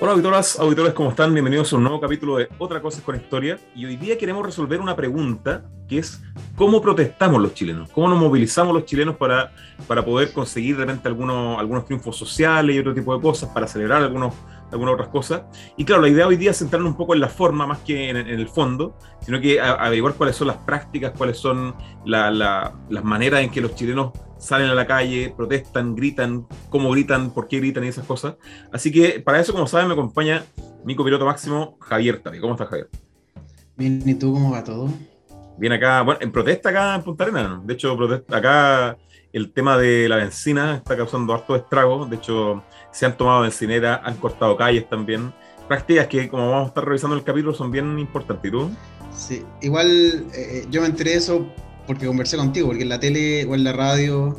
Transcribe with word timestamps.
Hola 0.00 0.12
auditoras, 0.12 0.56
auditores, 0.60 0.92
¿cómo 0.92 1.10
están? 1.10 1.34
Bienvenidos 1.34 1.72
a 1.72 1.76
un 1.76 1.82
nuevo 1.82 2.00
capítulo 2.00 2.36
de 2.36 2.48
Otra 2.58 2.80
Cosa 2.80 2.98
es 2.98 3.04
con 3.04 3.16
Historia. 3.16 3.58
Y 3.74 3.84
hoy 3.84 3.96
día 3.96 4.16
queremos 4.16 4.46
resolver 4.46 4.80
una 4.80 4.94
pregunta 4.94 5.64
que 5.88 5.98
es 5.98 6.22
¿cómo 6.54 6.80
protestamos 6.80 7.42
los 7.42 7.52
chilenos? 7.52 7.90
¿Cómo 7.90 8.08
nos 8.08 8.16
movilizamos 8.16 8.72
los 8.72 8.84
chilenos 8.84 9.16
para, 9.16 9.50
para 9.88 10.04
poder 10.04 10.32
conseguir 10.32 10.76
de 10.76 10.84
repente 10.84 11.08
algunos, 11.08 11.58
algunos 11.58 11.84
triunfos 11.84 12.16
sociales 12.16 12.76
y 12.76 12.78
otro 12.78 12.94
tipo 12.94 13.12
de 13.12 13.20
cosas, 13.20 13.48
para 13.48 13.66
celebrar 13.66 14.00
algunos, 14.04 14.34
algunas 14.70 14.94
otras 14.94 15.08
cosas? 15.08 15.42
Y 15.76 15.84
claro, 15.84 16.02
la 16.02 16.08
idea 16.08 16.26
hoy 16.26 16.36
día 16.36 16.50
es 16.50 16.58
centrarnos 16.58 16.90
un 16.90 16.96
poco 16.96 17.14
en 17.14 17.20
la 17.20 17.28
forma 17.28 17.66
más 17.66 17.78
que 17.78 18.10
en, 18.10 18.16
el 18.16 18.48
fondo, 18.48 18.96
sino 19.20 19.40
que 19.40 19.60
averiguar 19.60 20.14
cuáles 20.14 20.36
son 20.36 20.48
las 20.48 20.56
prácticas, 20.58 21.12
cuáles 21.16 21.38
son 21.38 21.74
las 22.04 23.04
maneras 23.04 23.40
en 23.42 23.50
que 23.50 23.60
los 23.60 23.74
chilenos 23.74 24.12
salen 24.38 24.68
a 24.68 24.74
la 24.74 24.86
calle, 24.86 25.32
protestan, 25.36 25.94
gritan, 25.94 26.46
cómo 26.70 26.90
gritan, 26.90 27.30
por 27.30 27.48
qué 27.48 27.58
gritan 27.58 27.84
y 27.84 27.88
esas 27.88 28.06
cosas. 28.06 28.36
Así 28.72 28.92
que 28.92 29.20
para 29.20 29.40
eso, 29.40 29.52
como 29.52 29.66
saben, 29.66 29.88
me 29.88 29.94
acompaña 29.94 30.44
mi 30.84 30.94
copiloto 30.94 31.26
máximo, 31.26 31.76
Javier 31.80 32.20
Tavi. 32.20 32.40
¿Cómo 32.40 32.54
estás, 32.54 32.68
Javier? 32.68 32.88
Bien, 33.76 34.02
¿y 34.04 34.14
tú 34.14 34.32
cómo 34.32 34.52
va 34.52 34.64
todo? 34.64 34.88
Bien 35.58 35.72
acá, 35.72 36.02
bueno, 36.02 36.20
en 36.22 36.30
protesta 36.30 36.68
acá 36.70 36.94
en 36.94 37.02
Punta 37.02 37.24
Arenas. 37.24 37.66
De 37.66 37.74
hecho, 37.74 37.96
protesta, 37.96 38.36
acá 38.36 38.96
el 39.32 39.52
tema 39.52 39.76
de 39.76 40.08
la 40.08 40.16
benzina 40.16 40.76
está 40.76 40.96
causando 40.96 41.34
harto 41.34 41.56
estrago. 41.56 42.06
De 42.06 42.16
hecho, 42.16 42.62
se 42.92 43.06
han 43.06 43.16
tomado 43.16 43.42
bencinera, 43.42 44.00
han 44.04 44.16
cortado 44.16 44.56
calles 44.56 44.88
también. 44.88 45.32
Prácticas 45.66 46.06
que, 46.06 46.28
como 46.28 46.50
vamos 46.50 46.66
a 46.66 46.68
estar 46.68 46.84
revisando 46.84 47.16
el 47.16 47.24
capítulo, 47.24 47.54
son 47.54 47.70
bien 47.70 47.98
importantes. 47.98 48.48
¿Y 48.48 48.52
tú? 48.52 48.70
Sí, 49.14 49.44
igual 49.60 50.26
eh, 50.34 50.66
yo 50.70 50.80
me 50.80 50.86
enteré 50.86 51.12
de 51.12 51.16
eso 51.18 51.46
porque 51.86 52.06
conversé 52.06 52.36
contigo, 52.36 52.68
porque 52.68 52.82
en 52.82 52.88
la 52.88 53.00
tele 53.00 53.44
o 53.46 53.54
en 53.54 53.64
la 53.64 53.72
radio, 53.72 54.36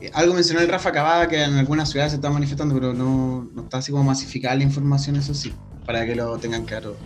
eh, 0.00 0.10
algo 0.14 0.34
mencionó 0.34 0.60
el 0.60 0.68
Rafa 0.68 0.92
Cavada 0.92 1.28
que 1.28 1.42
en 1.42 1.54
algunas 1.54 1.90
ciudades 1.90 2.12
se 2.12 2.16
está 2.16 2.30
manifestando, 2.30 2.74
pero 2.74 2.94
no, 2.94 3.48
no, 3.52 3.62
está 3.62 3.78
así 3.78 3.90
como 3.90 4.04
masificada 4.04 4.54
la 4.54 4.62
información, 4.62 5.16
eso 5.16 5.34
sí, 5.34 5.52
para 5.84 6.06
que 6.06 6.14
lo 6.14 6.38
tengan 6.38 6.64
claro 6.64 6.96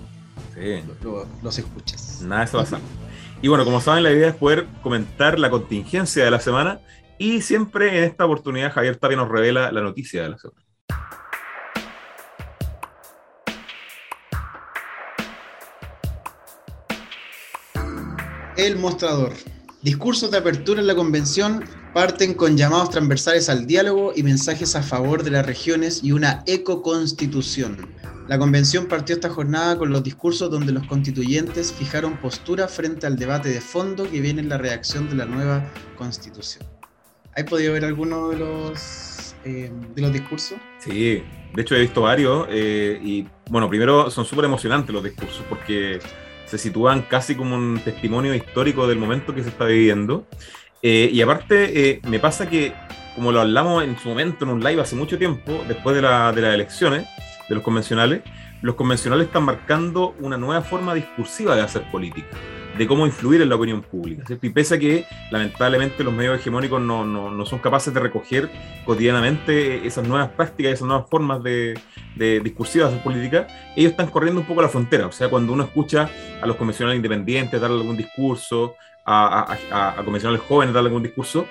sí. 0.54 0.82
los 1.42 1.58
escuches. 1.58 2.20
Nada 2.22 2.44
eso 2.44 2.58
pasa. 2.58 2.78
Y 3.42 3.48
bueno, 3.48 3.64
como 3.64 3.80
saben, 3.80 4.02
la 4.02 4.12
idea 4.12 4.28
es 4.28 4.34
poder 4.34 4.66
comentar 4.82 5.38
la 5.38 5.50
contingencia 5.50 6.24
de 6.24 6.30
la 6.30 6.40
semana 6.40 6.80
y 7.18 7.40
siempre 7.40 7.98
en 7.98 8.04
esta 8.04 8.24
oportunidad 8.24 8.72
Javier 8.72 8.96
Tapia 8.96 9.16
nos 9.16 9.28
revela 9.28 9.72
la 9.72 9.80
noticia 9.80 10.22
de 10.22 10.30
la 10.30 10.38
semana. 10.38 10.66
El 18.56 18.76
mostrador. 18.76 19.32
Discursos 19.82 20.30
de 20.30 20.38
apertura 20.38 20.80
en 20.80 20.86
la 20.86 20.94
convención 20.94 21.62
parten 21.92 22.34
con 22.34 22.56
llamados 22.56 22.90
transversales 22.90 23.48
al 23.48 23.66
diálogo 23.66 24.12
y 24.16 24.22
mensajes 24.22 24.74
a 24.74 24.82
favor 24.82 25.22
de 25.22 25.30
las 25.30 25.46
regiones 25.46 26.02
y 26.02 26.12
una 26.12 26.42
ecoconstitución. 26.46 27.88
La 28.28 28.38
convención 28.38 28.86
partió 28.86 29.14
esta 29.14 29.30
jornada 29.30 29.78
con 29.78 29.90
los 29.90 30.02
discursos 30.02 30.50
donde 30.50 30.72
los 30.72 30.86
constituyentes 30.86 31.72
fijaron 31.72 32.20
postura 32.20 32.66
frente 32.66 33.06
al 33.06 33.16
debate 33.16 33.50
de 33.50 33.60
fondo 33.60 34.10
que 34.10 34.20
viene 34.20 34.40
en 34.40 34.48
la 34.48 34.58
redacción 34.58 35.08
de 35.08 35.14
la 35.14 35.26
nueva 35.26 35.64
constitución. 35.96 36.75
¿Hay 37.36 37.44
podido 37.44 37.74
ver 37.74 37.84
alguno 37.84 38.30
de 38.30 38.38
los, 38.38 39.36
eh, 39.44 39.70
de 39.94 40.02
los 40.02 40.10
discursos? 40.10 40.58
Sí, 40.78 41.22
de 41.54 41.62
hecho 41.62 41.76
he 41.76 41.80
visto 41.80 42.00
varios 42.00 42.46
eh, 42.50 42.98
y 43.02 43.26
bueno, 43.50 43.68
primero 43.68 44.10
son 44.10 44.24
súper 44.24 44.46
emocionantes 44.46 44.94
los 44.94 45.04
discursos 45.04 45.44
porque 45.46 46.00
se 46.46 46.56
sitúan 46.56 47.02
casi 47.02 47.34
como 47.34 47.54
un 47.54 47.78
testimonio 47.84 48.34
histórico 48.34 48.86
del 48.86 48.98
momento 48.98 49.34
que 49.34 49.42
se 49.42 49.50
está 49.50 49.66
viviendo. 49.66 50.26
Eh, 50.82 51.10
y 51.12 51.20
aparte, 51.20 51.90
eh, 51.90 52.00
me 52.08 52.18
pasa 52.18 52.48
que, 52.48 52.72
como 53.14 53.32
lo 53.32 53.42
hablamos 53.42 53.84
en 53.84 53.98
su 53.98 54.08
momento 54.08 54.44
en 54.46 54.52
un 54.52 54.64
live 54.64 54.80
hace 54.80 54.96
mucho 54.96 55.18
tiempo, 55.18 55.62
después 55.68 55.94
de, 55.94 56.02
la, 56.02 56.32
de 56.32 56.40
las 56.40 56.54
elecciones, 56.54 57.06
de 57.48 57.54
los 57.54 57.62
convencionales, 57.62 58.22
los 58.62 58.76
convencionales 58.76 59.26
están 59.26 59.42
marcando 59.42 60.14
una 60.20 60.38
nueva 60.38 60.62
forma 60.62 60.94
discursiva 60.94 61.54
de 61.54 61.60
hacer 61.60 61.82
política 61.90 62.34
de 62.76 62.86
cómo 62.86 63.06
influir 63.06 63.42
en 63.42 63.48
la 63.48 63.56
opinión 63.56 63.82
pública. 63.82 64.24
Y 64.40 64.50
pese 64.50 64.74
a 64.74 64.78
que 64.78 65.06
lamentablemente 65.30 66.04
los 66.04 66.12
medios 66.12 66.38
hegemónicos 66.38 66.80
no, 66.80 67.04
no, 67.04 67.30
no, 67.30 67.46
son 67.46 67.58
capaces 67.58 67.92
de 67.92 68.00
recoger 68.00 68.50
cotidianamente 68.84 69.86
esas 69.86 70.06
nuevas 70.06 70.30
prácticas, 70.30 70.74
esas 70.74 70.86
nuevas 70.86 71.08
formas 71.08 71.42
de, 71.42 71.78
de 72.14 72.40
discursivas 72.40 72.92
de 72.92 72.98
política, 72.98 73.46
ellos 73.76 73.92
están 73.92 74.08
corriendo 74.08 74.40
un 74.40 74.46
poco 74.46 74.62
la 74.62 74.68
frontera. 74.68 75.06
O 75.06 75.12
sea, 75.12 75.28
cuando 75.28 75.52
uno 75.52 75.64
escucha 75.64 76.10
a 76.40 76.46
los 76.46 76.56
convencionales 76.56 76.96
independientes 76.96 77.60
dar 77.60 77.70
algún 77.70 77.96
discurso, 77.96 78.74
a, 79.04 79.56
a, 79.70 79.90
a, 79.90 80.04
convencionales 80.04 80.42
jóvenes 80.46 80.74
dar 80.74 80.84
algún 80.84 81.02
discurso, 81.02 81.46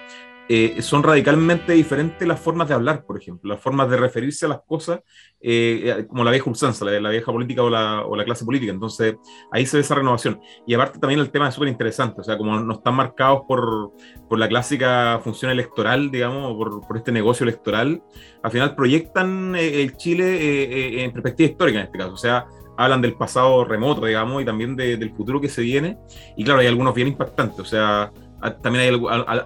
eh, 0.47 0.81
son 0.81 1.01
radicalmente 1.01 1.73
diferentes 1.73 2.27
las 2.27 2.39
formas 2.39 2.67
de 2.67 2.75
hablar, 2.75 3.03
por 3.03 3.17
ejemplo, 3.17 3.53
las 3.53 3.61
formas 3.61 3.89
de 3.89 3.97
referirse 3.97 4.45
a 4.45 4.49
las 4.49 4.61
cosas, 4.61 4.99
eh, 5.41 5.81
eh, 5.83 6.07
como 6.07 6.23
la 6.23 6.29
vieja 6.29 6.49
usanza, 6.49 6.85
la, 6.85 6.99
la 6.99 7.09
vieja 7.09 7.31
política 7.31 7.63
o 7.63 7.69
la, 7.69 8.05
o 8.05 8.15
la, 8.15 8.23
clase 8.23 8.45
política. 8.45 8.71
Entonces, 8.71 9.15
ahí 9.51 9.65
se 9.65 9.77
ve 9.77 9.81
esa 9.81 9.95
renovación. 9.95 10.39
Y 10.67 10.75
aparte 10.75 10.99
también 10.99 11.19
el 11.19 11.31
tema 11.31 11.47
es 11.47 11.55
súper 11.55 11.69
interesante, 11.69 12.21
o 12.21 12.23
sea, 12.23 12.37
como 12.37 12.59
no 12.59 12.73
están 12.73 12.95
marcados 12.95 13.41
por, 13.47 13.93
por 14.29 14.37
la 14.37 14.47
clásica 14.47 15.19
función 15.23 15.51
electoral, 15.51 16.11
digamos, 16.11 16.55
por, 16.55 16.87
por 16.87 16.97
este 16.97 17.11
negocio 17.11 17.43
electoral, 17.43 18.03
al 18.43 18.51
final 18.51 18.75
proyectan 18.75 19.55
el 19.55 19.97
Chile 19.97 21.03
en 21.03 21.11
perspectiva 21.11 21.49
histórica 21.49 21.79
en 21.79 21.85
este 21.85 21.97
caso, 21.97 22.13
o 22.13 22.17
sea, 22.17 22.45
hablan 22.77 23.01
del 23.01 23.15
pasado 23.15 23.63
remoto, 23.63 24.05
digamos, 24.05 24.41
y 24.41 24.45
también 24.45 24.75
de, 24.75 24.97
del 24.97 25.11
futuro 25.11 25.39
que 25.41 25.49
se 25.49 25.61
viene. 25.61 25.97
Y 26.35 26.43
claro, 26.43 26.59
hay 26.59 26.67
algunos 26.67 26.93
bien 26.93 27.07
impactantes, 27.07 27.59
o 27.59 27.65
sea, 27.65 28.11
también 28.61 28.93
hay 28.93 28.99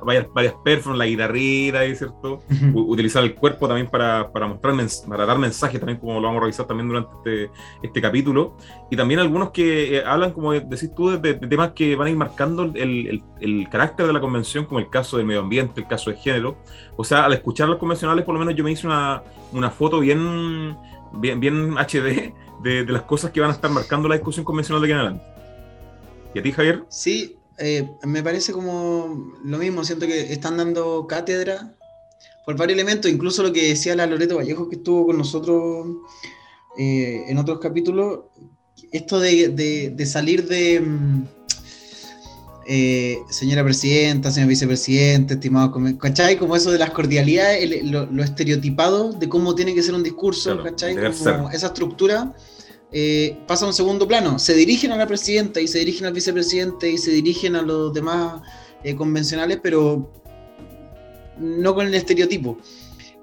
varias, 0.04 0.28
varias 0.34 0.56
la 0.96 1.06
guitarrita, 1.06 1.96
¿cierto? 1.96 2.42
Utilizar 2.74 3.24
el 3.24 3.36
cuerpo 3.36 3.68
también 3.68 3.90
para, 3.90 4.32
para 4.32 4.48
mostrar, 4.48 4.76
para 5.08 5.26
dar 5.26 5.38
mensajes, 5.38 5.80
también 5.80 6.00
como 6.00 6.20
lo 6.20 6.28
vamos 6.28 6.38
a 6.38 6.42
revisar 6.42 6.68
también 6.68 6.88
durante 6.88 7.12
este, 7.18 7.52
este 7.84 8.02
capítulo. 8.02 8.58
Y 8.90 8.96
también 8.96 9.20
algunos 9.20 9.52
que 9.52 9.98
eh, 9.98 10.04
hablan, 10.06 10.32
como 10.32 10.54
decís 10.54 10.94
tú, 10.96 11.20
de, 11.20 11.34
temas 11.36 11.72
que 11.72 11.96
van 11.96 12.08
a 12.08 12.10
ir 12.12 12.18
marcando 12.18 12.64
el, 12.64 12.76
el, 12.76 13.24
el, 13.40 13.70
carácter 13.70 14.08
de 14.08 14.14
la 14.14 14.20
convención, 14.20 14.66
como 14.66 14.80
el 14.80 14.90
caso 14.90 15.18
del 15.18 15.26
medio 15.26 15.42
ambiente, 15.42 15.82
el 15.82 15.88
caso 15.88 16.10
de 16.10 16.18
género. 16.18 16.58
O 16.96 17.04
sea, 17.04 17.26
al 17.26 17.34
escuchar 17.34 17.70
los 17.70 17.78
convencionales, 17.78 18.26
por 18.26 18.34
lo 18.34 18.40
menos 18.40 18.56
yo 18.56 18.64
me 18.64 18.72
hice 18.72 18.88
una, 18.88 19.24
una 19.54 19.70
foto 19.70 20.00
bien, 20.00 20.78
bien, 21.14 21.40
bien 21.40 21.76
HD 21.78 22.34
de, 22.62 22.86
de 22.86 22.92
las 22.92 23.04
cosas 23.04 23.32
que 23.32 23.40
van 23.40 23.52
a 23.52 23.54
estar 23.54 23.72
marcando 23.72 24.10
la 24.10 24.16
discusión 24.16 24.46
convencional 24.46 24.82
de 24.82 24.88
aquí 24.88 24.94
en 24.94 25.00
adelante. 25.00 25.26
¿Y 26.34 26.40
a 26.40 26.44
ti, 26.44 26.52
Javier? 26.52 26.84
Sí, 26.90 27.39
eh, 27.60 27.90
me 28.06 28.24
parece 28.24 28.54
como 28.54 29.34
lo 29.44 29.58
mismo, 29.58 29.84
siento 29.84 30.08
que 30.08 30.32
están 30.32 30.58
dando 30.58 31.06
cátedra 31.08 31.76
por 32.46 32.56
varios 32.56 32.78
elementos, 32.78 33.12
incluso 33.12 33.44
lo 33.44 33.52
que 33.52 33.70
decía 33.70 33.96
la 33.96 34.06
Loreto 34.06 34.38
Vallejo 34.38 34.70
que 34.70 34.78
estuvo 34.78 35.08
con 35.08 35.18
nosotros 35.18 35.88
eh, 36.78 37.26
en 37.28 37.38
otros 37.38 37.60
capítulos, 37.60 38.22
esto 38.92 39.20
de, 39.20 39.94
salir 40.06 40.48
de 40.48 40.80
mm, 40.80 41.24
eh, 42.68 43.20
señora 43.30 43.64
presidenta, 43.64 44.32
señor 44.32 44.50
vicepresidente, 44.50 45.34
estimado, 45.34 45.74
¿cachai? 45.98 46.38
Como 46.38 46.56
eso 46.56 46.72
de 46.72 46.80
las 46.80 46.92
cordialidades, 46.92 47.84
lo, 47.84 48.24
estereotipado 48.24 49.12
de 49.12 49.28
cómo 49.28 49.54
tiene 49.54 49.76
que 49.76 49.84
ser 49.84 49.96
un 49.96 50.04
discurso, 50.04 50.64
¿cachai? 50.64 50.96
Como 50.96 51.50
esa 51.52 51.68
estructura 51.68 52.34
eh, 52.92 53.38
pasa 53.46 53.66
a 53.66 53.68
un 53.68 53.74
segundo 53.74 54.08
plano. 54.08 54.40
Se 54.40 54.54
dirigen 54.56 54.92
a 54.92 54.96
la 54.96 55.06
presidenta 55.06 55.62
y 55.62 55.68
se 55.68 55.80
dirigen 55.80 56.08
al 56.08 56.14
vicepresidente 56.14 56.90
y 56.90 56.98
se 56.98 57.12
dirigen 57.12 57.56
a 57.56 57.62
los 57.62 57.94
demás 57.94 58.42
eh, 58.84 58.96
convencionales, 58.96 59.60
pero 59.62 60.12
no 61.38 61.76
con 61.76 61.86
el 61.86 61.94
estereotipo. 61.94 62.58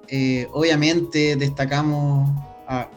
Eh, 0.07 0.47
obviamente 0.53 1.35
destacamos, 1.35 2.29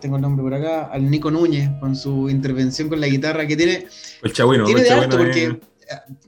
tengo 0.00 0.16
el 0.16 0.22
nombre 0.22 0.44
por 0.44 0.54
acá, 0.54 0.86
al 0.92 1.10
Nico 1.10 1.30
Núñez 1.30 1.70
con 1.80 1.96
su 1.96 2.30
intervención 2.30 2.88
con 2.88 3.00
la 3.00 3.08
guitarra 3.08 3.46
que 3.46 3.56
tiene, 3.56 3.86
el 4.22 4.32
chabino, 4.32 4.64
tiene 4.64 4.82
de 4.82 4.90
alto 4.90 5.18
porque, 5.18 5.58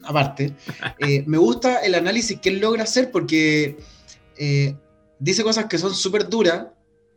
aparte, 0.03 0.55
me 1.27 1.39
gusta 1.39 1.79
el 1.79 1.95
análisis 1.95 2.41
que 2.41 2.49
él 2.49 2.59
logra 2.59 2.83
hacer 2.83 3.13
porque 3.13 3.77
dice 5.21 5.45
cosas 5.45 5.67
que 5.67 5.79
son 5.79 5.95
súper 5.95 6.29
duras, 6.29 6.67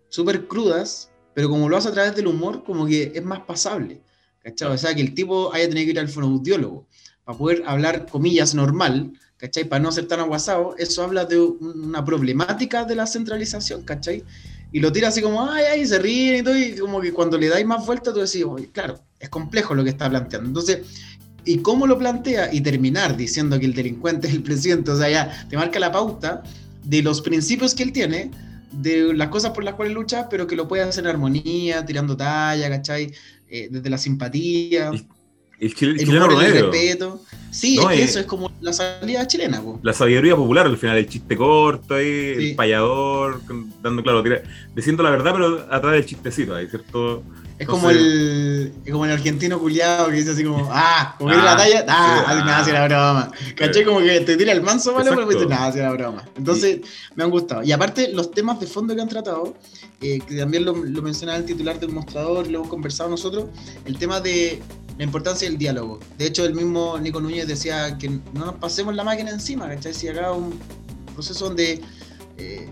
súper 0.10 0.48
crudas, 0.48 1.10
pero 1.36 1.50
como 1.50 1.70
lo 1.70 1.78
hace 1.78 1.90
a 1.90 1.92
través 1.92 2.16
del 2.16 2.28
humor, 2.28 2.64
como 2.64 2.88
que 2.88 3.12
es 3.14 3.24
más 3.24 3.42
pasable. 3.42 4.02
¿Cachai? 4.42 4.70
O 4.70 4.78
sea, 4.78 4.96
que 4.96 5.02
el 5.02 5.14
tipo 5.14 5.54
haya 5.54 5.68
tenido 5.68 5.86
que 5.86 5.92
ir 5.92 6.00
al 6.00 6.08
fonoaudiólogo 6.08 6.88
para 7.26 7.38
poder 7.38 7.64
hablar, 7.66 8.06
comillas, 8.08 8.56
normal, 8.56 9.12
¿cachai? 9.38 9.66
Para 9.66 9.84
no 9.84 9.92
ser 9.92 10.08
tan 10.08 10.20
aguasado, 10.20 10.76
eso 10.78 11.04
habla 11.04 11.26
de 11.26 11.40
una 11.40 12.06
problemática 12.06 12.86
de 12.86 12.96
la 12.96 13.06
centralización, 13.06 13.84
¿cachai? 13.84 14.24
Y 14.72 14.80
lo 14.80 14.92
tira 14.92 15.10
así 15.10 15.22
como, 15.22 15.50
ay, 15.50 15.64
ay, 15.72 15.86
se 15.86 16.00
ríe 16.00 16.38
y 16.38 16.44
todo, 16.44 16.58
y 16.58 16.76
como 16.76 17.02
que 17.02 17.12
cuando 17.12 17.38
le 17.38 17.50
dais 17.50 17.66
más 17.66 17.86
vuelta, 17.86 18.14
tú 18.14 18.20
decís, 18.20 18.44
oye, 18.44 18.70
claro, 18.72 19.00
es 19.20 19.30
complejo 19.30 19.74
lo 19.74 19.84
que 19.84 19.90
está 19.90 20.10
planteando. 20.10 20.48
Entonces, 20.48 20.80
¿y 21.44 21.58
cómo 21.58 21.88
lo 21.88 21.98
plantea? 21.98 22.54
Y 22.54 22.62
terminar 22.62 23.18
diciendo 23.18 23.60
que 23.60 23.66
el 23.66 23.74
delincuente 23.74 24.28
es 24.28 24.34
el 24.34 24.44
presidente, 24.44 24.92
o 24.92 24.98
sea, 24.98 25.10
ya 25.10 25.48
te 25.50 25.58
marca 25.58 25.80
la 25.80 25.92
pauta 25.92 26.44
de 26.84 27.02
los 27.02 27.22
principios 27.22 27.74
que 27.74 27.84
él 27.84 27.92
tiene, 27.92 28.32
de 28.76 29.14
las 29.14 29.30
cosas 29.30 29.52
por 29.52 29.64
las 29.64 29.76
cuales 29.76 29.94
lucha, 29.94 30.28
pero 30.30 30.48
que 30.48 30.56
lo 30.56 30.68
puede 30.68 30.84
hacer 30.84 31.04
en 31.04 31.10
armonía, 31.10 31.86
tirando 31.86 32.16
talla, 32.16 32.70
¿cachai? 32.70 33.14
Eh, 33.50 33.68
desde 33.72 33.90
la 33.90 33.98
simpatía. 33.98 34.92
el, 35.60 35.74
chileno 35.74 36.26
humor, 36.28 36.44
el 36.44 36.52
respeto. 36.54 37.22
Sí, 37.52 37.80
es 37.80 37.86
que 37.88 38.04
eso 38.04 38.20
es 38.20 38.26
como 38.26 38.52
la 38.60 38.74
salida 38.74 39.26
chilena. 39.28 39.62
Po. 39.62 39.80
La 39.82 39.94
sabiduría 39.94 40.36
popular 40.36 40.66
al 40.66 40.78
final, 40.78 40.98
el 40.98 41.08
chiste 41.08 41.38
corto 41.38 41.96
ahí, 41.96 42.34
el 42.38 42.56
payador, 42.56 43.42
dando 43.82 44.04
claro, 44.04 44.24
diciendo 44.76 45.04
la 45.04 45.10
verdad, 45.10 45.32
pero 45.34 45.68
atrás 45.72 45.94
del 45.94 46.06
chistecito, 46.06 46.54
ahí, 46.54 46.68
¿cierto? 46.68 47.24
Es 47.58 47.68
como 47.68 47.90
el, 47.90 48.74
como 48.92 49.06
el 49.06 49.12
argentino 49.12 49.60
culiado 49.60 50.10
que 50.10 50.16
dice 50.16 50.32
así 50.32 50.44
como, 50.44 50.68
ah, 50.72 51.16
como 51.18 51.32
que 51.32 51.38
la 51.38 51.56
talla, 51.56 51.86
ah, 51.88 52.26
sí, 52.28 52.40
nada, 52.40 52.58
hacia 52.60 52.74
la 52.74 52.88
broma. 52.88 53.32
¿Cachai? 53.56 53.86
Como 53.86 54.00
que 54.00 54.20
te 54.22 54.36
tira 54.36 54.52
el 54.52 54.62
manso, 54.62 54.94
¿vale? 54.94 55.10
Pero 55.10 55.26
dice, 55.26 55.46
nada, 55.46 55.68
hacia 55.68 55.84
la 55.84 55.92
broma. 55.92 56.26
Entonces, 56.36 56.82
me 57.16 57.24
han 57.24 57.30
gustado. 57.30 57.64
Y 57.64 57.72
aparte, 57.72 58.12
los 58.12 58.32
temas 58.32 58.60
de 58.60 58.68
fondo 58.68 58.94
que 58.94 59.02
han 59.02 59.08
tratado, 59.08 59.56
eh, 60.02 60.20
que 60.28 60.36
también 60.36 60.66
lo, 60.66 60.76
lo 60.76 61.02
mencionaba 61.02 61.38
el 61.38 61.46
titular 61.46 61.80
del 61.80 61.92
mostrador, 61.92 62.48
lo 62.48 62.60
hemos 62.60 62.70
conversado 62.70 63.10
nosotros, 63.10 63.46
el 63.86 63.98
tema 63.98 64.20
de 64.20 64.62
la 64.98 65.04
importancia 65.06 65.48
del 65.48 65.58
diálogo. 65.58 66.00
De 66.18 66.28
hecho, 66.28 66.46
el 66.46 66.56
mismo 66.56 66.98
Nico 67.00 67.22
Núñez 67.22 67.48
decía 67.48 67.98
que 67.98 68.10
no 68.10 68.46
nos 68.46 68.56
pasemos 68.56 68.96
la 68.96 69.04
máquina 69.04 69.32
encima, 69.32 69.68
¿cachai? 69.68 69.94
Si 69.94 70.08
acá 70.10 70.32
un 70.32 70.60
proceso 71.14 71.46
donde 71.46 71.82
eh, 72.38 72.70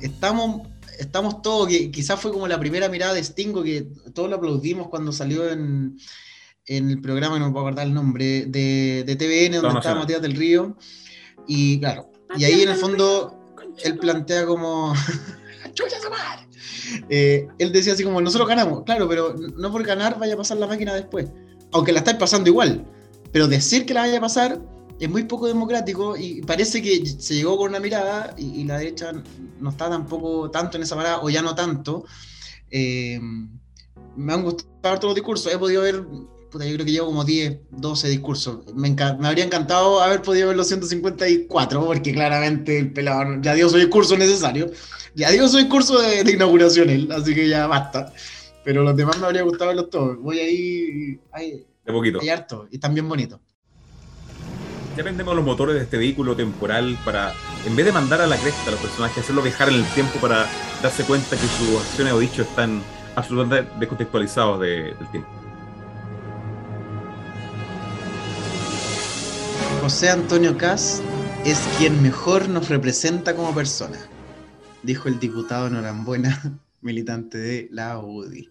estamos 0.00 0.68
estamos 1.00 1.42
todos, 1.42 1.68
que 1.68 1.90
quizás 1.90 2.20
fue 2.20 2.32
como 2.32 2.46
la 2.46 2.60
primera 2.60 2.88
mirada 2.88 3.14
de 3.14 3.24
Stingo, 3.24 3.62
que 3.62 3.86
todos 4.14 4.28
lo 4.28 4.36
aplaudimos 4.36 4.88
cuando 4.88 5.12
salió 5.12 5.50
en, 5.50 5.98
el 6.66 7.00
programa, 7.00 7.38
no 7.38 7.46
me 7.46 7.52
puedo 7.52 7.66
acordar 7.66 7.86
el 7.86 7.94
nombre, 7.94 8.46
de, 8.46 9.02
de 9.04 9.16
TVN, 9.16 9.60
donde 9.60 9.78
estaba 9.78 10.00
Matías 10.00 10.22
del 10.22 10.36
Río. 10.36 10.76
Y 11.48 11.80
claro, 11.80 12.12
y 12.36 12.44
ahí 12.44 12.62
en 12.62 12.68
el 12.68 12.76
fondo 12.76 13.36
él 13.82 13.98
plantea 13.98 14.46
como... 14.46 14.94
eh, 17.08 17.48
él 17.58 17.72
decía 17.72 17.94
así 17.94 18.04
como, 18.04 18.20
nosotros 18.20 18.48
ganamos, 18.48 18.84
claro, 18.84 19.08
pero 19.08 19.34
no 19.34 19.72
por 19.72 19.84
ganar 19.84 20.18
vaya 20.18 20.34
a 20.34 20.36
pasar 20.36 20.58
la 20.58 20.66
máquina 20.66 20.94
después. 20.94 21.28
Aunque 21.72 21.92
la 21.92 22.00
estáis 22.00 22.18
pasando 22.18 22.50
igual. 22.50 22.84
Pero 23.32 23.48
decir 23.48 23.86
que 23.86 23.94
la 23.94 24.02
vaya 24.02 24.18
a 24.18 24.20
pasar 24.20 24.60
es 25.00 25.10
muy 25.10 25.24
poco 25.24 25.46
democrático 25.46 26.16
y 26.16 26.42
parece 26.42 26.82
que 26.82 27.04
se 27.06 27.34
llegó 27.34 27.56
con 27.56 27.70
una 27.70 27.80
mirada 27.80 28.34
y, 28.36 28.64
la 28.64 28.78
derecha 28.78 29.12
no 29.58 29.70
está 29.70 29.88
tampoco 29.88 30.50
tanto 30.50 30.76
en 30.76 30.82
esa 30.82 30.94
parada 30.94 31.20
o 31.22 31.30
ya 31.30 31.40
no 31.40 31.54
tanto. 31.54 32.04
Eh, 32.70 33.18
me 34.16 34.32
han 34.32 34.42
gustado 34.42 34.96
todos 34.96 35.04
los 35.04 35.14
discursos, 35.14 35.52
he 35.52 35.58
podido 35.58 35.82
ver, 35.82 36.04
puta, 36.50 36.66
yo 36.66 36.74
creo 36.74 36.84
que 36.84 36.92
llevo 36.92 37.06
como 37.06 37.24
10, 37.24 37.60
12 37.70 38.08
discursos. 38.08 38.74
Me, 38.74 38.90
me, 38.90 39.28
habría 39.28 39.44
encantado 39.44 40.02
haber 40.02 40.20
podido 40.20 40.48
ver 40.48 40.56
los 40.56 40.68
154 40.68 41.86
porque 41.86 42.12
claramente 42.12 42.78
el 42.78 42.92
pelado 42.92 43.40
ya 43.40 43.54
dio 43.54 43.70
su 43.70 43.78
discurso 43.78 44.18
necesario, 44.18 44.70
ya 45.14 45.30
dio 45.30 45.48
su 45.48 45.56
discurso 45.56 45.98
de, 45.98 46.24
de 46.24 46.32
inauguración 46.32 46.90
él, 46.90 47.10
así 47.10 47.34
que 47.34 47.48
ya 47.48 47.66
basta. 47.66 48.12
Pero 48.64 48.82
los 48.82 48.94
demás 48.94 49.18
me 49.18 49.24
habría 49.24 49.42
gustado 49.42 49.68
verlos 49.68 49.88
todos. 49.88 50.18
Voy 50.20 50.38
ahí, 50.38 51.18
ahí 51.32 51.66
de 51.86 51.92
poquito. 51.92 52.20
Hay 52.20 52.28
harto 52.28 52.68
y 52.70 52.74
están 52.74 52.92
bien 52.92 53.08
bonitos 53.08 53.40
ya 55.00 55.04
vendemos 55.04 55.34
los 55.34 55.46
motores 55.46 55.76
de 55.76 55.82
este 55.84 55.96
vehículo 55.96 56.36
temporal 56.36 56.98
para, 57.06 57.32
en 57.64 57.74
vez 57.74 57.86
de 57.86 57.92
mandar 57.92 58.20
a 58.20 58.26
la 58.26 58.36
cresta 58.36 58.68
a 58.68 58.72
los 58.72 58.80
personajes, 58.80 59.24
hacerlo 59.24 59.40
viajar 59.40 59.70
en 59.70 59.76
el 59.76 59.84
tiempo 59.94 60.20
para 60.20 60.46
darse 60.82 61.04
cuenta 61.04 61.38
que 61.38 61.46
sus 61.46 61.80
acciones 61.80 62.12
o 62.12 62.18
dichos 62.18 62.46
están 62.46 62.82
absolutamente 63.16 63.70
descontextualizados 63.78 64.60
del 64.60 64.94
tiempo. 65.10 65.30
José 69.80 70.10
Antonio 70.10 70.58
Cas 70.58 71.00
es 71.46 71.66
quien 71.78 72.02
mejor 72.02 72.50
nos 72.50 72.68
representa 72.68 73.34
como 73.34 73.54
persona, 73.54 73.98
dijo 74.82 75.08
el 75.08 75.18
diputado 75.18 75.70
Norambuena, 75.70 76.60
militante 76.82 77.38
de 77.38 77.68
la 77.72 77.98
UDI. 77.98 78.50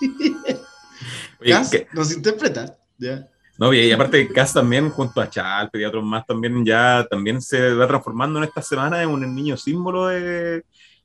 Cas 1.44 1.72
nos 1.92 2.12
interpreta, 2.12 2.78
¿ya? 2.98 3.28
No, 3.58 3.72
y 3.72 3.90
aparte 3.90 4.28
Cass 4.28 4.52
también, 4.52 4.90
junto 4.90 5.20
a 5.20 5.30
Chalpe 5.30 5.80
y 5.80 5.84
otros 5.84 6.04
más, 6.04 6.26
también 6.26 6.64
ya 6.64 7.06
también 7.08 7.40
se 7.40 7.74
va 7.74 7.86
transformando 7.86 8.38
en 8.38 8.44
esta 8.44 8.60
semana 8.60 9.02
en 9.02 9.08
un 9.08 9.34
niño 9.34 9.56
símbolo 9.56 10.08
de, 10.08 10.64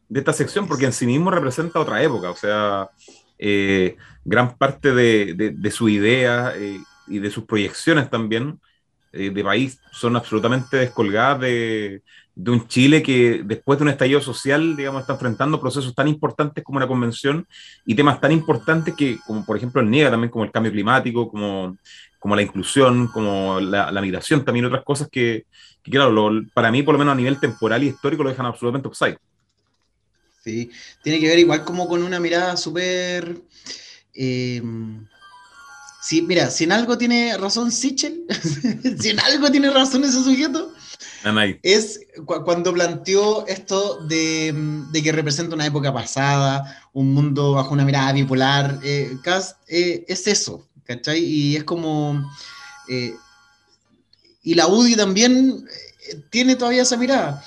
de 0.09 0.19
esta 0.19 0.33
sección, 0.33 0.67
porque 0.67 0.85
en 0.85 0.93
sí 0.93 1.05
mismo 1.05 1.31
representa 1.31 1.79
otra 1.79 2.03
época, 2.03 2.29
o 2.29 2.35
sea, 2.35 2.89
eh, 3.39 3.95
gran 4.25 4.57
parte 4.57 4.93
de, 4.93 5.53
de, 5.55 5.71
su 5.71 5.87
idea 5.87 6.53
eh, 6.55 6.79
y 7.07 7.19
de 7.19 7.31
sus 7.31 7.45
proyecciones 7.45 8.09
también 8.09 8.59
eh, 9.13 9.29
de 9.29 9.43
país 9.43 9.79
son 9.91 10.15
absolutamente 10.15 10.77
descolgadas 10.77 11.41
de, 11.41 12.03
de 12.35 12.51
un 12.51 12.67
Chile 12.67 13.01
que 13.01 13.41
después 13.43 13.79
de 13.79 13.83
un 13.83 13.89
estallido 13.89 14.21
social, 14.21 14.75
digamos, 14.75 15.01
está 15.01 15.13
enfrentando 15.13 15.59
procesos 15.59 15.93
tan 15.95 16.07
importantes 16.07 16.63
como 16.63 16.77
una 16.77 16.87
convención 16.87 17.47
y 17.85 17.95
temas 17.95 18.21
tan 18.21 18.31
importantes 18.31 18.93
que, 18.95 19.17
como 19.25 19.45
por 19.45 19.57
ejemplo 19.57 19.81
el 19.81 19.89
NIEGA, 19.89 20.11
también 20.11 20.31
como 20.31 20.45
el 20.45 20.51
cambio 20.51 20.71
climático, 20.71 21.29
como 21.29 21.77
como 22.21 22.35
la 22.35 22.43
inclusión, 22.43 23.07
como 23.07 23.59
la, 23.59 23.99
migración, 23.99 24.45
también 24.45 24.65
otras 24.65 24.83
cosas 24.83 25.09
que, 25.11 25.45
claro, 25.81 26.13
para 26.53 26.71
mí, 26.71 26.83
por 26.83 26.93
lo 26.93 26.99
menos 26.99 27.13
a 27.13 27.15
nivel 27.15 27.39
temporal 27.39 27.83
y 27.83 27.87
histórico, 27.87 28.21
lo 28.21 28.29
dejan 28.29 28.45
absolutamente 28.45 28.87
upside. 28.87 29.17
Sí, 30.43 30.69
tiene 31.01 31.19
que 31.19 31.27
ver 31.27 31.39
igual 31.39 31.65
como 31.65 31.87
con 31.87 32.03
una 32.03 32.19
mirada 32.19 32.55
súper... 32.57 33.41
Eh, 34.13 34.61
sí, 35.99 36.21
mira, 36.21 36.51
si 36.51 36.65
en 36.65 36.73
algo 36.73 36.95
tiene 36.95 37.35
razón 37.39 37.71
Sichel, 37.71 38.21
si 38.99 39.09
en 39.09 39.19
algo 39.19 39.49
tiene 39.49 39.71
razón 39.71 40.03
ese 40.03 40.23
sujeto, 40.23 40.71
es 41.63 42.01
cuando 42.25 42.71
planteó 42.71 43.47
esto 43.47 43.99
de, 44.05 44.53
que 45.03 45.11
representa 45.11 45.55
una 45.55 45.65
época 45.65 45.91
pasada, 45.91 46.83
un 46.93 47.15
mundo 47.15 47.53
bajo 47.53 47.73
una 47.73 47.83
mirada 47.83 48.13
bipolar. 48.13 48.79
Eh, 48.83 49.17
eh, 49.69 50.05
es 50.07 50.27
eso, 50.27 50.67
¿cachai? 50.95 51.23
Y 51.23 51.55
es 51.55 51.63
como... 51.63 52.31
Eh, 52.87 53.15
y 54.43 54.55
la 54.55 54.67
UDI 54.67 54.95
también 54.95 55.65
eh, 56.09 56.21
tiene 56.29 56.55
todavía 56.55 56.81
esa 56.81 56.97
mirada. 56.97 57.43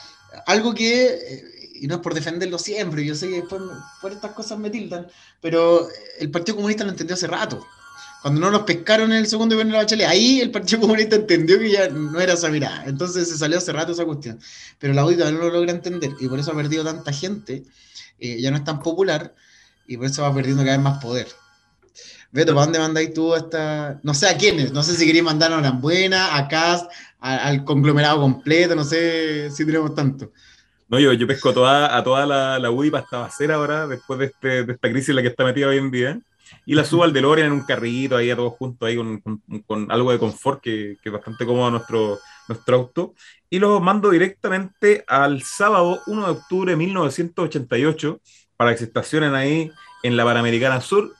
Algo 0.47 0.75
que, 0.75 1.07
eh, 1.07 1.45
y 1.75 1.87
no 1.87 1.97
es 1.97 2.01
por 2.01 2.15
defenderlo 2.15 2.59
siempre, 2.59 3.05
yo 3.05 3.15
sé 3.15 3.29
que 3.29 3.41
después 3.41 3.63
por 4.01 4.13
estas 4.13 4.33
cosas 4.33 4.59
me 4.59 4.71
tildan, 4.71 5.07
pero 5.41 5.89
el 6.19 6.31
Partido 6.31 6.57
Comunista 6.57 6.85
lo 6.85 6.91
entendió 6.91 7.15
hace 7.15 7.27
rato. 7.27 7.67
Cuando 8.23 8.41
no 8.41 8.51
nos 8.51 8.63
pescaron 8.63 9.13
en 9.13 9.19
el 9.19 9.27
segundo 9.27 9.55
gobierno 9.55 9.73
de 9.73 9.79
la 9.79 9.83
Bachelet, 9.83 10.07
ahí 10.07 10.41
el 10.41 10.51
Partido 10.51 10.81
Comunista 10.81 11.17
entendió 11.17 11.59
que 11.59 11.71
ya 11.71 11.89
no 11.89 12.19
era 12.21 12.33
esa 12.33 12.49
mirada. 12.49 12.85
Entonces 12.87 13.29
se 13.29 13.37
salió 13.37 13.59
hace 13.59 13.71
rato 13.71 13.93
esa 13.93 14.07
cuestión. 14.07 14.41
Pero 14.79 14.95
la 14.95 15.05
UDI 15.05 15.17
todavía 15.17 15.39
no 15.39 15.45
lo 15.45 15.53
logra 15.53 15.73
entender 15.73 16.13
y 16.19 16.29
por 16.29 16.39
eso 16.39 16.53
ha 16.53 16.57
perdido 16.57 16.85
tanta 16.85 17.13
gente, 17.13 17.65
ya 18.19 18.51
no 18.51 18.57
es 18.57 18.65
tan 18.65 18.81
popular 18.81 19.35
y 19.87 19.99
por 19.99 20.07
eso 20.07 20.23
va 20.23 20.35
perdiendo 20.35 20.63
cada 20.65 20.77
vez 20.79 20.85
más 20.85 21.03
poder. 21.03 21.27
Beto, 22.35 22.53
¿para 22.53 22.65
dónde 22.65 22.81
mandáis 22.81 23.15
tú 23.15 23.33
esta.? 23.33 24.01
No 24.03 24.13
sé 24.13 24.29
a 24.29 24.37
quiénes, 24.37 24.73
no 24.73 24.83
sé 24.83 24.97
si 24.97 25.07
queréis 25.07 25.23
mandar 25.23 25.53
a 25.53 25.71
Buena, 25.71 26.37
a 26.37 26.49
Cas, 26.49 26.85
al 27.21 27.65
conglomerado 27.65 28.21
completo, 28.21 28.75
no 28.75 28.83
sé 28.83 29.53
si 29.53 29.65
tenemos 29.65 29.95
tanto. 29.95 30.33
No, 30.89 30.99
yo, 30.99 31.13
yo 31.13 31.29
pesco 31.29 31.55
toda, 31.55 31.97
a 31.97 32.03
toda 32.03 32.27
la, 32.27 32.59
la 32.59 32.73
UDI 32.73 32.91
para 32.91 33.05
esta 33.05 33.19
basera 33.19 33.55
ahora, 33.55 33.87
después 33.87 34.19
de, 34.19 34.27
este, 34.27 34.65
de 34.65 34.73
esta 34.73 34.91
crisis 34.91 35.11
en 35.11 35.15
la 35.15 35.23
que 35.23 35.29
está 35.29 35.45
metida 35.45 35.69
hoy 35.69 35.79
en 35.79 35.93
día, 35.93 36.19
y 36.67 36.75
la 36.75 36.85
subo 36.85 37.05
al 37.05 37.13
DeLorean 37.13 37.47
en 37.47 37.53
un 37.53 37.65
carrito, 37.65 38.17
ahí 38.17 38.33
a 38.33 38.37
todos 38.37 38.55
juntos, 38.55 38.89
ahí 38.89 38.97
con, 38.97 39.23
con, 39.65 39.93
algo 39.93 40.11
de 40.11 40.19
confort, 40.19 40.61
que, 40.61 40.97
que, 41.05 41.11
es 41.11 41.13
bastante 41.13 41.47
cómodo 41.47 41.71
nuestro, 41.71 42.19
nuestro 42.49 42.77
auto, 42.77 43.15
y 43.49 43.61
los 43.61 43.81
mando 43.81 44.11
directamente 44.11 45.05
al 45.07 45.43
sábado 45.43 46.01
1 46.09 46.25
de 46.27 46.33
octubre 46.33 46.73
de 46.73 46.77
1988, 46.79 48.21
para 48.57 48.73
que 48.73 48.79
se 48.79 48.85
estacionen 48.87 49.37
ahí 49.37 49.71
en 50.03 50.17
la 50.17 50.25
Panamericana 50.25 50.81
Sur, 50.81 51.13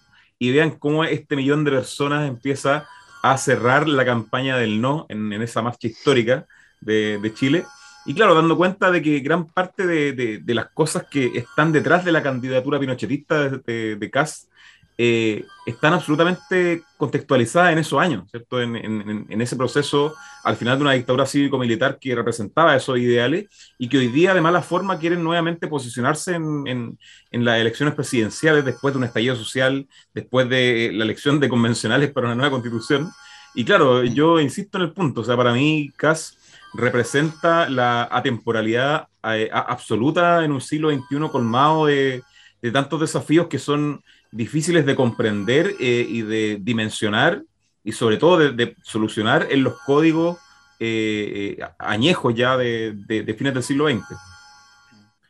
y 0.45 0.53
vean 0.53 0.73
cómo 0.73 1.05
este 1.05 1.37
millón 1.37 1.65
de 1.65 1.71
personas 1.71 2.29
empieza 2.29 2.87
a 3.23 3.39
cerrar 3.39 3.89
la 3.89 4.05
campaña 4.05 4.59
del 4.59 4.79
no 4.81 5.07
en, 5.09 5.33
esa 5.33 5.63
marcha 5.63 5.89
histórica 5.89 6.47
de, 6.83 7.33
Chile. 7.35 7.65
Y 8.05 8.13
claro, 8.15 8.35
dando 8.35 8.55
cuenta 8.55 8.91
de 8.91 9.01
que 9.01 9.21
gran 9.21 9.47
parte 9.47 9.87
de, 9.87 10.43
las 10.47 10.67
cosas 10.75 11.07
que 11.11 11.33
están 11.35 11.73
detrás 11.73 12.05
de 12.05 12.13
la 12.13 12.23
candidatura 12.23 12.79
pinochetista 12.79 13.49
de, 13.49 13.97
de, 13.97 14.11
Kass 14.11 14.51
eh, 14.97 15.45
están 15.67 15.93
absolutamente 15.93 16.85
contextualizadas 16.97 17.73
en 17.73 17.79
esos 17.79 18.01
años, 18.01 18.31
¿cierto? 18.31 18.61
En, 18.63 19.41
ese 19.41 19.57
proceso, 19.57 20.15
al 20.45 20.57
final 20.57 20.79
de 20.79 20.83
una 20.83 20.93
dictadura 20.93 21.27
cívico-militar 21.27 21.99
que 21.99 22.15
representaba 22.15 22.77
esos 22.77 22.99
ideales 22.99 23.47
y 23.77 23.89
que 23.89 23.99
hoy 23.99 24.09
día 24.09 24.35
de 24.35 24.41
mala 24.41 24.63
forma 24.63 24.99
quieren 24.99 25.25
nuevamente 25.25 25.67
posicionarse 25.67 26.35
en, 26.35 26.99
las 27.33 27.61
elecciones 27.61 27.95
presidenciales 27.95 28.65
después 28.65 28.95
de 28.95 28.99
un 28.99 29.05
estallido 29.05 29.35
social, 29.35 29.89
después 30.13 30.49
de 30.49 30.91
la 30.93 31.05
elección 31.05 31.41
de 31.41 31.49
convencionales 31.49 32.13
para 32.13 32.29
una 32.29 32.37
nueva 32.37 32.53
constitución. 32.53 33.11
Y 33.55 33.65
claro, 33.65 34.05
yo 34.05 34.39
insisto 34.39 34.79
en 34.79 34.85
el 34.85 34.93
punto, 34.93 35.23
o 35.23 35.25
sea, 35.25 35.37
para 35.37 35.53
mí 35.53 35.91
Kass 35.97 36.39
representa 36.75 37.69
la 37.69 38.09
atemporalidad 38.11 39.09
eh, 39.25 39.51
absoluta 39.53 40.45
en 40.45 40.53
un 40.53 40.61
siglo 40.61 40.91
XXI 40.91 41.29
colmado 41.31 41.87
de, 41.87 42.23
de 42.63 42.71
tantos 42.71 43.01
desafíos 43.01 43.47
que 43.49 43.59
son 43.59 44.03
difíciles 44.35 44.85
de 44.85 44.97
comprender 44.97 45.75
eh, 45.79 46.07
y 46.09 46.23
de 46.23 46.59
dimensionar 46.61 47.43
y 47.85 47.93
sobre 47.93 48.17
todo 48.17 48.39
de, 48.53 48.77
solucionar 48.83 49.47
en 49.51 49.63
los 49.63 49.79
códigos 49.87 50.39
eh, 50.81 51.57
eh, 51.59 51.65
añejos 51.79 52.35
ya 52.35 52.57
de, 52.57 52.97
fines 53.39 53.55
del 53.55 53.63
siglo 53.63 53.89
XX. 53.89 54.05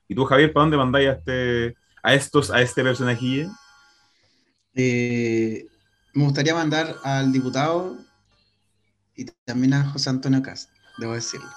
¿Y 0.09 0.15
tú, 0.15 0.25
Javier, 0.25 0.53
para 0.53 0.63
dónde 0.63 0.77
mandáis 0.77 1.09
a, 1.09 1.13
este, 1.13 1.77
a 2.03 2.15
estos, 2.15 2.51
a 2.51 2.63
este 2.63 2.83
personaje? 2.83 3.49
me 4.77 6.25
gustaría 6.25 6.55
mandar 6.55 6.97
al 7.05 7.33
diputado 7.33 7.97
y 9.17 9.27
también 9.45 9.75
a 9.75 9.91
José 9.91 10.11
Antonio 10.11 10.43
Cast, 10.43 10.71
debo 10.99 11.15
decirlo. 11.15 11.49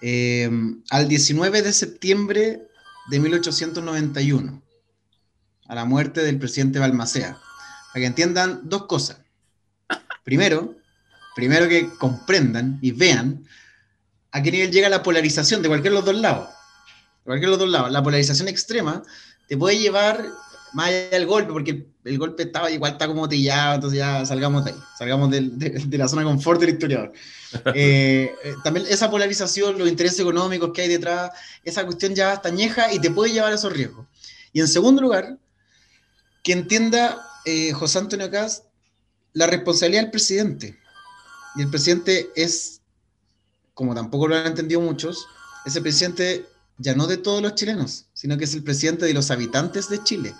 Eh, 0.00 0.50
al 0.90 1.08
19 1.08 1.62
de 1.62 1.72
septiembre 1.72 2.68
de 3.08 3.20
1891, 3.20 4.62
a 5.66 5.74
la 5.74 5.84
muerte 5.84 6.22
del 6.22 6.38
presidente 6.38 6.78
Balmacea, 6.78 7.38
para 7.88 8.00
que 8.00 8.06
entiendan 8.06 8.60
dos 8.64 8.86
cosas. 8.86 9.18
Primero, 10.24 10.74
primero 11.34 11.68
que 11.68 11.90
comprendan 11.90 12.78
y 12.80 12.92
vean 12.92 13.44
a 14.32 14.42
qué 14.42 14.50
nivel 14.50 14.70
llega 14.70 14.88
la 14.88 15.02
polarización 15.02 15.62
de 15.62 15.68
cualquiera 15.68 15.94
de 15.94 16.00
los 16.00 16.04
dos 16.04 16.20
lados. 16.20 16.48
De 16.48 17.24
cualquiera 17.24 17.50
de 17.52 17.56
los 17.56 17.58
dos 17.58 17.70
lados. 17.70 17.92
La 17.92 18.02
polarización 18.02 18.48
extrema 18.48 19.02
te 19.46 19.56
puede 19.56 19.78
llevar 19.78 20.24
más 20.72 20.88
allá 20.88 21.10
del 21.10 21.26
golpe, 21.26 21.52
porque 21.52 21.86
el 22.04 22.18
golpe 22.18 22.42
estaba 22.42 22.70
igual 22.70 22.92
está 22.92 23.06
como 23.06 23.28
tillado, 23.28 23.76
entonces 23.76 23.98
ya 23.98 24.26
salgamos 24.26 24.64
de 24.64 24.72
ahí, 24.72 24.76
salgamos 24.98 25.30
de, 25.30 25.40
de, 25.40 25.98
la 25.98 26.08
zona 26.08 26.22
de 26.22 26.28
confort 26.28 26.60
del 26.60 26.70
historiador. 26.70 27.12
Eh, 27.72 28.34
eh, 28.42 28.54
también 28.64 28.84
esa 28.90 29.08
polarización, 29.08 29.78
los 29.78 29.88
intereses 29.88 30.18
económicos 30.18 30.72
que 30.74 30.82
hay 30.82 30.88
detrás, 30.88 31.30
esa 31.62 31.84
cuestión 31.84 32.12
ya 32.12 32.32
está 32.34 32.48
añeja 32.48 32.92
y 32.92 32.98
te 32.98 33.12
puede 33.12 33.32
llevar 33.32 33.52
a 33.52 33.54
esos 33.54 33.72
riesgos. 33.72 34.08
Y 34.52 34.58
en 34.58 34.66
segundo 34.66 35.00
lugar, 35.00 35.38
que 36.44 36.52
entienda 36.52 37.20
eh, 37.44 37.72
José 37.72 37.98
Antonio 37.98 38.30
Caz 38.30 38.62
la 39.32 39.48
responsabilidad 39.48 40.02
del 40.02 40.12
presidente. 40.12 40.78
Y 41.56 41.62
el 41.62 41.70
presidente 41.70 42.30
es, 42.36 42.80
como 43.74 43.94
tampoco 43.94 44.28
lo 44.28 44.36
han 44.36 44.46
entendido 44.46 44.80
muchos, 44.80 45.26
ese 45.66 45.80
presidente 45.80 46.46
ya 46.78 46.94
no 46.94 47.08
de 47.08 47.16
todos 47.16 47.42
los 47.42 47.56
chilenos, 47.56 48.06
sino 48.12 48.38
que 48.38 48.44
es 48.44 48.54
el 48.54 48.62
presidente 48.62 49.06
de 49.06 49.14
los 49.14 49.32
habitantes 49.32 49.88
de 49.88 50.02
Chile 50.04 50.34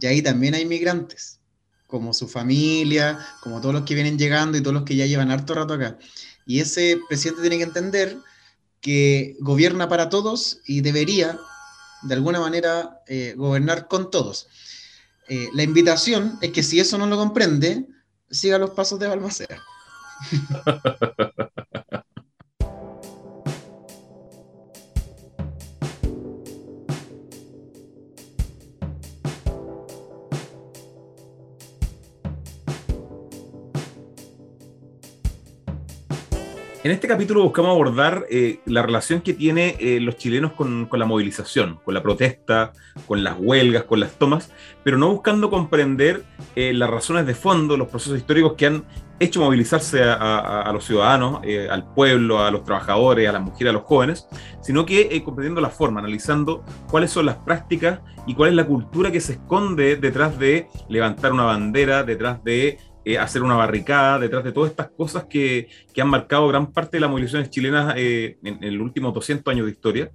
y 0.00 0.06
ahí 0.06 0.22
también 0.22 0.54
hay 0.54 0.64
migrantes, 0.64 1.40
como 1.86 2.14
su 2.14 2.28
familia, 2.28 3.18
como 3.40 3.60
todos 3.60 3.74
los 3.74 3.84
que 3.84 3.94
vienen 3.94 4.18
llegando 4.18 4.56
y 4.56 4.62
todos 4.62 4.74
los 4.74 4.84
que 4.84 4.96
ya 4.96 5.06
llevan 5.06 5.30
harto 5.30 5.54
rato 5.54 5.74
acá. 5.74 5.98
Y 6.46 6.60
ese 6.60 7.00
presidente 7.08 7.42
tiene 7.42 7.58
que 7.58 7.64
entender 7.64 8.16
que 8.80 9.36
gobierna 9.40 9.88
para 9.88 10.08
todos 10.08 10.60
y 10.66 10.80
debería, 10.82 11.38
de 12.02 12.14
alguna 12.14 12.40
manera, 12.40 13.02
eh, 13.06 13.34
gobernar 13.36 13.88
con 13.88 14.10
todos. 14.10 14.48
Eh, 15.28 15.48
la 15.52 15.62
invitación 15.62 16.38
es 16.40 16.52
que 16.52 16.62
si 16.62 16.80
eso 16.80 16.96
no 16.98 17.06
lo 17.06 17.16
comprende, 17.16 17.86
siga 18.30 18.58
los 18.58 18.70
pasos 18.70 18.98
de 18.98 19.08
Balmaceda. 19.08 19.62
En 36.88 36.94
este 36.94 37.06
capítulo 37.06 37.42
buscamos 37.42 37.72
abordar 37.72 38.24
eh, 38.30 38.60
la 38.64 38.80
relación 38.80 39.20
que 39.20 39.34
tienen 39.34 39.74
eh, 39.78 40.00
los 40.00 40.16
chilenos 40.16 40.52
con, 40.52 40.88
la 40.90 41.04
movilización, 41.04 41.78
con 41.84 41.92
la 41.92 42.02
protesta, 42.02 42.72
con 43.06 43.22
las 43.22 43.36
huelgas, 43.38 43.82
con 43.82 44.00
las 44.00 44.12
tomas, 44.12 44.50
pero 44.84 44.96
no 44.96 45.10
buscando 45.10 45.50
comprender 45.50 46.24
eh, 46.56 46.72
las 46.72 46.88
razones 46.88 47.26
de 47.26 47.34
fondo, 47.34 47.76
los 47.76 47.88
procesos 47.88 48.16
históricos 48.16 48.54
que 48.54 48.64
han 48.64 48.84
hecho 49.20 49.42
movilizarse 49.42 50.02
a, 50.02 50.70
los 50.72 50.84
ciudadanos, 50.84 51.40
al 51.70 51.92
pueblo, 51.92 52.40
a 52.40 52.50
los 52.52 52.64
trabajadores, 52.64 53.28
a 53.28 53.32
las 53.32 53.42
mujeres, 53.42 53.70
a 53.70 53.72
los 53.74 53.82
jóvenes, 53.82 54.28
sino 54.62 54.86
que 54.86 55.22
comprendiendo 55.24 55.60
la 55.60 55.70
forma, 55.70 55.98
analizando 55.98 56.64
cuáles 56.88 57.10
son 57.10 57.26
las 57.26 57.36
prácticas 57.36 58.00
y 58.28 58.34
cuál 58.34 58.50
es 58.50 58.54
la 58.56 58.64
cultura 58.64 59.10
que 59.10 59.20
se 59.20 59.32
esconde 59.32 59.96
detrás 59.96 60.38
de 60.38 60.68
levantar 60.88 61.32
una 61.32 61.42
bandera, 61.42 62.04
detrás 62.04 62.44
de 62.44 62.78
eh, 63.04 63.18
hacer 63.18 63.42
una 63.42 63.54
barricada, 63.54 64.18
detrás 64.18 64.44
de 64.44 64.52
todas 64.52 64.70
estas 64.70 64.88
cosas 64.90 65.24
que, 65.24 65.68
que 65.94 66.02
han 66.02 66.08
marcado 66.08 66.48
gran 66.48 66.72
parte 66.72 66.96
de 66.96 67.00
las 67.00 67.10
movilizaciones 67.10 67.50
chilenas 67.50 67.94
eh, 67.96 68.36
en, 68.42 68.62
en, 68.62 68.76
los 68.76 68.84
últimos 68.84 69.14
200 69.14 69.50
años 69.52 69.66
de 69.66 69.72
historia. 69.72 70.10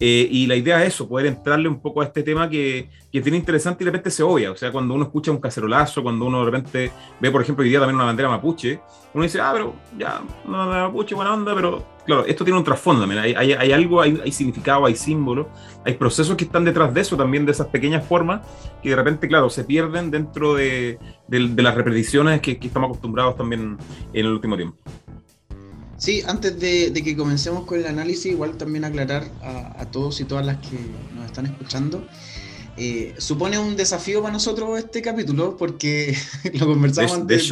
Eh, 0.00 0.28
y 0.30 0.46
la 0.46 0.56
idea 0.56 0.82
es 0.82 0.94
eso, 0.94 1.08
poder 1.08 1.26
entrarle 1.26 1.68
un 1.68 1.80
poco 1.80 2.00
a 2.00 2.04
este 2.04 2.22
tema 2.22 2.48
que, 2.48 2.88
que 3.10 3.22
tiene 3.22 3.38
interesante 3.38 3.82
y 3.82 3.86
de 3.86 3.90
repente 3.90 4.10
se 4.10 4.22
obvia. 4.22 4.52
O 4.52 4.56
sea, 4.56 4.70
cuando 4.70 4.94
uno 4.94 5.04
escucha 5.04 5.30
un 5.30 5.38
cacerolazo, 5.38 6.02
cuando 6.02 6.26
uno 6.26 6.40
de 6.40 6.50
repente 6.50 6.92
ve, 7.20 7.30
por 7.30 7.42
ejemplo, 7.42 7.62
hoy 7.62 7.70
día 7.70 7.78
también 7.78 7.96
una 7.96 8.04
bandera 8.04 8.28
mapuche, 8.28 8.80
uno 9.14 9.22
dice, 9.22 9.40
ah, 9.40 9.50
pero 9.52 9.74
ya, 9.98 10.20
una 10.46 10.58
bandera 10.58 10.88
mapuche, 10.88 11.14
buena 11.14 11.32
onda, 11.32 11.54
pero 11.54 11.84
claro, 12.04 12.26
esto 12.26 12.44
tiene 12.44 12.58
un 12.58 12.64
trasfondo, 12.64 13.04
hay, 13.04 13.34
hay, 13.34 13.52
hay, 13.52 13.72
algo, 13.72 14.00
hay, 14.00 14.20
hay, 14.22 14.32
significado, 14.32 14.84
hay 14.86 14.94
símbolo, 14.94 15.48
hay 15.84 15.94
procesos 15.94 16.36
que 16.36 16.44
están 16.44 16.64
detrás 16.64 16.92
de 16.92 17.00
eso 17.00 17.16
también, 17.16 17.46
de 17.46 17.52
esas 17.52 17.68
pequeñas 17.68 18.06
formas 18.06 18.42
que 18.82 18.90
de 18.90 18.96
repente, 18.96 19.26
claro, 19.26 19.48
se 19.48 19.64
pierden 19.64 20.10
dentro 20.10 20.54
de, 20.54 20.98
de, 21.28 21.62
las 21.62 21.74
repeticiones 21.74 22.40
que, 22.40 22.58
que, 22.58 22.66
estamos 22.66 22.88
acostumbrados 22.88 23.36
también 23.36 23.78
en 24.12 24.26
el 24.26 24.32
último 24.32 24.56
tiempo. 24.56 24.76
Sí, 25.96 26.22
antes 26.28 26.60
de, 26.60 26.90
de 26.90 27.02
que 27.02 27.16
comencemos 27.16 27.64
con 27.64 27.80
el 27.80 27.86
análisis, 27.86 28.26
igual 28.26 28.56
también 28.56 28.84
aclarar 28.84 29.24
a, 29.42 29.82
a 29.82 29.90
todos 29.90 30.20
y 30.20 30.24
todas 30.24 30.46
las 30.46 30.58
que 30.58 30.78
nos 31.16 31.26
están 31.26 31.46
escuchando 31.46 32.06
eh, 32.80 33.14
supone 33.18 33.58
un 33.58 33.76
desafío 33.76 34.22
para 34.22 34.32
nosotros 34.32 34.78
este 34.78 35.02
capítulo 35.02 35.56
porque 35.56 36.16
lo 36.54 36.66
conversamos 36.66 37.12
antes 37.12 37.48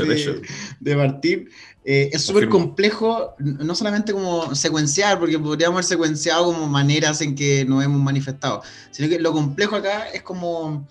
de, 0.80 0.96
partir. 0.96 1.50
Eh, 1.84 2.10
es 2.12 2.22
súper 2.22 2.48
complejo, 2.48 3.34
no 3.38 3.74
solamente 3.74 4.12
como 4.12 4.54
secuenciar, 4.54 5.18
porque 5.18 5.38
podríamos 5.38 5.74
haber 5.74 5.84
secuenciado 5.84 6.44
como 6.46 6.68
maneras 6.68 7.20
en 7.22 7.34
que 7.34 7.64
nos 7.64 7.84
hemos 7.84 8.00
manifestado, 8.00 8.62
sino 8.92 9.08
que 9.08 9.18
lo 9.18 9.32
complejo 9.32 9.76
acá 9.76 10.08
es 10.10 10.22
como 10.22 10.86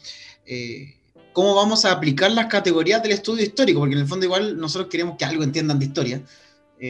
eh, 0.46 0.96
cómo 1.32 1.56
vamos 1.56 1.86
a 1.86 1.92
aplicar 1.92 2.32
las 2.32 2.48
categorías 2.48 3.02
del 3.02 3.14
estudio 3.14 3.44
histórico, 3.44 3.80
porque 3.80 3.96
en 3.96 4.02
el 4.02 4.08
fondo 4.08 4.26
igual 4.26 4.58
nosotros 4.58 4.90
queremos 4.90 5.18
que 5.18 5.24
algo 5.24 5.44
entiendan 5.44 5.80
de 5.80 5.86
historia. 5.86 6.22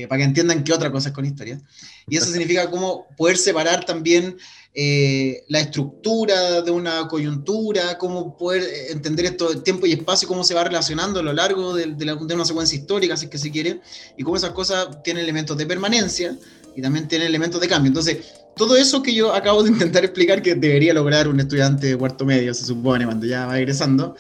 para 0.10 0.18
que 0.18 0.24
entiendan 0.24 0.64
qué 0.64 0.74
otra 0.74 0.92
cosa 0.92 1.10
es 1.10 1.16
con 1.16 1.26
historia. 1.26 1.62
Y 2.08 2.18
eso 2.18 2.28
significa 2.28 2.70
cómo 2.70 3.08
poder 3.18 3.38
separar 3.38 3.84
también 3.84 4.38
eh, 4.78 5.44
la 5.48 5.62
estructura 5.62 6.62
de 6.62 6.70
una 6.70 7.08
coyuntura, 7.08 7.98
cómo 7.98 8.38
poder 8.38 8.64
entender 8.92 9.26
esto, 9.26 9.62
tiempo 9.64 9.86
y 9.86 9.94
espacio, 9.94 10.28
cómo 10.28 10.44
se 10.44 10.54
va 10.54 10.66
relacionando 10.66 11.22
a 11.22 11.24
lo 11.24 11.34
largo 11.34 11.74
de, 11.74 11.88
de, 11.96 12.14
una 12.14 12.46
secuencia 12.46 12.78
histórica, 12.78 13.16
si 13.16 13.26
es 13.26 13.32
que 13.32 13.38
se 13.38 13.52
quiere, 13.52 13.80
y 14.18 14.24
cómo 14.24 14.36
esas 14.36 14.52
cosas 14.52 15.02
tienen 15.02 15.24
elementos 15.24 15.58
de 15.58 15.66
permanencia 15.66 16.38
y 16.76 16.82
también 16.82 17.08
tienen 17.08 17.28
elementos 17.28 17.60
de 17.62 17.70
cambio. 17.70 17.88
Entonces, 17.88 18.18
todo 18.56 18.76
eso 18.76 19.02
que 19.02 19.14
yo 19.14 19.34
acabo 19.34 19.64
de 19.64 19.70
intentar 19.70 20.04
explicar 20.04 20.42
que 20.42 20.56
debería 20.56 20.94
lograr 20.94 21.28
un 21.28 21.40
estudiante 21.40 21.88
de 21.88 21.98
cuarto 21.98 22.26
medio, 22.26 22.54
se 22.54 22.66
supone, 22.66 23.06
cuando 23.06 23.26
ya 23.26 23.48
va 23.48 23.58
egresando, 23.58 24.16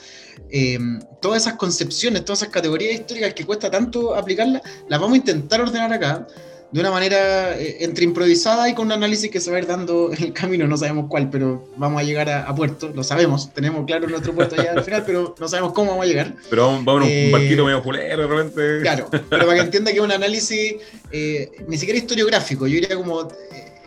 eh, 0.49 0.79
todas 1.21 1.43
esas 1.43 1.55
concepciones, 1.55 2.23
todas 2.23 2.39
esas 2.43 2.53
categorías 2.53 2.93
históricas 2.93 3.33
que 3.33 3.45
cuesta 3.45 3.69
tanto 3.69 4.15
aplicarlas, 4.15 4.61
las 4.87 4.99
vamos 4.99 5.15
a 5.15 5.17
intentar 5.17 5.61
ordenar 5.61 5.91
acá 5.91 6.27
de 6.71 6.79
una 6.79 6.91
manera 6.91 7.57
eh, 7.59 7.77
entre 7.81 8.03
improvisada 8.03 8.67
y 8.69 8.73
con 8.73 8.87
un 8.87 8.91
análisis 8.91 9.29
que 9.29 9.39
se 9.39 9.51
va 9.51 9.57
a 9.57 9.59
ir 9.59 9.67
dando 9.67 10.11
en 10.11 10.23
el 10.23 10.33
camino, 10.33 10.67
no 10.67 10.77
sabemos 10.77 11.05
cuál, 11.09 11.29
pero 11.29 11.69
vamos 11.77 12.01
a 12.01 12.03
llegar 12.03 12.29
a, 12.29 12.53
puerto, 12.55 12.91
lo 12.93 13.03
sabemos, 13.03 13.53
tenemos 13.53 13.85
claro 13.85 14.07
nuestro 14.07 14.33
puerto 14.33 14.59
allá 14.59 14.73
al 14.73 14.83
final, 14.83 15.03
pero 15.05 15.35
no 15.39 15.47
sabemos 15.47 15.73
cómo 15.73 15.91
vamos 15.91 16.05
a 16.05 16.07
llegar. 16.07 16.33
Pero 16.49 16.67
vamos, 16.67 16.85
vamos 16.85 17.07
eh, 17.07 17.27
un 17.27 17.31
barquito 17.31 17.65
medio 17.65 17.81
fulero 17.81 18.21
de 18.21 18.27
repente. 18.27 18.81
Claro, 18.81 19.09
pero 19.11 19.45
para 19.45 19.55
que 19.55 19.61
entienda 19.61 19.91
que 19.91 19.97
es 19.97 20.03
un 20.03 20.11
análisis 20.11 20.75
eh, 21.11 21.51
ni 21.67 21.77
siquiera 21.77 21.97
historiográfico, 21.99 22.67
yo 22.67 22.75
diría 22.75 22.95
como 22.95 23.27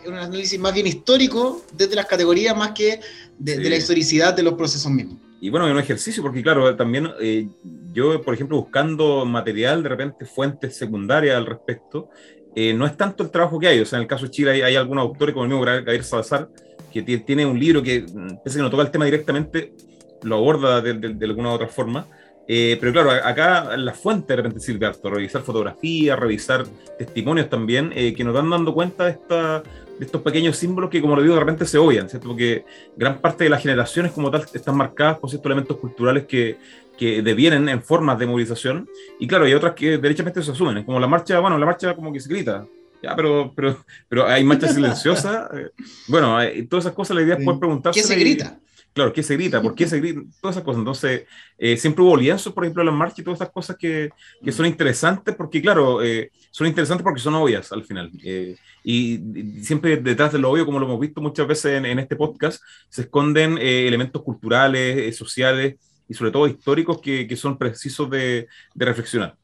un 0.07 0.13
análisis 0.13 0.59
más 0.59 0.73
bien 0.73 0.87
histórico 0.87 1.63
desde 1.73 1.95
las 1.95 2.05
categorías 2.05 2.55
más 2.55 2.71
que 2.71 2.99
de, 3.37 3.69
la 3.69 3.75
historicidad 3.75 4.33
de 4.33 4.43
los 4.43 4.53
procesos 4.53 4.91
mismos. 4.91 5.17
Y 5.41 5.49
bueno, 5.49 5.67
es 5.67 5.73
un 5.73 5.79
ejercicio, 5.79 6.21
porque 6.21 6.41
claro, 6.41 6.75
también 6.75 7.07
yo, 7.93 8.21
por 8.21 8.33
ejemplo, 8.33 8.57
buscando 8.57 9.25
material, 9.25 9.83
de 9.83 9.89
repente 9.89 10.25
fuentes 10.25 10.75
secundarias 10.75 11.35
al 11.35 11.45
respecto, 11.45 12.09
eh, 12.55 12.73
no 12.73 12.85
es 12.85 12.97
tanto 12.97 13.23
el 13.23 13.29
trabajo 13.29 13.59
que 13.59 13.67
hay, 13.67 13.79
o 13.79 13.85
sea, 13.85 13.97
en 13.97 14.03
el 14.03 14.07
caso 14.07 14.25
de 14.25 14.31
Chile 14.31 14.63
hay, 14.63 14.75
algunos 14.75 15.03
autores 15.03 15.33
como 15.33 15.45
el 15.45 15.49
mismo 15.49 15.63
Gabriel 15.63 16.03
Salazar, 16.03 16.49
que 16.91 17.03
tiene 17.03 17.45
un 17.45 17.59
libro 17.59 17.83
que, 17.83 18.01
mm, 18.01 18.43
pese 18.43 18.57
que 18.57 18.63
no 18.63 18.69
toca 18.69 18.83
el 18.83 18.91
tema 18.91 19.05
directamente, 19.05 19.73
lo 20.23 20.37
aborda 20.37 20.81
de, 20.81 21.25
alguna 21.25 21.49
u 21.49 21.53
otra 21.53 21.67
forma. 21.67 22.07
Eh, 22.51 22.77
pero 22.79 22.91
claro, 22.91 23.11
acá 23.11 23.77
la 23.77 23.93
fuente 23.93 24.33
de 24.33 24.37
repente 24.37 24.59
sirve 24.59 24.87
harto, 24.87 25.07
revisar 25.09 25.43
fotografías, 25.43 26.17
revisar 26.17 26.65
testimonios 26.97 27.47
también, 27.47 27.91
eh, 27.95 28.13
que 28.15 28.23
nos 28.23 28.33
van 28.33 28.49
dando 28.49 28.73
cuenta 28.73 29.05
de, 29.05 29.11
esta, 29.11 29.61
de 29.61 30.05
estos 30.05 30.23
pequeños 30.23 30.57
símbolos 30.57 30.89
que, 30.89 30.99
como 30.99 31.15
lo 31.15 31.21
digo, 31.21 31.35
de 31.35 31.41
repente 31.41 31.67
se 31.67 31.77
obvian, 31.77 32.09
¿cierto? 32.09 32.29
Porque 32.29 32.65
gran 32.97 33.21
parte 33.21 33.43
de 33.43 33.51
las 33.51 33.61
generaciones 33.61 34.11
como 34.13 34.31
tal 34.31 34.43
están 34.51 34.75
marcadas 34.75 35.19
por 35.19 35.29
ciertos 35.29 35.45
elementos 35.45 35.77
culturales 35.77 36.25
que, 36.25 36.57
que 36.99 37.21
devienen 37.21 37.69
en 37.69 37.81
formas 37.81 38.19
de 38.19 38.27
movilización, 38.27 38.89
y 39.19 39.25
claro, 39.25 39.45
hay 39.45 39.53
otras 39.53 39.73
que 39.73 39.97
derechamente 39.97 40.43
se 40.43 40.51
asumen, 40.51 40.83
como 40.83 40.99
la 40.99 41.07
marcha, 41.07 41.39
bueno, 41.39 41.57
la 41.57 41.65
marcha 41.65 41.95
como 41.95 42.11
que 42.11 42.19
se 42.19 42.27
grita, 42.27 42.67
ya, 43.01 43.15
pero, 43.15 43.53
pero, 43.55 43.77
pero 44.09 44.27
hay 44.27 44.43
marchas 44.43 44.75
silenciosas, 44.75 45.49
eh, 45.53 45.69
bueno, 46.09 46.37
todas 46.69 46.83
esas 46.83 46.93
cosas 46.93 47.15
la 47.15 47.23
idea 47.23 47.35
es 47.35 47.45
poder 47.45 47.59
preguntarse. 47.59 48.01
¿Qué 48.01 48.05
se 48.05 48.15
grita? 48.15 48.59
claro, 48.91 49.13
¿qué 49.13 49.23
se 49.23 49.35
grita? 49.35 49.61
¿Por 49.61 49.75
qué 49.75 49.87
se 49.87 49.97
grita? 49.97 50.19
Todas 50.41 50.57
esas 50.57 50.65
cosas. 50.65 50.79
Entonces, 50.79 51.23
eh, 51.57 51.77
siempre 51.77 52.03
hubo 52.03 52.17
lienzos, 52.17 52.51
por 52.51 52.65
ejemplo, 52.65 52.81
en 52.81 52.87
las 52.87 52.95
marchas 52.95 53.19
y 53.19 53.23
todas 53.23 53.39
esas 53.39 53.53
cosas 53.53 53.77
que, 53.77 54.09
que 54.43 54.51
son 54.51 54.65
interesantes, 54.65 55.35
porque, 55.35 55.61
claro, 55.61 56.03
eh, 56.03 56.31
son 56.51 56.67
interesantes 56.67 57.03
porque 57.03 57.21
son 57.21 57.35
obvias 57.35 57.71
al 57.71 57.85
final. 57.85 58.11
y, 58.83 59.19
siempre 59.63 59.95
detrás 59.97 60.33
de 60.33 60.39
lo 60.39 60.51
obvio, 60.51 60.65
como 60.65 60.79
lo 60.79 60.85
hemos 60.85 60.99
visto 60.99 61.21
muchas 61.21 61.47
veces 61.47 61.77
en, 61.77 61.85
en 61.85 61.99
este 61.99 62.17
podcast, 62.17 62.61
se 62.89 63.03
esconden 63.03 63.57
elementos 63.57 64.21
culturales, 64.21 65.15
sociales, 65.15 65.75
y 66.09 66.13
sobre 66.13 66.31
todo 66.31 66.47
históricos 66.47 66.99
que, 66.99 67.27
que 67.27 67.37
son 67.37 67.57
precisos 67.57 68.09
de, 68.09 68.47
de 68.73 68.85
reflexionar. 68.85 69.37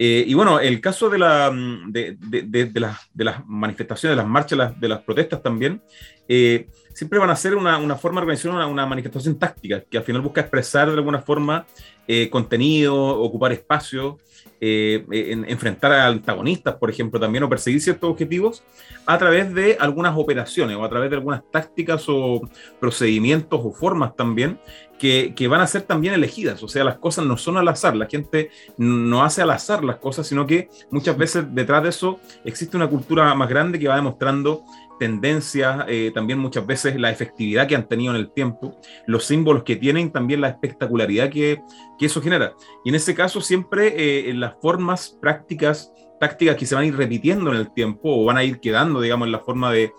Eh, 0.00 0.24
y 0.28 0.34
bueno, 0.34 0.60
el 0.60 0.80
caso 0.80 1.10
de, 1.10 1.18
la, 1.18 1.50
mm, 1.50 1.90
de, 1.90 2.16
de, 2.20 2.66
de, 2.66 2.80
las, 2.80 2.98
de 3.12 3.24
las 3.24 3.44
manifestaciones, 3.46 4.16
de 4.16 4.22
las 4.22 4.30
marchas, 4.30 4.78
de 4.80 4.88
las 4.88 5.02
protestas 5.02 5.42
también, 5.42 5.82
eh, 6.28 6.68
siempre 6.94 7.18
van 7.18 7.30
a 7.30 7.36
ser 7.36 7.56
una, 7.56 7.78
una 7.78 7.96
forma 7.96 8.20
de 8.20 8.26
organización, 8.26 8.54
una, 8.54 8.66
una, 8.68 8.86
manifestación 8.86 9.38
táctica, 9.38 9.80
que 9.80 9.98
al 9.98 10.04
final 10.04 10.22
busca 10.22 10.40
expresar 10.40 10.88
de 10.88 10.94
alguna 10.94 11.20
forma 11.20 11.66
eh, 12.06 12.30
contenido, 12.30 12.94
ocupar 12.94 13.52
espacio, 13.52 14.18
eh, 14.60 15.04
en, 15.10 15.48
enfrentar 15.48 15.92
a 15.92 16.06
antagonistas, 16.06 16.74
por 16.76 16.90
ejemplo, 16.90 17.20
también, 17.20 17.44
o 17.44 17.48
perseguir 17.48 17.80
ciertos 17.80 18.10
objetivos 18.10 18.64
a 19.06 19.16
través 19.16 19.54
de 19.54 19.76
algunas 19.78 20.16
operaciones 20.16 20.76
o 20.76 20.84
a 20.84 20.88
través 20.88 21.10
de 21.10 21.16
algunas 21.16 21.42
tácticas 21.50 22.04
o 22.08 22.40
procedimientos 22.80 23.60
o 23.62 23.72
formas 23.72 24.16
también 24.16 24.58
que, 24.98 25.32
que, 25.36 25.46
van 25.46 25.60
a 25.60 25.66
ser 25.66 25.82
también 25.82 26.14
elegidas. 26.14 26.62
O 26.62 26.68
sea, 26.68 26.82
las 26.82 26.98
cosas 26.98 27.24
no 27.24 27.36
son 27.36 27.56
al 27.56 27.68
azar, 27.68 27.94
la 27.94 28.06
gente 28.06 28.50
no 28.76 29.22
hace 29.22 29.42
al 29.42 29.50
azar 29.50 29.84
las 29.84 29.96
cosas, 29.96 30.26
sino 30.26 30.46
que 30.46 30.68
muchas 30.90 31.16
veces 31.16 31.44
detrás 31.54 31.84
de 31.84 31.90
eso 31.90 32.18
existe 32.44 32.76
una 32.76 32.88
cultura 32.88 33.32
más 33.34 33.48
grande 33.48 33.78
que 33.78 33.86
va 33.86 33.94
demostrando 33.94 34.64
tendencias, 34.98 35.84
eh, 35.88 36.10
también 36.14 36.38
muchas 36.38 36.66
veces 36.66 36.98
la 36.98 37.10
efectividad 37.10 37.66
que 37.66 37.76
han 37.76 37.88
tenido 37.88 38.14
en 38.14 38.20
el 38.20 38.30
tiempo, 38.32 38.76
los 39.06 39.24
símbolos 39.24 39.62
que 39.62 39.76
tienen, 39.76 40.10
también 40.10 40.40
la 40.40 40.48
espectacularidad 40.48 41.30
que, 41.30 41.62
que 41.98 42.06
eso 42.06 42.20
genera. 42.20 42.54
Y 42.84 42.90
en 42.90 42.94
ese 42.94 43.14
caso 43.14 43.40
siempre 43.40 44.28
eh, 44.28 44.34
las 44.34 44.54
formas 44.60 45.18
prácticas, 45.20 45.92
tácticas 46.20 46.56
que 46.56 46.66
se 46.66 46.74
van 46.74 46.84
a 46.84 46.86
ir 46.86 46.96
repitiendo 46.96 47.50
en 47.50 47.56
el 47.56 47.72
tiempo 47.72 48.10
o 48.14 48.24
van 48.24 48.36
a 48.36 48.44
ir 48.44 48.60
quedando, 48.60 49.00
digamos, 49.00 49.26
en 49.26 49.32
la 49.32 49.40
forma 49.40 49.72
de 49.72 49.92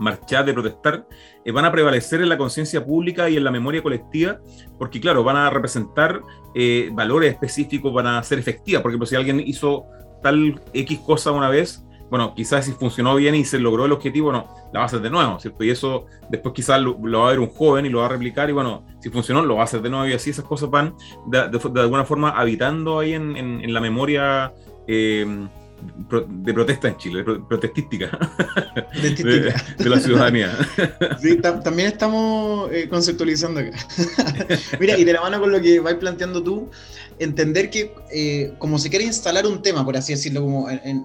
marchar, 0.00 0.44
de 0.46 0.54
protestar, 0.54 1.06
eh, 1.44 1.52
van 1.52 1.66
a 1.66 1.72
prevalecer 1.72 2.20
en 2.20 2.28
la 2.28 2.38
conciencia 2.38 2.84
pública 2.84 3.28
y 3.28 3.36
en 3.36 3.44
la 3.44 3.50
memoria 3.50 3.82
colectiva, 3.82 4.40
porque 4.78 5.00
claro, 5.00 5.22
van 5.22 5.36
a 5.36 5.50
representar 5.50 6.22
eh, 6.54 6.90
valores 6.92 7.32
específicos, 7.32 7.92
van 7.92 8.06
a 8.06 8.22
ser 8.22 8.38
efectivas, 8.38 8.82
porque 8.82 8.98
si 9.06 9.14
alguien 9.14 9.40
hizo 9.40 9.84
tal 10.22 10.60
X 10.72 10.98
cosa 11.00 11.30
una 11.30 11.48
vez, 11.48 11.84
bueno, 12.10 12.34
quizás 12.34 12.64
si 12.64 12.72
funcionó 12.72 13.14
bien 13.14 13.34
y 13.34 13.44
se 13.44 13.58
logró 13.58 13.86
el 13.86 13.92
objetivo, 13.92 14.32
no, 14.32 14.48
la 14.72 14.80
va 14.80 14.82
a 14.84 14.86
hacer 14.86 15.00
de 15.00 15.10
nuevo, 15.10 15.38
¿cierto? 15.38 15.62
Y 15.64 15.70
eso 15.70 16.06
después 16.28 16.54
quizás 16.54 16.80
lo, 16.80 16.98
lo, 17.02 17.20
va 17.20 17.28
a 17.28 17.30
ver 17.30 17.40
un 17.40 17.48
joven 17.48 17.86
y 17.86 17.88
lo 17.88 18.00
va 18.00 18.06
a 18.06 18.08
replicar 18.08 18.50
y 18.50 18.52
bueno, 18.52 18.84
si 19.00 19.10
funcionó, 19.10 19.42
lo 19.42 19.56
va 19.56 19.62
a 19.62 19.64
hacer 19.64 19.80
de 19.80 19.90
nuevo 19.90 20.06
y 20.06 20.12
así 20.12 20.30
esas 20.30 20.44
cosas 20.44 20.70
van 20.70 20.94
de, 21.26 21.48
de, 21.48 21.58
de 21.58 21.80
alguna 21.80 22.04
forma 22.04 22.30
habitando 22.30 22.98
ahí 22.98 23.14
en, 23.14 23.36
en, 23.36 23.64
en 23.64 23.72
la 23.72 23.80
memoria 23.80 24.52
eh, 24.86 25.48
de 26.28 26.52
protesta 26.52 26.88
en 26.88 26.96
Chile, 26.96 27.24
protestística, 27.24 28.10
de, 29.02 29.54
de, 29.78 29.88
la 29.88 30.00
ciudadanía. 30.00 30.58
Sí, 31.20 31.36
también 31.36 31.88
estamos 31.88 32.70
eh, 32.72 32.88
conceptualizando 32.88 33.60
acá. 33.60 33.78
Mira, 34.80 34.98
y 34.98 35.04
de 35.04 35.12
la 35.12 35.22
mano 35.22 35.40
con 35.40 35.52
lo 35.52 35.60
que 35.60 35.80
vais 35.80 35.96
planteando 35.96 36.42
tú, 36.42 36.70
entender 37.18 37.70
que 37.70 37.94
eh, 38.12 38.52
como 38.58 38.78
se 38.78 38.90
quiere 38.90 39.04
instalar 39.04 39.46
un 39.46 39.62
tema, 39.62 39.84
por 39.84 39.96
así 39.96 40.12
decirlo, 40.12 40.42
como 40.42 40.68
en, 40.68 40.80
en 40.84 41.04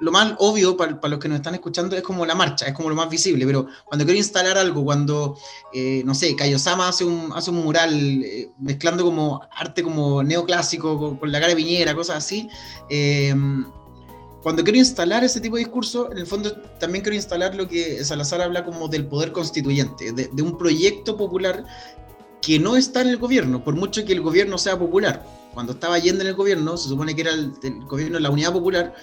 lo 0.00 0.12
más 0.12 0.34
obvio 0.38 0.76
para, 0.76 1.00
para, 1.00 1.12
los 1.12 1.20
que 1.20 1.28
nos 1.28 1.36
están 1.36 1.54
escuchando 1.54 1.96
es 1.96 2.02
como 2.02 2.24
la 2.24 2.34
marcha, 2.34 2.66
es 2.66 2.72
como 2.72 2.88
lo 2.88 2.94
más 2.94 3.10
visible, 3.10 3.44
pero 3.44 3.66
cuando 3.84 4.04
quiero 4.04 4.18
instalar 4.18 4.56
algo, 4.56 4.84
cuando, 4.84 5.36
eh, 5.72 6.02
no 6.04 6.14
sé, 6.14 6.36
Kayosama 6.36 6.88
hace 6.88 7.04
un, 7.04 7.32
hace 7.34 7.50
un 7.50 7.64
mural 7.64 8.22
eh, 8.22 8.50
mezclando 8.58 9.04
como 9.04 9.40
arte 9.50 9.82
como 9.82 10.22
neoclásico 10.22 11.18
con, 11.18 11.32
la 11.32 11.40
cara 11.40 11.50
de 11.50 11.56
Piñera, 11.56 11.94
cosas 11.94 12.18
así, 12.18 12.48
eh, 12.88 13.34
cuando 14.42 14.64
quiero 14.64 14.78
instalar 14.78 15.24
ese 15.24 15.40
tipo 15.40 15.56
de 15.56 15.64
discurso, 15.64 16.10
en 16.10 16.18
el 16.18 16.26
fondo 16.26 16.52
también 16.78 17.02
quiero 17.02 17.16
instalar 17.16 17.54
lo 17.54 17.68
que 17.68 18.04
Salazar 18.04 18.40
habla 18.40 18.64
como 18.64 18.88
del 18.88 19.06
poder 19.06 19.32
constituyente, 19.32 20.12
de, 20.12 20.28
de 20.32 20.42
un 20.42 20.58
proyecto 20.58 21.16
popular 21.16 21.64
que 22.40 22.58
no 22.58 22.76
está 22.76 23.02
en 23.02 23.08
el 23.08 23.18
gobierno, 23.18 23.62
por 23.62 23.74
mucho 23.76 24.04
que 24.04 24.12
el 24.12 24.20
gobierno 24.20 24.58
sea 24.58 24.78
popular. 24.78 25.24
Cuando 25.54 25.72
estaba 25.72 25.96
Allende 25.96 26.22
en 26.22 26.28
el 26.28 26.34
gobierno, 26.34 26.76
se 26.76 26.88
supone 26.88 27.14
que 27.14 27.20
era 27.22 27.32
el, 27.32 27.52
el 27.62 27.84
gobierno 27.84 28.16
de 28.16 28.22
la 28.22 28.30
Unidad 28.30 28.52
Popular, 28.52 28.94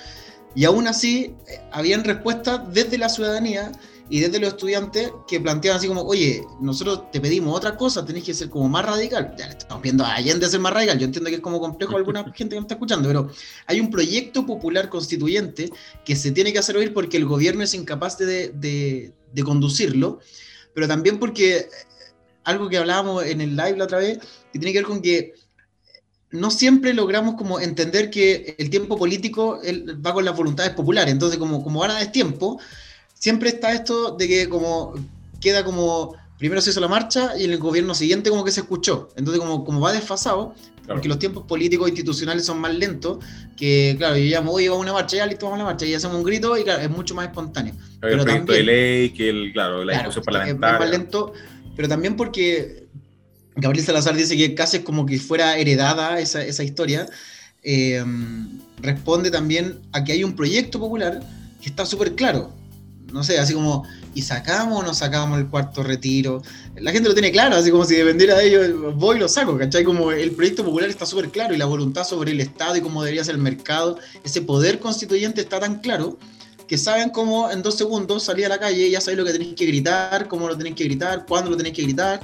y 0.55 0.65
aún 0.65 0.87
así, 0.87 1.35
eh, 1.47 1.61
habían 1.71 2.03
respuestas 2.03 2.61
desde 2.73 2.97
la 2.97 3.09
ciudadanía 3.09 3.71
y 4.09 4.21
desde 4.21 4.39
los 4.39 4.49
estudiantes 4.49 5.11
que 5.27 5.39
planteaban 5.39 5.77
así 5.77 5.87
como, 5.87 6.01
oye, 6.01 6.43
nosotros 6.59 7.11
te 7.11 7.21
pedimos 7.21 7.55
otra 7.55 7.77
cosa, 7.77 8.03
tenés 8.03 8.23
que 8.23 8.33
ser 8.33 8.49
como 8.49 8.67
más 8.67 8.85
radical. 8.85 9.35
Ya 9.37 9.45
estamos 9.45 9.83
viendo 9.83 10.03
a 10.03 10.15
Allende 10.15 10.49
ser 10.49 10.59
más 10.59 10.73
radical, 10.73 10.97
yo 10.97 11.05
entiendo 11.05 11.29
que 11.29 11.35
es 11.35 11.41
como 11.41 11.59
complejo 11.59 11.95
alguna 11.95 12.23
gente 12.33 12.55
que 12.55 12.59
me 12.59 12.61
está 12.61 12.73
escuchando, 12.73 13.07
pero 13.07 13.29
hay 13.67 13.79
un 13.79 13.91
proyecto 13.91 14.45
popular 14.45 14.89
constituyente 14.89 15.69
que 16.03 16.15
se 16.15 16.31
tiene 16.31 16.51
que 16.51 16.59
hacer 16.59 16.75
oír 16.75 16.93
porque 16.93 17.17
el 17.17 17.25
gobierno 17.25 17.63
es 17.63 17.73
incapaz 17.75 18.17
de, 18.17 18.49
de, 18.49 19.13
de 19.31 19.43
conducirlo, 19.43 20.19
pero 20.73 20.87
también 20.87 21.19
porque 21.19 21.57
eh, 21.57 21.69
algo 22.43 22.67
que 22.67 22.77
hablábamos 22.79 23.23
en 23.25 23.41
el 23.41 23.55
live 23.55 23.77
la 23.77 23.83
otra 23.83 23.99
vez, 23.99 24.17
que 24.51 24.57
tiene 24.57 24.73
que 24.73 24.79
ver 24.79 24.87
con 24.87 25.01
que 25.01 25.33
no 26.31 26.51
siempre 26.51 26.93
logramos 26.93 27.35
como 27.35 27.59
entender 27.59 28.09
que 28.09 28.55
el 28.59 28.69
tiempo 28.69 28.97
político 28.97 29.59
va 30.05 30.13
con 30.13 30.25
las 30.25 30.35
voluntades 30.35 30.71
populares. 30.73 31.11
Entonces, 31.11 31.39
como, 31.39 31.63
como 31.63 31.79
van 31.79 31.91
a 31.91 32.11
tiempo, 32.11 32.59
siempre 33.13 33.49
está 33.49 33.73
esto 33.73 34.11
de 34.11 34.27
que 34.27 34.49
como 34.49 34.93
queda 35.41 35.63
como, 35.63 36.15
primero 36.37 36.61
se 36.61 36.69
hizo 36.69 36.79
la 36.79 36.87
marcha 36.87 37.37
y 37.37 37.45
en 37.45 37.51
el 37.51 37.57
gobierno 37.57 37.95
siguiente 37.95 38.29
como 38.29 38.43
que 38.43 38.51
se 38.51 38.61
escuchó. 38.61 39.09
Entonces, 39.15 39.41
como, 39.41 39.65
como 39.65 39.79
va 39.79 39.91
desfasado, 39.91 40.53
claro. 40.75 40.95
porque 40.95 41.07
los 41.07 41.17
tiempos 41.17 41.45
políticos 41.45 41.87
e 41.87 41.91
institucionales 41.91 42.45
son 42.45 42.59
más 42.59 42.75
lentos, 42.75 43.23
que 43.57 43.95
claro, 43.97 44.17
yo 44.17 44.25
llamo, 44.25 44.51
oye, 44.51 44.69
vamos 44.69 44.81
a 44.85 44.91
una 44.91 44.93
marcha, 44.93 45.17
ya 45.17 45.25
listo, 45.25 45.47
vamos 45.47 45.59
a 45.59 45.63
una 45.63 45.71
marcha, 45.71 45.85
y 45.85 45.95
hacemos 45.95 46.17
un 46.17 46.23
grito 46.23 46.57
y 46.57 46.63
claro, 46.63 46.81
es 46.81 46.89
mucho 46.89 47.15
más 47.15 47.27
espontáneo. 47.27 47.73
El 47.73 47.99
pero 47.99 48.23
proyecto 48.23 48.53
también, 48.53 48.65
de 48.65 48.71
ley, 48.71 49.09
que 49.11 49.29
el, 49.29 49.51
claro, 49.51 49.83
la 49.83 49.93
claro, 49.93 50.09
discusión 50.09 50.25
parlamentaria. 50.25 50.75
Es 50.75 50.79
más 50.79 50.89
lento, 50.89 51.33
pero 51.75 51.87
también 51.87 52.15
porque 52.15 52.87
Gabriel 53.55 53.85
Salazar 53.85 54.15
dice 54.15 54.37
que 54.37 54.55
casi 54.55 54.77
es 54.77 54.83
como 54.83 55.05
que 55.05 55.19
fuera 55.19 55.57
heredada 55.57 56.19
esa, 56.19 56.43
esa 56.43 56.63
historia, 56.63 57.07
eh, 57.63 58.03
responde 58.81 59.31
también 59.31 59.79
a 59.91 60.03
que 60.03 60.13
hay 60.13 60.23
un 60.23 60.35
proyecto 60.35 60.79
popular 60.79 61.21
que 61.61 61.69
está 61.69 61.85
súper 61.85 62.15
claro. 62.15 62.51
No 63.11 63.23
sé, 63.23 63.39
así 63.39 63.53
como, 63.53 63.85
¿y 64.13 64.21
sacamos 64.21 64.79
o 64.79 64.83
no 64.83 64.93
sacamos 64.93 65.39
el 65.39 65.47
cuarto 65.47 65.81
retiro? 65.81 66.43
La 66.75 66.91
gente 66.91 67.09
lo 67.09 67.15
tiene 67.15 67.31
claro, 67.31 67.55
así 67.55 67.71
como 67.71 67.83
si 67.83 67.95
dependiera 67.95 68.37
de 68.37 68.47
ellos, 68.47 68.95
voy 68.95 69.17
y 69.17 69.19
lo 69.19 69.27
saco, 69.27 69.57
¿cachai? 69.57 69.83
Como 69.83 70.11
el 70.11 70.31
proyecto 70.31 70.63
popular 70.63 70.89
está 70.89 71.07
súper 71.07 71.29
claro 71.29 71.55
y 71.55 71.57
la 71.57 71.65
voluntad 71.65 72.03
sobre 72.03 72.31
el 72.31 72.39
Estado 72.39 72.75
y 72.75 72.81
cómo 72.81 73.01
debería 73.01 73.23
ser 73.23 73.35
el 73.35 73.41
mercado, 73.41 73.97
ese 74.23 74.43
poder 74.43 74.79
constituyente 74.79 75.41
está 75.41 75.59
tan 75.59 75.79
claro 75.79 76.19
que 76.67 76.77
saben 76.77 77.09
cómo 77.09 77.49
en 77.49 77.63
dos 77.63 77.75
segundos 77.75 78.21
salir 78.21 78.45
a 78.45 78.49
la 78.49 78.59
calle 78.59 78.91
ya 78.91 79.01
sabéis 79.01 79.17
lo 79.17 79.25
que 79.25 79.31
tenéis 79.31 79.55
que 79.55 79.65
gritar, 79.65 80.27
cómo 80.27 80.47
lo 80.47 80.55
tenéis 80.55 80.75
que 80.75 80.83
gritar, 80.83 81.25
cuándo 81.25 81.49
lo 81.49 81.57
tenéis 81.57 81.75
que 81.75 81.81
gritar, 81.81 82.21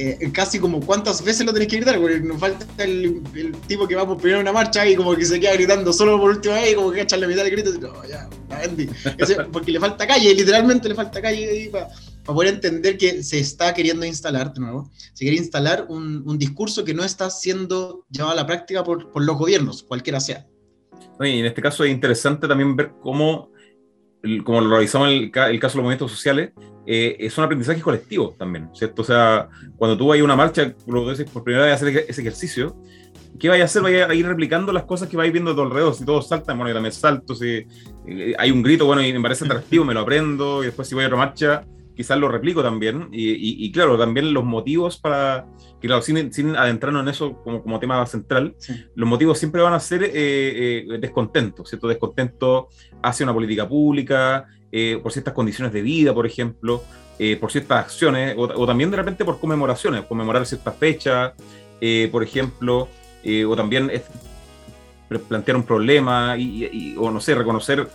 eh, 0.00 0.30
casi 0.32 0.60
como 0.60 0.78
cuántas 0.78 1.24
veces 1.24 1.44
lo 1.44 1.52
tenéis 1.52 1.72
que 1.72 1.76
gritar, 1.78 1.98
porque 1.98 2.20
nos 2.20 2.38
falta 2.38 2.84
el, 2.84 3.20
el, 3.34 3.50
tipo 3.66 3.88
que 3.88 3.96
va 3.96 4.06
por 4.06 4.16
primero 4.16 4.40
una 4.40 4.52
marcha 4.52 4.86
y 4.86 4.94
como 4.94 5.16
que 5.16 5.24
se 5.24 5.40
queda 5.40 5.54
gritando 5.54 5.92
solo 5.92 6.20
por 6.20 6.30
última 6.30 6.54
vez 6.54 6.70
y 6.70 6.74
como 6.76 6.92
que 6.92 7.00
echan 7.00 7.20
la 7.20 7.26
mitad 7.26 7.42
del 7.42 7.50
grito 7.50 7.74
y 7.74 7.78
no, 7.80 8.06
ya, 8.06 8.28
Andy. 8.62 8.88
Ese, 9.18 9.34
porque 9.52 9.72
le 9.72 9.80
falta 9.80 10.06
calle, 10.06 10.32
literalmente 10.32 10.88
le 10.88 10.94
falta 10.94 11.20
calle 11.20 11.68
para 11.72 11.88
pa 12.24 12.32
poder 12.32 12.54
entender 12.54 12.96
que 12.96 13.24
se 13.24 13.40
está 13.40 13.74
queriendo 13.74 14.06
instalar, 14.06 14.54
de 14.54 14.60
nuevo, 14.60 14.88
se 15.14 15.24
quiere 15.24 15.36
instalar 15.36 15.86
un, 15.88 16.22
un 16.24 16.38
discurso 16.38 16.84
que 16.84 16.94
no 16.94 17.02
está 17.02 17.28
siendo 17.28 18.06
llevado 18.08 18.34
a 18.34 18.36
la 18.36 18.46
práctica 18.46 18.84
por, 18.84 19.10
por 19.10 19.24
los 19.24 19.36
gobiernos, 19.36 19.82
cualquiera 19.82 20.20
sea. 20.20 20.46
Y 21.18 21.40
en 21.40 21.46
este 21.46 21.60
caso 21.60 21.82
es 21.82 21.90
interesante 21.90 22.46
también 22.46 22.76
ver 22.76 22.92
cómo 23.02 23.50
como 24.44 24.60
lo 24.60 24.70
realizamos 24.70 25.08
en 25.08 25.14
el, 25.14 25.30
caso 25.30 25.46
de 25.46 25.60
los 25.60 25.74
movimientos 25.76 26.10
sociales, 26.10 26.52
eh, 26.86 27.16
es 27.18 27.36
un 27.38 27.44
aprendizaje 27.44 27.80
colectivo 27.80 28.34
también, 28.38 28.68
¿cierto? 28.74 29.02
O 29.02 29.04
sea, 29.04 29.48
cuando 29.76 29.96
tú 29.96 30.08
vas 30.08 30.18
a 30.18 30.24
una 30.24 30.36
marcha, 30.36 30.74
por 30.86 31.44
primera 31.44 31.64
vez 31.64 31.72
a 31.72 31.74
hacer 31.74 32.04
ese 32.08 32.20
ejercicio, 32.20 32.76
¿qué 33.38 33.48
vaya 33.48 33.64
a 33.64 33.66
hacer? 33.66 33.82
Vaya 33.82 34.06
a 34.06 34.14
ir 34.14 34.26
replicando 34.26 34.72
las 34.72 34.84
cosas 34.84 35.08
que 35.08 35.16
vais 35.16 35.32
viendo 35.32 35.50
de 35.50 35.56
tu 35.56 35.62
alrededor. 35.62 35.94
Si 35.94 36.04
todos 36.04 36.28
saltan, 36.28 36.56
bueno, 36.56 36.70
yo 36.70 36.74
también 36.74 36.92
salto. 36.92 37.34
Si 37.34 37.66
eh, 38.06 38.34
hay 38.38 38.50
un 38.50 38.62
grito, 38.62 38.86
bueno, 38.86 39.02
y 39.02 39.12
me 39.12 39.20
parece 39.20 39.44
atractivo, 39.44 39.84
me 39.84 39.94
lo 39.94 40.00
aprendo. 40.00 40.62
Y 40.62 40.66
después, 40.66 40.88
si 40.88 40.94
voy 40.94 41.04
a 41.04 41.06
otra 41.08 41.18
marcha, 41.18 41.64
quizás 41.98 42.16
lo 42.16 42.28
replico 42.28 42.62
también. 42.62 43.08
Y, 43.10 43.30
y, 43.30 43.64
y 43.64 43.72
claro, 43.72 43.98
también 43.98 44.32
los 44.32 44.44
motivos 44.44 44.98
para. 44.98 45.46
Que 45.80 45.88
claro, 45.88 46.00
sin, 46.00 46.32
sin 46.32 46.54
adentrarnos 46.54 47.02
en 47.02 47.08
eso 47.08 47.42
como, 47.42 47.60
como 47.60 47.80
tema 47.80 48.06
central, 48.06 48.54
sí. 48.58 48.72
los 48.94 49.08
motivos 49.08 49.36
siempre 49.36 49.60
van 49.60 49.74
a 49.74 49.80
ser 49.80 50.04
eh, 50.04 50.12
eh, 50.14 50.98
descontento, 51.00 51.64
¿cierto? 51.64 51.88
Descontento 51.88 52.68
hacia 53.02 53.24
una 53.24 53.34
política 53.34 53.68
pública, 53.68 54.46
eh, 54.70 55.00
por 55.02 55.10
ciertas 55.10 55.34
condiciones 55.34 55.72
de 55.72 55.82
vida, 55.82 56.14
por 56.14 56.24
ejemplo, 56.24 56.84
eh, 57.18 57.36
por 57.36 57.50
ciertas 57.50 57.84
acciones, 57.86 58.36
o, 58.38 58.42
o, 58.42 58.64
también 58.66 58.92
de 58.92 58.96
repente 58.96 59.24
por 59.24 59.40
conmemoraciones, 59.40 60.04
conmemorar 60.04 60.46
ciertas 60.46 60.76
fechas, 60.76 61.32
eh, 61.80 62.08
por 62.12 62.22
ejemplo, 62.22 62.88
o 63.46 63.56
también 63.56 63.90
plantear 65.28 65.56
un 65.56 65.64
problema, 65.64 66.36
y, 66.38 66.64
y, 66.64 66.94
o 66.96 67.10
no 67.10 67.20
sé, 67.20 67.34
reconocer, 67.34 67.88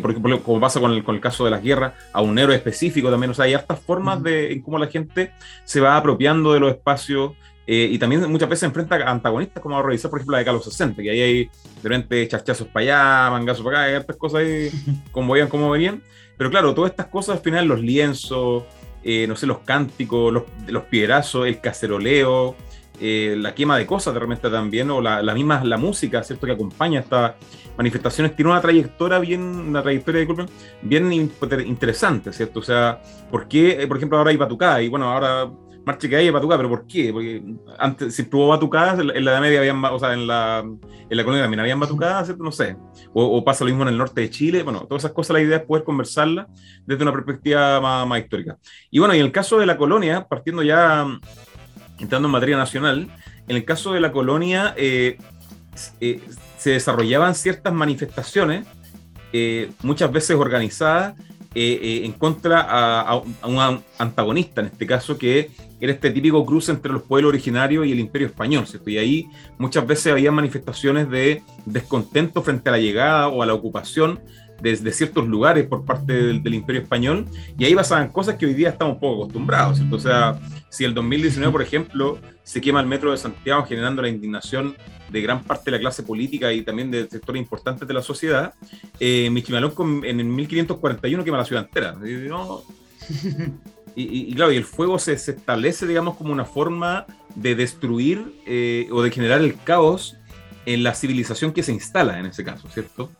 por 0.00 0.10
ejemplo, 0.10 0.42
como 0.42 0.60
pasa 0.60 0.80
con 0.80 0.92
el, 0.92 1.02
con 1.02 1.14
el, 1.14 1.20
caso 1.20 1.44
de 1.44 1.50
las 1.50 1.62
guerras, 1.62 1.94
a 2.12 2.20
un 2.20 2.38
héroe 2.38 2.54
específico 2.54 3.10
también, 3.10 3.30
o 3.30 3.34
sea, 3.34 3.46
hay 3.46 3.54
hartas 3.54 3.80
formas 3.80 4.18
uh 4.18 4.20
-huh. 4.20 4.24
de 4.24 4.52
en 4.52 4.62
cómo 4.62 4.78
la 4.78 4.86
gente 4.86 5.32
se 5.64 5.80
va 5.80 5.96
apropiando 5.96 6.52
de 6.52 6.60
los 6.60 6.70
espacios, 6.70 7.32
eh, 7.66 7.88
y 7.90 7.98
también 7.98 8.28
muchas 8.30 8.48
veces 8.48 8.64
enfrenta 8.64 8.96
a 8.96 9.10
antagonistas, 9.10 9.62
como 9.62 9.78
a 9.78 9.82
revisar, 9.82 10.10
por 10.10 10.18
ejemplo, 10.18 10.32
la 10.32 10.40
de 10.40 10.44
Carlos 10.44 10.64
60, 10.64 11.02
que 11.02 11.10
ahí 11.10 11.20
hay 11.20 11.44
de 11.44 11.88
repente 11.88 12.28
chachazos 12.28 12.66
para 12.68 12.82
allá, 12.82 13.30
mangazos 13.30 13.64
para 13.64 13.78
acá, 13.78 13.86
hay 13.86 14.00
estas 14.00 14.16
cosas 14.16 14.40
ahí, 14.40 14.70
como 15.12 15.32
veían, 15.32 15.48
como 15.48 15.70
venían. 15.70 16.02
Pero 16.36 16.50
claro, 16.50 16.74
todas 16.74 16.90
estas 16.90 17.06
cosas 17.06 17.36
al 17.36 17.42
final, 17.42 17.66
los 17.66 17.80
lienzos, 17.80 18.64
eh, 19.04 19.26
no 19.28 19.36
sé, 19.36 19.46
los 19.46 19.60
cánticos, 19.60 20.32
los, 20.32 20.44
los 20.66 20.84
piedrazos, 20.84 21.46
el 21.46 21.60
caceroleo, 21.60 22.56
eh, 23.04 23.34
la 23.36 23.52
quema 23.52 23.76
de 23.76 23.84
cosas 23.84 24.14
de 24.14 24.20
repente 24.20 24.48
también, 24.48 24.88
o 24.90 25.00
la, 25.00 25.20
la, 25.22 25.34
misma 25.34 25.64
la 25.64 25.76
música, 25.76 26.22
¿cierto? 26.22 26.46
Que 26.46 26.52
acompaña 26.52 27.00
estas 27.00 27.34
manifestaciones, 27.76 28.36
tiene 28.36 28.52
una 28.52 28.60
trayectoria 28.60 29.18
bien, 29.18 29.42
una 29.42 29.82
trayectoria, 29.82 30.20
disculpen, 30.20 30.46
bien 30.82 31.12
interesante, 31.12 32.32
¿cierto? 32.32 32.60
O 32.60 32.62
sea, 32.62 33.02
¿por 33.28 33.48
qué, 33.48 33.84
por 33.88 33.96
ejemplo, 33.96 34.18
ahora 34.18 34.30
hay 34.30 34.36
batucada? 34.36 34.80
Y 34.80 34.88
bueno, 34.88 35.10
ahora 35.10 35.50
marcha 35.84 36.08
que 36.08 36.14
hay 36.14 36.30
batucada, 36.30 36.58
pero 36.58 36.68
¿por 36.68 36.86
qué? 36.86 37.12
Porque 37.12 37.42
antes, 37.76 38.14
si 38.14 38.22
tuvo 38.24 38.46
batucadas, 38.48 39.00
en 39.00 39.24
la 39.24 39.32
Edad 39.32 39.40
Media 39.40 39.58
habían, 39.58 39.84
o 39.84 39.98
sea, 39.98 40.12
en 40.12 40.26
la, 40.26 40.60
en 40.60 41.16
la 41.16 41.24
colonia 41.24 41.42
también 41.42 41.58
habían 41.58 41.80
batucadas, 41.80 42.26
¿cierto? 42.26 42.44
No 42.44 42.52
sé. 42.52 42.76
O, 43.12 43.24
o, 43.24 43.44
pasa 43.44 43.64
lo 43.64 43.70
mismo 43.70 43.82
en 43.82 43.88
el 43.88 43.98
norte 43.98 44.20
de 44.20 44.30
Chile. 44.30 44.62
Bueno, 44.62 44.86
todas 44.86 45.02
esas 45.02 45.12
cosas, 45.12 45.34
la 45.34 45.40
idea 45.40 45.56
es 45.56 45.64
poder 45.64 45.82
conversarlas 45.82 46.46
desde 46.86 47.02
una 47.02 47.12
perspectiva 47.12 47.80
más, 47.80 48.06
más 48.06 48.20
histórica. 48.20 48.58
Y 48.90 48.98
bueno, 49.00 49.12
y 49.14 49.18
en 49.18 49.26
el 49.26 49.32
caso 49.32 49.58
de 49.58 49.66
la 49.66 49.76
colonia, 49.76 50.26
partiendo 50.28 50.62
ya 50.62 51.06
entrando 51.98 52.28
en 52.28 52.32
materia 52.32 52.56
nacional, 52.56 53.08
en 53.48 53.56
el 53.56 53.64
caso 53.64 53.92
de 53.92 54.00
la 54.00 54.12
colonia 54.12 54.74
eh, 54.76 55.18
eh, 56.00 56.20
se 56.58 56.70
desarrollaban 56.70 57.34
ciertas 57.34 57.72
manifestaciones, 57.72 58.66
eh, 59.32 59.70
muchas 59.82 60.12
veces 60.12 60.36
organizadas, 60.36 61.14
en 61.54 62.12
contra 62.12 62.62
a, 62.62 63.00
a, 63.10 63.46
un 63.46 63.82
antagonista, 63.98 64.62
en 64.62 64.68
este 64.68 64.86
caso, 64.86 65.18
que 65.18 65.50
era 65.82 65.92
este 65.92 66.10
típico 66.10 66.46
cruce 66.46 66.72
entre 66.72 66.90
los 66.90 67.02
pueblos 67.02 67.28
originarios 67.28 67.86
y 67.86 67.92
el 67.92 68.00
imperio 68.00 68.28
español, 68.28 68.66
¿cierto? 68.66 68.88
Y 68.88 68.96
ahí 68.96 69.26
muchas 69.58 69.86
veces 69.86 70.12
había 70.12 70.32
manifestaciones 70.32 71.10
de 71.10 71.42
descontento 71.66 72.40
frente 72.40 72.70
a 72.70 72.72
la 72.72 72.78
llegada 72.78 73.28
o 73.28 73.42
a 73.42 73.46
la 73.46 73.52
ocupación 73.52 74.18
de, 74.62 74.92
ciertos 74.92 75.26
lugares 75.26 75.66
por 75.66 75.84
parte 75.84 76.12
del, 76.12 76.54
Imperio 76.54 76.82
Español, 76.82 77.26
y 77.58 77.64
ahí 77.64 77.74
pasaban 77.74 78.08
cosas 78.08 78.36
que 78.36 78.46
hoy 78.46 78.54
día 78.54 78.70
estamos 78.70 78.98
poco 78.98 79.24
acostumbrados. 79.24 79.82
O 79.90 79.98
sea, 79.98 80.38
si 80.72 80.84
el 80.84 80.94
2019, 80.94 81.52
por 81.52 81.60
ejemplo, 81.60 82.18
se 82.44 82.62
quema 82.62 82.80
el 82.80 82.86
metro 82.86 83.10
de 83.10 83.18
Santiago 83.18 83.66
generando 83.66 84.00
la 84.00 84.08
indignación 84.08 84.74
de 85.10 85.20
gran 85.20 85.44
parte 85.44 85.66
de 85.66 85.72
la 85.72 85.80
clase 85.80 86.02
política 86.02 86.50
y 86.50 86.62
también 86.62 86.90
de 86.90 87.06
sectores 87.10 87.42
importantes 87.42 87.86
de 87.86 87.92
la 87.92 88.00
sociedad, 88.00 88.54
eh, 88.98 89.28
Michimalón 89.30 90.02
en 90.02 90.18
el 90.18 90.24
1541 90.24 91.24
quema 91.24 91.36
la 91.36 91.44
ciudad 91.44 91.64
entera. 91.64 91.94
Y, 93.94 94.30
y, 94.30 94.34
claro, 94.34 94.50
y 94.50 94.56
el 94.56 94.64
fuego 94.64 94.98
se, 94.98 95.18
se, 95.18 95.32
establece, 95.32 95.86
digamos, 95.86 96.16
como 96.16 96.32
una 96.32 96.46
forma 96.46 97.04
de 97.34 97.54
destruir 97.54 98.40
eh, 98.46 98.88
o 98.90 99.02
de 99.02 99.10
generar 99.10 99.42
el 99.42 99.54
caos 99.64 100.16
en 100.64 100.82
la 100.82 100.94
civilización 100.94 101.52
que 101.52 101.62
se 101.62 101.72
instala 101.72 102.18
en 102.18 102.24
ese 102.24 102.42
caso, 102.42 102.70
¿cierto? 102.70 103.10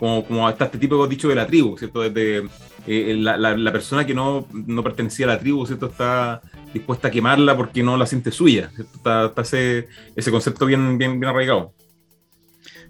como, 0.00 0.24
como 0.24 0.48
está 0.48 0.64
este 0.64 0.78
tipo 0.78 1.00
de 1.06 1.10
dicho 1.10 1.28
de 1.28 1.34
la 1.34 1.46
tribu, 1.46 1.76
¿cierto? 1.76 2.00
Desde 2.00 2.48
eh, 2.86 3.14
la, 3.18 3.36
la, 3.36 3.72
persona 3.72 4.06
que 4.06 4.14
no, 4.14 4.46
no, 4.52 4.82
pertenecía 4.82 5.26
a 5.26 5.30
la 5.30 5.38
tribu, 5.38 5.66
¿cierto? 5.66 5.86
Está 5.86 6.40
dispuesta 6.72 7.08
a 7.08 7.10
quemarla 7.10 7.56
porque 7.56 7.82
no 7.82 7.96
la 7.96 8.06
siente 8.06 8.32
suya. 8.32 8.70
Está, 8.78 9.26
está 9.26 9.42
ese, 9.42 9.88
ese, 10.16 10.30
concepto 10.30 10.66
bien, 10.66 10.98
bien, 10.98 11.20
bien 11.20 11.30
arraigado. 11.30 11.72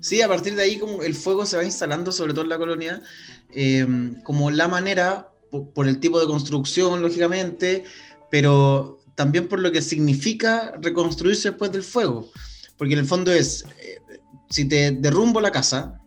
Sí, 0.01 0.23
a 0.23 0.29
partir 0.29 0.55
de 0.55 0.63
ahí 0.63 0.79
como 0.79 1.03
el 1.03 1.15
fuego 1.15 1.45
se 1.45 1.57
va 1.57 1.65
instalando, 1.65 2.13
sobre 2.13 2.33
todo 2.33 2.43
en 2.43 2.51
la 2.51 2.59
colonia, 2.59 3.03
eh, 3.53 3.87
como 4.23 4.51
la 4.51 4.69
manera, 4.69 5.29
por, 5.51 5.71
por 5.71 5.89
el 5.89 5.99
tipo 5.99 6.21
de 6.21 6.27
construcción, 6.27 7.03
lógicamente, 7.03 7.85
pero 8.31 9.01
también 9.15 9.49
por 9.49 9.61
lo 9.61 9.73
que 9.73 9.83
significa 9.83 10.73
reconstruirse 10.81 11.51
después 11.51 11.73
del 11.73 11.83
fuego. 11.83 12.31
Porque 12.79 12.95
en 12.95 13.01
el 13.01 13.07
fondo 13.07 13.31
es, 13.31 13.67
eh, 13.83 13.99
si 14.49 14.65
te 14.67 14.93
derrumbo 14.93 15.41
la 15.41 15.51
casa, 15.51 16.00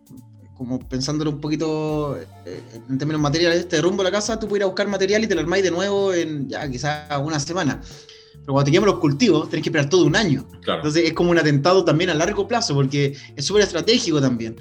como 0.56 0.78
pensándolo 0.78 1.30
un 1.30 1.40
poquito 1.40 2.16
eh, 2.46 2.60
en 2.88 2.98
términos 2.98 3.20
materiales, 3.20 3.68
te 3.68 3.76
derrumbo 3.76 4.02
la 4.02 4.10
casa, 4.10 4.38
tú 4.38 4.46
puedes 4.46 4.60
ir 4.60 4.62
a 4.64 4.66
buscar 4.66 4.86
material 4.86 5.24
y 5.24 5.26
te 5.26 5.34
lo 5.34 5.40
armáis 5.40 5.64
de 5.64 5.70
nuevo 5.70 6.12
en 6.14 6.48
ya 6.48 6.68
quizás 6.70 7.06
una 7.22 7.40
semana. 7.40 7.80
Pero 8.44 8.52
cuando 8.52 8.64
te 8.66 8.72
queman 8.72 8.90
los 8.90 8.98
cultivos, 8.98 9.48
tenés 9.48 9.62
que 9.62 9.70
esperar 9.70 9.88
todo 9.88 10.04
un 10.04 10.16
año. 10.16 10.46
Entonces 10.66 11.04
es 11.06 11.12
como 11.14 11.30
un 11.30 11.38
atentado 11.38 11.84
también 11.84 12.10
a 12.10 12.14
largo 12.14 12.46
plazo, 12.46 12.74
porque 12.74 13.16
es 13.34 13.44
súper 13.44 13.62
estratégico 13.62 14.20
también. 14.20 14.56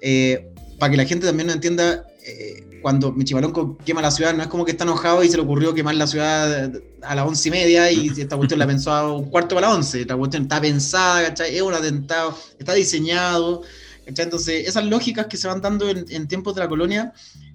Eh, 0.00 0.52
para 0.78 0.90
que 0.90 0.96
la 0.96 1.04
gente 1.04 1.26
también 1.26 1.50
entienda, 1.50 2.06
eh, 2.24 2.78
cuando 2.80 3.12
Michimalonco 3.12 3.76
quema 3.84 4.00
la 4.00 4.10
ciudad, 4.10 4.34
no 4.34 4.42
es 4.42 4.48
como 4.48 4.64
que 4.64 4.70
está 4.70 4.84
enojado 4.84 5.22
y 5.22 5.28
se 5.28 5.36
le 5.36 5.42
ocurrió 5.42 5.74
quemar 5.74 5.94
la 5.96 6.06
ciudad 6.06 6.72
a 7.02 7.14
las 7.14 7.26
once 7.26 7.48
y 7.48 7.52
media 7.52 7.90
y 7.92 8.08
esta 8.16 8.36
cuestión 8.36 8.58
la 8.58 8.66
pensó 8.66 8.90
a 8.90 9.14
un 9.14 9.30
cuarto 9.30 9.54
para 9.54 9.68
las 9.68 9.76
once. 9.76 10.00
Esta 10.00 10.16
cuestión 10.16 10.44
está 10.44 10.60
pensada, 10.60 11.28
¿cachai? 11.28 11.56
Es 11.56 11.62
un 11.62 11.74
atentado, 11.74 12.36
está 12.58 12.72
diseñado. 12.72 13.62
Entonces, 14.06 14.68
esas 14.68 14.84
lógicas 14.84 15.26
que 15.26 15.36
se 15.36 15.48
van 15.48 15.60
dando 15.60 15.88
en, 15.88 16.28
tiempos 16.28 16.54
de 16.54 16.60
la 16.60 16.68
colonia, 16.68 17.12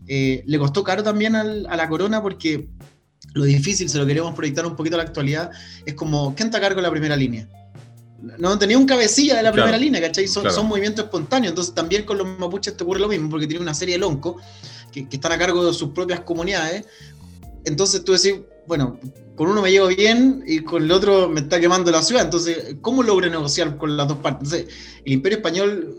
eh, 0.07 0.43
le 0.45 0.59
costó 0.59 0.83
caro 0.83 1.01
también 1.01 1.35
a 1.35 1.43
la 1.43 1.89
corona 1.89 2.21
porque 2.21 2.67
lo 3.33 3.45
difícil, 3.45 3.89
si 3.89 3.97
lo 3.97 4.05
queremos 4.05 4.35
proyectar 4.35 4.65
un 4.65 4.75
poquito 4.75 4.95
a 4.95 4.97
la 4.97 5.03
actualidad, 5.03 5.51
es 5.85 5.93
como, 5.93 6.35
¿quién 6.35 6.47
está 6.47 6.57
a 6.57 6.61
cargo 6.61 6.77
de 6.77 6.83
la 6.83 6.91
primera 6.91 7.15
línea? 7.15 7.47
No 8.37 8.57
tenía 8.59 8.77
un 8.77 8.85
cabecilla 8.85 9.37
de 9.37 9.43
la 9.43 9.51
primera 9.51 9.77
línea, 9.77 10.01
¿cachai? 10.01 10.27
Son, 10.27 10.51
son, 10.51 10.67
movimientos 10.67 11.05
espontáneos, 11.05 11.51
entonces 11.51 11.73
también 11.73 12.03
con 12.03 12.17
los 12.17 12.27
mapuches 12.27 12.75
te 12.75 12.83
ocurre 12.83 12.99
lo 12.99 13.07
mismo, 13.07 13.29
porque 13.29 13.47
tiene 13.47 13.63
una 13.63 13.73
serie 13.73 13.95
de 13.95 13.99
loncos 13.99 14.35
que, 14.91 15.07
que 15.07 15.15
están 15.15 15.31
a 15.31 15.37
cargo 15.37 15.65
de 15.65 15.73
sus 15.73 15.89
propias 15.89 16.19
comunidades. 16.19 16.85
Entonces 17.63 18.03
tú 18.03 18.11
decís, 18.11 18.41
bueno, 18.67 18.99
con 19.35 19.49
uno 19.49 19.61
me 19.61 19.71
llevo 19.71 19.87
bien 19.87 20.43
y 20.45 20.59
con 20.59 20.83
el 20.83 20.91
otro 20.91 21.29
me 21.29 21.39
está 21.39 21.59
quemando 21.59 21.89
la 21.89 22.03
ciudad. 22.03 22.25
Entonces, 22.25 22.75
¿cómo 22.81 23.01
logro 23.01 23.29
negociar 23.29 23.77
con 23.77 23.97
las 23.97 24.07
dos 24.07 24.17
partes? 24.17 24.53
Entonces, 24.53 24.75
el 25.03 25.13
imperio 25.13 25.37
español 25.37 25.97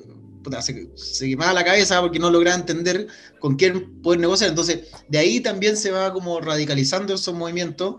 se, 0.60 0.90
se, 0.96 1.28
quemaba 1.28 1.52
la 1.52 1.64
cabeza 1.64 2.00
porque 2.00 2.18
no 2.18 2.30
lograba 2.30 2.56
entender 2.56 3.06
con 3.38 3.56
quién 3.56 4.00
poder 4.02 4.20
negociar. 4.20 4.50
Entonces, 4.50 4.80
de 5.08 5.18
ahí 5.18 5.40
también 5.40 5.76
se 5.76 5.90
va 5.90 6.12
como 6.12 6.40
radicalizando 6.40 7.14
esos 7.14 7.34
movimientos 7.34 7.96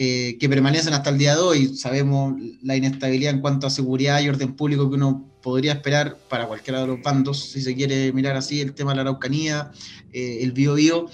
eh, 0.00 0.36
que 0.38 0.48
permanecen 0.48 0.94
hasta 0.94 1.10
el 1.10 1.18
día 1.18 1.34
de 1.34 1.40
hoy. 1.40 1.76
Sabemos 1.76 2.34
la 2.62 2.76
inestabilidad 2.76 3.34
en 3.34 3.40
cuanto 3.40 3.66
a 3.66 3.70
seguridad 3.70 4.20
y 4.20 4.28
orden 4.28 4.54
público 4.54 4.88
que 4.88 4.94
uno 4.94 5.28
podría 5.42 5.72
esperar 5.72 6.16
para 6.28 6.46
cualquiera 6.46 6.82
de 6.82 6.86
los 6.86 7.02
bandos, 7.02 7.50
si 7.50 7.60
se 7.60 7.74
quiere 7.74 8.12
mirar 8.12 8.36
así, 8.36 8.60
el 8.60 8.74
tema 8.74 8.92
de 8.92 8.96
la 8.96 9.02
Araucanía, 9.02 9.72
eh, 10.12 10.38
el 10.42 10.52
bio, 10.52 10.74
bio 10.74 11.06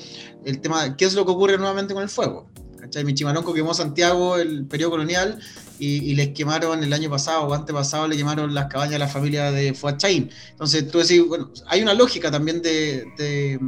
el 0.45 0.61
tema, 0.61 0.99
¿qué 0.99 1.07
es 1.07 1.15
lo 1.15 1.25
que 1.25 1.33
ocurre 1.33 1.57
nuevamente 1.57 1.95
con 1.95 2.03
el 2.03 2.11
fuego? 2.11 2.51
¿Cachai? 2.79 3.05
Michimalonco 3.05 3.55
quemó 3.55 3.73
Santiago 3.73 4.37
el 4.37 4.67
periodo 4.67 4.91
colonial 4.91 5.41
y, 5.85 6.15
les 6.15 6.29
quemaron 6.31 6.83
el 6.83 6.93
año 6.93 7.11
pasado 7.11 7.43
o 7.45 7.55
antepasado, 7.55 8.09
le 8.09 8.17
quemaron 8.17 8.55
las 8.55 8.67
cabañas 8.67 8.97
a 8.97 8.99
la 8.99 9.09
familia 9.09 9.51
de 9.51 9.75
Fuachain. 9.75 10.31
Entonces 10.51 10.89
tú 10.91 10.99
decís, 10.99 11.27
bueno, 11.27 11.51
hay 11.67 11.83
una 11.83 11.95
lógica 11.95 12.31
también 12.31 12.63
de, 12.63 13.05
de, 13.17 13.61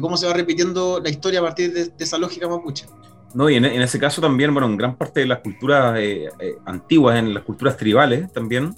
cómo 0.00 0.16
se 0.16 0.26
va 0.26 0.32
repitiendo 0.32 1.00
la 1.00 1.10
historia 1.10 1.40
a 1.40 1.42
partir 1.42 1.72
de, 1.72 1.92
esa 1.98 2.18
lógica 2.18 2.48
mapuche. 2.48 2.86
No, 3.34 3.50
y 3.50 3.56
en, 3.56 3.64
ese 3.64 3.98
caso 3.98 4.20
también, 4.20 4.52
bueno, 4.54 4.68
en 4.68 4.76
gran 4.76 4.96
parte 4.96 5.20
de 5.20 5.26
las 5.26 5.40
culturas 5.40 5.98
eh, 5.98 6.28
eh, 6.38 6.56
antiguas, 6.64 7.18
en 7.18 7.34
las 7.34 7.42
culturas 7.42 7.76
tribales 7.76 8.32
también, 8.32 8.74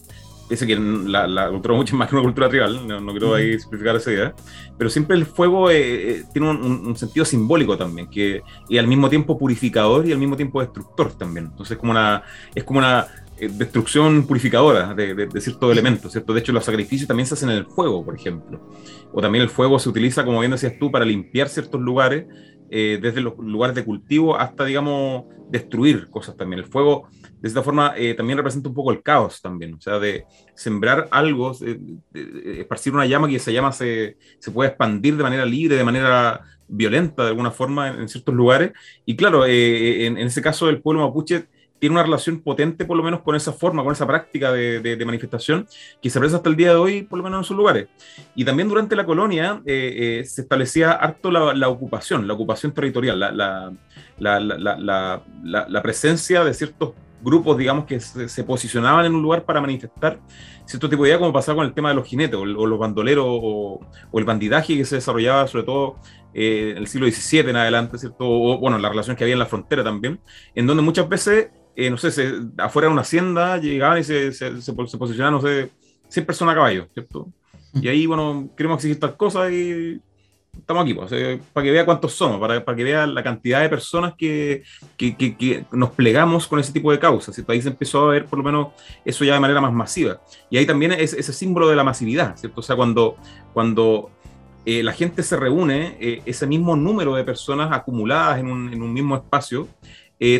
Dice 0.51 0.67
que 0.67 0.75
la, 0.75 1.29
la, 1.29 1.49
cultura 1.49 1.77
mucho 1.77 1.95
más 1.95 2.09
que 2.09 2.17
una 2.17 2.25
cultura 2.25 2.49
tribal, 2.49 2.87
no, 2.87 3.01
no 3.01 3.13
quiero 3.13 3.35
ahí 3.37 3.57
simplificar 3.61 3.95
esa 3.95 4.11
idea, 4.11 4.35
pero 4.77 4.91
siempre 4.91 5.17
el 5.17 5.25
fuego 5.25 5.71
eh, 5.71 6.11
eh, 6.11 6.25
tiene 6.33 6.51
un, 6.51 6.97
sentido 6.97 7.25
simbólico 7.25 7.79
también, 7.79 8.11
que, 8.11 8.43
y 8.69 8.77
al 8.77 8.89
mismo 8.89 9.09
tiempo 9.09 9.39
purificador 9.39 10.09
y 10.09 10.13
al 10.13 10.19
mismo 10.19 10.37
tiempo 10.37 10.61
destructor 10.61 11.17
también. 11.17 11.47
Entonces 11.53 11.79
como 11.79 11.93
una, 11.93 12.25
es 12.53 12.65
como 12.65 12.81
una 12.81 13.07
eh, 13.39 13.49
destrucción 13.49 14.27
purificadora 14.27 14.93
de, 14.93 15.15
de, 15.15 15.41
ciertos 15.41 15.71
elementos, 15.71 16.11
¿cierto? 16.11 16.35
De 16.35 16.41
hecho, 16.41 16.51
los 16.51 16.65
sacrificios 16.65 17.07
también 17.07 17.29
se 17.29 17.35
hacen 17.35 17.51
en 17.51 17.57
el 17.57 17.67
fuego, 17.67 18.05
por 18.05 18.17
ejemplo. 18.17 18.61
O 19.13 19.21
también 19.21 19.43
el 19.43 19.51
fuego 19.51 19.79
se 19.79 19.89
utiliza, 19.89 20.25
como 20.25 20.41
bien 20.41 20.51
decías 20.51 20.73
tú, 20.81 20.91
para 20.91 21.05
limpiar 21.05 21.49
ciertos 21.49 21.81
lugares, 21.81 22.27
desde 22.69 23.21
los 23.21 23.37
lugares 23.37 23.75
de 23.75 23.85
cultivo 23.85 24.37
hasta, 24.37 24.65
digamos, 24.65 25.25
destruir 25.49 26.09
cosas 26.09 26.37
también. 26.37 26.61
El 26.61 26.67
fuego 26.67 27.09
de 27.40 27.48
esta 27.48 27.62
forma 27.62 27.94
eh, 27.96 28.14
también 28.14 28.37
representa 28.37 28.68
un 28.68 28.74
poco 28.74 28.92
el 28.92 29.03
caos 29.03 29.40
también, 29.40 29.74
o 29.74 29.81
sea, 29.81 29.98
de 29.98 30.26
sembrar 30.55 31.09
algo, 31.11 31.53
esparcir 32.12 32.92
una 32.92 33.07
llama 33.07 33.29
que 33.29 33.37
esa 33.37 33.50
llama 33.50 33.72
se, 33.72 34.18
se 34.38 34.50
puede 34.50 34.68
expandir 34.68 35.16
de 35.16 35.22
manera 35.22 35.46
libre, 35.46 35.76
de 35.76 35.85
manera 35.85 36.42
violenta 36.68 37.22
de 37.22 37.31
alguna 37.31 37.50
forma 37.50 37.88
en, 37.88 38.09
ciertos 38.09 38.35
lugares. 38.35 38.72
Y 39.07 39.16
claro, 39.16 39.46
eh, 39.46 40.07
en, 40.07 40.18
ese 40.18 40.42
caso 40.42 40.68
el 40.68 40.83
pueblo 40.83 41.07
mapuche 41.07 41.46
tiene 41.79 41.94
una 41.94 42.03
relación 42.03 42.42
potente 42.42 42.85
por 42.85 42.98
lo 42.98 43.03
menos 43.03 43.22
con 43.22 43.35
esa 43.35 43.55
forma, 43.55 43.83
con 43.83 43.92
esa 43.92 44.07
práctica 44.07 44.53
de, 44.53 44.81
de, 44.81 45.05
manifestación 45.07 45.66
que 46.03 46.11
se 46.11 46.18
aprecia 46.18 46.37
hasta 46.37 46.50
el 46.50 46.57
día 46.57 46.72
de 46.72 46.76
hoy, 46.76 47.03
por 47.05 47.16
lo 47.16 47.24
menos 47.24 47.38
en 47.38 47.44
sus 47.44 47.57
lugares. 47.57 47.88
Y 48.35 48.44
también 48.44 48.68
durante 48.68 48.94
la 48.94 49.07
colonia 49.07 49.62
eh, 49.64 50.22
se 50.26 50.42
establecía 50.42 50.92
harto 50.92 51.31
la, 51.31 51.55
la, 51.55 51.70
ocupación, 51.70 52.29
la 52.29 52.35
ocupación 52.35 52.72
territorial, 52.72 53.18
la, 53.18 53.72
la, 54.18 55.22
la 55.40 55.83
presencia 55.83 56.44
de 56.44 56.53
ciertos 56.53 56.92
grupos, 57.22 57.56
digamos, 57.59 57.85
que 57.85 58.00
se, 58.00 58.44
posicionaban 58.44 59.06
en 59.06 59.14
un 59.14 59.22
lugar 59.22 59.44
para 59.44 59.61
manifestar 59.61 60.20
cierto 60.64 60.88
tipo 60.88 61.02
de 61.02 61.11
idea, 61.11 61.18
como 61.18 61.33
pasaba 61.33 61.56
con 61.56 61.66
el 61.66 61.74
tema 61.74 61.88
de 61.88 61.96
los 61.96 62.06
jinetes 62.06 62.37
o, 62.37 62.44
los 62.44 62.78
bandoleros 62.78 63.26
o, 63.28 63.80
el 64.12 64.24
bandidaje 64.24 64.76
que 64.76 64.85
se 64.85 64.96
desarrollaba 64.96 65.46
sobre 65.46 65.64
todo 65.64 65.96
eh, 66.33 66.70
en 66.72 66.78
el 66.78 66.87
siglo 66.87 67.06
XVII 67.11 67.50
en 67.50 67.56
adelante, 67.56 67.98
¿cierto? 67.98 68.24
O, 68.28 68.59
bueno, 68.59 68.78
la 68.78 68.88
relación 68.88 69.16
que 69.16 69.24
había 69.24 69.35
en 69.35 69.40
la 69.40 69.46
frontera 69.46 69.83
también, 69.83 70.20
en 70.54 70.66
donde 70.66 70.83
muchas 70.83 71.09
veces, 71.09 71.50
eh, 71.76 71.90
no 71.90 71.96
sé, 71.96 72.11
se, 72.11 72.33
afuera 72.59 72.88
de 72.88 72.92
una 72.92 73.02
hacienda 73.02 73.59
llegaban 73.59 73.98
y 73.98 74.04
se, 74.04 74.33
se, 74.33 74.62
se, 74.62 74.72
posicionaban, 74.72 75.35
no 75.35 75.40
sé, 75.40 75.70
100 76.09 76.26
personas 76.26 76.52
a 76.52 76.56
caballo, 76.56 76.88
¿cierto? 76.92 77.28
Y 77.74 77.88
ahí, 77.88 78.06
bueno, 78.06 78.50
queremos 78.56 78.76
exigir 78.78 78.98
tal 78.98 79.16
cosa 79.16 79.50
y 79.50 80.00
estamos 80.59 80.85
aquí, 80.85 80.95
pues, 80.95 81.11
eh, 81.13 81.41
para 81.53 81.65
que 81.65 81.71
vea 81.71 81.85
cuántos 81.85 82.13
somos, 82.13 82.41
para, 82.41 82.65
para 82.65 82.77
que 82.77 82.85
vea 82.85 83.07
la 83.07 83.23
cantidad 83.23 83.61
de 83.61 83.69
personas 83.69 84.15
que, 84.17 84.63
que, 84.97 85.17
que, 85.17 85.65
nos 85.73 85.91
plegamos 85.91 86.47
con 86.47 86.59
ese 86.59 86.73
tipo 86.73 86.91
de 86.93 86.99
causas. 86.99 87.35
¿cierto? 87.35 87.53
Ahí 87.53 87.63
se 87.63 87.69
empezó 87.69 88.09
a 88.09 88.13
ver 88.13 88.27
por 88.27 88.39
lo 88.39 88.45
menos 88.45 88.69
eso 89.05 89.25
ya 89.25 89.35
de 89.35 89.41
manera 89.41 89.61
más 89.61 89.73
masiva. 89.73 90.21
Y 90.49 90.59
ahí 90.59 90.67
también 90.67 90.93
es 90.93 91.13
ese 91.13 91.33
símbolo 91.33 91.69
de 91.69 91.77
la 91.77 91.85
masividad, 91.85 92.37
¿cierto? 92.37 92.61
O 92.61 92.63
sea, 92.63 92.77
cuando, 92.77 93.17
cuando 93.53 94.11
eh, 94.65 94.83
la 94.83 94.93
gente 94.93 95.23
se 95.23 95.37
reúne, 95.37 95.97
eh, 96.01 96.23
ese 96.27 96.47
mismo 96.47 96.77
número 96.77 97.15
de 97.15 97.25
personas 97.25 97.73
acumuladas 97.73 98.39
en 98.39 98.47
un, 98.47 98.73
en 98.73 98.83
un 98.83 98.93
mismo 98.93 99.17
espacio, 99.17 99.69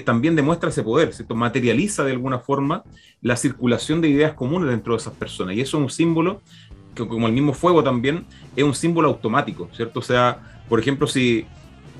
también 0.05 0.37
demuestra 0.37 0.69
ese 0.69 0.83
poder, 0.83 1.15
¿cierto? 1.15 1.35
materializa 1.35 2.05
de 2.05 2.13
alguna 2.13 2.39
forma 2.39 2.85
la 3.23 3.35
circulación 3.35 4.03
de 4.03 4.11
ideas 4.11 4.35
comunes 4.35 4.69
dentro 4.69 4.93
de 4.93 4.99
esas 4.99 5.15
personas. 5.15 5.57
Y 5.57 5.63
eso 5.63 5.79
es 5.79 5.83
un 5.85 5.89
símbolo 5.89 6.43
que 6.70 6.70
como 7.09 7.27
el 7.27 7.33
mismo 7.33 7.53
fuego 7.53 7.83
también, 7.83 8.27
es 8.57 8.65
un 8.65 8.75
símbolo 8.75 9.09
automático, 9.09 9.69
¿cierto? 9.73 10.01
O 10.01 10.03
sea, 10.03 10.63
por 10.69 10.79
ejemplo, 10.79 11.07
si, 11.07 11.47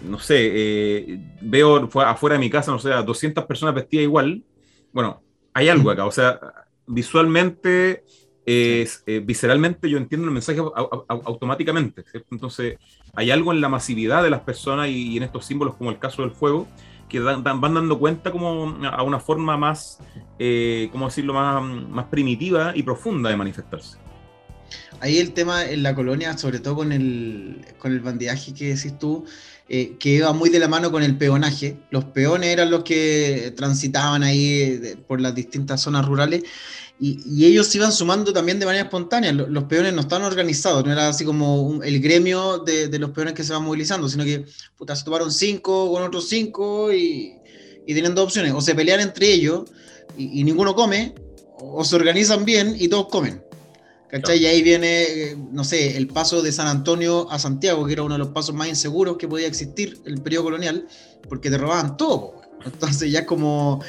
no 0.09 0.19
sé, 0.19 0.37
eh, 0.39 1.21
veo 1.41 1.89
afuera 2.03 2.35
de 2.35 2.41
mi 2.41 2.51
casa, 2.51 2.71
no 2.71 2.79
sé, 2.79 2.93
a 2.93 3.03
200 3.03 3.45
personas 3.45 3.75
vestidas 3.75 4.05
igual, 4.05 4.45
bueno, 4.93 5.23
hay 5.53 5.69
algo 5.69 5.91
acá, 5.91 6.07
o 6.07 6.11
sea, 6.11 6.39
visualmente, 6.87 8.05
eh, 8.47 8.89
visceralmente 9.25 9.89
yo 9.89 9.99
entiendo 9.99 10.27
el 10.27 10.33
mensaje 10.33 10.61
automáticamente, 11.09 12.05
¿cierto? 12.05 12.29
Entonces, 12.33 12.79
hay 13.15 13.31
algo 13.31 13.53
en 13.53 13.61
la 13.61 13.69
masividad 13.69 14.23
de 14.23 14.31
las 14.31 14.41
personas 14.41 14.89
y, 14.89 15.17
en 15.17 15.25
estos 15.25 15.45
símbolos, 15.45 15.75
como 15.77 15.91
el 15.91 15.99
caso 15.99 16.23
del 16.23 16.33
fuego, 16.33 16.69
que 17.09 17.19
van 17.19 17.43
dando 17.43 17.99
cuenta 17.99 18.31
como 18.31 18.79
a 18.87 19.03
una 19.03 19.19
forma 19.19 19.57
más, 19.57 19.99
eh, 20.39 20.89
¿cómo 20.93 21.07
decirlo?, 21.07 21.35
más 21.35 22.07
primitiva 22.07 22.73
y 22.75 22.85
profunda 22.85 23.31
de 23.31 23.37
manifestarse 23.37 23.99
ahí 25.01 25.19
el 25.19 25.33
tema 25.33 25.65
en 25.65 25.83
la 25.83 25.95
colonia, 25.95 26.37
sobre 26.37 26.61
todo 26.61 26.77
con 26.77 26.93
el, 26.93 27.65
con 27.79 27.93
el 27.93 28.01
bandidaje 28.01 28.55
que 28.55 28.75
decís 28.75 28.99
tú, 28.99 29.25
eh, 29.69 29.97
que 29.99 30.11
iba 30.11 30.33
muy 30.33 30.51
de 30.51 30.59
la 30.59 30.69
mano 30.69 30.91
con 30.91 31.03
el 31.03 31.17
peonaje. 31.17 31.77
Los 31.91 32.05
peones 32.07 32.51
eran 32.51 32.71
los 32.71 32.83
que 32.83 33.53
transitaban 33.57 34.23
ahí 34.23 34.97
por 35.07 35.21
las 35.21 35.35
distintas 35.35 35.81
zonas 35.81 36.07
rurales 36.07 36.43
y, 36.99 37.47
ellos 37.47 37.67
se 37.69 37.79
iban 37.79 37.93
sumando 37.93 38.33
también 38.33 38.59
de 38.59 38.67
manera 38.67 38.85
espontánea. 38.85 39.33
Los, 39.33 39.65
peones 39.65 39.95
no 39.95 40.03
estaban 40.03 40.27
organizados, 40.27 40.85
no 40.85 40.93
era 40.93 41.09
así 41.09 41.25
como 41.25 41.81
el 41.83 42.01
gremio 42.01 42.59
de, 42.59 42.99
los 42.99 43.11
peones 43.11 43.33
que 43.33 43.43
se 43.43 43.55
van 43.55 43.63
movilizando, 43.63 44.09
sino 44.09 44.25
que 44.25 44.45
puta, 44.77 44.95
se 44.95 45.05
tomaron 45.05 45.33
cinco 45.33 45.91
con 45.93 46.03
otros 46.03 46.29
cinco 46.29 46.93
y, 46.93 47.33
y 47.87 47.95
tienen 47.95 48.15
dos 48.15 48.25
opciones, 48.25 48.53
o 48.53 48.61
se 48.61 48.75
pelean 48.75 49.01
entre 49.01 49.33
ellos 49.33 49.71
y 50.19 50.45
ninguno 50.45 50.75
come, 50.75 51.15
o 51.59 51.85
se 51.85 51.97
organizan 51.97 52.45
bien 52.45 52.77
y 52.79 52.89
todos 52.89 53.09
comen. 53.09 53.43
¿Cachai? 54.11 54.39
Y 54.39 54.47
ahí 54.47 54.63
viene, 54.63 55.03
eh, 55.03 55.37
no 55.53 55.63
sé, 55.63 55.97
el 55.97 56.09
paso 56.09 56.43
de 56.43 56.51
San 56.51 56.67
Antonio 56.67 57.31
a 57.31 57.39
Santiago, 57.39 57.87
que 57.87 57.93
era 57.93 58.03
uno 58.03 58.15
de 58.15 58.19
los 58.19 58.29
pasos 58.29 58.55
más 58.55 58.69
inseguros 58.69 59.17
que 59.17 59.29
podía 59.29 59.47
existir 59.47 60.01
en 60.05 60.15
el 60.15 60.23
periodo 60.23 60.45
colonial, 60.45 60.87
porque 61.29 61.51
te 61.51 61.59
robaban 61.59 61.97
todo. 61.97 62.41
Entonces 62.65 63.11
ya 63.11 63.25
como, 63.25 63.83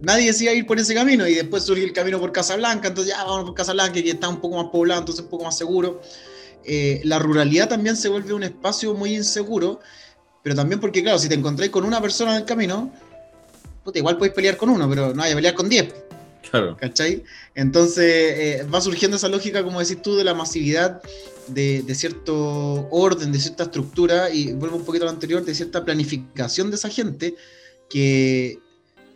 nadie 0.00 0.26
decía 0.26 0.54
ir 0.54 0.66
por 0.66 0.78
ese 0.78 0.94
camino 0.94 1.26
y 1.26 1.34
después 1.34 1.64
surge 1.64 1.84
el 1.84 1.92
camino 1.92 2.18
por 2.18 2.32
Casablanca, 2.32 2.88
entonces 2.88 3.14
ya 3.14 3.24
vamos 3.24 3.44
por 3.44 3.54
Casablanca, 3.54 3.94
que 3.94 4.10
está 4.10 4.28
un 4.28 4.40
poco 4.40 4.56
más 4.62 4.70
poblado, 4.72 5.00
entonces 5.00 5.24
un 5.24 5.30
poco 5.30 5.44
más 5.44 5.58
seguro. 5.58 6.00
Eh, 6.64 7.00
la 7.04 7.18
ruralidad 7.18 7.68
también 7.68 7.96
se 7.96 8.08
vuelve 8.08 8.32
un 8.32 8.44
espacio 8.44 8.94
muy 8.94 9.14
inseguro, 9.14 9.80
pero 10.42 10.54
también 10.54 10.80
porque, 10.80 11.02
claro, 11.02 11.18
si 11.18 11.28
te 11.28 11.34
encontráis 11.34 11.70
con 11.70 11.84
una 11.84 12.00
persona 12.00 12.32
en 12.32 12.38
el 12.38 12.44
camino, 12.44 12.92
igual 13.94 14.16
podéis 14.16 14.34
pelear 14.34 14.56
con 14.56 14.70
uno, 14.70 14.88
pero 14.88 15.12
no 15.12 15.22
hay 15.22 15.30
que 15.30 15.36
pelear 15.36 15.54
con 15.54 15.68
diez. 15.68 15.92
Claro. 16.50 16.76
Entonces 17.54 18.04
eh, 18.04 18.66
va 18.72 18.80
surgiendo 18.80 19.16
esa 19.16 19.28
lógica, 19.28 19.62
como 19.62 19.80
decís 19.80 20.00
tú, 20.00 20.16
de 20.16 20.24
la 20.24 20.34
masividad, 20.34 21.02
de, 21.48 21.94
cierto 21.94 22.88
orden, 22.90 23.32
de 23.32 23.38
cierta 23.38 23.64
estructura, 23.64 24.30
y 24.30 24.52
vuelvo 24.52 24.76
un 24.76 24.84
poquito 24.84 25.04
a 25.04 25.06
lo 25.06 25.12
anterior, 25.12 25.44
de 25.44 25.54
cierta 25.54 25.84
planificación 25.84 26.70
de 26.70 26.76
esa 26.76 26.88
gente, 26.88 27.34
que 27.88 28.58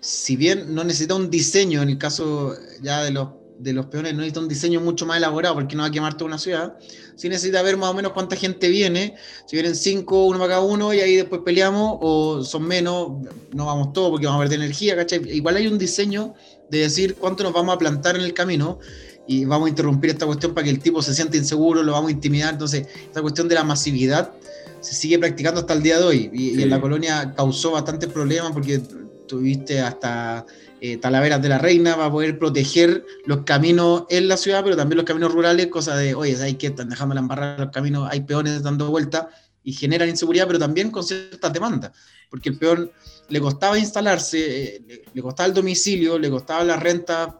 si 0.00 0.36
bien 0.36 0.74
no 0.74 0.84
necesita 0.84 1.14
un 1.14 1.30
diseño, 1.30 1.82
en 1.82 1.90
el 1.90 1.98
caso 1.98 2.54
ya 2.82 3.04
de 3.04 3.10
los, 3.10 3.28
de 3.58 3.72
los 3.72 3.86
peones, 3.86 4.12
no 4.12 4.18
necesita 4.18 4.40
un 4.40 4.48
diseño 4.48 4.80
mucho 4.80 5.04
más 5.04 5.18
elaborado 5.18 5.56
porque 5.56 5.76
no 5.76 5.82
va 5.82 5.88
a 5.88 5.92
quemar 5.92 6.14
toda 6.14 6.28
una 6.28 6.38
ciudad, 6.38 6.78
sí 7.16 7.28
necesita 7.28 7.60
ver 7.62 7.76
más 7.76 7.90
o 7.90 7.94
menos 7.94 8.12
cuánta 8.12 8.36
gente 8.36 8.68
viene, 8.68 9.16
si 9.46 9.56
vienen 9.56 9.74
cinco, 9.74 10.24
uno 10.24 10.38
para 10.38 10.54
cada 10.54 10.62
uno, 10.62 10.94
y 10.94 11.00
ahí 11.00 11.16
después 11.16 11.42
peleamos, 11.44 11.98
o 12.00 12.42
son 12.44 12.62
menos, 12.62 13.12
no 13.52 13.66
vamos 13.66 13.92
todos 13.92 14.10
porque 14.10 14.26
vamos 14.26 14.40
a 14.40 14.44
perder 14.44 14.60
energía, 14.60 14.96
¿cachai? 14.96 15.20
Igual 15.30 15.56
hay 15.56 15.66
un 15.66 15.78
diseño 15.78 16.34
de 16.70 16.78
decir 16.78 17.16
cuánto 17.16 17.42
nos 17.42 17.52
vamos 17.52 17.74
a 17.74 17.78
plantar 17.78 18.16
en 18.16 18.22
el 18.22 18.34
camino 18.34 18.78
y 19.26 19.44
vamos 19.44 19.66
a 19.66 19.70
interrumpir 19.70 20.10
esta 20.10 20.26
cuestión 20.26 20.54
para 20.54 20.64
que 20.64 20.70
el 20.70 20.80
tipo 20.80 21.02
se 21.02 21.14
siente 21.14 21.36
inseguro, 21.36 21.82
lo 21.82 21.92
vamos 21.92 22.08
a 22.08 22.12
intimidar. 22.12 22.52
Entonces, 22.52 22.86
esta 23.04 23.20
cuestión 23.22 23.48
de 23.48 23.54
la 23.54 23.64
masividad 23.64 24.32
se 24.80 24.94
sigue 24.94 25.18
practicando 25.18 25.60
hasta 25.60 25.74
el 25.74 25.82
día 25.82 25.98
de 25.98 26.04
hoy. 26.04 26.30
Y, 26.32 26.60
en 26.60 26.70
la 26.70 26.80
colonia 26.80 27.34
causó 27.36 27.72
bastantes 27.72 28.10
problemas 28.10 28.52
porque 28.52 28.80
tuviste 29.28 29.80
hasta 29.80 30.44
eh, 30.80 30.96
Talaveras 30.96 31.40
de 31.42 31.48
la 31.48 31.58
Reina 31.58 31.94
para 31.94 32.10
poder 32.10 32.38
proteger 32.38 33.04
los 33.26 33.44
caminos 33.44 34.04
en 34.08 34.26
la 34.26 34.36
ciudad, 34.36 34.64
pero 34.64 34.76
también 34.76 34.96
los 34.96 35.06
caminos 35.06 35.32
rurales, 35.32 35.68
cosa 35.68 35.96
de, 35.96 36.14
oye, 36.14 36.36
hay 36.42 36.54
que 36.54 36.68
están 36.68 36.88
dejando 36.88 37.14
la 37.14 37.20
embarrada 37.20 37.58
los 37.58 37.70
caminos, 37.70 38.08
hay 38.10 38.22
peones 38.22 38.62
dando 38.62 38.90
vuelta 38.90 39.28
y 39.62 39.72
generan 39.72 40.08
inseguridad, 40.08 40.46
pero 40.46 40.58
también 40.58 40.90
con 40.90 41.04
ciertas 41.04 41.52
demandas, 41.52 41.92
porque 42.30 42.48
el 42.48 42.58
peón 42.58 42.90
le 43.30 43.40
costaba 43.40 43.78
instalarse, 43.78 44.76
eh, 44.76 45.02
le, 45.14 45.22
costaba 45.22 45.46
el 45.46 45.54
domicilio, 45.54 46.18
le 46.18 46.28
costaba 46.28 46.64
la 46.64 46.76
renta 46.76 47.36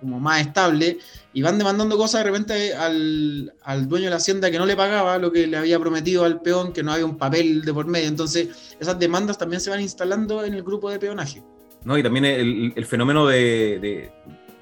como 0.00 0.18
más 0.18 0.40
estable, 0.40 0.98
y 1.32 1.42
van 1.42 1.58
demandando 1.58 1.96
cosas 1.96 2.24
de 2.24 2.30
repente 2.30 2.74
al, 2.74 3.52
dueño 3.88 4.06
de 4.06 4.10
la 4.10 4.16
hacienda 4.16 4.50
que 4.50 4.58
no 4.58 4.66
le 4.66 4.74
pagaba 4.74 5.18
lo 5.18 5.30
que 5.30 5.46
le 5.46 5.56
había 5.56 5.78
prometido 5.78 6.24
al 6.24 6.40
peón, 6.40 6.72
que 6.72 6.82
no 6.82 6.92
había 6.92 7.04
un 7.04 7.18
papel 7.18 7.62
de 7.62 7.72
por 7.72 7.86
medio. 7.86 8.08
Entonces, 8.08 8.76
esas 8.80 8.98
demandas 8.98 9.38
también 9.38 9.60
se 9.60 9.70
van 9.70 9.80
instalando 9.80 10.44
en 10.44 10.54
el 10.54 10.62
grupo 10.62 10.90
de 10.90 10.98
peonaje. 10.98 11.42
No, 11.84 11.98
y 11.98 12.02
también 12.02 12.24
el, 12.24 12.86
fenómeno 12.86 13.26
de, 13.26 14.10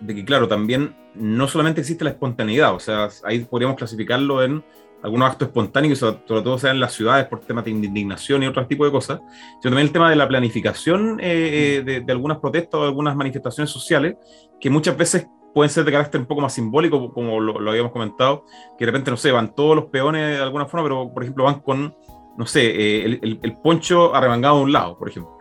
de, 0.00 0.14
que, 0.14 0.24
claro, 0.24 0.48
también 0.48 0.94
no 1.14 1.46
solamente 1.46 1.80
existe 1.80 2.04
la 2.04 2.10
espontaneidad, 2.10 2.74
o 2.74 2.80
sea, 2.80 3.08
ahí 3.24 3.40
podríamos 3.40 3.76
clasificarlo 3.76 4.42
en 4.42 4.64
algunos 5.02 5.30
actos 5.30 5.48
espontáneos, 5.48 5.98
sobre 5.98 6.18
todo 6.26 6.58
sean 6.58 6.76
en 6.76 6.80
las 6.80 6.92
ciudades 6.92 7.26
por 7.26 7.40
temas 7.40 7.64
de 7.64 7.70
indignación 7.70 8.42
y 8.42 8.46
otro 8.46 8.66
tipo 8.66 8.84
de 8.84 8.92
cosas, 8.92 9.20
sino 9.60 9.70
también 9.70 9.86
el 9.86 9.92
tema 9.92 10.08
de 10.08 10.16
la 10.16 10.28
planificación 10.28 11.18
eh, 11.20 11.82
eh, 11.84 12.02
de, 12.04 12.12
algunas 12.12 12.38
protestas 12.38 12.74
o 12.80 12.84
algunas 12.84 13.16
manifestaciones 13.16 13.70
sociales, 13.70 14.16
que 14.60 14.70
muchas 14.70 14.96
veces 14.96 15.26
pueden 15.54 15.70
ser 15.70 15.84
de 15.84 15.92
carácter 15.92 16.20
un 16.20 16.26
poco 16.26 16.40
más 16.40 16.54
simbólico, 16.54 17.12
como 17.12 17.40
lo, 17.40 17.68
habíamos 17.68 17.92
comentado, 17.92 18.44
que 18.78 18.84
de 18.84 18.92
repente, 18.92 19.10
no 19.10 19.16
sé, 19.16 19.32
van 19.32 19.54
todos 19.54 19.76
los 19.76 19.86
peones 19.86 20.38
de 20.38 20.42
alguna 20.42 20.66
forma, 20.66 20.84
pero 20.84 21.12
por 21.12 21.22
ejemplo 21.22 21.44
van 21.44 21.60
con, 21.60 21.94
no 22.38 22.46
sé, 22.46 22.62
eh, 22.64 23.20
el, 23.20 23.56
poncho 23.62 24.14
arremangado 24.14 24.58
de 24.58 24.62
un 24.62 24.72
lado, 24.72 24.96
por 24.96 25.08
ejemplo, 25.08 25.36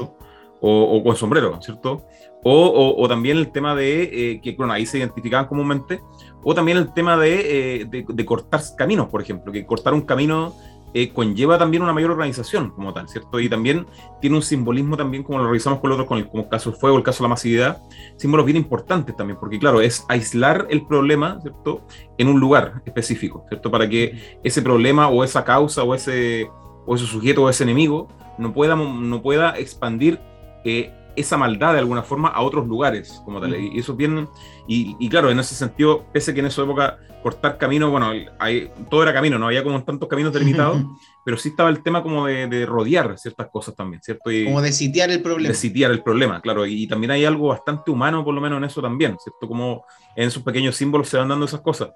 o, 0.00 0.18
o, 0.66 1.02
con 1.02 1.16
sombrero, 1.16 1.60
¿cierto? 1.60 2.06
O, 2.42 2.94
o, 2.96 3.08
también 3.08 3.36
el 3.36 3.52
tema 3.52 3.74
de, 3.74 4.40
que 4.42 4.52
bueno, 4.52 4.72
ahí 4.72 4.86
se 4.86 4.98
identificaban 4.98 5.46
comúnmente, 5.46 6.00
o 6.42 6.54
también 6.54 6.78
el 6.78 6.92
tema 6.92 7.18
eh, 7.24 7.86
de, 7.88 8.04
de, 8.06 8.24
cortar 8.24 8.60
caminos, 8.76 9.08
por 9.08 9.20
ejemplo, 9.20 9.52
que 9.52 9.66
cortar 9.66 9.92
un 9.92 10.02
camino 10.02 10.54
eh, 10.94 11.12
conlleva 11.12 11.58
también 11.58 11.82
una 11.82 11.92
mayor 11.92 12.12
organización 12.12 12.70
como 12.70 12.94
tal, 12.94 13.08
¿cierto? 13.08 13.40
Y 13.40 13.48
también 13.48 13.86
tiene 14.20 14.36
un 14.36 14.42
simbolismo 14.42 14.96
también, 14.96 15.22
como 15.22 15.38
lo 15.38 15.46
revisamos 15.46 15.80
con 15.80 15.90
el 15.90 15.94
otro, 15.94 16.06
con 16.06 16.18
el, 16.18 16.28
como 16.28 16.44
el 16.44 16.48
caso 16.48 16.70
del 16.70 16.78
fuego, 16.78 16.96
el 16.96 17.02
caso 17.02 17.18
de 17.18 17.24
la 17.24 17.34
masividad, 17.34 17.82
símbolos 18.16 18.46
bien 18.46 18.56
importantes 18.56 19.16
también, 19.16 19.38
porque 19.38 19.58
claro, 19.58 19.80
es 19.80 20.06
aislar 20.08 20.66
el 20.70 20.86
problema, 20.86 21.40
¿cierto? 21.42 21.82
En 22.16 22.28
un 22.28 22.40
lugar 22.40 22.82
específico, 22.86 23.44
¿cierto? 23.48 23.70
Para 23.70 23.88
que 23.88 24.38
ese 24.44 24.62
problema 24.62 25.08
o 25.08 25.24
esa 25.24 25.44
causa 25.44 25.82
o 25.82 25.94
ese, 25.94 26.48
o 26.86 26.94
ese 26.94 27.06
sujeto 27.06 27.42
o 27.42 27.50
ese 27.50 27.64
enemigo 27.64 28.08
no 28.38 28.52
pueda, 28.52 28.76
no 28.76 29.20
pueda 29.20 29.58
expandir 29.58 30.20
eh, 30.64 30.92
esa 31.16 31.36
maldad 31.36 31.74
de 31.74 31.78
alguna 31.78 32.02
forma 32.02 32.28
a 32.28 32.42
otros 32.42 32.66
lugares, 32.66 33.20
como 33.24 33.40
tal. 33.40 33.54
Y 33.56 33.78
eso 33.78 33.92
es 33.92 33.98
bien, 33.98 34.28
y, 34.66 35.08
claro, 35.08 35.30
en 35.30 35.38
ese 35.38 35.54
sentido, 35.54 36.04
pese 36.12 36.34
que 36.34 36.40
en 36.40 36.46
esa 36.46 36.62
época 36.62 36.98
cortar 37.22 37.56
camino, 37.56 37.90
bueno, 37.90 38.12
hay, 38.38 38.70
todo 38.90 39.02
era 39.02 39.12
camino, 39.12 39.38
no 39.38 39.46
había 39.46 39.62
como 39.62 39.82
tantos 39.82 40.08
caminos 40.08 40.32
delimitados, 40.32 40.82
pero 41.24 41.38
sí 41.38 41.50
estaba 41.50 41.70
el 41.70 41.82
tema 41.82 42.02
como 42.02 42.26
de, 42.26 42.66
rodear 42.66 43.16
ciertas 43.18 43.48
cosas 43.50 43.74
también, 43.74 44.02
¿cierto? 44.02 44.30
Y, 44.30 44.44
como 44.44 44.60
de 44.60 44.72
sitiar 44.72 45.10
el 45.10 45.22
problema. 45.22 45.48
De 45.48 45.54
sitiar 45.54 45.90
el 45.90 46.02
problema, 46.02 46.40
claro, 46.40 46.66
y, 46.66 46.86
también 46.86 47.12
hay 47.12 47.24
algo 47.24 47.48
bastante 47.48 47.90
humano, 47.90 48.24
por 48.24 48.34
lo 48.34 48.40
menos 48.40 48.58
en 48.58 48.64
eso 48.64 48.82
también, 48.82 49.16
¿cierto? 49.18 49.48
Como 49.48 49.84
en 50.16 50.28
esos 50.28 50.42
pequeños 50.42 50.76
símbolos 50.76 51.08
se 51.08 51.16
van 51.16 51.28
dando 51.28 51.46
esas 51.46 51.60
cosas. 51.60 51.90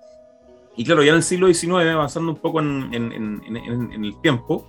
Y 0.76 0.84
claro, 0.84 1.02
ya 1.02 1.10
en 1.10 1.16
el 1.16 1.22
siglo 1.24 1.52
XIX, 1.52 1.88
avanzando 1.92 2.30
un 2.30 2.38
poco 2.38 2.60
en, 2.60 2.94
en 2.94 4.04
el 4.04 4.20
tiempo, 4.20 4.64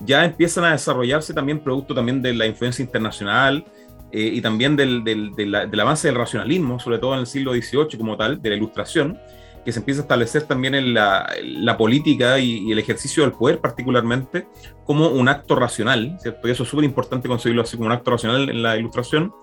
ya 0.00 0.24
empiezan 0.24 0.64
a 0.64 0.72
desarrollarse 0.72 1.34
también 1.34 1.60
producto 1.60 1.94
también 1.94 2.22
de 2.22 2.34
la 2.34 2.46
influencia 2.46 2.82
internacional, 2.82 3.64
eh, 4.16 4.30
y 4.32 4.40
también 4.40 4.76
del, 4.76 5.02
del, 5.02 5.32
del, 5.34 5.80
avance 5.80 6.06
del 6.06 6.16
racionalismo, 6.16 6.78
sobre 6.78 6.98
todo 6.98 7.14
en 7.14 7.20
el 7.20 7.26
siglo 7.26 7.52
XVIII 7.52 7.98
como 7.98 8.16
tal, 8.16 8.40
de 8.40 8.50
la 8.50 8.54
ilustración, 8.54 9.18
que 9.64 9.72
se 9.72 9.80
empieza 9.80 10.02
a 10.02 10.04
establecer 10.04 10.44
también 10.44 10.76
en 10.76 10.94
la, 10.94 11.28
la 11.42 11.76
política 11.76 12.38
y, 12.38 12.70
el 12.70 12.78
ejercicio 12.78 13.24
del 13.24 13.32
poder 13.32 13.60
particularmente 13.60 14.46
como 14.84 15.08
un 15.08 15.28
acto 15.28 15.56
racional, 15.56 16.16
¿cierto? 16.20 16.46
Y 16.46 16.52
eso 16.52 16.62
es 16.62 16.68
súper 16.68 16.84
importante 16.84 17.26
conseguirlo 17.26 17.62
así 17.62 17.76
como 17.76 17.86
un 17.86 17.92
acto 17.92 18.12
racional 18.12 18.48
en 18.48 18.62
la 18.62 18.76
ilustración. 18.76 19.34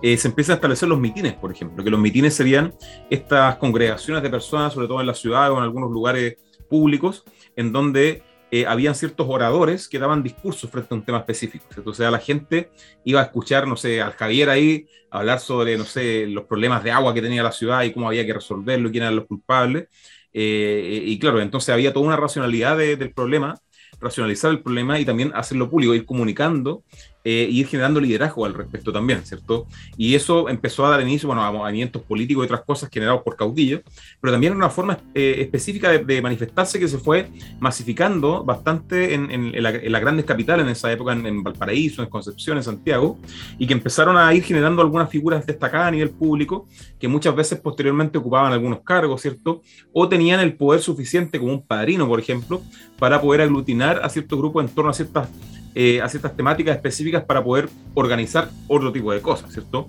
Eh, 0.00 0.16
se 0.16 0.28
empiezan 0.28 0.52
a 0.52 0.54
establecer 0.56 0.88
los 0.88 1.00
mitines, 1.00 1.32
por 1.32 1.50
ejemplo, 1.50 1.82
que 1.82 1.90
los 1.90 1.98
mitines 1.98 2.32
serían 2.32 2.72
estas 3.10 3.56
congregaciones 3.56 4.22
de 4.22 4.30
personas, 4.30 4.72
sobre 4.74 4.86
todo 4.86 5.00
en 5.00 5.08
la 5.08 5.14
ciudad 5.14 5.50
o 5.50 5.58
en 5.58 5.64
algunos 5.64 5.90
lugares 5.90 6.36
públicos 6.68 7.24
en 7.56 7.72
donde 7.72 8.22
eh, 8.50 8.66
habían 8.66 8.94
ciertos 8.94 9.26
oradores 9.28 9.88
que 9.88 9.98
daban 9.98 10.22
discursos 10.22 10.70
frente 10.70 10.92
a 10.92 10.96
un 10.96 11.04
tema 11.04 11.18
específico. 11.18 11.94
Sea, 11.94 12.10
la 12.10 12.18
gente 12.18 12.70
iba 13.04 13.20
a 13.20 13.24
escuchar, 13.24 13.66
no 13.66 13.76
sé, 13.76 14.00
al 14.00 14.12
Javier 14.12 14.50
ahí 14.50 14.86
hablar 15.10 15.40
sobre, 15.40 15.76
no 15.78 15.84
sé, 15.84 16.26
los 16.26 16.44
problemas 16.44 16.82
de 16.82 16.90
agua 16.90 17.14
que 17.14 17.22
tenía 17.22 17.42
la 17.42 17.52
ciudad 17.52 17.82
y 17.82 17.92
cómo 17.92 18.08
había 18.08 18.26
que 18.26 18.34
resolverlo 18.34 18.88
y 18.88 18.92
quién 18.92 19.04
eran 19.04 19.16
los 19.16 19.26
culpables. 19.26 19.88
Eh, 20.32 21.02
y 21.06 21.18
claro, 21.18 21.40
entonces 21.40 21.72
había 21.72 21.92
toda 21.92 22.06
una 22.06 22.16
racionalidad 22.16 22.76
del 22.76 23.12
problema, 23.12 23.58
racionalizar 24.00 24.50
el 24.50 24.62
problema 24.62 24.98
y 24.98 25.04
también 25.04 25.32
hacerlo 25.34 25.70
público, 25.70 25.94
ir 25.94 26.06
comunicando 26.06 26.84
eh, 27.22 27.46
ir 27.50 27.66
generando 27.66 28.00
liderazgo 28.00 28.46
al 28.46 28.54
respecto 28.54 28.92
también, 28.92 29.24
¿cierto? 29.26 29.66
Y 29.98 30.14
eso 30.14 30.48
empezó 30.48 30.86
a 30.86 30.90
dar 30.90 31.02
inicio 31.02 31.26
bueno, 31.26 31.42
a 31.42 31.52
movimientos 31.52 32.00
políticos 32.02 32.44
y 32.44 32.46
otras 32.46 32.62
cosas 32.62 32.88
generados 32.90 33.22
por 33.22 33.36
caudillos, 33.36 33.82
pero 34.20 34.32
también 34.32 34.54
una 34.54 34.70
forma 34.70 34.98
eh, 35.14 35.36
específica 35.38 35.90
de, 35.90 36.22
manifestarse 36.22 36.78
que 36.78 36.88
se 36.88 36.98
fue 36.98 37.28
masificando 37.58 38.42
bastante 38.44 39.14
en, 39.14 39.52
las 39.62 40.00
grandes 40.00 40.24
capitales 40.24 40.64
en 40.64 40.72
esa 40.72 40.90
época, 40.90 41.12
en, 41.12 41.42
Valparaíso, 41.42 42.02
en 42.02 42.08
Concepción, 42.08 42.56
en 42.56 42.62
Santiago, 42.62 43.18
y 43.58 43.66
que 43.66 43.74
empezaron 43.74 44.16
a 44.16 44.32
ir 44.34 44.42
generando 44.42 44.80
algunas 44.82 45.10
figuras 45.10 45.44
destacadas 45.44 45.88
a 45.88 45.90
nivel 45.90 46.10
público 46.10 46.68
que 46.98 47.08
muchas 47.08 47.34
veces 47.34 47.60
posteriormente 47.60 48.18
ocupaban 48.18 48.52
algunos 48.52 48.80
cargos, 48.80 49.20
¿cierto? 49.20 49.62
O 49.92 50.08
tenían 50.08 50.40
el 50.40 50.54
poder 50.54 50.80
suficiente 50.80 51.38
como 51.38 51.52
un 51.52 51.66
padrino, 51.66 52.08
por 52.08 52.18
ejemplo, 52.18 52.62
para 52.98 53.20
poder 53.20 53.42
aglutinar 53.42 54.00
a 54.02 54.08
ciertos 54.08 54.38
grupos 54.38 54.64
en 54.64 54.74
torno 54.74 54.90
a 54.90 54.94
ciertas 54.94 55.28
eh, 55.74 56.00
a 56.00 56.08
ciertas 56.08 56.36
temáticas 56.36 56.74
específicas 56.74 57.24
para 57.24 57.42
poder 57.42 57.68
organizar 57.94 58.50
otro 58.66 58.90
tipo 58.92 59.12
de 59.12 59.20
cosas, 59.20 59.52
¿cierto? 59.52 59.88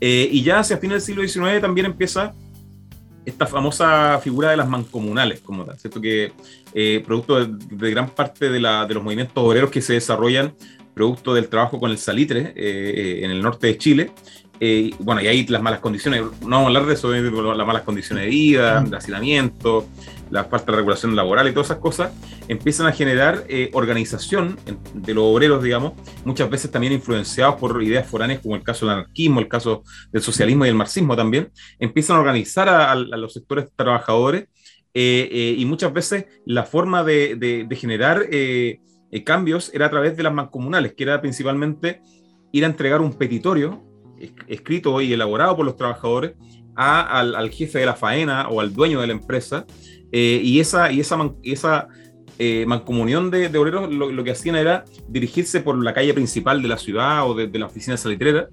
Eh, 0.00 0.28
y 0.30 0.42
ya 0.42 0.58
hacia 0.58 0.76
fines 0.76 1.06
del 1.06 1.28
siglo 1.28 1.46
XIX 1.46 1.60
también 1.60 1.86
empieza 1.86 2.34
esta 3.24 3.46
famosa 3.46 4.18
figura 4.22 4.50
de 4.50 4.56
las 4.56 4.68
mancomunales, 4.68 5.40
como 5.40 5.64
tal, 5.64 5.78
¿cierto? 5.78 6.00
Que 6.00 6.32
eh, 6.74 7.02
producto 7.06 7.46
de, 7.46 7.90
gran 7.90 8.10
parte 8.10 8.50
de, 8.50 8.60
la, 8.60 8.84
de, 8.84 8.94
los 8.94 9.02
movimientos 9.02 9.34
obreros 9.36 9.70
que 9.70 9.80
se 9.80 9.94
desarrollan, 9.94 10.54
producto 10.92 11.32
del 11.32 11.48
trabajo 11.48 11.80
con 11.80 11.90
el 11.90 11.98
salitre 11.98 12.52
en 13.24 13.30
el 13.30 13.40
norte 13.40 13.68
de 13.68 13.78
Chile, 13.78 14.10
bueno, 15.00 15.20
y 15.20 15.26
ahí 15.26 15.44
las 15.48 15.60
malas 15.60 15.80
condiciones, 15.80 16.22
no 16.22 16.50
vamos 16.50 16.64
a 16.64 16.66
hablar 16.66 16.86
de 16.86 16.94
eso, 16.94 17.10
de 17.10 17.20
las 17.20 17.66
malas 17.66 17.82
condiciones 17.82 18.24
de 18.24 18.30
vida, 18.30 18.80
de 18.80 18.96
hacinamiento, 18.96 19.88
la 20.30 20.44
falta 20.44 20.70
de 20.72 20.76
regulación 20.76 21.16
laboral 21.16 21.48
y 21.48 21.52
todas 21.52 21.66
esas 21.66 21.78
cosas, 21.78 22.12
empiezan 22.46 22.86
a 22.86 22.92
generar 22.92 23.44
eh, 23.48 23.70
organización 23.74 24.56
de 24.94 25.14
los 25.14 25.24
obreros, 25.24 25.64
digamos, 25.64 25.92
muchas 26.24 26.48
veces 26.48 26.70
también 26.70 26.92
influenciados 26.92 27.56
por 27.56 27.82
ideas 27.82 28.06
foráneas 28.06 28.40
como 28.40 28.54
el 28.54 28.62
caso 28.62 28.86
del 28.86 28.98
anarquismo, 28.98 29.40
el 29.40 29.48
caso 29.48 29.82
del 30.12 30.22
socialismo 30.22 30.64
y 30.64 30.68
el 30.68 30.74
marxismo 30.74 31.16
también, 31.16 31.50
empiezan 31.80 32.16
a 32.16 32.20
organizar 32.20 32.68
a, 32.68 32.94
los 32.94 33.32
sectores 33.32 33.68
trabajadores 33.74 34.44
eh, 34.94 35.28
eh, 35.30 35.54
y 35.58 35.64
muchas 35.64 35.92
veces 35.92 36.26
la 36.46 36.62
forma 36.64 37.02
de, 37.02 37.66
generar 37.72 38.26
cambios 39.24 39.70
era 39.74 39.86
a 39.86 39.90
través 39.90 40.16
de 40.16 40.22
las 40.22 40.32
mancomunales, 40.32 40.94
que 40.94 41.02
era 41.02 41.20
principalmente 41.20 42.00
ir 42.52 42.64
a 42.64 42.68
entregar 42.68 43.00
un 43.00 43.12
petitorio 43.12 43.91
escrito 44.48 45.00
y 45.00 45.12
elaborado 45.12 45.56
por 45.56 45.66
los 45.66 45.76
trabajadores 45.76 46.32
al, 46.74 47.34
al, 47.34 47.50
jefe 47.50 47.80
de 47.80 47.86
la 47.86 47.94
faena 47.94 48.48
o 48.48 48.60
al 48.60 48.72
dueño 48.72 49.00
de 49.00 49.06
la 49.06 49.12
empresa, 49.12 49.66
eh, 50.10 50.40
y 50.42 50.60
esa, 50.60 50.92
y 50.92 51.00
esa, 51.00 51.18
esa 51.42 51.88
eh, 52.38 52.64
mancomunión 52.66 53.30
de, 53.30 53.46
obreros 53.58 53.92
lo, 53.92 54.24
que 54.24 54.30
hacían 54.30 54.56
era 54.56 54.84
dirigirse 55.08 55.60
por 55.60 55.82
la 55.82 55.94
calle 55.94 56.14
principal 56.14 56.62
de 56.62 56.68
la 56.68 56.78
ciudad 56.78 57.28
o 57.28 57.34
de, 57.34 57.58
la 57.58 57.66
oficina 57.66 57.96
salitrera, 57.96 58.48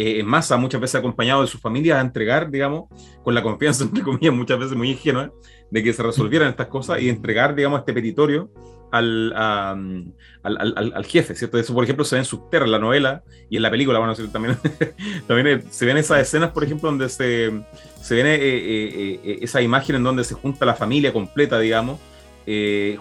eh, 0.00 0.18
en 0.18 0.26
masa, 0.26 0.56
muchas 0.56 0.80
veces 0.80 0.94
acompañado 0.94 1.42
de 1.42 1.46
sus 1.46 1.60
familias, 1.60 1.98
a 1.98 2.00
entregar, 2.00 2.50
digamos, 2.50 2.88
con 3.22 3.34
la 3.34 3.42
confianza, 3.42 3.84
entre 3.84 4.02
comillas, 4.02 4.32
muchas 4.32 4.58
veces 4.58 4.74
muy 4.74 4.92
ingenua, 4.92 5.30
de 5.70 5.82
que 5.82 5.92
se 5.92 6.02
resolvieran 6.02 6.48
estas 6.48 6.68
cosas 6.68 7.02
y 7.02 7.10
entregar, 7.10 7.54
digamos, 7.54 7.80
este 7.80 7.92
petitorio 7.92 8.50
al, 8.90 9.34
al, 9.36 10.14
al, 10.42 10.92
al, 10.94 11.04
jefe, 11.04 11.34
¿cierto? 11.34 11.58
Eso, 11.58 11.74
por 11.74 11.84
ejemplo, 11.84 12.06
se 12.06 12.16
ve 12.16 12.20
en 12.20 12.24
Subterra, 12.24 12.66
la 12.66 12.78
novela 12.78 13.22
y 13.50 13.56
en 13.56 13.62
la 13.62 13.70
película, 13.70 13.98
bueno, 13.98 14.14
también, 14.32 14.56
también 15.26 15.64
se 15.70 15.84
ven 15.84 15.98
esas 15.98 16.20
escenas, 16.20 16.50
por 16.52 16.64
ejemplo, 16.64 16.88
donde 16.88 17.10
se, 17.10 17.52
se 18.00 18.14
ven 18.14 18.26
eh, 18.26 18.38
eh, 18.40 19.20
eh, 19.22 19.38
esa 19.42 19.60
imagen 19.60 19.96
en 19.96 20.02
donde 20.02 20.24
se 20.24 20.34
junta 20.34 20.64
la 20.64 20.74
familia 20.74 21.12
completa, 21.12 21.58
digamos, 21.58 22.00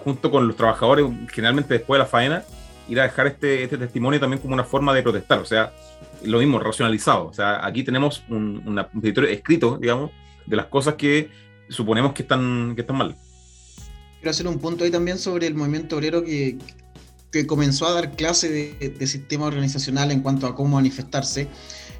junto 0.03 0.29
con 0.29 0.47
los 0.47 0.57
trabajadores, 0.57 1.05
generalmente 1.31 1.75
después 1.75 1.97
de 1.97 2.03
la 2.03 2.05
faena, 2.05 2.43
ir 2.89 2.99
a 2.99 3.03
dejar 3.03 3.27
este, 3.27 3.63
este 3.63 3.77
testimonio 3.77 4.19
también 4.19 4.41
como 4.41 4.53
una 4.53 4.63
forma 4.63 4.93
de 4.93 5.03
protestar, 5.03 5.39
o 5.39 5.45
sea, 5.45 5.71
lo 6.23 6.39
mismo, 6.39 6.59
racionalizado, 6.59 7.27
o 7.27 7.33
sea, 7.33 7.65
aquí 7.65 7.83
tenemos 7.83 8.23
un, 8.29 8.61
un 8.65 9.25
escrito, 9.29 9.77
digamos, 9.79 10.11
de 10.45 10.55
las 10.55 10.65
cosas 10.65 10.95
que 10.95 11.29
suponemos 11.69 12.13
que 12.13 12.23
están, 12.23 12.73
que 12.75 12.81
están 12.81 12.97
mal. 12.97 13.15
Quiero 14.17 14.31
hacer 14.31 14.47
un 14.47 14.59
punto 14.59 14.83
ahí 14.83 14.91
también 14.91 15.17
sobre 15.17 15.47
el 15.47 15.55
movimiento 15.55 15.95
obrero 15.95 16.23
que, 16.23 16.57
que 17.31 17.45
comenzó 17.45 17.87
a 17.87 17.93
dar 17.93 18.15
clase 18.15 18.49
de, 18.49 19.07
sistema 19.07 19.45
organizacional 19.45 20.11
en 20.11 20.21
cuanto 20.21 20.47
a 20.47 20.55
cómo 20.55 20.75
manifestarse, 20.75 21.47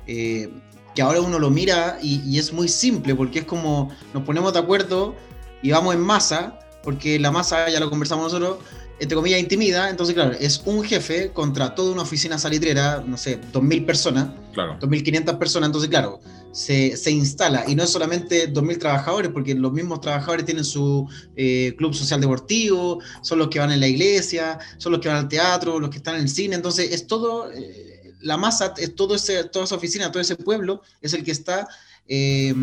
eh, 0.08 0.49
que 0.95 1.02
ahora 1.02 1.21
uno 1.21 1.39
lo 1.39 1.49
mira 1.49 1.99
y, 2.02 2.38
es 2.38 2.52
muy 2.52 2.67
simple, 2.67 3.15
porque 3.15 3.39
es 3.39 3.45
como 3.45 3.91
nos 4.13 4.23
ponemos 4.23 4.54
de 4.54 4.60
acuerdo 4.60 5.15
y 5.62 5.71
vamos 5.71 5.93
en 5.93 6.02
masa, 6.02 6.60
porque 6.84 7.19
la 7.19 7.32
masa, 7.32 7.69
ya 7.69 7.80
lo 7.80 7.89
conversamos 7.89 8.34
nosotros, 8.34 8.58
entre 8.99 9.15
comillas, 9.15 9.39
intimida, 9.39 9.89
entonces 9.89 10.13
claro, 10.13 10.33
es 10.39 10.62
un 10.65 10.83
jefe 10.83 11.31
contra 11.31 11.73
toda 11.73 11.93
una 11.93 12.01
oficina 12.01 12.38
salitrera, 12.38 13.03
no 13.05 13.17
sé, 13.17 13.39
2.000 13.39 13.85
personas, 13.85 14.27
claro. 14.53 14.77
2.500 14.79 15.38
personas, 15.38 15.67
entonces 15.67 15.89
claro, 15.89 16.19
se, 16.51 16.97
se, 16.97 17.12
instala 17.12 17.63
y 17.67 17.75
no 17.75 17.83
es 17.83 17.89
solamente 17.89 18.51
2.000 18.51 18.79
trabajadores, 18.79 19.31
porque 19.31 19.55
los 19.55 19.71
mismos 19.71 20.01
trabajadores 20.01 20.45
tienen 20.45 20.65
su 20.65 21.07
eh, 21.35 21.73
club 21.77 21.93
social 21.93 22.19
deportivo, 22.19 22.99
son 23.21 23.39
los 23.39 23.47
que 23.47 23.59
van 23.59 23.71
en 23.71 23.79
la 23.79 23.88
iglesia, 23.88 24.59
son 24.77 24.91
los 24.91 25.01
que 25.01 25.07
van 25.07 25.17
al 25.17 25.29
teatro, 25.29 25.79
los 25.79 25.89
que 25.89 25.97
están 25.97 26.15
en 26.15 26.21
el 26.21 26.29
cine, 26.29 26.55
entonces 26.55 26.91
es 26.91 27.07
todo, 27.07 27.51
eh, 27.51 28.13
la 28.21 28.38
masa, 28.38 28.73
es 28.77 28.95
todo 28.95 29.15
ese, 29.15 29.45
toda 29.45 29.65
esa 29.65 29.75
oficina, 29.75 30.12
todo 30.12 30.21
ese 30.21 30.35
pueblo 30.35 30.81
es 31.01 31.13
el 31.13 31.23
que 31.23 31.31
está 31.31 31.67
eh, 32.12 32.53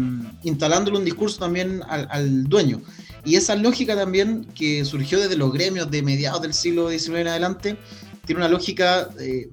instalándole 0.42 0.99
un 0.99 1.05
discurso 1.05 1.38
también 1.38 1.81
al, 1.88 2.09
al 2.11 2.44
dueño. 2.44 2.83
Y 3.27 3.35
esa 3.35 3.57
lógica 3.57 3.97
también 3.97 4.47
que 4.55 4.85
surgió 4.85 5.19
desde 5.19 5.37
los 5.37 5.53
gremios 5.53 5.91
de 5.91 6.01
mediados 6.01 6.41
del 6.41 6.55
siglo 6.55 6.89
XIX 6.89 7.17
en 7.17 7.29
adelante, 7.29 7.77
tiene 8.25 8.41
una 8.41 8.49
lógica, 8.49 9.11
eh, 9.19 9.51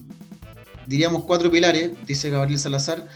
diríamos 0.86 1.24
cuatro 1.24 1.50
pilares, 1.50 1.92
dice 2.06 2.30
Gabriel 2.30 2.60
Salazar 2.60 3.08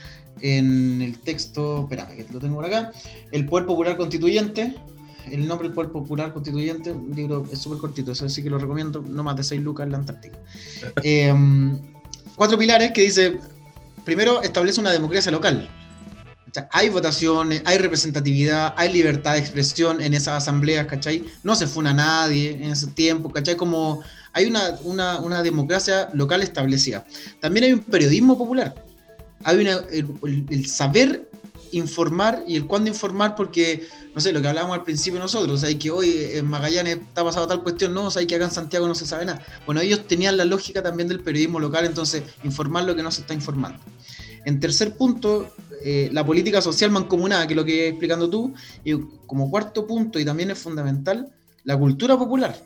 en 0.41 1.03
el 1.03 1.19
texto, 1.19 1.83
espera, 1.83 2.07
que 2.07 2.25
lo 2.33 2.39
tengo 2.39 2.55
por 2.55 2.65
acá, 2.65 2.91
el 3.31 3.45
Poder 3.45 3.67
Popular 3.67 3.97
Constituyente, 3.97 4.75
el 5.31 5.47
nombre 5.47 5.67
del 5.67 5.75
Poder 5.75 5.91
Popular 5.91 6.33
Constituyente, 6.33 6.91
un 6.91 7.15
libro 7.15 7.45
es 7.51 7.59
súper 7.59 7.77
cortito, 7.77 8.11
eso 8.11 8.27
sí 8.27 8.41
que 8.41 8.49
lo 8.49 8.57
recomiendo, 8.57 9.03
no 9.07 9.23
más 9.23 9.35
de 9.35 9.43
seis 9.43 9.61
lucas 9.61 9.85
en 9.85 9.91
la 9.91 9.99
Antártica. 9.99 10.39
Em, 11.03 11.77
cuatro 12.35 12.57
pilares 12.57 12.93
que 12.93 13.01
dice, 13.01 13.37
primero 14.03 14.41
establece 14.41 14.81
una 14.81 14.91
democracia 14.91 15.31
local, 15.31 15.69
hay 16.71 16.89
votaciones, 16.89 17.61
hay 17.65 17.77
representatividad, 17.77 18.73
hay 18.77 18.91
libertad 18.91 19.33
de 19.33 19.39
expresión 19.39 20.01
en 20.01 20.13
esas 20.13 20.43
asambleas, 20.43 20.87
¿cachai? 20.87 21.25
No 21.43 21.55
se 21.55 21.67
funa 21.67 21.93
nadie 21.93 22.51
en 22.51 22.71
ese 22.71 22.87
tiempo, 22.87 23.31
¿cachai? 23.31 23.55
Como 23.55 24.03
hay 24.33 24.45
una, 24.45 24.77
una, 24.83 25.43
democracia 25.43 26.09
local 26.13 26.43
establecida. 26.43 27.05
También 27.39 27.65
hay 27.65 27.73
un 27.73 27.79
periodismo 27.79 28.37
popular. 28.37 28.75
Hay 29.43 29.67
el, 29.67 30.67
saber 30.67 31.29
informar 31.71 32.43
y 32.47 32.55
el 32.55 32.65
cuándo 32.65 32.89
informar, 32.89 33.35
porque, 33.35 33.87
no 34.15 34.21
sé, 34.21 34.31
lo 34.31 34.41
que 34.41 34.47
hablábamos 34.47 34.77
al 34.77 34.83
principio 34.83 35.19
nosotros, 35.19 35.63
hay 35.63 35.75
que 35.75 35.91
hoy 35.91 36.29
en 36.33 36.45
Magallanes 36.45 36.97
está 36.97 37.23
pasando 37.23 37.47
tal 37.47 37.63
cuestión, 37.63 37.93
no, 37.93 38.07
o 38.07 38.11
hay 38.17 38.25
que 38.25 38.35
acá 38.35 38.45
en 38.45 38.51
Santiago 38.51 38.87
no 38.87 38.95
se 38.95 39.05
sabe 39.05 39.25
nada. 39.25 39.43
Bueno, 39.65 39.81
ellos 39.81 40.07
tenían 40.07 40.37
la 40.37 40.45
lógica 40.45 40.81
también 40.81 41.09
del 41.09 41.21
periodismo 41.21 41.59
local, 41.59 41.85
entonces 41.85 42.23
informar 42.43 42.85
lo 42.85 42.95
que 42.95 43.03
no 43.03 43.11
se 43.11 43.21
está 43.21 43.33
informando. 43.33 43.79
En 44.45 44.59
tercer 44.61 44.95
punto, 44.95 45.53
eh, 45.83 46.09
la 46.11 46.25
política 46.25 46.61
social 46.61 46.91
mancomunada, 46.91 47.47
que 47.47 47.53
es 47.53 47.57
lo 47.57 47.65
que 47.65 47.89
explicando 47.89 48.29
tú, 48.29 48.53
y 48.83 48.93
como 49.25 49.49
cuarto 49.49 49.85
punto, 49.85 50.19
y 50.19 50.25
también 50.25 50.51
es 50.51 50.57
fundamental, 50.57 51.31
la 51.63 51.77
cultura 51.77 52.17
popular. 52.17 52.57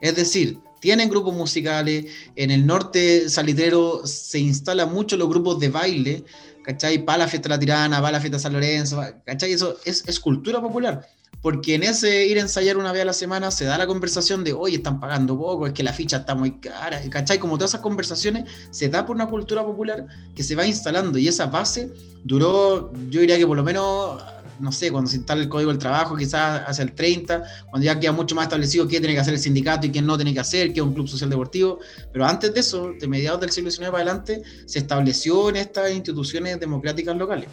Es 0.00 0.14
decir, 0.16 0.58
tienen 0.80 1.08
grupos 1.08 1.34
musicales, 1.34 2.06
en 2.36 2.50
el 2.50 2.66
norte 2.66 3.28
salitero 3.28 4.06
se 4.06 4.38
instalan 4.38 4.92
mucho 4.92 5.16
los 5.16 5.28
grupos 5.28 5.58
de 5.58 5.68
baile, 5.68 6.24
¿cachai? 6.62 7.04
Para 7.04 7.18
la 7.18 7.28
fiesta 7.28 7.48
la 7.48 7.58
tirana, 7.58 8.00
para 8.00 8.12
la 8.12 8.20
fiesta 8.20 8.38
San 8.38 8.52
Lorenzo, 8.52 9.02
¿cachai? 9.24 9.52
Eso 9.52 9.76
es, 9.84 10.04
es 10.06 10.20
cultura 10.20 10.60
popular 10.60 11.06
porque 11.40 11.76
en 11.76 11.84
ese 11.84 12.26
ir 12.26 12.38
a 12.38 12.40
ensayar 12.40 12.76
una 12.76 12.92
vez 12.92 13.02
a 13.02 13.04
la 13.04 13.12
semana 13.12 13.50
se 13.50 13.64
da 13.64 13.78
la 13.78 13.86
conversación 13.86 14.42
de, 14.42 14.52
oye, 14.52 14.76
están 14.76 14.98
pagando 14.98 15.38
poco, 15.38 15.66
es 15.66 15.72
que 15.72 15.82
la 15.82 15.92
ficha 15.92 16.18
está 16.18 16.34
muy 16.34 16.58
cara, 16.58 17.00
¿cachai? 17.10 17.38
Como 17.38 17.56
todas 17.56 17.70
esas 17.70 17.80
conversaciones 17.80 18.44
se 18.70 18.88
da 18.88 19.06
por 19.06 19.14
una 19.14 19.26
cultura 19.26 19.64
popular 19.64 20.06
que 20.34 20.42
se 20.42 20.56
va 20.56 20.66
instalando 20.66 21.18
y 21.18 21.28
esa 21.28 21.46
base 21.46 21.92
duró, 22.24 22.92
yo 23.08 23.20
diría 23.20 23.38
que 23.38 23.46
por 23.46 23.56
lo 23.56 23.62
menos, 23.62 24.20
no 24.58 24.72
sé, 24.72 24.90
cuando 24.90 25.08
se 25.08 25.18
instala 25.18 25.42
el 25.42 25.48
código 25.48 25.70
del 25.70 25.78
trabajo, 25.78 26.16
quizás 26.16 26.62
hacia 26.66 26.82
el 26.82 26.92
30, 26.92 27.44
cuando 27.70 27.84
ya 27.84 28.00
queda 28.00 28.10
mucho 28.10 28.34
más 28.34 28.46
establecido 28.46 28.88
qué 28.88 28.98
tiene 28.98 29.14
que 29.14 29.20
hacer 29.20 29.34
el 29.34 29.40
sindicato 29.40 29.86
y 29.86 29.90
qué 29.90 30.02
no 30.02 30.16
tiene 30.16 30.34
que 30.34 30.40
hacer, 30.40 30.72
qué 30.72 30.80
es 30.80 30.86
un 30.86 30.92
club 30.92 31.06
social 31.06 31.30
deportivo, 31.30 31.78
pero 32.12 32.26
antes 32.26 32.52
de 32.52 32.60
eso, 32.60 32.90
de 32.98 33.06
mediados 33.06 33.40
del 33.40 33.50
siglo 33.50 33.70
XIX 33.70 33.90
para 33.90 34.02
adelante, 34.02 34.42
se 34.66 34.80
estableció 34.80 35.50
en 35.50 35.56
estas 35.56 35.92
instituciones 35.92 36.58
democráticas 36.58 37.16
locales. 37.16 37.48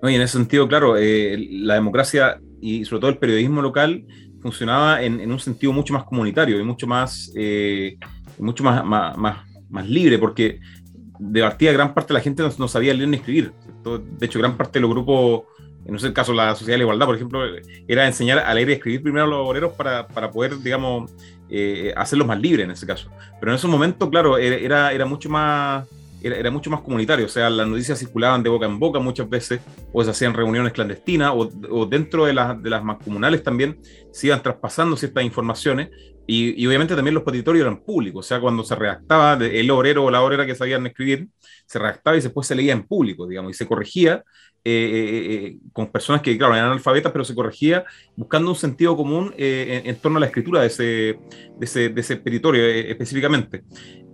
No, 0.00 0.10
y 0.10 0.14
en 0.14 0.22
ese 0.22 0.32
sentido, 0.32 0.66
claro, 0.66 0.96
eh, 0.96 1.36
la 1.50 1.74
democracia 1.74 2.40
y 2.62 2.84
sobre 2.84 3.00
todo 3.00 3.10
el 3.10 3.18
periodismo 3.18 3.60
local 3.60 4.06
funcionaba 4.40 5.02
en, 5.02 5.30
un 5.30 5.38
sentido 5.38 5.72
mucho 5.72 5.92
más 5.92 6.04
comunitario 6.04 6.58
y 6.58 6.62
mucho 6.62 6.86
más, 6.86 7.30
eh, 7.36 7.98
mucho 8.38 8.64
más, 8.64 8.84
más, 8.84 9.16
más, 9.68 9.88
libre, 9.88 10.18
porque 10.18 10.60
de 11.18 11.42
partida 11.42 11.72
gran 11.72 11.92
parte 11.92 12.08
de 12.08 12.14
la 12.14 12.20
gente 12.20 12.42
no, 12.58 12.68
sabía 12.68 12.94
leer 12.94 13.08
ni 13.08 13.16
escribir. 13.16 13.52
De 14.18 14.26
hecho, 14.26 14.38
gran 14.38 14.56
parte 14.56 14.78
de 14.78 14.80
los 14.80 14.90
grupos, 14.90 15.42
en 15.84 15.94
el 15.94 16.12
caso 16.12 16.32
la 16.32 16.54
Sociedad 16.54 16.74
de 16.74 16.78
la 16.78 16.84
Igualdad, 16.84 17.06
por 17.06 17.16
ejemplo, 17.16 17.40
era 17.86 18.06
enseñar 18.06 18.38
a 18.38 18.54
leer 18.54 18.70
y 18.70 18.72
escribir 18.74 19.02
primero 19.02 19.24
a 19.24 19.28
los 19.28 19.48
obreros 19.48 19.72
para, 19.72 20.06
para 20.06 20.30
poder, 20.30 20.58
digamos, 20.58 21.10
eh, 21.48 21.92
hacerlos 21.96 22.26
más 22.26 22.40
libres 22.40 22.64
en 22.64 22.70
ese 22.70 22.86
caso. 22.86 23.10
Pero 23.40 23.52
en 23.52 23.56
ese 23.56 23.68
momento, 23.68 24.08
claro, 24.08 24.38
era, 24.38 24.92
era 24.92 25.04
mucho 25.04 25.28
más 25.28 25.86
era, 26.22 26.50
mucho 26.50 26.70
más 26.70 26.80
comunitario, 26.80 27.26
o 27.26 27.28
sea, 27.28 27.50
las 27.50 27.66
noticias 27.66 27.98
circulaban 27.98 28.42
de 28.42 28.50
boca 28.50 28.66
en 28.66 28.78
boca 28.78 28.98
muchas 28.98 29.28
veces, 29.28 29.60
o 29.92 30.02
se 30.02 30.10
hacían 30.10 30.34
reuniones 30.34 30.72
clandestinas, 30.72 31.32
o, 31.34 31.86
dentro 31.86 32.26
de, 32.26 32.32
las, 32.32 32.62
de 32.62 32.70
las 32.70 32.82
comunales 33.04 33.42
también 33.42 33.78
se 34.12 34.28
iban 34.28 34.42
traspasando 34.42 34.96
ciertas 34.96 35.24
informaciones, 35.24 35.90
y, 36.26 36.66
obviamente 36.66 36.94
también 36.94 37.14
los 37.14 37.24
petitorios 37.24 37.62
eran 37.62 37.82
públicos, 37.82 38.24
o 38.24 38.28
sea, 38.28 38.40
cuando 38.40 38.62
se 38.64 38.74
redactaba 38.74 39.34
el 39.34 39.70
obrero 39.70 40.04
o 40.04 40.10
la 40.10 40.22
obrera 40.22 40.46
que 40.46 40.54
sabían 40.54 40.86
escribir, 40.86 41.28
se 41.66 41.78
redactaba 41.78 42.16
y 42.16 42.20
después 42.20 42.46
se 42.46 42.54
leía 42.54 42.72
en 42.72 42.86
público, 42.86 43.26
digamos, 43.26 43.50
y 43.50 43.54
se 43.54 43.66
corregía 43.66 44.22
eh, 44.64 44.70
eh, 44.70 45.34
eh, 45.34 45.58
con 45.72 45.90
personas 45.90 46.22
que, 46.22 46.38
claro, 46.38 46.54
eran 46.54 46.66
analfabetas, 46.66 47.10
pero 47.10 47.24
se 47.24 47.34
corregía 47.34 47.84
buscando 48.14 48.48
un 48.48 48.56
sentido 48.56 48.96
común 48.96 49.34
en, 49.36 49.96
torno 49.96 50.18
a 50.18 50.20
la 50.20 50.26
escritura 50.26 50.60
de 50.60 50.68
ese, 50.68 50.84
de 50.84 51.18
ese, 51.62 51.88
de 51.88 52.00
ese 52.00 52.16
petitorio 52.16 52.64
específicamente. 52.64 53.64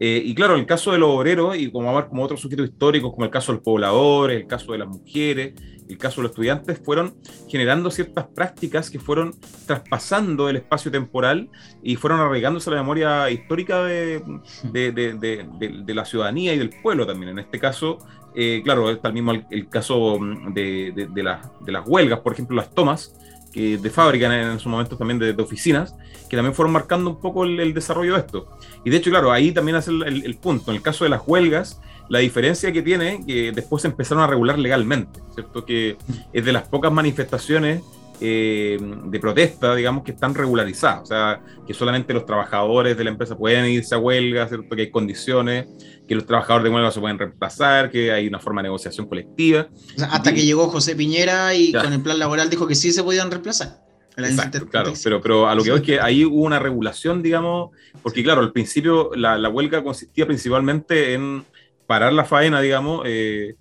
y 0.00 0.34
claro, 0.34 0.54
el 0.54 0.64
caso 0.64 0.92
de 0.92 0.98
los 0.98 1.10
obreros, 1.10 1.54
y 1.58 1.70
como, 1.70 2.08
como 2.08 2.22
otros 2.22 2.40
sujetos 2.40 2.66
históricos, 2.66 3.12
como 3.12 3.26
el 3.26 3.30
caso 3.30 3.52
de 3.52 3.56
los 3.56 3.64
pobladores, 3.64 4.40
el 4.40 4.46
caso 4.46 4.72
de 4.72 4.78
las 4.78 4.88
mujeres, 4.88 5.52
el 5.86 5.98
caso 5.98 6.16
de 6.16 6.22
los 6.22 6.30
estudiantes, 6.30 6.80
fueron 6.82 7.14
generando 7.48 7.90
ciertas 7.90 8.26
prácticas 8.28 8.88
que 8.88 8.98
fueron 8.98 9.34
traspasando 9.66 10.48
el 10.48 10.56
espacio 10.56 10.90
temporal 10.90 11.50
y 11.82 11.96
fueron 11.96 12.20
arraigándose 12.20 12.70
a 12.70 12.74
la 12.74 12.80
memoria 12.80 13.30
histórica 13.30 13.84
de, 13.84 14.22
de, 14.64 14.92
de, 14.92 15.82
de 15.84 15.94
la 15.94 16.06
ciudadanía 16.06 16.54
y 16.54 16.58
del 16.58 16.70
pueblo 16.70 17.06
también. 17.06 17.32
En 17.32 17.38
este 17.38 17.58
caso, 17.58 17.98
eh, 18.40 18.62
claro, 18.62 18.88
está 18.88 19.08
el 19.08 19.14
mismo 19.14 19.32
el, 19.32 19.68
caso 19.68 20.16
mm, 20.20 20.54
de, 20.54 21.08
de, 21.12 21.22
las 21.24 21.88
huelgas, 21.88 22.20
por 22.20 22.34
ejemplo, 22.34 22.54
las 22.54 22.72
tomas 22.72 23.12
que 23.52 23.78
de 23.78 23.90
fábrica 23.90 24.52
en, 24.52 24.60
su 24.60 24.68
momento 24.68 24.96
también 24.96 25.18
de, 25.18 25.30
oficinas, 25.42 25.96
que 26.30 26.36
también 26.36 26.54
fueron 26.54 26.72
marcando 26.72 27.10
un 27.10 27.20
poco 27.20 27.42
el, 27.42 27.74
desarrollo 27.74 28.14
de 28.14 28.20
esto. 28.20 28.46
Y 28.84 28.90
de 28.90 28.98
hecho, 28.98 29.10
claro, 29.10 29.32
ahí 29.32 29.50
también 29.50 29.74
hace 29.74 29.90
el, 29.90 30.36
punto. 30.36 30.70
En 30.70 30.76
el 30.76 30.82
caso 30.82 31.02
de 31.02 31.10
las 31.10 31.22
huelgas, 31.26 31.80
la 32.08 32.20
diferencia 32.20 32.70
que 32.70 32.80
tiene, 32.80 33.26
que 33.26 33.50
después 33.50 33.82
se 33.82 33.88
empezaron 33.88 34.22
a 34.22 34.28
regular 34.28 34.56
legalmente, 34.56 35.18
¿cierto? 35.34 35.64
Que 35.64 35.96
es 36.32 36.44
de 36.44 36.52
las 36.52 36.68
pocas 36.68 36.92
manifestaciones 36.92 37.82
eh, 38.20 38.78
de 38.80 39.20
protesta, 39.20 39.74
digamos, 39.74 40.04
que 40.04 40.12
están 40.12 40.34
regularizadas, 40.34 41.02
o 41.02 41.06
sea, 41.06 41.40
que 41.66 41.74
solamente 41.74 42.12
los 42.12 42.26
trabajadores 42.26 42.96
de 42.96 43.04
la 43.04 43.10
empresa 43.10 43.36
pueden 43.36 43.66
irse 43.66 43.94
a 43.94 43.98
huelga, 43.98 44.48
¿cierto? 44.48 44.74
que 44.74 44.82
hay 44.82 44.90
condiciones, 44.90 45.66
que 46.06 46.14
los 46.14 46.26
trabajadores 46.26 46.64
de 46.64 46.70
huelga 46.70 46.90
se 46.90 47.00
pueden 47.00 47.18
reemplazar, 47.18 47.90
que 47.90 48.12
hay 48.12 48.26
una 48.26 48.38
forma 48.38 48.60
de 48.62 48.68
negociación 48.68 49.06
colectiva. 49.06 49.68
hasta 50.10 50.32
que 50.32 50.44
llegó 50.44 50.68
José 50.68 50.96
Piñera 50.96 51.54
y 51.54 51.72
con 51.72 51.92
el 51.92 52.02
plan 52.02 52.18
laboral 52.18 52.50
dijo 52.50 52.66
que 52.66 52.74
sí 52.74 52.92
se 52.92 53.02
podían 53.02 53.30
reemplazar. 53.30 53.80
Exacto, 54.16 54.66
claro, 54.66 54.92
pero, 55.04 55.20
pero 55.20 55.48
a 55.48 55.54
lo 55.54 55.62
que 55.62 55.70
veo 55.70 55.76
es 55.76 55.84
que 55.84 56.00
ahí 56.00 56.24
hubo 56.24 56.44
una 56.44 56.58
regulación, 56.58 57.22
digamos, 57.22 57.70
porque 58.02 58.24
claro, 58.24 58.40
al 58.40 58.50
principio 58.50 59.10
la, 59.14 59.38
la 59.38 59.48
huelga 59.48 59.84
consistía 59.84 60.26
principalmente 60.26 61.14
en 61.14 61.44
parar 61.86 62.12
la 62.12 62.24
faena, 62.24 62.60
digamos, 62.60 63.02
eh, 63.06 63.54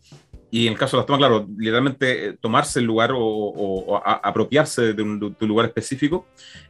y 0.49 0.67
en 0.67 0.73
el 0.73 0.79
caso 0.79 0.95
de 0.95 1.01
las 1.01 1.05
tomas, 1.07 1.19
claro, 1.19 1.47
literalmente 1.57 2.27
eh, 2.27 2.37
tomarse 2.39 2.79
el 2.79 2.85
lugar 2.85 3.11
o, 3.13 4.01
apropiarse 4.05 4.93
de 4.93 5.01
un, 5.01 5.35
lugar 5.41 5.67
específico 5.67 6.25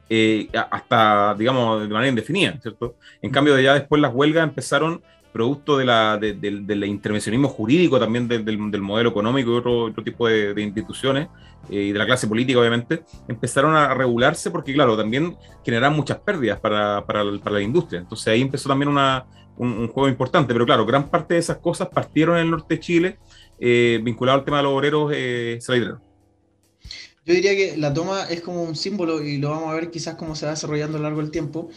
eh, 0.09 0.47
hasta, 0.71 1.36
digamos, 1.36 1.82
de 1.82 1.88
manera 1.88 2.09
indefinida, 2.09 2.59
¿cierto? 2.61 2.95
En 3.21 3.30
cambio, 3.30 3.55
de 3.55 3.63
ya 3.63 3.73
después 3.73 4.01
las 4.01 4.13
huelgas 4.13 4.43
empezaron 4.43 5.01
producto 5.32 5.78
de 5.78 5.86
la, 5.86 6.17
del 6.17 6.84
intervencionismo 6.86 7.47
jurídico 7.47 7.99
también 7.99 8.28
del, 8.28 8.57
modelo 8.57 9.09
económico 9.11 9.51
y 9.51 9.55
otro, 9.57 9.84
otro 9.84 10.03
tipo 10.03 10.28
de, 10.28 10.59
instituciones 10.59 11.28
eh, 11.69 11.84
y 11.84 11.91
de 11.91 11.99
la 11.99 12.07
clase 12.07 12.28
política, 12.28 12.59
obviamente, 12.59 13.03
empezaron 13.28 13.75
a 13.75 13.93
regularse 13.93 14.49
porque, 14.49 14.73
claro, 14.73 14.97
también 14.97 15.38
generaban 15.63 15.95
muchas 15.95 16.17
pérdidas 16.17 16.59
para, 16.59 17.05
para, 17.05 17.23
la 17.23 17.61
industria. 17.61 17.99
Entonces 17.99 18.28
ahí 18.30 18.41
empezó 18.41 18.67
también 18.67 18.89
una, 18.89 19.28
un, 19.57 19.88
juego 19.89 20.09
importante, 20.09 20.53
pero 20.53 20.65
claro, 20.65 20.86
gran 20.86 21.07
parte 21.07 21.36
de 21.36 21.39
esas 21.39 21.57
cosas 21.57 21.89
partieron 21.89 22.38
en 22.38 22.43
el 22.43 22.51
norte 22.51 22.75
de 22.75 22.80
Chile 22.80 23.19
eh, 23.60 23.99
vinculado 24.03 24.39
al 24.39 24.45
tema 24.45 24.58
de 24.58 24.64
los 24.64 24.74
obreros 24.74 25.12
eh, 25.14 25.60
Yo 25.68 27.34
diría 27.34 27.55
que 27.55 27.78
la 27.78 27.93
toma 27.93 28.24
es 28.24 28.41
como 28.41 28.64
un 28.64 28.76
símbolo, 28.76 29.24
y 29.24 29.38
lo 29.38 29.49
vamos 29.49 29.70
a 29.70 29.74
ver 29.74 29.91
quizás 29.91 30.16
cómo 30.16 30.36
se 30.36 30.45
va 30.45 30.51
desarrollando 30.51 30.97
a 30.97 30.99
lo 30.99 31.03
largo 31.03 31.22
del 31.22 31.32
tiempo, 31.32 31.70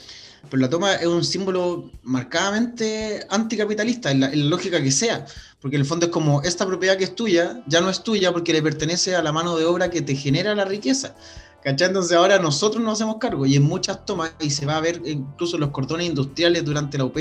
pero 0.49 0.61
la 0.61 0.71
toma 0.71 0.95
es 0.95 1.07
un 1.07 1.25
símbolo 1.25 1.91
marcadamente 2.03 3.27
anticapitalista, 3.29 4.11
en 4.11 4.21
la, 4.21 4.31
lógica 4.35 4.83
que 4.83 4.91
sea, 4.91 5.27
porque 5.61 5.77
en 5.77 5.83
el 5.83 5.87
fondo 5.87 6.07
es 6.07 6.13
como 6.13 6.43
esta 6.43 6.67
propiedad 6.67 6.97
que 6.97 7.05
es 7.05 7.15
tuya, 7.15 7.63
ya 7.67 7.81
no 7.81 7.91
es 7.91 8.03
tuya 8.03 8.33
porque 8.33 8.53
le 8.53 8.63
pertenece 8.63 9.17
a 9.17 9.23
la 9.23 9.33
mano 9.33 9.57
de 9.57 9.65
obra 9.65 9.91
que 9.91 10.03
te 10.03 10.15
genera 10.15 10.55
la 10.55 10.65
riqueza. 10.65 11.15
¿Cachai? 11.63 11.89
Entonces 11.89 12.17
ahora 12.17 12.39
nosotros 12.39 12.83
nos 12.83 12.95
hacemos 12.95 13.17
cargo 13.19 13.45
y 13.45 13.57
en 13.57 13.63
muchas 13.63 14.05
tomas, 14.07 14.33
y 14.41 14.51
se 14.51 14.67
va 14.67 14.77
a 14.77 14.81
ver 14.81 15.03
incluso 15.05 15.59
los 15.59 15.71
cordones 15.71 16.07
industriales 16.07 16.65
durante 16.65 16.97
la 16.97 17.05
UP, 17.05 17.19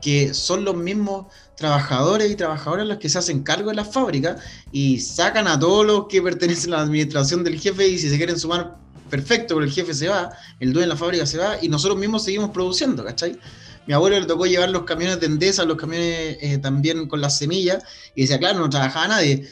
que 0.00 0.32
son 0.34 0.64
los 0.64 0.76
mismos 0.76 1.26
trabajadores 1.56 2.30
y 2.30 2.36
trabajadoras 2.36 2.86
los 2.86 2.98
que 2.98 3.08
se 3.08 3.18
hacen 3.18 3.42
cargo 3.42 3.70
de 3.70 3.76
la 3.76 3.84
fábrica 3.84 4.36
y 4.72 5.00
sacan 5.00 5.48
a 5.48 5.58
todos 5.58 5.86
los 5.86 6.06
que 6.06 6.22
pertenecen 6.22 6.72
a 6.72 6.76
la 6.76 6.82
administración 6.82 7.44
del 7.44 7.58
jefe 7.58 7.88
y 7.88 7.98
si 7.98 8.08
se 8.08 8.16
quieren 8.16 8.38
sumar, 8.38 8.76
perfecto, 9.10 9.54
pero 9.54 9.64
el 9.64 9.72
jefe 9.72 9.94
se 9.94 10.08
va, 10.08 10.32
el 10.60 10.72
dueño 10.72 10.88
de 10.88 10.94
la 10.94 10.96
fábrica 10.96 11.26
se 11.26 11.38
va 11.38 11.56
y 11.62 11.68
nosotros 11.68 11.98
mismos 11.98 12.24
seguimos 12.24 12.50
produciendo, 12.50 13.04
¿cachai? 13.04 13.38
Mi 13.86 13.94
abuelo 13.94 14.18
le 14.18 14.26
tocó 14.26 14.46
llevar 14.46 14.70
los 14.70 14.82
camiones 14.82 15.20
de 15.20 15.26
Endesa, 15.26 15.64
los 15.64 15.76
camiones 15.76 16.38
eh, 16.40 16.58
también 16.58 17.06
con 17.08 17.20
las 17.20 17.38
semillas 17.38 17.84
y 18.14 18.22
decía, 18.22 18.38
claro, 18.38 18.58
no 18.58 18.68
trabajaba 18.68 19.08
nadie. 19.08 19.48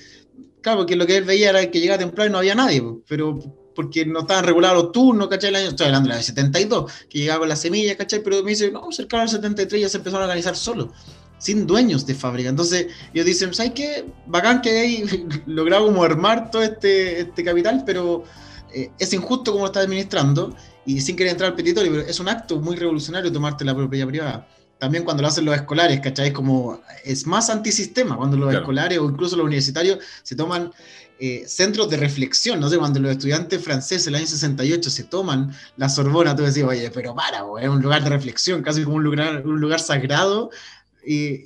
Claro, 0.61 0.79
porque 0.79 0.97
lo 0.97 1.07
que 1.07 1.19
él 1.19 1.25
veía 1.25 1.51
era 1.51 1.71
que 1.71 1.81
llegaba 1.81 1.99
temprano 1.99 2.29
y 2.29 2.33
no 2.33 2.39
había 2.39 2.55
nadie, 2.55 2.83
pero 3.07 3.39
porque 3.75 4.07
no 4.07 4.21
estaban 4.21 4.45
regulados 4.45 4.83
los 4.83 4.93
turnos, 4.93 5.29
¿cachai? 5.29 5.51
El 5.51 5.57
año, 5.57 5.69
estoy 5.69 5.87
hablando 5.87 6.15
de 6.15 6.23
72, 6.23 6.93
que 7.09 7.19
llegaba 7.19 7.41
con 7.41 7.49
las 7.49 7.61
semillas, 7.61 7.97
¿cachai? 7.97 8.23
Pero 8.23 8.43
me 8.43 8.51
dice, 8.51 8.71
no, 8.71 8.91
cerca 8.93 9.21
del 9.21 9.29
73 9.29 9.83
ya 9.83 9.89
se 9.89 9.97
empezó 9.99 10.19
a 10.19 10.23
organizar 10.23 10.57
solo 10.57 10.93
sin 11.39 11.67
dueños 11.67 12.07
de 12.07 12.15
fábrica. 12.15 12.49
Entonces 12.49 12.87
ellos 13.13 13.27
dicen, 13.27 13.53
¿sabes 13.53 13.73
qué? 13.75 14.07
Bacán 14.27 14.63
que 14.63 14.71
hay 14.71 15.27
logrado 15.47 15.87
como 15.87 16.03
armar 16.03 16.51
todo 16.51 16.63
este, 16.63 17.21
este 17.21 17.45
capital, 17.45 17.83
pero 17.85 18.25
eh, 18.73 18.91
es 18.99 19.13
injusto 19.13 19.53
como 19.53 19.65
lo 19.65 19.67
está 19.67 19.81
administrando 19.81 20.57
y 20.87 21.01
sin 21.01 21.17
querer 21.17 21.33
entrar 21.33 21.51
al 21.51 21.57
petitorio, 21.57 21.93
pero 21.93 22.07
es 22.07 22.19
un 22.19 22.29
acto 22.29 22.61
muy 22.61 22.77
revolucionario 22.77 23.31
tomarte 23.31 23.65
la 23.65 23.75
propiedad 23.75 24.07
privada. 24.07 24.49
También 24.79 25.05
cuando 25.05 25.23
lo 25.23 25.29
hacen 25.29 25.45
los 25.45 25.55
escolares, 25.55 26.01
¿cachai? 26.01 26.29
Es 26.29 26.33
como, 26.33 26.81
es 27.05 27.27
más 27.27 27.49
antisistema 27.49 28.17
cuando 28.17 28.37
los 28.37 28.53
escolares 28.53 28.99
o 28.99 29.09
incluso 29.09 29.37
los 29.37 29.47
universitarios 29.47 29.99
se 30.23 30.35
toman 30.35 30.73
eh, 31.27 31.45
centros 31.49 31.89
de 31.89 31.97
reflexión, 31.97 32.61
no 32.61 32.69
sé, 32.69 32.77
cuando 32.77 33.01
los 33.01 33.13
estudiantes 33.13 33.65
franceses 33.65 34.07
en 34.07 34.15
el 34.15 34.21
año 34.21 34.27
68 34.27 34.91
se 34.91 35.05
toman 35.05 35.55
la 35.79 35.89
Sorbona, 35.89 36.37
tú 36.37 36.43
decís, 36.43 36.63
oye, 36.63 36.91
pero 36.91 37.15
para, 37.15 37.39
es 37.63 37.69
un 37.71 37.81
lugar 37.81 38.05
de 38.05 38.11
reflexión, 38.11 38.61
casi 38.61 38.85
como 38.85 38.97
un 38.97 39.05
lugar, 39.05 39.43
un 39.47 39.59
lugar 39.59 39.81
sagrado 39.81 40.51
y, 41.07 41.41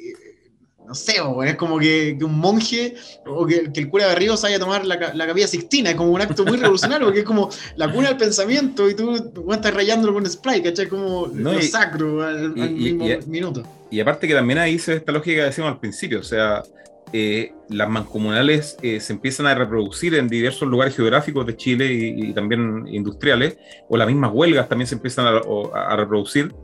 no 0.85 0.97
sé, 0.97 1.19
es 1.45 1.55
como 1.55 1.79
que, 1.79 2.19
un 2.21 2.41
monje 2.41 2.97
o 3.25 3.47
que, 3.47 3.71
el 3.73 3.89
cura 3.89 4.09
de 4.09 4.17
Ríos 4.17 4.43
vaya 4.43 4.57
a 4.57 4.59
tomar 4.59 4.85
la, 4.85 5.15
la 5.15 5.27
capilla 5.29 5.47
Sixtina, 5.47 5.91
es 5.91 5.97
como 5.97 6.11
un 6.11 6.23
acto 6.23 6.45
muy 6.45 6.57
revolucionario, 6.57 7.07
porque 7.07 7.21
es 7.21 7.25
como 7.25 7.49
la 7.77 7.93
cuna 7.93 8.09
del 8.09 8.17
pensamiento 8.17 8.91
y 8.91 8.97
tú, 8.97 9.31
estás 9.53 9.75
rayándolo 9.75 10.13
con 10.13 10.29
spray, 10.29 10.61
¿cachai? 10.61 10.89
Como 10.89 11.29
lo 11.29 11.63
sacro 11.63 12.25
al, 12.25 12.51
mismo 12.51 13.07
minuto. 13.29 13.63
Y 13.93 14.01
aparte 14.01 14.27
que 14.27 14.35
también 14.35 14.59
ahí 14.59 14.77
se 14.81 14.91
ve 14.91 14.97
esta 14.97 15.13
lógica 15.13 15.43
que 15.43 15.47
decíamos 15.47 15.75
al 15.75 15.79
principio, 15.79 16.19
o 16.19 16.25
sea, 16.25 16.65
eh, 17.13 17.53
las 17.69 17.89
mancomunales 17.89 18.77
eh, 18.83 19.01
se 19.01 19.13
empiezan 19.13 19.47
a 19.47 19.55
reproducir 19.55 20.15
en 20.15 20.29
diversos 20.29 20.69
lugares 20.69 20.95
geográficos 20.95 21.47
de 21.47 21.57
Chile 21.57 21.93
y, 21.93 22.33
también 22.33 22.87
industriales, 22.89 23.59
o 23.89 23.97
las 23.97 24.07
mismas 24.07 24.31
huelgas 24.33 24.69
también 24.69 24.87
se 24.87 24.95
empiezan 24.95 25.27
a, 25.27 25.97
reproducir 25.97 26.55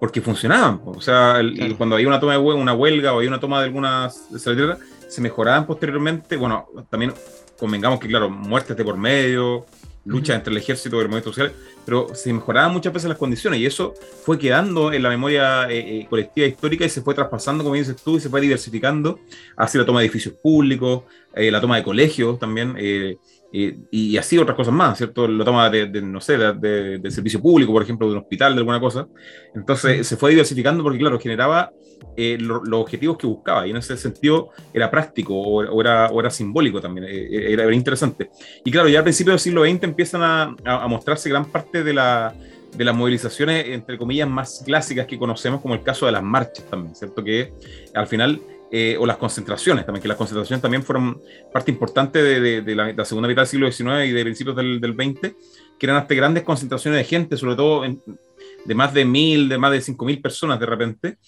porque 0.00 0.20
funcionaban. 0.20 0.80
O 0.84 1.00
sea, 1.00 1.40
cuando 1.76 1.96
había 1.96 2.08
una 2.08 2.20
toma 2.20 2.32
de 2.32 2.38
huelga, 2.38 2.62
una 2.62 2.74
huelga 2.74 3.12
o 3.12 3.18
había 3.18 3.28
una 3.28 3.40
toma 3.40 3.60
de 3.60 3.66
algunas 3.66 4.28
se 5.08 5.20
mejoraban 5.20 5.66
posteriormente. 5.66 6.36
Bueno, 6.36 6.66
también 6.88 7.12
convengamos 7.58 8.00
que, 8.00 8.08
claro, 8.08 8.30
muertes 8.30 8.76
de 8.76 8.84
por 8.84 8.96
medio, 8.96 9.66
lucha 10.04 10.34
entre 10.34 10.52
el 10.52 10.58
ejército 10.58 10.96
y 10.96 11.00
el 11.00 11.06
movimiento 11.06 11.32
social, 11.32 11.52
pero 11.84 12.14
se 12.14 12.32
mejoraban 12.32 12.72
muchas 12.72 12.92
veces 12.92 13.08
las 13.08 13.18
condiciones 13.18 13.60
y 13.60 13.66
eso 13.66 13.94
fue 14.24 14.38
quedando 14.38 14.92
en 14.92 15.02
la 15.02 15.08
memoria 15.08 15.68
eh, 15.70 16.00
eh, 16.00 16.06
colectiva 16.08 16.46
histórica 16.46 16.84
y 16.84 16.88
se 16.88 17.02
fue 17.02 17.14
traspasando, 17.14 17.64
como 17.64 17.76
dices 17.76 17.96
tú, 18.02 18.16
y 18.16 18.20
se 18.20 18.28
fue 18.28 18.40
diversificando 18.40 19.18
hacia 19.56 19.80
la 19.80 19.86
toma 19.86 20.00
de 20.00 20.06
edificios 20.06 20.34
públicos, 20.34 21.04
la 21.34 21.60
toma 21.60 21.76
de 21.76 21.82
colegios 21.82 22.38
también, 22.38 22.76
y 23.52 24.16
así 24.16 24.38
otras 24.38 24.56
cosas 24.56 24.72
más, 24.72 24.98
¿cierto? 24.98 25.28
La 25.28 25.44
toma 25.44 25.70
de, 25.70 25.86
no 26.02 26.20
sé, 26.20 26.38
de, 26.38 26.98
de, 26.98 27.10
servicio 27.10 27.40
público, 27.40 27.72
por 27.72 27.82
ejemplo, 27.82 28.06
de 28.06 28.14
un 28.14 28.20
hospital, 28.20 28.54
de 28.54 28.60
alguna 28.60 28.80
cosa. 28.80 29.06
Entonces 29.54 30.06
se 30.06 30.16
fue 30.16 30.30
diversificando 30.30 30.82
porque, 30.82 30.98
claro, 30.98 31.18
generaba 31.18 31.70
los 32.16 32.80
objetivos 32.80 33.16
que 33.16 33.26
buscaba, 33.26 33.66
y 33.66 33.70
en 33.70 33.76
ese 33.76 33.96
sentido 33.96 34.50
era 34.72 34.90
práctico 34.90 35.34
o, 35.34 35.80
era, 35.80 36.08
o 36.08 36.20
era, 36.20 36.30
simbólico 36.30 36.80
también, 36.80 37.06
era, 37.06 37.64
era, 37.64 37.74
interesante. 37.74 38.30
Y 38.64 38.70
claro, 38.70 38.88
ya 38.88 39.00
a 39.00 39.02
principios 39.02 39.34
del 39.34 39.40
siglo 39.40 39.64
XX 39.64 39.82
empiezan 39.84 40.22
a, 40.22 40.56
a 40.64 40.86
mostrarse 40.88 41.28
gran 41.28 41.46
parte 41.46 41.84
de 41.84 41.94
la 41.94 42.34
de 42.76 42.84
las 42.84 42.94
movilizaciones, 42.94 43.66
entre 43.68 43.98
comillas, 43.98 44.28
más 44.28 44.62
clásicas 44.64 45.06
que 45.06 45.18
conocemos, 45.18 45.60
como 45.60 45.74
el 45.74 45.82
caso 45.82 46.06
de 46.06 46.12
las 46.12 46.22
marchas 46.22 46.64
también, 46.70 46.94
¿cierto? 46.94 47.22
Que 47.22 47.52
al 47.94 48.06
final, 48.06 48.40
eh, 48.74 48.96
o 48.98 49.04
las 49.04 49.18
concentraciones 49.18 49.84
también, 49.84 50.00
que 50.00 50.08
las 50.08 50.16
concentraciones 50.16 50.62
también 50.62 50.82
fueron 50.82 51.20
parte 51.52 51.70
importante 51.70 52.22
de, 52.22 52.74
la, 52.74 53.04
segunda 53.04 53.28
mitad 53.28 53.42
del 53.42 53.46
siglo 53.46 53.70
XIX 53.70 54.06
y 54.06 54.12
de 54.12 54.22
principios 54.22 54.56
del, 54.56 54.80
XX, 54.80 55.34
que 55.78 55.86
eran 55.86 55.96
hasta 55.96 56.14
grandes 56.14 56.42
concentraciones 56.42 56.98
de 56.98 57.04
gente, 57.04 57.36
sobre 57.36 57.54
todo 57.54 57.82
de 57.82 58.74
más 58.74 58.94
de 58.94 59.04
mil, 59.04 59.50
de 59.50 59.58
más 59.58 59.72
de 59.72 59.82
cinco 59.82 60.06
mil 60.06 60.22
personas 60.22 60.58
de 60.58 60.64
repente, 60.64 61.18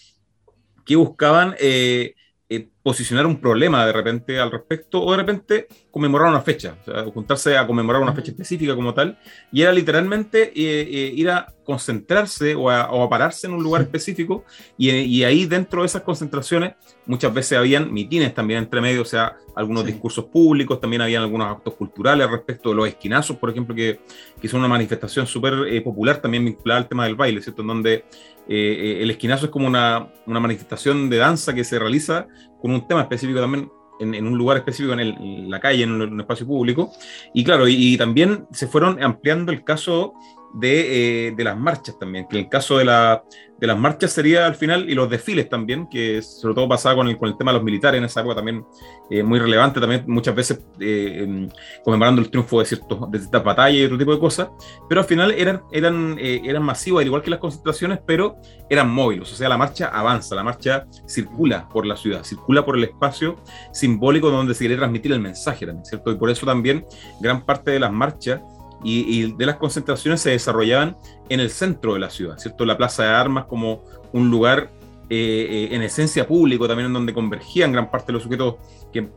que 0.86 0.97
buscaban 0.97 1.55
eh, 1.61 2.14
eh, 2.51 2.68
posicionar 2.82 3.24
un 3.24 3.40
problema 3.40 3.86
de 3.86 3.92
repente 3.92 4.38
al 4.38 4.51
respecto 4.51 5.03
o 5.03 5.11
de 5.12 5.16
repente 5.16 5.66
conmemorar 5.90 6.28
una 6.28 6.42
fecha, 6.42 6.76
o 6.82 6.84
sea, 6.84 7.05
juntarse 7.05 7.57
a 7.57 7.66
conmemorar 7.66 8.03
una 8.03 8.12
fecha 8.12 8.32
específica 8.32 8.74
como 8.76 8.92
tal, 8.92 9.18
y 9.51 9.62
era 9.62 9.72
literalmente 9.72 10.53
eh, 10.55 10.82
eh, 10.82 11.12
ir 11.16 11.30
a 11.30 11.47
concentrarse 11.64 12.55
o 12.55 12.68
a, 12.68 13.09
pararse 13.09 13.47
en 13.47 13.55
un 13.55 13.62
lugar 13.62 13.80
específico, 13.80 14.45
y, 14.76 15.22
ahí 15.24 15.47
dentro 15.47 15.80
de 15.80 15.86
esas 15.86 16.03
concentraciones 16.03 16.74
muchas 17.07 17.32
veces 17.32 17.57
habían 17.57 17.90
mitines 17.90 18.34
también 18.34 18.59
entre 18.59 18.82
medio, 18.82 19.01
o 19.01 19.07
sea, 19.07 19.38
algunos 19.57 19.86
discursos 19.86 20.26
públicos, 20.26 20.78
también 20.78 21.01
habían 21.01 21.22
algunos 21.22 21.51
actos 21.51 21.72
culturales 21.72 22.30
respecto 22.30 22.68
de 22.68 22.74
los 22.74 22.88
esquinazos, 22.88 23.38
por 23.38 23.49
ejemplo, 23.49 23.74
que, 23.74 24.01
que 24.38 24.49
son 24.49 24.61
una 24.61 24.68
manifestación 24.68 25.26
súper 25.26 25.82
popular 25.82 26.20
también 26.20 26.45
vinculada 26.45 26.82
al 26.82 26.88
tema 26.88 27.05
del 27.05 27.14
baile, 27.14 27.40
¿cierto? 27.40 27.62
En 27.62 27.68
donde 27.68 28.05
el 28.49 29.11
esquinazo 29.11 29.47
es 29.47 29.51
como 29.51 29.66
una, 29.66 30.09
manifestación 30.26 31.09
de 31.09 31.18
danza 31.18 31.55
que 31.55 31.64
se 31.64 31.78
realiza 31.78 32.26
con 32.61 32.72
un 32.72 32.86
tema 32.86 33.03
específico 33.03 33.40
también 33.40 33.70
en, 34.01 34.26
un 34.26 34.36
lugar 34.36 34.57
específico 34.57 34.92
en, 34.92 35.51
la 35.51 35.61
calle, 35.61 35.84
en 35.84 35.92
un, 35.92 36.20
espacio 36.20 36.47
público. 36.47 36.92
Y 37.32 37.45
claro, 37.45 37.68
y, 37.68 37.97
también 37.97 38.47
se 38.53 38.66
fueron 38.66 39.03
ampliando 39.03 39.53
el 39.53 39.64
caso 39.64 40.14
de, 40.55 41.29
eh, 41.29 41.35
de, 41.37 41.45
las 41.45 41.57
marchas 41.57 41.99
también, 41.99 42.27
que 42.29 42.39
en 42.39 42.45
el 42.45 42.49
caso 42.49 42.79
de 42.79 42.85
la, 42.85 43.25
de 43.59 43.67
las 43.67 43.79
marchas 43.79 44.13
sería 44.13 44.47
al 44.47 44.55
final, 44.55 44.89
y 44.91 44.95
los 44.95 45.09
desfiles 45.09 45.49
también, 45.49 45.89
que 45.89 46.21
sobre 46.23 46.55
todo 46.55 46.69
pasaba 46.69 46.97
con 46.97 47.09
el, 47.09 47.17
con 47.17 47.29
el 47.29 47.37
tema 47.37 47.53
de 47.53 47.59
los 47.59 47.65
militares 47.65 47.99
en 47.99 48.05
esa 48.05 48.21
época 48.21 48.37
también, 48.37 48.65
eh, 49.11 49.23
muy 49.23 49.39
relevante 49.39 49.81
también, 49.81 50.05
muchas 50.07 50.35
veces 50.35 50.61
eh, 50.81 51.49
conmemorando 51.85 52.21
el 52.21 52.31
triunfo 52.31 52.61
de, 52.61 52.67
ciertos, 52.67 53.11
de 53.11 53.19
ciertas 53.19 53.45
batallas 53.45 53.79
y 53.79 53.85
otro 53.85 53.99
tipo 53.99 54.13
de 54.13 54.19
cosas, 54.19 54.49
pero 54.89 55.01
al 55.01 55.07
final 55.07 55.31
eran, 55.33 55.63
eran, 55.73 56.17
eh, 56.19 56.43
eran 56.45 56.63
masivas, 56.63 57.03
al 57.03 57.07
igual 57.07 57.23
que 57.23 57.31
las 57.31 57.41
concentraciones, 57.41 58.01
pero 58.05 58.37
eran 58.69 58.91
móviles, 58.91 59.33
o 59.33 59.37
sea, 59.37 59.49
la 59.49 59.57
marcha 59.57 59.89
avanza, 59.89 60.35
la 60.35 60.43
marcha 60.43 60.87
circula 61.07 61.69
por 61.69 61.87
la 61.87 61.97
ciudad, 61.97 62.25
circula 62.25 62.65
por 62.65 62.77
el 62.77 62.85
espacio 62.85 63.37
simbólico 63.73 64.31
donde 64.31 64.55
se 64.55 64.61
quiere 64.61 64.77
transmitir 64.77 65.13
el 65.13 65.21
mensaje 65.21 65.65
también, 65.65 65.85
¿cierto? 65.85 66.11
Y 66.11 66.17
por 66.17 66.31
eso 66.31 66.45
también 66.45 66.85
gran 67.21 67.45
parte 67.45 67.71
de 67.71 67.81
las 67.81 67.93
marchas 67.93 68.41
y, 68.85 69.32
de 69.32 69.47
las 69.47 69.57
concentraciones 69.57 70.20
se 70.20 70.30
desarrollaban 70.30 70.97
en 71.28 71.41
el 71.41 71.51
centro 71.51 71.95
de 71.95 72.01
la 72.01 72.11
ciudad, 72.11 72.39
¿cierto? 72.39 72.64
La 72.64 72.76
Plaza 72.76 73.05
de 73.05 73.09
Armas 73.09 73.47
como 73.47 73.82
un 74.12 74.30
lugar 74.30 74.70
eh, 75.11 75.68
eh, 75.70 75.74
en 75.74 75.82
esencia 75.82 76.26
público, 76.26 76.68
también 76.68 76.87
en 76.87 76.93
donde 76.93 77.12
convergían 77.12 77.72
gran 77.72 77.91
parte 77.91 78.07
de 78.07 78.12
los 78.14 78.22
sujetos 78.22 78.57
que 78.93 79.09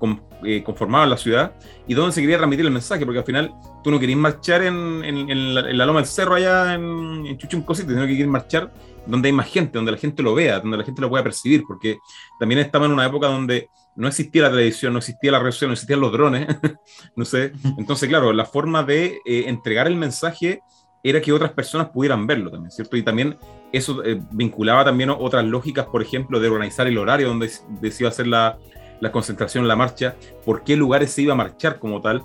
eh, 0.43 0.63
conformaban 0.63 1.09
la 1.09 1.17
ciudad 1.17 1.53
y 1.87 1.93
donde 1.93 2.13
se 2.13 2.21
quería 2.21 2.37
transmitir 2.37 2.65
el 2.65 2.71
mensaje, 2.71 3.05
porque 3.05 3.19
al 3.19 3.25
final 3.25 3.53
tú 3.83 3.91
no 3.91 3.99
querías 3.99 4.19
marchar 4.19 4.63
en, 4.63 5.53
la, 5.53 5.85
loma 5.85 5.99
del 5.99 6.07
cerro 6.07 6.35
allá 6.35 6.73
en, 6.73 7.25
en 7.25 7.37
Chuchuncosito, 7.37 7.89
sino 7.89 8.01
que 8.01 8.09
querías 8.09 8.27
marchar 8.27 8.73
donde 9.05 9.29
hay 9.29 9.33
más 9.33 9.47
gente, 9.47 9.77
donde 9.77 9.91
la 9.91 9.97
gente 9.97 10.21
lo 10.23 10.33
vea, 10.33 10.59
donde 10.59 10.77
la 10.77 10.83
gente 10.83 11.01
lo 11.01 11.09
pueda 11.09 11.23
percibir, 11.23 11.63
porque 11.67 11.99
también 12.39 12.59
estaba 12.59 12.85
en 12.85 12.91
una 12.91 13.05
época 13.05 13.27
donde 13.27 13.69
no 13.97 14.07
existía 14.07 14.43
la 14.43 14.51
televisión, 14.51 14.93
no 14.93 14.99
existía 14.99 15.31
la 15.31 15.39
red 15.39 15.51
social, 15.51 15.69
no 15.69 15.73
existían 15.73 15.99
los 15.99 16.11
drones, 16.11 16.47
no 17.15 17.25
sé. 17.25 17.51
Entonces, 17.77 18.07
claro, 18.07 18.31
la 18.31 18.45
forma 18.45 18.83
de 18.83 19.19
eh, 19.25 19.45
entregar 19.47 19.87
el 19.87 19.95
mensaje 19.95 20.61
era 21.03 21.19
que 21.19 21.33
otras 21.33 21.51
personas 21.51 21.89
pudieran 21.89 22.27
verlo 22.27 22.51
también, 22.51 22.71
¿cierto? 22.71 22.95
Y 22.95 23.03
también 23.03 23.37
eso 23.71 24.03
eh, 24.03 24.21
vinculaba 24.31 24.85
también 24.85 25.09
otras 25.09 25.43
lógicas, 25.45 25.87
por 25.87 26.01
ejemplo, 26.01 26.39
de 26.39 26.47
organizar 26.47 26.87
el 26.87 26.97
horario 26.97 27.27
donde 27.27 27.49
se 27.49 27.63
iba 27.99 28.07
a 28.07 28.11
hacer 28.11 28.27
la, 28.27 28.57
la 28.99 29.11
concentración, 29.11 29.67
la 29.67 29.75
marcha, 29.75 30.15
por 30.45 30.63
qué 30.63 30.75
lugares 30.75 31.11
se 31.11 31.23
iba 31.23 31.33
a 31.33 31.37
marchar 31.37 31.79
como 31.79 32.01
tal, 32.01 32.23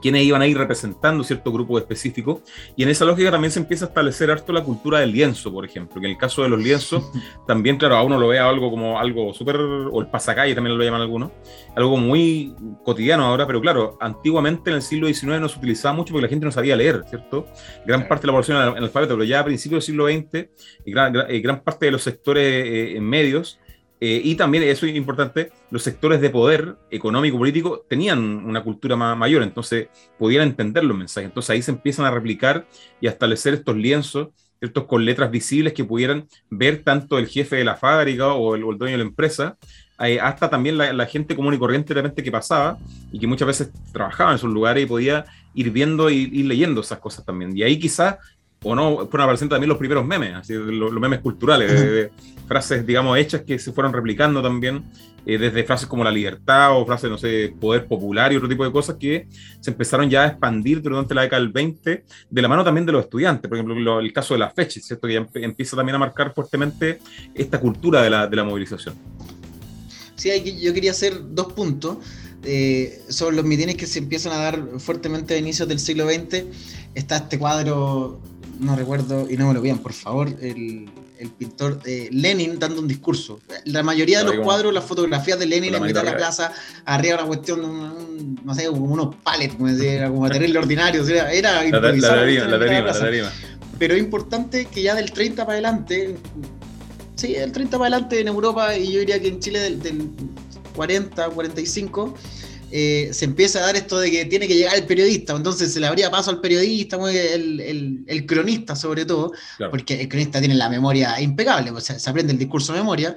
quienes 0.00 0.22
iban 0.24 0.42
a 0.42 0.46
ir 0.46 0.56
representando 0.56 1.24
cierto 1.24 1.52
grupo 1.52 1.78
específico. 1.78 2.42
Y 2.76 2.82
en 2.82 2.88
esa 2.88 3.04
lógica 3.04 3.30
también 3.30 3.50
se 3.50 3.60
empieza 3.60 3.86
a 3.86 3.88
establecer 3.88 4.30
harto 4.30 4.52
la 4.52 4.62
cultura 4.62 5.00
del 5.00 5.12
lienzo, 5.12 5.52
por 5.52 5.64
ejemplo, 5.64 6.00
que 6.00 6.06
en 6.06 6.12
el 6.12 6.18
caso 6.18 6.42
de 6.42 6.48
los 6.48 6.60
lienzos, 6.60 7.10
también, 7.46 7.76
claro, 7.76 7.96
a 7.96 8.02
uno 8.02 8.18
lo 8.18 8.28
ve 8.28 8.38
algo 8.38 8.70
como 8.70 8.98
algo 8.98 9.32
súper, 9.34 9.56
o 9.56 10.00
el 10.00 10.08
pasacalle 10.08 10.54
también 10.54 10.76
lo 10.76 10.84
llaman 10.84 11.00
algunos, 11.00 11.30
algo 11.76 11.96
muy 11.96 12.54
cotidiano 12.84 13.24
ahora, 13.24 13.46
pero 13.46 13.60
claro, 13.60 13.98
antiguamente 14.00 14.70
en 14.70 14.76
el 14.76 14.82
siglo 14.82 15.06
XIX 15.06 15.40
no 15.40 15.48
se 15.48 15.58
utilizaba 15.58 15.94
mucho 15.94 16.12
porque 16.12 16.26
la 16.26 16.30
gente 16.30 16.46
no 16.46 16.52
sabía 16.52 16.76
leer, 16.76 17.04
¿cierto? 17.08 17.46
Gran 17.86 18.08
parte 18.08 18.22
de 18.22 18.26
la 18.28 18.32
población 18.32 18.56
era 18.56 18.66
analfabeta, 18.68 19.14
pero 19.14 19.24
ya 19.24 19.40
a 19.40 19.44
principios 19.44 19.84
del 19.84 19.94
siglo 19.94 20.06
XX, 20.06 20.48
y 20.84 20.92
gran, 20.92 21.14
eh, 21.28 21.40
gran, 21.40 21.62
parte 21.62 21.86
de 21.86 21.92
los 21.92 22.02
sectores 22.02 22.64
eh, 22.66 23.00
medios, 23.00 23.58
eh, 24.02 24.22
y 24.24 24.34
también, 24.34 24.64
eso 24.64 24.86
es 24.86 24.96
importante, 24.96 25.52
los 25.70 25.82
sectores 25.82 26.22
de 26.22 26.30
poder 26.30 26.76
económico, 26.90 27.36
político, 27.36 27.84
tenían 27.86 28.18
una 28.46 28.62
cultura 28.62 28.96
mayor, 28.96 29.42
entonces 29.42 29.88
podían 30.18 30.48
entender 30.48 30.84
los 30.84 30.96
mensajes. 30.96 31.28
Entonces 31.28 31.50
ahí 31.50 31.60
se 31.60 31.72
empiezan 31.72 32.06
a 32.06 32.10
replicar 32.10 32.66
y 33.00 33.08
a 33.08 33.10
establecer 33.10 33.52
estos 33.52 33.76
lienzos, 33.76 34.28
estos 34.60 34.84
con 34.84 35.04
letras 35.04 35.30
visibles 35.30 35.74
que 35.74 35.84
pudieran 35.84 36.26
ver 36.48 36.82
tanto 36.82 37.18
el 37.18 37.28
jefe 37.28 37.56
de 37.56 37.64
la 37.64 37.76
fábrica 37.76 38.32
o 38.32 38.54
el, 38.54 38.78
dueño 38.78 38.96
de 38.96 39.04
la 39.04 39.08
empresa, 39.08 39.58
eh, 40.02 40.18
hasta 40.18 40.48
también 40.48 40.78
la, 40.78 41.06
gente 41.06 41.36
común 41.36 41.52
y 41.52 41.58
corriente 41.58 41.92
realmente 41.92 42.22
que 42.22 42.32
pasaba 42.32 42.78
y 43.12 43.18
que 43.18 43.26
muchas 43.26 43.46
veces 43.46 43.70
trabajaba 43.92 44.30
en 44.30 44.36
esos 44.36 44.50
lugares 44.50 44.82
y 44.82 44.86
podía 44.86 45.26
ir 45.52 45.70
viendo 45.70 46.08
y 46.08 46.30
ir 46.32 46.46
leyendo 46.46 46.80
esas 46.80 47.00
cosas 47.00 47.24
también. 47.26 47.54
Y 47.54 47.62
ahí 47.62 47.78
quizás 47.78 48.16
o 48.62 48.74
no, 48.74 49.08
fueron 49.08 49.22
apareciendo 49.22 49.54
también 49.54 49.68
los 49.68 49.78
primeros 49.78 50.06
memes, 50.06 50.34
así, 50.34 50.54
los, 50.54 50.92
memes 50.92 51.20
culturales, 51.20 52.10
frases, 52.50 52.84
digamos, 52.84 53.16
hechas 53.16 53.42
que 53.42 53.60
se 53.60 53.70
fueron 53.70 53.92
replicando 53.92 54.42
también, 54.42 54.82
eh, 55.24 55.38
desde 55.38 55.62
frases 55.62 55.86
como 55.86 56.02
la 56.02 56.10
libertad 56.10 56.76
o 56.76 56.84
frases, 56.84 57.08
no 57.08 57.16
sé, 57.16 57.54
poder 57.60 57.86
popular 57.86 58.32
y 58.32 58.36
otro 58.36 58.48
tipo 58.48 58.64
de 58.64 58.72
cosas 58.72 58.96
que 58.98 59.28
se 59.60 59.70
empezaron 59.70 60.10
ya 60.10 60.24
a 60.24 60.26
expandir 60.26 60.82
durante 60.82 61.14
la 61.14 61.22
década 61.22 61.42
del 61.42 61.52
20, 61.52 62.04
de 62.28 62.42
la 62.42 62.48
mano 62.48 62.64
también 62.64 62.84
de 62.84 62.90
los 62.90 63.04
estudiantes, 63.04 63.48
por 63.48 63.56
ejemplo, 63.56 64.00
el 64.00 64.12
caso 64.12 64.34
de 64.34 64.40
las 64.40 64.52
fechas, 64.52 64.82
¿cierto? 64.84 65.06
Que 65.06 65.14
ya 65.14 65.28
empieza 65.34 65.76
también 65.76 65.94
a 65.94 65.98
marcar 66.00 66.34
fuertemente 66.34 66.98
esta 67.32 67.60
cultura 67.60 68.02
de 68.02 68.10
la, 68.10 68.26
de 68.26 68.34
la 68.34 68.42
movilización. 68.42 68.96
Sí, 70.16 70.28
yo 70.60 70.74
quería 70.74 70.90
hacer 70.90 71.20
dos 71.30 71.52
puntos. 71.52 71.98
Eh, 72.42 73.02
sobre 73.10 73.36
los 73.36 73.44
mitines 73.44 73.76
que 73.76 73.86
se 73.86 73.98
empiezan 74.00 74.32
a 74.32 74.38
dar 74.38 74.80
fuertemente 74.80 75.34
a 75.34 75.36
inicios 75.36 75.68
del 75.68 75.78
siglo 75.78 76.08
XX, 76.08 76.46
está 76.94 77.18
este 77.18 77.38
cuadro 77.38 78.18
no 78.60 78.76
recuerdo, 78.76 79.26
y 79.28 79.36
no 79.36 79.48
me 79.48 79.54
lo 79.54 79.62
vean, 79.62 79.78
por 79.78 79.92
favor, 79.92 80.28
el, 80.40 80.90
pintor 81.38 81.80
eh, 81.84 82.08
Lenin 82.12 82.58
dando 82.58 82.80
un 82.80 82.88
discurso. 82.88 83.40
La 83.64 83.82
mayoría 83.82 84.18
de 84.20 84.24
los 84.24 84.44
cuadros, 84.44 84.72
las 84.72 84.84
fotografías 84.84 85.38
de 85.38 85.46
Lenin 85.46 85.74
en 85.74 85.82
mitad 85.82 86.02
de 86.02 86.10
la 86.10 86.16
plaza, 86.16 86.52
arriba 86.84 87.16
una 87.16 87.26
cuestión, 87.26 88.36
no 88.44 88.54
sé, 88.54 88.66
como 88.66 88.86
unos 88.86 89.16
palets, 89.16 89.54
como, 89.54 89.68
era 89.68 90.08
como 90.08 90.28
terrible 90.30 90.58
ordinario, 90.58 91.06
era, 91.06 91.32
era 91.32 91.64
improvisado. 91.64 92.26
La, 92.26 92.56
la, 92.56 93.32
Pero 93.78 93.94
es 93.94 94.00
importante 94.00 94.66
que 94.66 94.82
ya 94.82 94.94
del 94.94 95.12
30 95.12 95.44
para 95.44 95.54
adelante, 95.54 96.16
sí, 97.16 97.32
del 97.32 97.52
30 97.52 97.78
para 97.78 97.88
adelante 97.88 98.20
en 98.20 98.28
Europa, 98.28 98.76
y 98.76 98.92
yo 98.92 99.00
diría 99.00 99.20
que 99.20 99.28
en 99.28 99.40
Chile 99.40 99.60
del, 99.60 99.82
del 99.82 100.08
40, 100.74 101.30
45, 101.30 102.14
eh, 102.72 103.10
se 103.12 103.24
empieza 103.24 103.58
a 103.58 103.62
dar 103.62 103.76
esto 103.76 103.98
de 103.98 104.10
que 104.10 104.24
tiene 104.26 104.46
que 104.46 104.54
llegar 104.54 104.76
el 104.76 104.86
periodista, 104.86 105.34
entonces 105.34 105.72
se 105.72 105.80
le 105.80 105.86
habría 105.86 106.10
paso 106.10 106.30
al 106.30 106.40
periodista, 106.40 106.96
el, 107.10 108.04
el, 108.06 108.26
cronista 108.26 108.76
sobre 108.76 109.04
todo, 109.04 109.32
porque 109.70 110.02
el 110.02 110.08
cronista 110.08 110.38
tiene 110.38 110.54
la 110.54 110.68
memoria 110.68 111.20
impecable, 111.20 111.72
pues, 111.72 111.84
se, 111.84 112.10
aprende 112.10 112.32
el 112.32 112.38
discurso 112.38 112.72
de 112.72 112.78
memoria, 112.78 113.16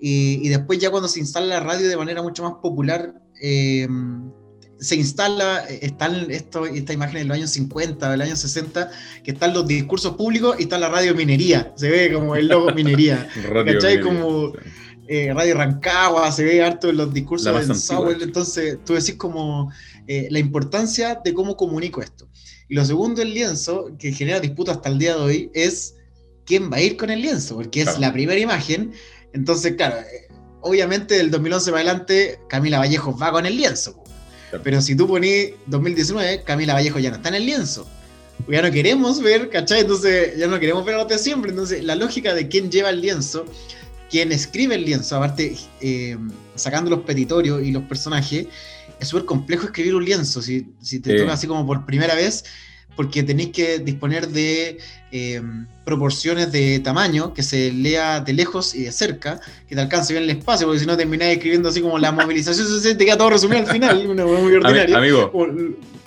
y, 0.00 0.48
después 0.48 0.78
ya 0.78 0.90
cuando 0.90 1.08
se 1.08 1.20
instala 1.20 1.46
la 1.46 1.60
radio 1.60 1.88
de 1.88 1.96
manera 1.96 2.22
mucho 2.22 2.42
más 2.42 2.54
popular, 2.62 3.14
eh, 3.42 3.86
se 4.78 4.96
instala, 4.96 5.64
están 5.68 6.30
esto, 6.30 6.66
esta 6.66 6.92
imagen 6.92 7.18
en 7.18 7.28
los 7.28 7.36
años 7.36 7.50
50, 7.50 8.10
del 8.10 8.20
año 8.20 8.36
60, 8.36 8.90
que 9.24 9.30
están 9.30 9.54
los 9.54 9.66
discursos 9.66 10.16
públicos 10.16 10.56
y 10.58 10.64
está 10.64 10.78
la 10.78 10.88
radio 10.88 11.14
minería, 11.14 11.72
se 11.76 11.88
ve 11.88 12.12
como 12.12 12.36
el 12.36 12.48
logo 12.48 12.72
minería, 12.72 13.28
¿cachai? 13.66 14.00
Como... 14.00 14.52
Eh, 15.08 15.32
Radio 15.32 15.56
Rancagua, 15.56 16.30
se 16.32 16.44
ve 16.44 16.62
harto 16.62 16.90
en 16.90 16.96
los 16.96 17.12
discursos 17.14 17.68
de 17.68 17.74
Sauer, 17.74 18.18
entonces 18.20 18.78
tú 18.84 18.94
decís 18.94 19.14
como 19.14 19.70
eh, 20.06 20.28
la 20.30 20.38
importancia 20.38 21.20
de 21.24 21.32
cómo 21.32 21.56
comunico 21.56 22.02
esto. 22.02 22.28
Y 22.68 22.74
lo 22.74 22.84
segundo, 22.84 23.22
el 23.22 23.32
lienzo, 23.32 23.92
que 23.98 24.12
genera 24.12 24.40
disputa 24.40 24.72
hasta 24.72 24.88
el 24.88 24.98
día 24.98 25.14
de 25.14 25.22
hoy, 25.22 25.50
es 25.54 25.94
quién 26.44 26.70
va 26.70 26.78
a 26.78 26.80
ir 26.80 26.96
con 26.96 27.10
el 27.10 27.22
lienzo, 27.22 27.56
porque 27.56 27.82
es 27.82 27.98
la 27.98 28.12
primera 28.12 28.40
imagen. 28.40 28.92
Entonces, 29.32 29.74
claro, 29.76 29.96
obviamente 30.62 31.14
del 31.14 31.30
2011 31.30 31.70
para 31.70 31.82
adelante, 31.82 32.40
Camila 32.48 32.78
Vallejo 32.78 33.16
va 33.16 33.30
con 33.30 33.46
el 33.46 33.56
lienzo. 33.56 34.02
Pero 34.62 34.80
si 34.80 34.96
tú 34.96 35.06
ponís 35.06 35.50
2019, 35.66 36.42
Camila 36.44 36.74
Vallejo 36.74 36.98
ya 36.98 37.10
no 37.10 37.16
está 37.16 37.28
en 37.28 37.34
el 37.36 37.46
lienzo. 37.46 37.86
Ya 38.48 38.62
no 38.62 38.70
queremos 38.70 39.20
ver, 39.22 39.48
¿cachai? 39.50 39.80
Entonces, 39.80 40.36
ya 40.36 40.46
no 40.46 40.60
queremos 40.60 40.84
ver 40.84 40.96
a 40.96 40.98
los 40.98 41.08
de 41.08 41.18
siempre. 41.18 41.50
Entonces, 41.50 41.82
la 41.84 41.94
lógica 41.94 42.34
de 42.34 42.48
quién 42.48 42.70
lleva 42.70 42.90
el 42.90 43.00
lienzo, 43.00 43.44
quién 44.10 44.32
escribe 44.32 44.74
el 44.74 44.84
lienzo, 44.84 45.16
aparte, 45.16 45.56
eh, 45.80 46.16
sacando 46.54 46.90
los 46.90 47.00
petitorios 47.00 47.62
y 47.62 47.72
los 47.72 47.84
personajes, 47.84 48.46
es 48.98 49.08
súper 49.08 49.26
complejo 49.26 49.66
escribir 49.66 49.94
un 49.94 50.04
lienzo. 50.04 50.40
Si, 50.42 50.74
si 50.80 51.00
te 51.00 51.16
toca 51.16 51.32
así 51.32 51.46
como 51.46 51.66
por 51.66 51.84
primera 51.84 52.14
vez, 52.14 52.44
porque 52.96 53.22
tenéis 53.22 53.50
que 53.50 53.78
disponer 53.78 54.28
de 54.28 54.78
eh, 55.12 55.40
proporciones 55.84 56.50
de 56.50 56.80
tamaño 56.80 57.32
que 57.32 57.42
se 57.42 57.70
lea 57.70 58.20
de 58.20 58.32
lejos 58.32 58.74
y 58.74 58.84
de 58.84 58.92
cerca, 58.92 59.40
que 59.68 59.74
te 59.74 59.80
alcance 59.80 60.12
bien 60.12 60.24
el 60.24 60.30
espacio, 60.30 60.66
porque 60.66 60.80
si 60.80 60.86
no 60.86 60.96
termináis 60.96 61.36
escribiendo 61.36 61.68
así 61.68 61.80
como 61.80 61.98
la 61.98 62.10
movilización 62.10 62.66
se 62.66 62.94
te 62.94 63.04
queda 63.04 63.16
todo 63.16 63.30
resumido 63.30 63.60
al 63.60 63.66
final, 63.68 64.06
una 64.08 64.24
muy 64.24 64.54
ordinaria. 64.54 64.96
Amigo, 64.96 65.30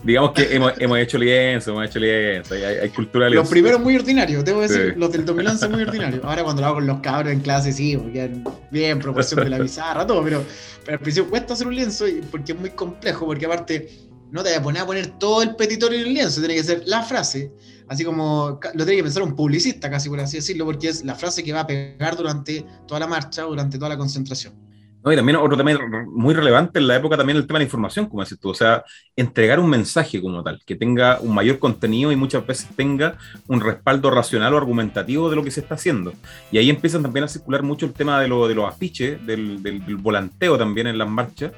digamos 0.03 0.31
que 0.31 0.55
hemos, 0.55 0.73
hemos, 0.79 0.97
hecho 0.97 1.17
lienzo, 1.17 1.71
hemos 1.71 1.85
hecho 1.85 1.99
lienzo, 1.99 2.55
hay, 2.55 2.63
hay 2.63 2.89
cultura 2.89 3.29
Los 3.29 3.47
primeros 3.47 3.79
muy 3.79 3.95
ordinarios, 3.95 4.43
debo 4.43 4.61
decir, 4.61 4.95
los 4.97 5.11
del 5.11 5.25
2011 5.25 5.67
muy 5.69 5.83
ordinarios. 5.83 6.25
Ahora 6.25 6.43
cuando 6.43 6.61
lo 6.61 6.67
hago 6.67 6.75
con 6.75 6.87
los 6.87 6.99
cabros 6.99 7.31
en 7.31 7.39
clase, 7.39 7.71
sí, 7.71 7.95
porque 7.95 8.31
bien, 8.71 8.99
proporción 8.99 9.43
de 9.43 9.49
la 9.49 9.59
bizarra, 9.59 10.05
todo, 10.05 10.23
pero, 10.23 10.43
pero 10.83 10.97
al 10.97 11.03
principio 11.03 11.29
cuesta 11.29 11.53
hacer 11.53 11.67
un 11.67 11.75
lienzo 11.75 12.05
porque 12.31 12.53
es 12.53 12.59
muy 12.59 12.71
complejo, 12.71 13.25
porque 13.25 13.45
aparte 13.45 14.08
no 14.31 14.43
te 14.43 14.49
voy 14.49 14.59
a 14.59 14.63
poner 14.63 14.81
a 14.81 14.85
poner 14.85 15.07
todo 15.19 15.41
el 15.41 15.55
petitorio 15.55 15.99
en 15.99 16.07
el 16.07 16.13
lienzo, 16.13 16.39
tiene 16.39 16.55
que 16.55 16.63
ser 16.63 16.83
la 16.85 17.03
frase, 17.03 17.51
así 17.87 18.03
como 18.03 18.59
lo 18.73 18.85
tiene 18.85 18.97
que 18.97 19.03
pensar 19.03 19.23
un 19.23 19.35
publicista, 19.35 19.89
casi 19.89 20.09
por 20.09 20.19
así 20.19 20.37
decirlo, 20.37 20.65
porque 20.65 20.89
es 20.89 21.03
la 21.03 21.15
frase 21.15 21.43
que 21.43 21.53
va 21.53 21.61
a 21.61 21.67
pegar 21.67 22.15
durante 22.15 22.65
toda 22.87 22.99
la 22.99 23.07
marcha 23.07 23.43
durante 23.43 23.77
toda 23.77 23.89
la 23.89 23.97
concentración. 23.97 24.53
No, 25.01 25.13
y 25.13 25.15
también 25.15 25.37
otro 25.37 25.55
tema 25.55 25.71
muy 26.07 26.33
relevante 26.33 26.77
en 26.77 26.87
la 26.87 26.97
época 26.97 27.15
también 27.15 27.37
el 27.37 27.47
tema 27.47 27.57
de 27.57 27.63
la 27.63 27.67
información, 27.67 28.07
como 28.07 28.21
decís 28.21 28.37
tú, 28.37 28.49
o 28.49 28.53
sea, 28.53 28.83
entregar 29.15 29.57
un 29.57 29.69
mensaje 29.69 30.21
como 30.21 30.43
tal, 30.43 30.61
que 30.65 30.75
tenga 30.75 31.21
un 31.21 31.33
mayor 31.33 31.57
contenido 31.57 32.11
y 32.11 32.17
muchas 32.17 32.45
veces 32.45 32.67
tenga 32.75 33.17
un 33.47 33.61
respaldo 33.61 34.11
racional 34.11 34.53
o 34.53 34.57
argumentativo 34.57 35.29
de 35.29 35.37
lo 35.37 35.43
que 35.43 35.51
se 35.51 35.61
está 35.61 35.75
haciendo. 35.75 36.11
Y 36.51 36.57
ahí 36.57 36.69
empiezan 36.69 37.01
también 37.01 37.23
a 37.23 37.29
circular 37.29 37.63
mucho 37.63 37.85
el 37.85 37.93
tema 37.93 38.19
de, 38.19 38.27
lo, 38.27 38.45
de 38.49 38.55
los 38.55 38.67
afiches, 38.67 39.25
del, 39.25 39.63
del 39.63 39.95
volanteo 39.95 40.57
también 40.57 40.87
en 40.87 40.97
las 40.97 41.09
marchas, 41.09 41.53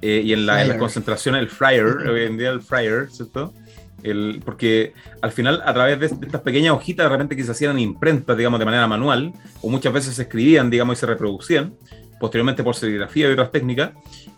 eh, 0.00 0.22
y 0.24 0.32
en 0.32 0.46
la, 0.46 0.78
concentración 0.78 1.34
el 1.34 1.48
flyer, 1.48 1.86
hoy 2.08 2.22
en 2.22 2.38
día 2.38 2.50
el 2.50 2.60
flyer, 2.60 3.08
¿cierto? 3.10 3.52
El, 4.02 4.40
porque 4.44 4.92
al 5.22 5.32
final, 5.32 5.60
a 5.64 5.74
través 5.74 5.98
de, 5.98 6.06
estas 6.06 6.40
pequeñas 6.42 6.72
hojitas, 6.72 7.04
de 7.04 7.10
repente 7.10 7.34
que 7.34 7.42
se 7.42 7.50
hacían 7.50 7.78
imprentas, 7.78 8.36
digamos, 8.36 8.60
de 8.60 8.64
manera 8.64 8.86
manual, 8.86 9.32
o 9.60 9.68
muchas 9.68 9.92
veces 9.92 10.14
se 10.14 10.22
escribían, 10.22 10.70
digamos, 10.70 10.98
y 10.98 11.00
se 11.00 11.06
reproducían, 11.06 11.74
posteriormente 12.20 12.62
por 12.62 12.76
serigrafía 12.76 13.28
y 13.28 13.32
otras 13.32 13.50
técnicas, 13.50 13.90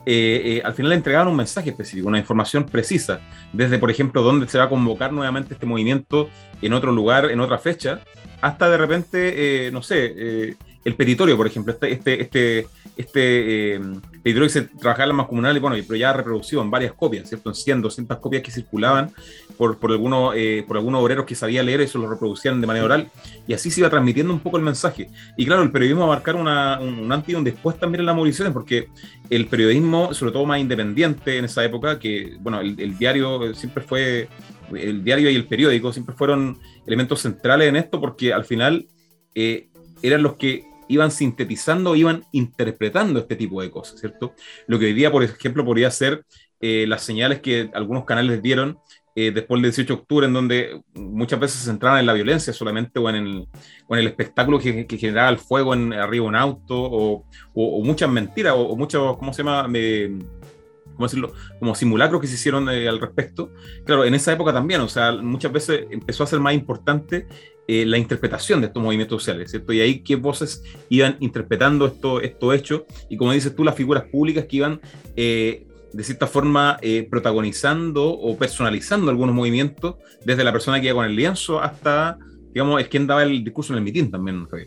eh, 0.06 0.42
eh, 0.44 0.62
al 0.64 0.72
final 0.72 0.90
le 0.90 0.96
entregaban 0.96 1.28
un 1.28 1.36
mensaje 1.36 1.70
específico, 1.70 2.08
una 2.08 2.18
información 2.18 2.64
precisa, 2.64 3.20
desde, 3.52 3.78
por 3.78 3.90
ejemplo, 3.90 4.22
dónde 4.22 4.48
se 4.48 4.56
va 4.56 4.64
a 4.64 4.68
convocar 4.68 5.12
nuevamente 5.12 5.54
este 5.54 5.66
movimiento 5.66 6.30
en 6.62 6.72
otro 6.72 6.90
lugar, 6.92 7.30
en 7.30 7.40
otra 7.40 7.58
fecha, 7.58 8.00
hasta 8.40 8.70
de 8.70 8.78
repente, 8.78 9.70
no 9.72 9.82
sé, 9.82 10.56
el 10.84 10.94
petitorio, 10.94 11.36
por 11.36 11.46
ejemplo, 11.46 11.74
este, 11.74 11.92
este, 11.92 12.22
este, 12.22 12.66
este 12.96 13.80
que 14.22 14.48
se 14.48 14.62
trabajaba 14.62 15.04
en 15.04 15.08
la 15.10 15.14
más 15.14 15.26
comunal, 15.26 15.56
y 15.56 15.60
bueno, 15.60 15.76
pero 15.86 15.96
ya 15.96 16.12
reproducido 16.12 16.62
en 16.62 16.70
varias 16.70 16.92
copias, 16.92 17.28
¿cierto? 17.28 17.50
En 17.50 17.54
100, 17.54 17.82
200 17.82 18.18
copias 18.18 18.42
que 18.42 18.50
circulaban 18.50 19.10
por, 19.56 19.78
por, 19.78 19.90
algunos, 19.92 20.34
eh, 20.36 20.64
por 20.66 20.76
algunos 20.76 21.02
obreros 21.02 21.26
que 21.26 21.34
sabían 21.34 21.66
leer, 21.66 21.80
eso 21.80 21.98
lo 21.98 22.08
reproducían 22.08 22.60
de 22.60 22.66
manera 22.66 22.84
oral, 22.84 23.10
y 23.46 23.54
así 23.54 23.70
se 23.70 23.80
iba 23.80 23.90
transmitiendo 23.90 24.32
un 24.32 24.40
poco 24.40 24.56
el 24.56 24.62
mensaje. 24.62 25.08
Y 25.36 25.46
claro, 25.46 25.62
el 25.62 25.70
periodismo 25.70 26.06
va 26.06 26.14
a 26.14 26.16
marcar 26.16 26.36
una, 26.36 26.80
un, 26.80 27.10
antes 27.10 27.30
y 27.30 27.34
un 27.34 27.44
después 27.44 27.78
también 27.78 28.00
en 28.00 28.06
las 28.06 28.16
movilizaciones, 28.16 28.52
porque 28.52 28.88
el 29.30 29.46
periodismo, 29.46 30.12
sobre 30.14 30.32
todo 30.32 30.46
más 30.46 30.60
independiente 30.60 31.38
en 31.38 31.44
esa 31.44 31.64
época, 31.64 31.98
que, 31.98 32.36
bueno, 32.40 32.60
el, 32.60 32.78
el 32.80 32.98
diario 32.98 33.54
siempre 33.54 33.82
fue, 33.82 34.28
el 34.74 35.02
diario 35.02 35.30
y 35.30 35.36
el 35.36 35.46
periódico 35.46 35.92
siempre 35.92 36.14
fueron 36.14 36.58
elementos 36.86 37.20
centrales 37.20 37.68
en 37.68 37.76
esto, 37.76 38.00
porque 38.00 38.32
al 38.32 38.44
final... 38.44 38.86
Eh, 39.34 39.68
eran 40.02 40.22
los 40.22 40.36
que 40.36 40.64
iban 40.90 41.10
sintetizando, 41.10 41.94
iban 41.94 42.24
interpretando 42.32 43.20
este 43.20 43.36
tipo 43.36 43.62
de 43.62 43.70
cosas, 43.70 44.00
¿cierto? 44.00 44.34
Lo 44.66 44.78
que 44.78 44.86
hoy 44.86 44.92
día, 44.92 45.10
por 45.10 45.22
ejemplo, 45.22 45.64
podría 45.64 45.90
ser 45.90 46.24
eh, 46.60 46.84
las 46.88 47.02
señales 47.02 47.40
que 47.40 47.70
algunos 47.72 48.04
canales 48.04 48.42
dieron 48.42 48.78
eh, 49.14 49.30
después 49.30 49.62
del 49.62 49.70
18 49.70 49.94
de 49.94 50.00
octubre, 50.00 50.26
en 50.26 50.32
donde 50.32 50.82
muchas 50.94 51.38
veces 51.38 51.60
se 51.60 51.66
centraban 51.66 52.00
en 52.00 52.06
la 52.06 52.12
violencia 52.12 52.52
solamente 52.52 52.98
o 52.98 53.08
en 53.08 53.14
el, 53.16 53.48
o 53.86 53.94
en 53.94 54.00
el 54.00 54.08
espectáculo 54.08 54.58
que, 54.58 54.86
generaba 54.98 55.28
el 55.28 55.38
fuego 55.38 55.74
en, 55.74 55.92
arriba 55.92 56.24
de 56.24 56.28
un 56.28 56.36
auto, 56.36 56.74
o, 56.76 57.24
o, 57.54 57.84
muchas 57.84 58.10
mentiras, 58.10 58.54
o, 58.56 58.76
muchos, 58.76 59.16
¿cómo 59.16 59.32
se 59.32 59.42
llama? 59.42 59.62
¿cómo 59.62 61.06
decirlo? 61.06 61.32
Como 61.58 61.74
simulacros 61.74 62.20
que 62.20 62.26
se 62.26 62.34
hicieron 62.34 62.68
eh, 62.68 62.88
al 62.88 63.00
respecto. 63.00 63.52
Claro, 63.86 64.04
en 64.04 64.14
esa 64.14 64.32
época 64.32 64.52
también, 64.52 64.80
o 64.80 64.88
sea, 64.88 65.12
muchas 65.12 65.52
veces 65.52 65.86
empezó 65.90 66.24
a 66.24 66.26
ser 66.26 66.40
más 66.40 66.52
importante 66.52 67.26
eh, 67.72 67.86
la 67.86 67.98
interpretación 67.98 68.60
de 68.60 68.66
estos 68.66 68.82
movimientos 68.82 69.22
sociales, 69.22 69.52
¿cierto? 69.52 69.72
Y 69.72 69.80
ahí 69.80 70.00
qué 70.00 70.16
voces 70.16 70.64
iban 70.88 71.16
interpretando 71.20 71.86
estos 71.86 72.20
esto 72.24 72.52
hechos 72.52 72.82
y 73.08 73.16
como 73.16 73.30
dices 73.30 73.54
tú, 73.54 73.62
las 73.62 73.76
figuras 73.76 74.06
públicas 74.10 74.46
que 74.46 74.56
iban 74.56 74.80
eh, 75.14 75.68
de 75.92 76.02
cierta 76.02 76.26
forma 76.26 76.78
eh, 76.82 77.06
protagonizando 77.08 78.08
o 78.10 78.36
personalizando 78.36 79.08
algunos 79.08 79.36
movimientos, 79.36 79.94
desde 80.24 80.42
la 80.42 80.50
persona 80.50 80.80
que 80.80 80.88
iba 80.88 80.96
con 80.96 81.04
el 81.04 81.14
lienzo 81.14 81.62
hasta, 81.62 82.18
digamos, 82.52 82.80
es 82.80 82.88
quien 82.88 83.06
daba 83.06 83.22
el 83.22 83.44
discurso 83.44 83.72
en 83.72 83.78
el 83.78 83.84
mitin 83.84 84.10
también, 84.10 84.46
Javier. 84.46 84.66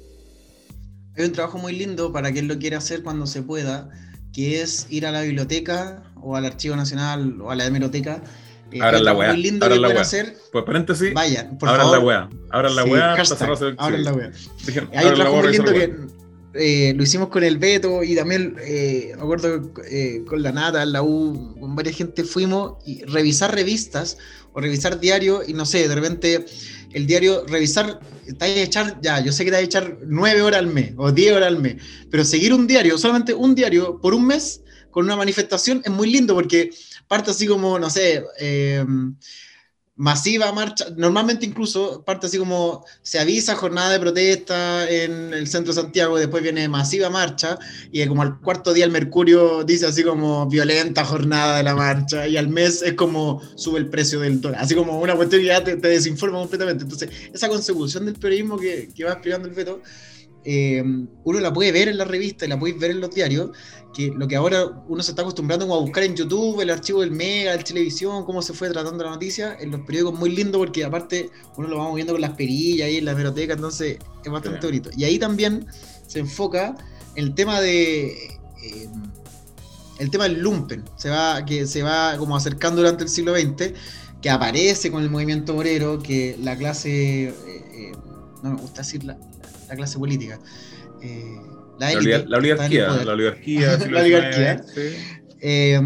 Hay 1.18 1.26
un 1.26 1.34
trabajo 1.34 1.58
muy 1.58 1.74
lindo 1.74 2.14
para 2.14 2.32
quien 2.32 2.48
lo 2.48 2.58
quiera 2.58 2.78
hacer 2.78 3.04
cuando 3.04 3.28
se 3.28 3.44
pueda, 3.44 3.90
que 4.32 4.62
es 4.62 4.88
ir 4.90 5.06
a 5.06 5.12
la 5.12 5.24
biblioteca 5.24 6.04
o 6.22 6.38
al 6.38 6.46
Archivo 6.46 6.78
Nacional 6.78 7.42
o 7.42 7.52
a 7.52 7.56
la 7.56 7.66
hemeroteca 7.66 8.24
eh, 8.78 8.82
ahora 8.82 9.00
la 9.00 9.14
weá. 9.14 9.34
Muy 9.34 9.44
lindo 9.44 9.70
que 9.70 9.80
pueden 9.80 9.98
hacer. 9.98 10.38
Pues 10.52 10.64
paréntesis. 10.66 11.14
Vayan, 11.14 11.58
por 11.58 11.70
ahora 11.70 11.84
favor. 11.84 11.98
la 11.98 12.06
weá. 12.06 12.30
Ahora 12.52 12.70
la 12.70 12.84
weá. 12.84 13.16
Ahora 13.78 13.98
la 13.98 14.14
weá. 14.14 14.32
Hay 14.94 15.06
un 15.08 15.14
trabajo 15.16 15.42
muy 15.42 15.52
lindo 15.52 15.74
que 15.74 15.94
eh, 16.56 16.94
lo 16.96 17.04
hicimos 17.04 17.30
con 17.30 17.44
el 17.44 17.58
Beto 17.58 18.04
y 18.04 18.16
también, 18.16 18.56
eh, 18.62 19.14
me 19.16 19.22
acuerdo, 19.24 19.74
eh, 19.90 20.24
con 20.28 20.44
la 20.44 20.52
Nata, 20.52 20.86
la 20.86 21.02
U, 21.02 21.56
con 21.60 21.76
varias 21.76 21.96
gente 21.96 22.24
fuimos 22.24 22.74
y 22.86 23.04
revisar 23.06 23.56
revistas 23.56 24.20
o 24.54 24.62
revisar 24.62 25.00
diarios 25.00 25.50
y 25.50 25.54
no 25.54 25.66
sé, 25.66 25.88
de 25.88 25.96
repente 25.96 26.46
el 26.94 27.08
diario, 27.08 27.44
revisar, 27.48 28.00
te 28.38 28.46
a 28.46 28.48
echar, 28.48 29.00
ya, 29.02 29.20
yo 29.20 29.32
sé 29.32 29.46
que 29.46 29.50
te 29.50 29.56
vas 29.56 29.64
a 29.64 29.66
echar 29.66 29.98
nueve 30.06 30.44
horas 30.44 30.60
al 30.60 30.68
mes 30.68 30.94
o 30.96 31.12
diez 31.12 31.34
horas 31.34 31.48
al 31.48 31.60
mes, 31.60 31.78
pero 32.12 32.24
seguir 32.24 32.54
un 32.54 32.68
diario, 32.68 33.00
solamente 33.00 33.34
un 33.34 33.56
diario 33.56 34.00
por 34.00 34.14
un 34.14 34.28
mes 34.28 34.62
con 34.92 35.06
una 35.06 35.16
manifestación 35.16 35.82
es 35.84 35.92
muy 35.92 36.12
lindo 36.12 36.36
porque 36.36 36.70
parte 37.08 37.32
así 37.32 37.48
como, 37.48 37.80
no 37.80 37.90
sé, 37.90 38.24
eh, 38.40 38.86
masiva 39.96 40.52
marcha, 40.52 40.88
normalmente 40.98 41.46
incluso 41.46 42.04
parte 42.04 42.26
así 42.26 42.40
como 42.40 42.84
se 43.04 43.20
avisa 43.20 43.56
jornada 43.56 43.92
de 43.92 44.00
protesta 44.00 44.90
en 44.90 45.34
el 45.34 45.48
centro 45.48 45.72
de 45.72 45.82
Santiago, 45.82 46.18
después 46.18 46.42
viene 46.42 46.68
masiva 46.68 47.12
marcha 47.12 47.60
y 47.92 48.06
como 48.08 48.24
al 48.24 48.40
cuarto 48.40 48.74
día 48.74 48.86
el 48.86 48.92
Mercurio 48.92 49.64
dice 49.64 49.86
así 49.86 50.04
como 50.04 50.48
violenta 50.48 51.06
jornada 51.06 51.58
de 51.58 51.64
la 51.64 51.76
marcha 51.76 52.28
y 52.28 52.38
al 52.38 52.48
mes 52.48 52.82
es 52.82 52.94
como 52.94 53.42
sube 53.56 53.78
el 53.78 53.88
precio 53.88 54.20
del 54.22 54.42
dólar, 54.42 54.62
así 54.62 54.74
como 54.74 55.00
una 55.00 55.16
cuestión 55.16 55.42
que 55.42 55.48
ya 55.48 55.64
te, 55.64 55.76
desinforma 55.76 56.40
completamente. 56.40 56.84
Entonces, 56.84 57.10
esa 57.32 57.48
consecución 57.48 58.06
del 58.06 58.16
periodismo 58.16 58.58
que, 58.58 58.90
que 58.96 59.04
va 59.04 59.12
explicando 59.12 59.48
el 59.48 59.54
Beto 59.54 59.80
eh, 60.46 60.84
uno 61.24 61.40
la 61.40 61.54
puede 61.54 61.72
ver 61.72 61.88
en 61.88 61.98
la 61.98 62.06
revista 62.06 62.46
y 62.46 62.50
la 62.50 62.60
puede 62.60 62.74
ver 62.74 62.92
en 62.92 63.02
los 63.02 63.14
diarios, 63.14 63.52
que 63.94 64.08
lo 64.08 64.28
que 64.28 64.36
ahora 64.36 64.66
uno 64.88 65.04
se 65.04 65.12
está 65.12 65.22
acostumbrando 65.22 65.72
a 65.74 65.80
buscar 65.80 66.04
en 66.04 66.16
YouTube, 66.16 66.60
el 66.62 66.70
archivo 66.70 67.02
del 67.02 67.12
Mega, 67.12 67.54
el 67.54 67.64
televisión, 67.64 68.26
cómo 68.26 68.42
se 68.42 68.54
fue 68.54 68.70
tratando 68.70 69.04
la 69.04 69.12
noticia, 69.12 69.56
en 69.60 69.72
los 69.72 69.82
periódicos 69.82 70.20
muy 70.20 70.32
lindo 70.32 70.58
porque 70.58 70.84
aparte 70.84 71.30
uno 71.58 71.68
lo 71.68 71.78
vamos 71.78 71.96
viendo 71.96 72.14
con 72.14 72.22
las 72.22 72.32
perillas 72.32 72.88
ahí 72.88 72.98
en 72.98 73.06
la 73.06 73.14
biblioteca, 73.14 73.54
entonces 73.54 74.00
es 74.24 74.32
bastante 74.32 74.66
bonito. 74.66 74.90
Y 74.98 75.04
ahí 75.04 75.20
también 75.20 75.66
se 76.08 76.20
enfoca 76.20 76.76
el 77.16 77.34
tema 77.36 77.62
de... 77.62 78.08
Eh, 78.64 78.90
el 80.00 80.10
tema 80.10 80.24
del 80.24 80.40
lumpen, 80.40 80.84
se 80.98 81.10
va, 81.10 81.46
que 81.46 81.68
se 81.68 81.84
va 81.84 82.18
como 82.18 82.36
acercando 82.36 82.82
durante 82.82 83.04
el 83.04 83.10
siglo 83.10 83.36
XX, 83.36 83.74
que 84.22 84.30
aparece 84.30 84.92
con 84.92 85.04
el 85.04 85.10
movimiento 85.10 85.56
obrero, 85.56 86.02
que 86.02 86.36
la 86.42 86.58
clase, 86.58 87.26
eh, 87.28 87.92
no 88.42 88.56
me 88.56 88.62
gusta 88.62 88.82
decirla, 88.82 89.18
la 89.74 89.78
clase 89.78 89.98
política. 89.98 90.40
Eh, 91.02 91.36
la, 91.80 91.92
la, 91.92 91.98
oligarquía, 92.38 92.88
la 93.04 93.14
oligarquía. 93.14 93.78
la 93.90 94.02
oligarquía. 94.02 94.64
Eh, 95.46 95.78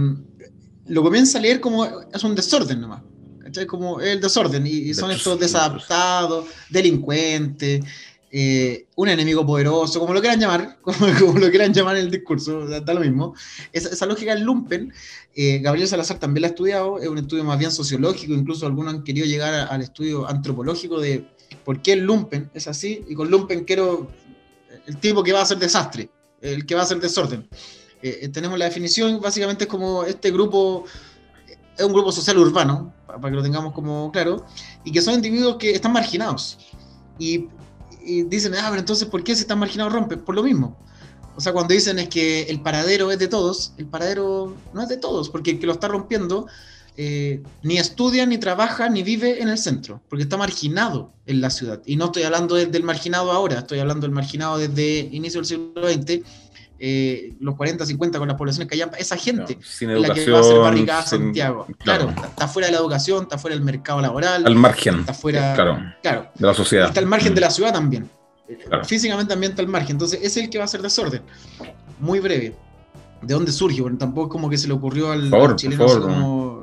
lo 0.85 1.01
comienza 1.01 1.39
a 1.39 1.41
leer 1.41 1.59
como 1.59 1.83
es 1.83 2.23
un 2.23 2.35
desorden 2.35 2.79
nomás. 2.79 3.01
¿cachai? 3.41 3.65
Como 3.65 3.99
el 3.99 4.21
desorden. 4.21 4.67
Y, 4.67 4.93
son 4.93 5.09
estos 5.09 5.39
desadaptados, 5.39 6.45
delincuentes, 6.69 7.83
eh, 8.29 8.85
un 8.95 9.09
enemigo 9.09 9.43
poderoso, 9.47 9.99
como 9.99 10.13
lo 10.13 10.19
quieran 10.19 10.39
llamar, 10.39 10.77
como, 10.81 11.39
lo 11.39 11.49
quieran 11.49 11.73
llamar 11.73 11.97
en 11.97 12.03
el 12.03 12.11
discurso, 12.11 12.67
da, 12.67 12.93
lo 12.93 12.99
mismo. 12.99 13.33
Esa, 13.73 13.89
esa, 13.89 14.05
lógica 14.05 14.35
del 14.35 14.43
lumpen, 14.43 14.93
Gabriel 15.35 15.87
Salazar 15.87 16.19
también 16.19 16.43
la 16.43 16.49
ha 16.49 16.51
estudiado, 16.51 16.99
es 16.99 17.07
un 17.07 17.17
estudio 17.17 17.43
más 17.43 17.57
bien 17.57 17.71
sociológico, 17.71 18.33
incluso 18.33 18.67
algunos 18.67 18.93
han 18.93 19.03
querido 19.03 19.25
llegar 19.25 19.67
al 19.71 19.81
estudio 19.81 20.29
antropológico 20.29 20.99
de 20.99 21.25
por 21.63 21.81
qué 21.81 21.93
el 21.93 22.01
lumpen 22.01 22.49
es 22.53 22.67
así, 22.67 23.03
y 23.07 23.15
con 23.15 23.29
lumpen 23.29 23.65
quiero 23.65 24.07
el 24.85 24.97
tipo 24.97 25.23
que 25.23 25.33
va 25.33 25.39
a 25.39 25.43
hacer 25.43 25.57
desastre, 25.57 26.09
el 26.41 26.65
que 26.65 26.75
va 26.75 26.81
a 26.81 26.83
hacer 26.83 26.99
desorden. 26.99 27.47
tenemos 28.31 28.57
la 28.57 28.65
definición, 28.65 29.19
básicamente 29.21 29.65
es 29.65 29.69
como 29.69 30.03
este 30.03 30.31
grupo, 30.31 30.85
es 31.77 31.85
un 31.85 31.93
grupo 31.93 32.11
social 32.11 32.37
urbano, 32.37 32.93
para 33.05 33.29
que 33.29 33.35
lo 33.35 33.43
tengamos 33.43 33.73
como 33.73 34.11
claro, 34.11 34.45
y 34.83 34.91
que 34.91 35.01
son 35.01 35.15
individuos 35.15 35.57
que 35.57 35.71
están 35.71 35.93
marginados. 35.93 36.57
Y, 37.19 37.47
y 38.03 38.23
dicen, 38.23 38.53
ah, 38.55 38.67
pero 38.69 38.79
entonces, 38.79 39.07
¿por 39.07 39.23
qué 39.23 39.35
si 39.35 39.41
están 39.41 39.59
marginados 39.59 39.93
rompen? 39.93 40.21
Por 40.21 40.35
lo 40.35 40.43
mismo. 40.43 40.77
O 41.35 41.41
sea, 41.41 41.53
cuando 41.53 41.73
dicen 41.73 41.99
es 41.99 42.09
que 42.09 42.43
el 42.43 42.61
paradero 42.61 43.11
es 43.11 43.19
de 43.19 43.27
todos, 43.27 43.73
el 43.77 43.85
paradero 43.85 44.55
no 44.73 44.81
es 44.81 44.89
de 44.89 44.97
todos, 44.97 45.29
porque 45.29 45.51
el 45.51 45.59
que 45.59 45.67
lo 45.67 45.73
está 45.73 45.87
rompiendo 45.87 46.47
eh, 46.99 47.43
ni 47.61 47.77
estudia, 47.77 48.25
ni 48.25 48.39
trabaja, 48.39 48.89
ni 48.89 49.03
vive 49.03 49.39
en 49.39 49.49
el 49.49 49.59
centro, 49.59 50.01
porque 50.09 50.23
está 50.23 50.35
marginado 50.35 51.13
en 51.27 51.41
la 51.41 51.51
ciudad. 51.51 51.79
Y 51.85 51.95
no 51.95 52.05
estoy 52.05 52.23
hablando 52.23 52.55
del 52.55 52.83
marginado 52.83 53.31
ahora, 53.31 53.59
estoy 53.59 53.77
hablando 53.77 54.07
del 54.07 54.15
marginado 54.15 54.57
desde 54.57 55.07
inicio 55.11 55.39
del 55.39 55.45
siglo 55.45 55.87
XX, 55.87 56.25
eh, 56.79 57.35
los 57.39 57.55
40, 57.55 57.85
50 57.85 58.17
con 58.17 58.27
las 58.27 58.35
poblaciones 58.35 58.67
que 58.67 58.83
esa 58.99 59.15
gente 59.15 59.59
sin 59.61 59.91
educación, 59.91 60.17
la 60.17 60.25
que 60.25 60.31
va 60.31 60.37
a 60.37 60.41
hacer 60.41 60.57
barricada 60.57 61.01
Santiago. 61.03 61.67
Claro, 61.77 62.09
está, 62.09 62.47
fuera 62.47 62.67
de 62.67 62.73
la 62.73 62.79
educación, 62.79 63.23
está 63.23 63.37
fuera 63.37 63.55
del 63.55 63.63
mercado 63.63 64.01
laboral. 64.01 64.43
Al 64.45 64.55
margen. 64.55 65.01
Está 65.01 65.13
fuera 65.13 65.53
claro, 65.53 65.79
claro, 66.01 66.31
de 66.33 66.47
la 66.47 66.53
sociedad. 66.55 66.87
Está 66.87 66.99
al 66.99 67.05
margen 67.05 67.35
de 67.35 67.41
la 67.41 67.51
ciudad 67.51 67.73
también. 67.73 68.09
Físicamente 68.85 69.29
también 69.29 69.51
está 69.51 69.61
al 69.61 69.67
margen. 69.67 69.91
Entonces, 69.91 70.19
es 70.23 70.35
el 70.37 70.49
que 70.49 70.57
va 70.57 70.63
a 70.63 70.65
hacer 70.65 70.81
desorden. 70.81 71.21
Muy 71.99 72.19
breve. 72.19 72.55
¿De 73.21 73.33
dónde 73.33 73.51
surge? 73.51 73.81
Bueno, 73.81 73.97
tampoco 73.97 74.27
es 74.27 74.31
como 74.31 74.49
que 74.49 74.57
se 74.57 74.67
le 74.67 74.73
ocurrió 74.73 75.11
al, 75.11 75.31
chileno 75.55 75.85
eh, 75.85 76.56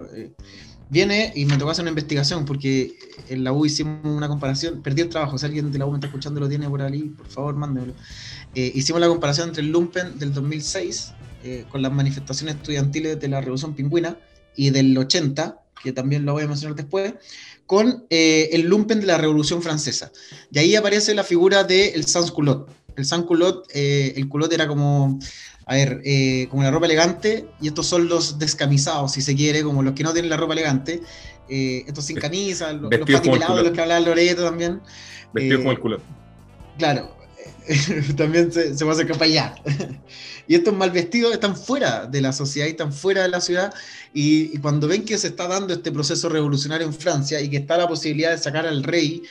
viene 0.91 1.33
y 1.35 1.45
me 1.45 1.57
tocó 1.57 1.71
hacer 1.71 1.83
una 1.83 1.91
investigación 1.91 2.45
porque 2.45 2.97
en 3.29 3.45
la 3.45 3.53
U 3.53 3.65
hicimos 3.67 4.05
una 4.05 4.29
comparación, 4.29 4.83
perdí 4.83 5.03
el 5.03 5.09
trabajo, 5.09 5.39
si 5.39 5.47
alguien 5.47 5.71
de 5.73 5.79
la 5.79 5.87
U 5.87 5.91
me 5.91 5.97
está 5.97 6.07
escuchando 6.07 6.41
lo 6.41 6.49
tiene 6.49 6.69
por 6.69 6.83
ahí, 6.83 7.03
por 7.05 7.27
favor, 7.27 7.57
mándemelo. 7.57 7.95
Eh, 8.55 8.73
hicimos 8.75 9.01
la 9.01 9.09
comparación 9.09 9.49
entre 9.49 9.63
el 9.63 9.71
Lumpen 9.71 10.19
del 10.19 10.33
2006 10.33 11.13
eh, 11.43 11.65
con 11.71 11.83
las 11.83 11.93
manifestaciones 11.93 12.57
estudiantiles 12.57 13.19
de 13.21 13.29
la 13.29 13.41
Revolución 13.41 13.75
Pingüina 13.75 14.17
y 14.57 14.71
del 14.71 14.97
80, 14.97 15.61
que 15.83 15.93
también 15.93 16.25
lo 16.25 16.33
voy 16.33 16.45
a 16.45 16.49
mencionar 16.49 16.77
después, 16.77 17.15
con 17.67 18.07
el 18.11 18.63
Lumpen 18.63 19.01
de 19.01 19.07
la 19.07 19.19
Revolución 19.19 19.63
Francesa. 19.63 20.13
Y 20.53 20.59
ahí 20.59 20.77
aparece 20.77 21.15
la 21.15 21.25
figura 21.25 21.65
del 21.65 21.93
de 21.93 22.03
sans 22.05 22.31
culot. 22.31 22.69
El 22.97 23.05
sans 23.05 23.25
culot, 23.25 23.67
el 23.75 24.29
culot 24.29 24.53
era 24.53 24.67
como 24.69 25.19
a 25.67 25.75
ver, 25.75 26.03
eh, 26.05 26.47
como 26.51 26.63
la 26.63 26.71
ropa 26.71 26.87
elegante, 26.87 27.47
y 27.61 27.69
estos 27.69 27.87
son 27.87 28.09
los 28.09 28.39
descamisados, 28.39 29.13
si 29.13 29.23
se 29.23 29.35
quiere, 29.35 29.63
como 29.63 29.83
los 29.83 29.95
que 29.95 30.03
no 30.03 30.13
tienen 30.13 30.31
la 30.31 30.37
ropa 30.37 30.53
elegante, 30.53 31.01
eh, 31.49 31.85
estos 31.87 32.05
sin 32.05 32.19
camisa, 32.19 32.73
los, 32.73 32.91
los 32.91 33.09
los 33.09 33.21
que 33.21 33.81
hablaba 33.81 34.01
Loreto 34.01 34.45
también. 34.45 34.81
Vestidos 35.33 35.61
como 35.61 35.73
el 35.73 35.81
culo. 35.81 36.01
Claro, 36.79 37.17
también 38.17 38.53
se, 38.53 38.77
se, 38.77 38.85
va 38.85 38.93
a 38.93 38.97
y 40.47 40.55
estos 40.55 40.75
mal 40.75 40.91
vestidos 40.91 41.33
están 41.33 41.57
fuera 41.57 42.07
de 42.07 42.21
la 42.21 42.33
sociedad 42.33 42.67
y 42.67 42.71
están 42.71 42.93
fuera 42.93 43.23
de 43.23 43.29
la 43.29 43.41
ciudad. 43.41 43.73
Y, 44.13 44.59
cuando 44.59 44.87
ven 44.87 45.05
que 45.05 45.17
se 45.17 45.29
está 45.29 45.49
dando 45.49 45.73
este 45.73 45.93
proceso 45.93 46.29
revolucionario 46.29 46.87
en 46.87 46.93
Francia 46.93 47.41
y 47.41 47.49
que 47.49 47.59
está 47.59 47.79
la 47.79 47.89
posibilidad 47.89 48.33
de 48.33 48.39
sacar 48.39 48.67
al 48.67 48.83
rey 48.83 49.23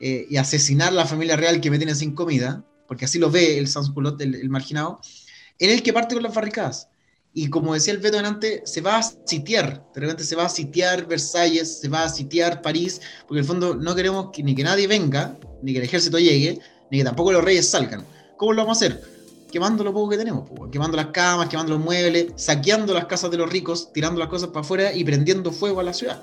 eh, 0.00 0.26
y 0.28 0.36
asesinar 0.36 0.88
a 0.88 0.92
la 0.92 1.06
familia 1.06 1.36
real 1.36 1.60
que 1.60 1.70
me 1.70 1.78
tiene 1.78 1.94
sin 1.94 2.12
comida, 2.12 2.64
porque 2.86 3.04
así 3.04 3.18
lo 3.18 3.30
ve 3.30 3.58
el 3.58 3.68
Sans-Culotte, 3.68 4.22
el 4.22 4.48
marginado, 4.50 5.00
en 5.58 5.70
el 5.70 5.82
que 5.82 5.92
parte 5.92 6.14
con 6.14 6.22
las 6.22 6.34
barricadas. 6.34 6.88
Y 7.38 7.50
como 7.50 7.74
decía 7.74 7.92
el 7.92 7.98
Beto 7.98 8.18
antes, 8.18 8.62
se 8.64 8.80
va 8.80 8.96
a 8.96 9.02
sitiar, 9.02 9.84
de 9.94 10.00
repente 10.00 10.24
se 10.24 10.34
va 10.34 10.46
a 10.46 10.48
sitiar 10.48 11.06
Versalles, 11.06 11.80
se 11.80 11.88
va 11.88 12.04
a 12.04 12.08
sitiar 12.08 12.62
París, 12.62 12.98
porque 13.28 13.40
en 13.40 13.40
el 13.40 13.44
fondo 13.44 13.74
no 13.74 13.94
queremos 13.94 14.30
que, 14.32 14.42
ni 14.42 14.54
que 14.54 14.64
nadie 14.64 14.86
venga, 14.86 15.36
ni 15.60 15.72
que 15.72 15.78
el 15.80 15.84
ejército 15.84 16.18
llegue, 16.18 16.58
ni 16.90 16.96
que 16.96 17.04
tampoco 17.04 17.32
los 17.32 17.44
reyes 17.44 17.68
salgan. 17.68 18.02
¿Cómo 18.38 18.54
lo 18.54 18.62
vamos 18.62 18.80
a 18.80 18.86
hacer? 18.86 19.02
Quemando 19.52 19.84
lo 19.84 19.92
poco 19.92 20.08
que 20.08 20.16
tenemos, 20.16 20.48
quemando 20.72 20.96
las 20.96 21.08
camas, 21.08 21.50
quemando 21.50 21.74
los 21.74 21.84
muebles, 21.84 22.32
saqueando 22.36 22.94
las 22.94 23.04
casas 23.04 23.30
de 23.30 23.36
los 23.36 23.50
ricos, 23.50 23.92
tirando 23.92 24.18
las 24.18 24.30
cosas 24.30 24.48
para 24.48 24.60
afuera 24.60 24.94
y 24.94 25.04
prendiendo 25.04 25.52
fuego 25.52 25.80
a 25.80 25.82
la 25.82 25.92
ciudad. 25.92 26.22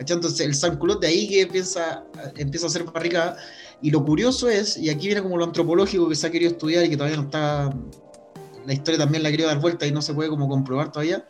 Entonces 0.00 0.40
el 0.40 0.56
San 0.56 0.76
de 1.00 1.06
ahí 1.06 1.28
que 1.28 1.42
empieza, 1.42 2.04
empieza 2.36 2.66
a 2.66 2.68
hacer 2.68 2.82
barricada. 2.82 3.36
Y 3.80 3.90
lo 3.90 4.04
curioso 4.04 4.48
es, 4.48 4.76
y 4.76 4.90
aquí 4.90 5.06
viene 5.06 5.22
como 5.22 5.36
lo 5.36 5.44
antropológico 5.44 6.08
que 6.08 6.16
se 6.16 6.26
ha 6.26 6.30
querido 6.30 6.50
estudiar 6.50 6.84
y 6.84 6.90
que 6.90 6.96
todavía 6.96 7.16
no 7.16 7.24
está 7.24 7.72
la 8.68 8.74
historia 8.74 8.98
también 8.98 9.22
la 9.22 9.30
querido 9.30 9.48
dar 9.48 9.60
vuelta 9.60 9.86
y 9.86 9.92
no 9.92 10.02
se 10.02 10.12
puede 10.12 10.28
como 10.28 10.46
comprobar 10.46 10.92
todavía, 10.92 11.26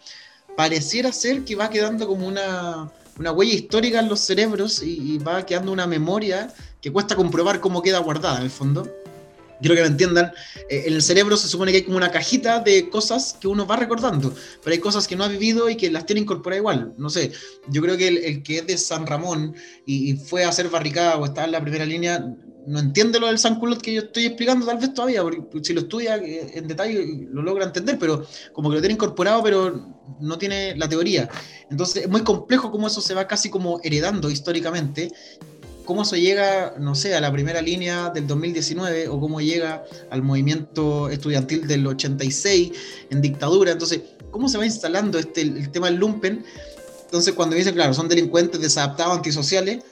pareciera 0.57 1.13
ser 1.13 1.45
que 1.45 1.55
va 1.55 1.71
quedando 1.71 2.09
como 2.09 2.27
una, 2.27 2.91
una 3.17 3.31
huella 3.31 3.55
histórica 3.55 4.01
en 4.01 4.09
los 4.09 4.19
cerebros 4.21 4.83
y, 4.83 5.19
va 5.19 5.47
quedando 5.47 5.71
una 5.71 5.87
memoria 5.87 6.53
que 6.81 6.91
cuesta 6.91 7.15
comprobar 7.15 7.61
cómo 7.61 7.81
queda 7.81 8.01
guardada 8.01 8.39
en 8.39 8.43
el 8.43 8.51
fondo. 8.51 8.93
Quiero 9.61 9.75
que 9.75 9.83
me 9.83 9.89
entiendan, 9.89 10.33
eh, 10.69 10.85
en 10.87 10.95
el 10.95 11.03
cerebro 11.03 11.37
se 11.37 11.49
supone 11.49 11.73
que 11.73 11.79
hay 11.79 11.85
como 11.85 11.97
una 11.97 12.11
cajita 12.11 12.61
de 12.61 12.89
cosas 12.89 13.37
que 13.41 13.49
uno 13.49 13.67
va 13.67 13.77
recordando, 13.77 14.33
pero 14.63 14.75
hay 14.75 14.81
cosas 14.81 15.09
que 15.09 15.17
no 15.17 15.25
ha 15.25 15.29
vivido 15.29 15.69
y 15.69 15.77
que 15.77 15.91
las 15.91 16.07
tiene 16.07 16.21
incorporadas 16.21 16.61
igual. 16.61 16.95
No 16.97 17.11
sé, 17.11 17.33
yo 17.69 17.83
creo 17.83 17.97
que 17.97 18.09
el, 18.09 18.43
que 18.43 18.59
es 18.59 18.67
de 18.67 18.79
San 18.79 19.07
Ramón 19.07 19.55
y, 19.87 20.13
y, 20.13 20.17
fue 20.17 20.45
a 20.45 20.51
hacer 20.51 20.69
barricada 20.69 21.17
o 21.17 21.25
está 21.25 21.45
en 21.45 21.53
la 21.53 21.61
primera 21.61 21.85
línea, 21.85 22.25
no 22.69 22.81
entiende 22.81 23.19
lo 23.19 23.29
del 23.29 23.39
Sanculot 23.39 23.81
que 23.81 23.95
yo 23.95 24.03
estoy 24.03 24.27
explicando, 24.27 24.67
tal 24.67 24.77
vez 24.77 24.93
todavía, 24.93 25.23
porque 25.23 25.41
si 25.63 25.73
lo 25.73 25.81
estudia 25.81 26.17
eh, 26.17 26.51
en 26.55 26.69
detalle 26.69 27.27
lo 27.31 27.41
logra 27.41 27.65
entender, 27.65 27.99
pero 27.99 28.27
como 28.53 28.69
que 28.69 28.77
lo 28.77 28.83
tiene 28.83 28.95
incorporado, 28.95 29.43
pero 29.43 29.89
no 30.21 30.39
tiene 30.39 30.77
la 30.77 30.87
teoría. 30.87 31.31
Entonces 31.71 32.05
es 32.05 32.09
muy 32.11 32.23
complejo 32.23 32.71
cómo 32.71 32.87
eso 32.87 33.01
se 33.01 33.15
va 33.15 33.27
casi 33.27 33.49
como 33.49 33.81
heredando 33.83 34.29
históricamente, 34.29 35.11
cómo 35.89 36.03
eso 36.03 36.17
llega, 36.17 36.75
no 36.79 36.95
sé, 36.95 37.15
a 37.15 37.21
la 37.23 37.33
primera 37.33 37.63
línea 37.63 38.11
del 38.11 38.27
2019 38.27 39.09
o 39.09 39.19
cómo 39.19 39.41
llega 39.41 39.85
al 40.11 40.21
movimiento 40.21 41.09
estudiantil 41.09 41.67
del 41.67 41.87
86 41.87 42.73
en 43.09 43.23
dictadura. 43.23 43.73
Entonces, 43.73 44.03
cómo 44.31 44.51
se 44.51 44.59
va 44.59 44.67
instalando 44.67 45.19
este, 45.19 45.41
el, 45.41 45.71
tema 45.71 45.87
del 45.87 45.97
lumpen. 45.97 46.45
Entonces, 47.07 47.33
cuando 47.33 47.57
dicen, 47.57 47.75
claro, 47.75 47.95
son 47.95 48.07
delincuentes 48.07 48.61
desadaptados, 48.61 49.17
antisociales, 49.17 49.83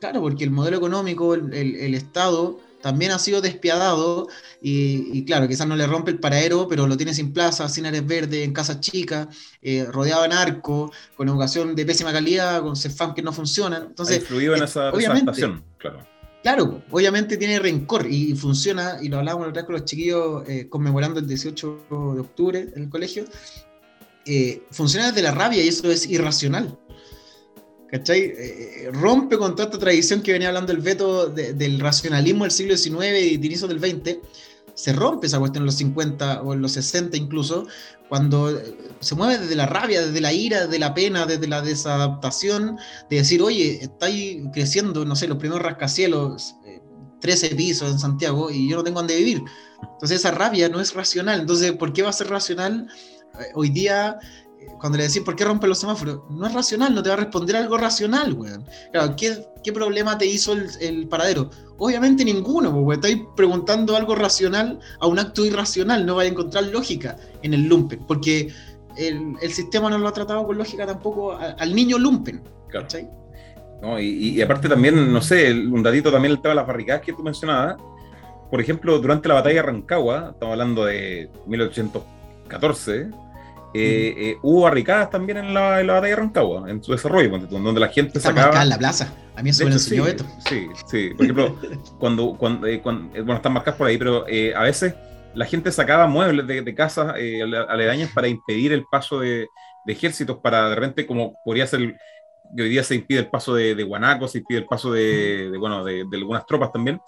Claro, 0.00 0.20
porque 0.20 0.44
el 0.44 0.50
modelo 0.50 0.76
económico, 0.76 1.34
el, 1.34 1.94
Estado, 1.94 2.60
también 2.80 3.12
ha 3.12 3.18
sido 3.18 3.40
despiadado 3.40 4.28
y, 4.60 5.24
claro, 5.24 5.48
quizás 5.48 5.66
no 5.66 5.76
le 5.76 5.86
rompe 5.86 6.10
el 6.10 6.18
paradero, 6.18 6.66
pero 6.68 6.86
lo 6.86 6.96
tiene 6.96 7.14
sin 7.14 7.32
plaza, 7.32 7.68
sin 7.68 7.86
áreas 7.86 8.06
verdes, 8.06 8.44
en 8.44 8.52
casas 8.52 8.80
chicas, 8.80 9.28
eh, 9.62 9.86
rodeado 9.90 10.22
de 10.22 10.28
narco, 10.28 10.92
con 11.16 11.28
educación 11.28 11.74
de 11.74 11.86
pésima 11.86 12.12
calidad, 12.12 12.62
con 12.62 12.76
CEFAM 12.76 13.14
que 13.14 13.22
no 13.22 13.32
funcionan. 13.32 13.84
Entonces, 13.84 14.18
influido 14.18 14.54
en 14.54 14.62
eh, 14.62 14.64
esa 14.64 14.90
obviamente, 14.90 15.32
claro. 15.78 16.06
Claro, 16.42 16.82
obviamente 16.90 17.36
tiene 17.36 17.58
rencor 17.58 18.06
y, 18.08 18.34
funciona, 18.34 18.98
y 19.02 19.08
lo 19.08 19.18
hablábamos 19.18 19.48
otra 19.48 19.62
vez 19.62 19.66
con 19.66 19.74
los 19.74 19.84
chiquillos 19.84 20.48
eh, 20.48 20.68
conmemorando 20.68 21.18
el 21.18 21.26
18 21.26 21.86
de 22.14 22.20
octubre 22.20 22.68
en 22.74 22.84
el 22.84 22.88
colegio, 22.88 23.24
funciona 24.70 25.06
desde 25.06 25.22
la 25.22 25.32
rabia 25.32 25.64
y 25.64 25.68
eso 25.68 25.90
es 25.90 26.06
irracional. 26.06 26.78
¿Cachai? 27.90 28.20
Eh, 28.20 28.34
eh, 28.36 28.90
rompe 28.92 29.38
con 29.38 29.52
toda 29.56 29.64
esta 29.64 29.78
tradición 29.78 30.22
que 30.22 30.32
venía 30.32 30.48
hablando 30.48 30.72
el 30.72 30.80
veto 30.80 31.28
del 31.28 31.80
racionalismo 31.80 32.44
del 32.44 32.50
siglo 32.50 32.76
XIX 32.76 33.32
y 33.32 33.36
de 33.38 33.46
inicio 33.46 33.66
del 33.66 33.80
XX. 33.80 34.18
Se 34.74 34.92
rompe 34.92 35.26
esa 35.26 35.38
cuestión 35.38 35.62
en 35.62 35.66
los 35.66 35.76
50 35.76 36.42
o 36.42 36.52
en 36.52 36.60
los 36.60 36.72
60 36.72 37.16
incluso, 37.16 37.66
cuando 38.08 38.50
eh, 38.50 38.76
se 39.00 39.14
mueve 39.14 39.38
desde 39.38 39.56
la 39.56 39.66
rabia, 39.66 40.06
desde 40.06 40.20
la 40.20 40.32
ira, 40.32 40.66
desde 40.66 40.78
la 40.78 40.92
pena, 40.94 41.24
desde 41.24 41.48
la 41.48 41.62
desadaptación, 41.62 42.76
de 43.08 43.16
decir, 43.16 43.42
oye, 43.42 43.78
estáis 43.82 44.42
creciendo, 44.52 45.04
no 45.04 45.16
sé, 45.16 45.26
los 45.26 45.38
primeros 45.38 45.62
rascacielos, 45.62 46.54
13 47.20 47.54
pisos 47.56 47.90
en 47.90 47.98
Santiago 47.98 48.50
y 48.50 48.68
yo 48.68 48.76
no 48.76 48.84
tengo 48.84 49.00
dónde 49.00 49.16
vivir. 49.16 49.42
Entonces 49.94 50.20
esa 50.20 50.30
rabia 50.30 50.68
no 50.68 50.80
es 50.80 50.94
racional. 50.94 51.40
Entonces, 51.40 51.72
¿por 51.72 51.92
qué 51.92 52.02
va 52.02 52.10
a 52.10 52.12
ser 52.12 52.28
racional? 52.28 52.86
Hoy 53.54 53.70
día 53.70 54.18
cuando 54.78 54.98
le 54.98 55.04
decís 55.04 55.22
por 55.22 55.36
qué 55.36 55.44
rompe 55.44 55.66
los 55.66 55.78
semáforos, 55.78 56.20
no 56.30 56.46
es 56.46 56.52
racional, 56.52 56.94
no 56.94 57.02
te 57.02 57.08
va 57.08 57.16
a 57.16 57.18
responder 57.18 57.56
algo 57.56 57.76
racional, 57.76 58.32
weón. 58.32 58.64
Claro, 58.92 59.14
¿qué, 59.16 59.44
qué 59.62 59.72
problema 59.72 60.16
te 60.16 60.26
hizo 60.26 60.52
el, 60.52 61.08
paradero? 61.08 61.50
Obviamente 61.78 62.24
ninguno, 62.24 62.72
pues, 62.84 62.98
Estáis 62.98 63.22
preguntando 63.36 63.96
algo 63.96 64.14
racional 64.14 64.78
a 65.00 65.06
un 65.06 65.18
acto 65.18 65.44
irracional, 65.44 66.06
no 66.06 66.16
vais 66.16 66.30
a 66.30 66.32
encontrar 66.32 66.64
lógica 66.64 67.16
en 67.42 67.54
el 67.54 67.64
lumpen, 67.64 68.00
porque 68.06 68.52
el, 68.96 69.34
el 69.40 69.52
sistema 69.52 69.90
no 69.90 69.98
lo 69.98 70.08
ha 70.08 70.12
tratado 70.12 70.46
con 70.46 70.58
lógica 70.58 70.86
tampoco 70.86 71.36
al 71.36 71.74
niño 71.74 71.98
lumpen. 71.98 72.42
No, 73.80 73.98
y, 74.00 74.06
y, 74.06 74.42
aparte 74.42 74.68
también, 74.68 75.12
no 75.12 75.22
sé, 75.22 75.52
un 75.52 75.84
ratito 75.84 76.10
también 76.10 76.32
el 76.32 76.40
tema 76.40 76.50
de 76.50 76.56
las 76.56 76.66
barricadas 76.66 77.02
que 77.02 77.12
tú 77.12 77.22
mencionabas. 77.22 77.76
Por 78.50 78.60
ejemplo, 78.60 78.98
durante 78.98 79.28
la 79.28 79.34
batalla 79.34 79.56
de 79.56 79.62
Rancagua, 79.62 80.30
estamos 80.32 80.52
hablando 80.52 80.84
de 80.84 81.30
1814, 81.46 83.10
eh, 83.78 84.14
eh, 84.16 84.38
hubo 84.42 84.62
barricadas 84.62 85.10
también 85.10 85.38
en 85.38 85.54
la, 85.54 85.82
batalla 85.82 86.00
de 86.00 86.16
Rancagua, 86.16 86.70
en 86.70 86.82
su 86.82 86.92
desarrollo, 86.92 87.38
donde 87.38 87.80
la 87.80 87.88
gente 87.88 88.18
Está 88.18 88.30
sacaba. 88.30 88.62
en 88.62 88.68
la 88.68 88.78
plaza. 88.78 89.12
A 89.36 89.42
mí 89.42 89.50
eso 89.50 89.64
me 89.64 89.70
lo 89.70 89.76
enseñó 89.76 90.06
sí, 90.06 90.16
Sí, 90.48 90.68
sí. 90.86 91.10
Por 91.14 91.24
ejemplo, 91.24 91.56
cuando, 91.98 92.36
cuando, 92.36 92.66
eh, 92.66 92.80
bueno, 92.82 93.34
están 93.34 93.52
marcadas 93.52 93.78
por 93.78 93.86
ahí, 93.86 93.96
pero 93.96 94.24
a 94.56 94.62
veces 94.62 94.94
la 95.34 95.44
gente 95.44 95.70
sacaba 95.70 96.06
muebles 96.06 96.46
de, 96.46 96.74
casas 96.74 97.14
aledañas 97.68 98.10
para 98.12 98.28
impedir 98.28 98.72
el 98.72 98.84
paso 98.90 99.20
de, 99.20 99.48
ejércitos, 99.86 100.38
para 100.38 100.68
de 100.68 100.74
repente, 100.74 101.06
como 101.06 101.34
podría 101.44 101.66
ser 101.66 101.96
que 102.56 102.62
hoy 102.62 102.68
día 102.68 102.82
se 102.82 102.94
impide 102.94 103.20
el 103.20 103.28
paso 103.28 103.54
de, 103.54 103.74
de 103.74 103.82
Guanaco, 103.84 104.28
se 104.28 104.38
impide 104.38 104.58
el 104.58 104.66
paso 104.66 104.92
de, 104.92 105.52
bueno, 105.58 105.84
de, 105.84 106.06
algunas 106.12 106.46
tropas 106.46 106.72
también, 106.72 107.00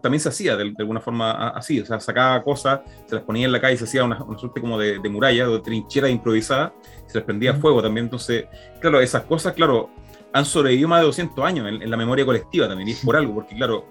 también 0.00 0.20
se 0.20 0.28
hacía 0.28 0.56
de, 0.56 0.74
alguna 0.78 1.00
forma 1.00 1.48
así, 1.50 1.80
o 1.80 1.86
sea, 1.86 2.00
sacaba 2.00 2.42
cosas, 2.42 2.80
se 3.06 3.14
las 3.14 3.24
ponía 3.24 3.46
en 3.46 3.52
la 3.52 3.60
calle, 3.60 3.76
se 3.76 3.84
hacía 3.84 4.04
una, 4.04 4.18
suerte 4.36 4.60
como 4.60 4.78
de, 4.78 4.98
muralla, 5.08 5.46
de 5.48 5.58
trinchera 5.60 6.08
improvisada, 6.08 6.72
se 7.06 7.18
les 7.18 7.24
prendía 7.24 7.54
fuego 7.54 7.82
también, 7.82 8.06
entonces, 8.06 8.46
claro, 8.80 9.00
esas 9.00 9.22
cosas, 9.24 9.54
claro, 9.54 9.90
han 10.32 10.44
sobrevivido 10.44 10.88
más 10.88 11.00
de 11.00 11.06
200 11.06 11.44
años 11.44 11.66
en, 11.68 11.82
en 11.82 11.90
la 11.90 11.96
memoria 11.96 12.24
colectiva 12.24 12.68
también, 12.68 12.88
y 12.88 12.92
es 12.92 13.04
por 13.04 13.16
algo, 13.16 13.34
porque 13.34 13.56
claro, 13.56 13.86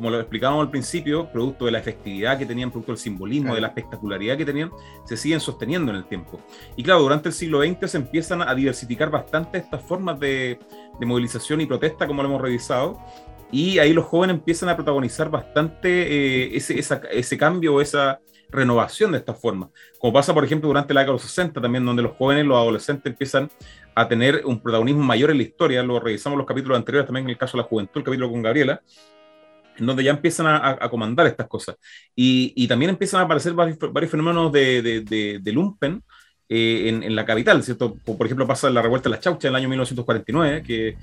como 0.00 0.08
lo 0.08 0.18
explicábamos 0.18 0.64
al 0.64 0.70
principio, 0.70 1.30
producto 1.30 1.66
de 1.66 1.72
la 1.72 1.78
efectividad 1.78 2.38
que 2.38 2.46
tenían, 2.46 2.70
producto 2.70 2.92
del 2.92 2.98
simbolismo, 2.98 3.54
de 3.54 3.60
la 3.60 3.66
espectacularidad 3.66 4.38
que 4.38 4.46
tenían, 4.46 4.70
se 5.04 5.14
siguen 5.14 5.40
sosteniendo 5.40 5.92
en 5.92 5.98
el 5.98 6.06
tiempo. 6.06 6.40
Y 6.74 6.82
claro, 6.82 7.02
durante 7.02 7.28
el 7.28 7.34
siglo 7.34 7.60
XX 7.60 7.90
se 7.90 7.98
empiezan 7.98 8.40
a 8.40 8.54
diversificar 8.54 9.10
bastante 9.10 9.58
estas 9.58 9.82
formas 9.82 10.18
de, 10.18 10.58
movilización 11.02 11.60
y 11.60 11.66
protesta, 11.66 12.06
como 12.06 12.22
lo 12.22 12.30
hemos 12.30 12.40
revisado, 12.40 12.98
y 13.52 13.78
ahí 13.78 13.92
los 13.92 14.06
jóvenes 14.06 14.36
empiezan 14.36 14.70
a 14.70 14.76
protagonizar 14.76 15.30
bastante 15.30 15.90
eh, 15.90 16.56
ese, 16.56 16.78
ese 16.78 17.36
cambio 17.36 17.74
o 17.74 17.82
esa 17.82 18.20
renovación 18.48 19.12
de 19.12 19.18
estas 19.18 19.38
formas. 19.38 19.68
Como 19.98 20.14
pasa, 20.14 20.32
por 20.32 20.46
ejemplo, 20.46 20.68
durante 20.68 20.94
la 20.94 21.00
década 21.00 21.12
de 21.12 21.22
los 21.22 21.30
60 21.30 21.60
también, 21.60 21.84
donde 21.84 22.00
los 22.00 22.16
jóvenes, 22.16 22.46
los 22.46 22.56
adolescentes 22.56 23.12
empiezan 23.12 23.50
a 23.94 24.08
tener 24.08 24.46
un 24.46 24.60
protagonismo 24.60 25.02
mayor 25.02 25.30
en 25.30 25.36
la 25.36 25.42
historia. 25.42 25.82
Lo 25.82 26.00
revisamos 26.00 26.38
los 26.38 26.46
capítulos 26.46 26.78
anteriores, 26.78 27.06
también 27.06 27.26
en 27.26 27.30
el 27.30 27.36
caso 27.36 27.58
de 27.58 27.64
la 27.64 27.68
juventud, 27.68 27.98
el 27.98 28.04
capítulo 28.04 28.30
con 28.30 28.40
Gabriela, 28.40 28.80
en 29.80 29.86
donde 29.86 30.04
ya 30.04 30.10
empiezan 30.10 30.46
a, 30.46 30.88
comandar 30.90 31.26
estas 31.26 31.48
cosas. 31.48 31.76
Y, 32.14 32.68
también 32.68 32.90
empiezan 32.90 33.20
a 33.20 33.24
aparecer 33.24 33.54
varios, 33.54 33.78
fenómenos 34.10 34.52
de, 34.52 35.40
de, 35.42 35.52
lumpen 35.52 36.02
eh, 36.48 36.88
en, 36.88 37.16
la 37.16 37.24
capital, 37.24 37.62
¿cierto? 37.62 37.96
por 38.04 38.26
ejemplo 38.26 38.46
pasa 38.46 38.70
la 38.70 38.82
revuelta 38.82 39.08
de 39.08 39.16
las 39.16 39.20
Chauchas 39.20 39.44
en 39.44 39.50
el 39.50 39.56
año 39.56 39.68
1949, 39.68 40.62
que 40.62 40.96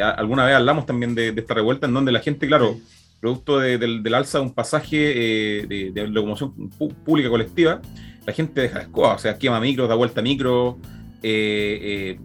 alguna 0.00 0.46
vez 0.46 0.56
hablamos 0.56 0.86
también 0.86 1.14
de, 1.14 1.28
esta 1.28 1.54
revuelta, 1.54 1.86
en 1.86 1.94
donde 1.94 2.10
la 2.10 2.20
gente, 2.20 2.46
claro, 2.46 2.76
producto 3.20 3.60
del, 3.60 4.14
alza 4.14 4.38
de 4.38 4.44
un 4.44 4.54
pasaje 4.54 5.62
eh, 5.62 5.90
de, 5.92 6.08
locomoción 6.08 6.70
pública 7.04 7.28
colectiva, 7.28 7.80
la 8.26 8.32
gente 8.32 8.62
deja 8.62 8.78
de 8.78 8.84
escoba, 8.84 9.14
o 9.14 9.18
sea, 9.18 9.36
quema 9.36 9.60
micros, 9.60 9.88
da 9.88 9.94
vuelta 9.94 10.20
a 10.20 10.22
micro, 10.22 10.78
eh, 11.22 12.18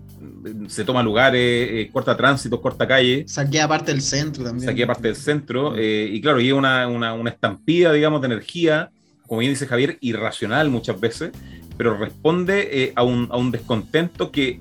se 0.67 0.83
toma 0.83 1.03
lugares, 1.03 1.41
eh, 1.41 1.89
corta 1.91 2.15
tránsito, 2.15 2.61
corta 2.61 2.87
calle. 2.87 3.25
Saquea 3.27 3.67
parte 3.67 3.91
del 3.91 4.01
centro 4.01 4.43
también. 4.43 4.67
Saquea 4.67 4.87
parte 4.87 5.07
del 5.07 5.15
centro. 5.15 5.75
Eh, 5.77 6.09
y 6.11 6.21
claro, 6.21 6.39
y 6.39 6.51
una, 6.51 6.87
una, 6.87 7.13
una, 7.13 7.29
estampida, 7.29 7.91
digamos, 7.93 8.21
de 8.21 8.27
energía, 8.27 8.91
como 9.25 9.39
bien 9.39 9.51
dice 9.51 9.67
Javier, 9.67 9.97
irracional 10.01 10.69
muchas 10.69 10.99
veces, 10.99 11.31
pero 11.77 11.97
responde 11.97 12.83
eh, 12.83 12.93
a, 12.95 13.03
un, 13.03 13.27
a 13.31 13.37
un 13.37 13.51
descontento 13.51 14.31
que 14.31 14.59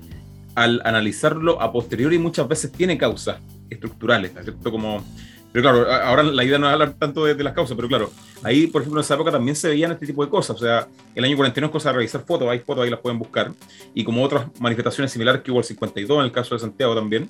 al 0.55 0.81
analizarlo 0.85 1.61
a 1.61 1.71
posteriori 1.71 2.17
muchas 2.17 2.47
veces 2.47 2.71
tiene 2.71 2.97
causas 2.97 3.37
estructurales, 3.69 4.31
¿cierto? 4.43 4.71
Como 4.71 5.03
pero 5.51 5.63
claro, 5.63 5.91
ahora 5.91 6.23
la 6.23 6.43
idea 6.43 6.59
no 6.59 6.67
es 6.67 6.73
hablar 6.73 6.93
tanto 6.93 7.25
de, 7.25 7.41
las 7.43 7.53
causas, 7.53 7.75
pero 7.75 7.87
claro, 7.87 8.11
ahí, 8.43 8.67
por 8.67 8.81
ejemplo, 8.81 8.99
en 8.99 9.05
esa 9.05 9.15
época 9.15 9.31
también 9.31 9.55
se 9.55 9.69
veían 9.69 9.91
este 9.91 10.05
tipo 10.05 10.23
de 10.23 10.29
cosas. 10.29 10.57
O 10.57 10.59
sea, 10.59 10.87
el 11.15 11.23
año 11.23 11.35
41 11.35 11.67
es 11.67 11.71
cosa 11.71 11.89
de 11.89 11.95
revisar 11.95 12.21
fotos, 12.25 12.47
hay 12.49 12.59
fotos, 12.59 12.83
ahí 12.83 12.89
las 12.89 12.99
pueden 12.99 13.17
buscar. 13.17 13.51
Y 13.93 14.03
como 14.03 14.23
otras 14.23 14.47
manifestaciones 14.59 15.11
similares 15.11 15.41
que 15.41 15.51
hubo 15.51 15.59
el 15.59 15.65
52 15.65 16.19
en 16.19 16.25
el 16.25 16.31
caso 16.31 16.55
de 16.55 16.59
Santiago 16.59 16.93
también, 16.95 17.29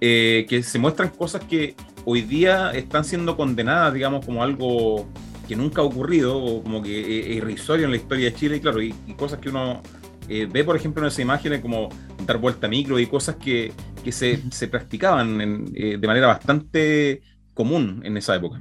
eh, 0.00 0.46
que 0.48 0.62
se 0.62 0.78
muestran 0.78 1.08
cosas 1.08 1.44
que 1.44 1.74
hoy 2.04 2.20
día 2.22 2.70
están 2.72 3.04
siendo 3.04 3.36
condenadas, 3.36 3.94
digamos, 3.94 4.24
como 4.24 4.42
algo 4.42 5.08
que 5.48 5.56
nunca 5.56 5.82
ha 5.82 5.84
ocurrido, 5.84 6.36
o 6.36 6.62
como 6.62 6.82
que 6.82 7.30
es 7.30 7.36
irrisorio 7.36 7.86
en 7.86 7.90
la 7.90 7.96
historia 7.96 8.26
de 8.26 8.34
Chile, 8.34 8.56
y 8.56 8.60
claro, 8.60 8.80
y, 8.80 8.92
cosas 9.16 9.38
que 9.38 9.48
uno 9.48 9.82
eh, 10.28 10.48
ve, 10.50 10.64
por 10.64 10.76
ejemplo, 10.76 11.02
en 11.02 11.08
esas 11.08 11.20
imágenes 11.20 11.60
como 11.60 11.88
dar 12.26 12.38
vuelta 12.38 12.66
a 12.66 12.70
micro 12.70 12.98
y 12.98 13.06
cosas 13.06 13.36
que, 13.36 13.72
que 14.02 14.12
se, 14.12 14.40
se 14.50 14.68
practicaban 14.68 15.72
eh, 15.74 15.98
de 15.98 16.06
manera 16.06 16.28
bastante 16.28 17.22
común 17.54 18.02
en 18.04 18.16
esa 18.16 18.34
época. 18.36 18.60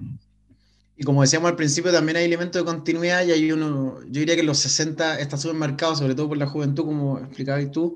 Y 0.95 1.03
como 1.03 1.21
decíamos 1.21 1.49
al 1.49 1.55
principio, 1.55 1.91
también 1.91 2.17
hay 2.17 2.25
elementos 2.25 2.61
de 2.61 2.65
continuidad 2.65 3.25
y 3.25 3.31
hay 3.31 3.51
uno, 3.51 3.99
yo 4.05 4.19
diría 4.19 4.35
que 4.35 4.41
en 4.41 4.47
los 4.47 4.59
60 4.59 5.19
está 5.19 5.37
súper 5.37 5.57
marcado, 5.57 5.95
sobre 5.95 6.13
todo 6.13 6.29
por 6.29 6.37
la 6.37 6.47
juventud, 6.47 6.85
como 6.85 7.17
explicabas 7.17 7.71
tú, 7.71 7.95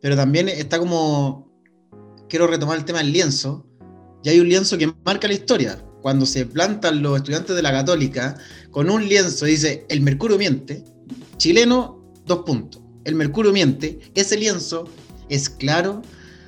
pero 0.00 0.16
también 0.16 0.48
está 0.48 0.78
como, 0.78 1.52
quiero 2.28 2.46
retomar 2.46 2.78
el 2.78 2.84
tema 2.84 2.98
del 2.98 3.12
lienzo, 3.12 3.66
y 4.22 4.30
hay 4.30 4.40
un 4.40 4.48
lienzo 4.48 4.78
que 4.78 4.90
marca 5.04 5.28
la 5.28 5.34
historia. 5.34 5.84
Cuando 6.00 6.26
se 6.26 6.46
plantan 6.46 7.02
los 7.02 7.16
estudiantes 7.16 7.56
de 7.56 7.62
la 7.62 7.72
católica 7.72 8.36
con 8.70 8.90
un 8.90 9.06
lienzo, 9.06 9.44
dice, 9.44 9.86
el 9.88 10.00
mercurio 10.00 10.38
miente, 10.38 10.82
chileno, 11.36 12.02
dos 12.26 12.40
puntos, 12.44 12.82
el 13.04 13.14
mercurio 13.14 13.52
miente, 13.52 14.00
ese 14.14 14.36
lienzo 14.38 14.88
es 15.28 15.48
claro, 15.50 16.02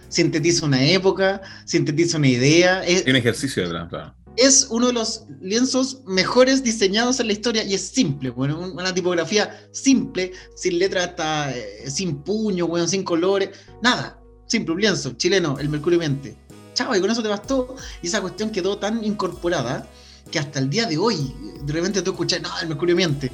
sintetiza 0.09 0.67
una 0.67 0.85
época, 0.85 1.41
sintetiza 1.65 2.19
una 2.19 2.29
idea. 2.29 2.85
Es 2.85 3.07
un 3.07 3.17
ejercicio 3.17 3.69
de 3.69 3.89
claro. 3.89 4.15
Es 4.37 4.67
uno 4.71 4.89
de 4.89 4.93
los 4.93 5.25
lienzos 5.41 6.03
mejores 6.07 6.63
diseñados 6.63 7.21
en 7.21 7.29
la 7.29 7.33
historia 7.33 7.65
y 7.65 7.73
es 7.73 7.89
simple, 7.89 8.29
bueno, 8.29 8.59
una 8.59 8.93
tipografía 8.93 9.67
simple, 9.73 10.33
sin 10.55 10.79
letras 10.79 11.07
hasta, 11.07 11.57
eh, 11.57 11.91
sin 11.91 12.19
puño, 12.19 12.67
bueno, 12.67 12.87
sin 12.87 13.03
colores, 13.03 13.51
nada, 13.83 14.21
simple, 14.47 14.75
un 14.75 14.81
lienzo, 14.83 15.13
chileno, 15.13 15.59
el 15.59 15.71
Mercurio 15.71 15.99
Mente. 15.99 16.37
Chao, 16.75 16.95
y 16.95 17.01
con 17.01 17.11
eso 17.11 17.23
te 17.23 17.29
bastó. 17.29 17.77
Y 18.03 18.09
esa 18.09 18.21
cuestión 18.21 18.51
quedó 18.51 18.77
tan 18.77 19.03
incorporada 19.03 19.89
que 20.31 20.39
hasta 20.39 20.59
el 20.59 20.69
día 20.69 20.85
de 20.85 20.99
hoy, 20.99 21.35
de 21.65 21.73
repente 21.73 22.03
tú 22.03 22.11
escuchas, 22.11 22.43
no, 22.43 22.51
el 22.61 22.69
Mercurio 22.69 22.95
Miente 22.95 23.31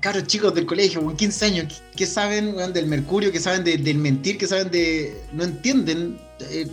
caros 0.00 0.26
chicos 0.26 0.54
del 0.54 0.66
colegio, 0.66 1.02
con 1.02 1.16
15 1.16 1.44
años, 1.46 1.82
¿qué, 1.96 2.06
saben 2.06 2.56
del 2.72 2.86
mercurio? 2.86 3.32
¿Qué 3.32 3.40
saben 3.40 3.64
del 3.64 3.98
mentir? 3.98 4.38
¿Qué 4.38 4.46
saben 4.46 4.70
de.? 4.70 5.22
No 5.32 5.44
entienden 5.44 6.18
eh, 6.50 6.66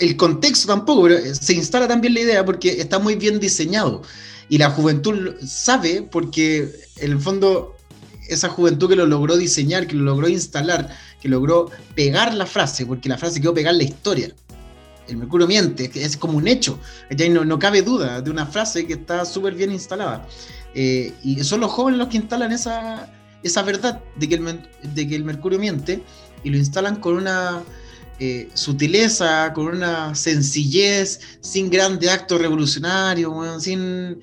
el 0.00 0.16
contexto 0.16 0.66
tampoco, 0.66 1.02
pero 1.02 1.16
eh, 1.16 1.34
se 1.34 1.54
instala 1.54 1.86
también 1.86 2.14
la 2.14 2.20
idea 2.20 2.44
porque 2.44 2.80
está 2.80 2.98
muy 2.98 3.16
bien 3.16 3.38
diseñado. 3.40 4.02
Y 4.48 4.58
la 4.58 4.70
juventud 4.70 5.34
sabe 5.46 6.02
porque, 6.02 6.70
en 6.96 7.12
el 7.12 7.20
fondo, 7.20 7.76
esa 8.28 8.48
juventud 8.48 8.88
que 8.88 8.96
lo 8.96 9.06
logró 9.06 9.36
diseñar, 9.36 9.86
que 9.86 9.94
lo 9.94 10.04
logró 10.04 10.28
instalar, 10.28 10.96
que 11.20 11.28
logró 11.28 11.70
pegar 11.94 12.34
la 12.34 12.46
frase, 12.46 12.86
porque 12.86 13.08
la 13.08 13.18
frase 13.18 13.40
quedó 13.40 13.54
pegar 13.54 13.74
la 13.74 13.84
historia. 13.84 14.34
El 15.06 15.16
mercurio 15.16 15.46
miente, 15.46 15.90
es 15.94 16.16
como 16.16 16.36
un 16.36 16.46
hecho. 16.46 16.78
No, 17.30 17.44
no 17.44 17.58
cabe 17.58 17.82
duda 17.82 18.20
de 18.20 18.30
una 18.30 18.46
frase 18.46 18.86
que 18.86 18.92
está 18.94 19.24
súper 19.24 19.54
bien 19.54 19.72
instalada. 19.72 20.26
Eh, 20.74 21.12
y 21.22 21.42
son 21.44 21.60
los 21.60 21.70
jóvenes 21.70 21.98
los 21.98 22.08
que 22.08 22.18
instalan 22.18 22.52
esa, 22.52 23.10
esa 23.42 23.62
verdad 23.62 24.00
de 24.16 24.28
que, 24.28 24.34
el, 24.36 24.68
de 24.94 25.08
que 25.08 25.16
el 25.16 25.24
mercurio 25.24 25.58
miente 25.58 26.02
y 26.44 26.50
lo 26.50 26.56
instalan 26.56 26.96
con 26.96 27.16
una 27.16 27.62
eh, 28.20 28.48
sutileza, 28.54 29.52
con 29.52 29.68
una 29.68 30.14
sencillez, 30.14 31.20
sin 31.40 31.70
grande 31.70 32.10
acto 32.10 32.36
revolucionario, 32.36 33.60
sin, 33.60 34.20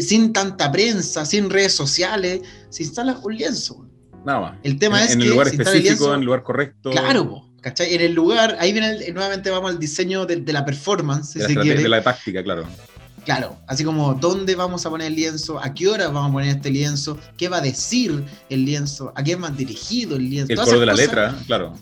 sin 0.00 0.32
tanta 0.32 0.70
prensa, 0.70 1.26
sin 1.26 1.50
redes 1.50 1.72
sociales, 1.72 2.42
se 2.70 2.84
instala 2.84 3.18
un 3.22 3.36
lienzo. 3.36 3.86
Nada 4.24 4.40
más. 4.40 4.58
El 4.62 4.78
tema 4.78 5.00
en, 5.00 5.04
es 5.08 5.12
en 5.14 5.22
el 5.22 5.30
lugar 5.30 5.48
específico, 5.48 6.14
en 6.14 6.20
el 6.20 6.26
lugar 6.26 6.42
correcto. 6.42 6.90
Claro, 6.90 7.50
¿cachai? 7.60 7.94
En 7.94 8.00
el 8.00 8.14
lugar, 8.14 8.56
ahí 8.60 8.72
viene 8.72 9.10
nuevamente 9.12 9.50
vamos 9.50 9.72
al 9.72 9.78
diseño 9.78 10.26
de, 10.26 10.52
la 10.52 10.64
performance, 10.64 11.34
de, 11.34 11.54
la, 11.54 11.62
de 11.62 11.88
la 11.88 12.02
táctica, 12.02 12.42
claro. 12.42 12.66
Claro, 13.24 13.56
así 13.66 13.84
como 13.84 14.14
dónde 14.14 14.54
vamos 14.54 14.84
a 14.84 14.90
poner 14.90 15.08
el 15.08 15.16
lienzo, 15.16 15.58
a 15.58 15.72
qué 15.72 15.88
hora 15.88 16.08
vamos 16.08 16.30
a 16.30 16.32
poner 16.32 16.56
este 16.56 16.70
lienzo, 16.70 17.18
qué 17.36 17.48
va 17.48 17.58
a 17.58 17.60
decir 17.60 18.22
el 18.50 18.64
lienzo, 18.64 19.12
a 19.14 19.22
quién 19.22 19.42
va 19.42 19.50
dirigido 19.50 20.16
el 20.16 20.28
lienzo. 20.28 20.52
El 20.52 20.58
color 20.58 20.80
de 20.80 20.86
la 20.86 20.94
letra, 20.94 21.34
claro. 21.46 21.74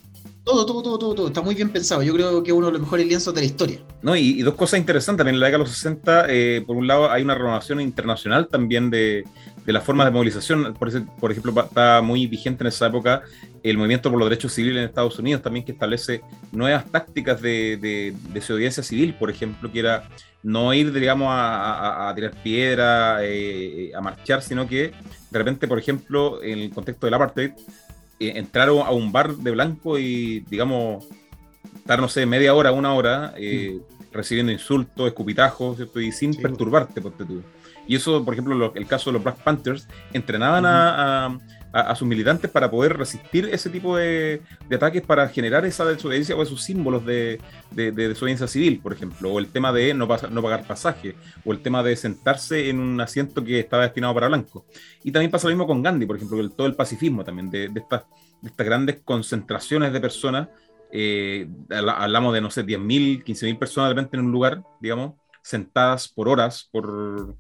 Todo, 0.45 0.67
todo, 0.67 0.83
todo, 0.83 0.99
todo, 0.99 1.15
todo, 1.15 1.27
está 1.29 1.41
muy 1.41 1.55
bien 1.55 1.71
pensado. 1.71 2.03
Yo 2.03 2.13
creo 2.15 2.43
que 2.43 2.51
es 2.51 2.57
uno 2.57 2.67
de 2.67 2.73
los 2.73 2.81
mejores 2.81 3.07
lienzos 3.07 3.33
de 3.33 3.41
la 3.43 3.47
historia. 3.47 3.79
No, 4.03 4.17
y, 4.17 4.43
dos 4.43 4.55
cosas 4.55 4.81
interesantes 4.81 5.19
también 5.19 5.37
en 5.37 5.41
la 5.41 5.47
década 5.47 5.63
de 5.63 5.69
los 5.69 5.77
60, 5.77 6.27
eh, 6.29 6.65
por 6.67 6.77
un 6.77 6.89
lado 6.89 7.11
hay 7.11 7.23
una 7.23 7.37
renovación 7.37 7.81
internacional 7.81 8.49
también 8.49 8.91
de, 8.91 9.25
de 9.65 9.73
las 9.73 9.85
formas 9.85 10.07
de 10.07 10.11
movilización. 10.11 10.75
Por, 10.75 10.91
por 11.07 11.31
ejemplo, 11.31 11.55
está 11.63 12.03
muy 12.03 12.27
vigente 12.27 12.65
en 12.65 12.69
esa 12.69 12.87
época 12.87 13.23
el 13.63 13.79
movimiento 13.79 14.11
por 14.11 14.19
los 14.19 14.29
derechos 14.29 14.53
civiles 14.53 14.79
en 14.79 14.89
Estados 14.89 15.19
Unidos 15.19 15.43
también 15.43 15.65
que 15.65 15.73
establece 15.73 16.23
nuevas 16.51 16.85
tácticas 16.91 17.41
de, 17.41 17.79
de, 17.81 18.15
de 18.33 18.71
civil, 18.83 19.15
por 19.15 19.31
ejemplo, 19.31 19.71
que 19.71 19.79
era 19.79 20.09
no 20.43 20.75
ir, 20.75 20.93
digamos, 20.93 21.29
a, 21.31 22.13
tirar 22.15 22.33
piedra, 22.43 23.19
eh, 23.23 23.93
a 23.95 24.01
marchar, 24.01 24.43
sino 24.43 24.67
que 24.67 24.93
de 25.31 25.39
repente, 25.39 25.69
por 25.69 25.79
ejemplo, 25.79 26.43
en 26.43 26.59
el 26.59 26.71
contexto 26.71 27.07
del 27.07 27.15
apartheid, 27.15 27.53
eh, 28.19 28.33
entrar 28.37 28.69
a 28.69 28.91
un 28.91 29.13
bar 29.13 29.35
de 29.37 29.51
blanco 29.51 29.99
y, 29.99 30.41
digamos, 30.51 31.07
estar, 31.77 32.01
no 32.01 32.09
sé, 32.09 32.27
media 32.27 32.55
hora, 32.55 32.73
una 32.73 32.93
hora, 32.95 33.35
eh, 33.37 33.79
mm. 33.79 34.13
recibiendo 34.13 34.53
insultos, 34.53 35.07
escupitajos, 35.07 35.77
¿cierto? 35.77 36.01
Y 36.01 36.13
sin 36.13 36.35
perturbarte, 36.35 37.01
por 37.01 37.13
tú. 37.13 37.43
Y 37.87 37.97
eso, 37.97 38.25
por 38.25 38.35
ejemplo, 38.35 38.73
el 38.75 38.87
caso 38.87 39.11
de 39.11 39.15
los 39.15 39.25
Black 39.25 39.39
Panthers, 39.43 39.89
entrenaban 40.13 40.67
a 40.67 41.27
a, 41.27 41.39
sus 41.95 42.07
militantes 42.07 42.51
para 42.51 42.71
poder 42.71 42.97
resistir 42.97 43.49
ese 43.53 43.71
tipo 43.71 43.97
de, 43.97 44.43
ataques, 44.75 45.03
para 45.03 45.29
generar 45.29 45.65
esa 45.65 45.85
desobediencia 45.85 46.37
o 46.37 46.43
esos 46.43 46.63
símbolos 46.63 47.05
de, 47.05 47.41
desobediencia 47.71 48.47
civil, 48.47 48.81
por 48.81 48.93
ejemplo, 48.93 49.33
o 49.33 49.39
el 49.39 49.49
tema 49.49 49.73
de 49.73 49.95
no, 49.95 50.07
pagar 50.07 50.67
pasaje, 50.67 51.15
o 51.45 51.53
el 51.53 51.61
tema 51.61 51.83
de 51.83 51.97
sentarse 51.97 52.69
en 52.69 52.79
un 52.79 53.01
asiento 53.01 53.43
que 53.45 53.61
estaba 53.61 53.85
destinado 53.85 54.15
para 54.15 54.29
blancos. 54.29 54.65
Y 55.03 55.13
también 55.13 55.31
pasa 55.31 55.49
lo 55.49 55.55
mismo 55.55 55.67
con 55.67 55.83
Gandhi, 55.83 56.07
por 56.07 56.17
ejemplo, 56.17 56.51
todo 56.51 56.67
el 56.67 56.75
pacifismo 56.75 57.25
también, 57.25 57.51
de, 57.51 57.71
estas, 57.75 58.05
estas 58.43 58.67
grandes 58.67 59.01
concentraciones 59.05 59.93
de 59.93 60.01
personas 60.01 60.49
eh, 60.95 61.49
hablamos 61.71 62.35
de, 62.35 62.43
no 62.43 62.51
sé, 62.51 62.67
10.000, 62.67 63.25
15.000 63.25 63.59
personas 63.59 63.89
de 63.89 63.95
repente 63.95 64.17
en 64.19 64.27
un 64.27 64.33
lugar, 64.33 64.63
digamos, 64.79 65.15
sentadas 65.43 66.07
por 66.07 66.29
horas, 66.29 66.69
por, 66.71 67.35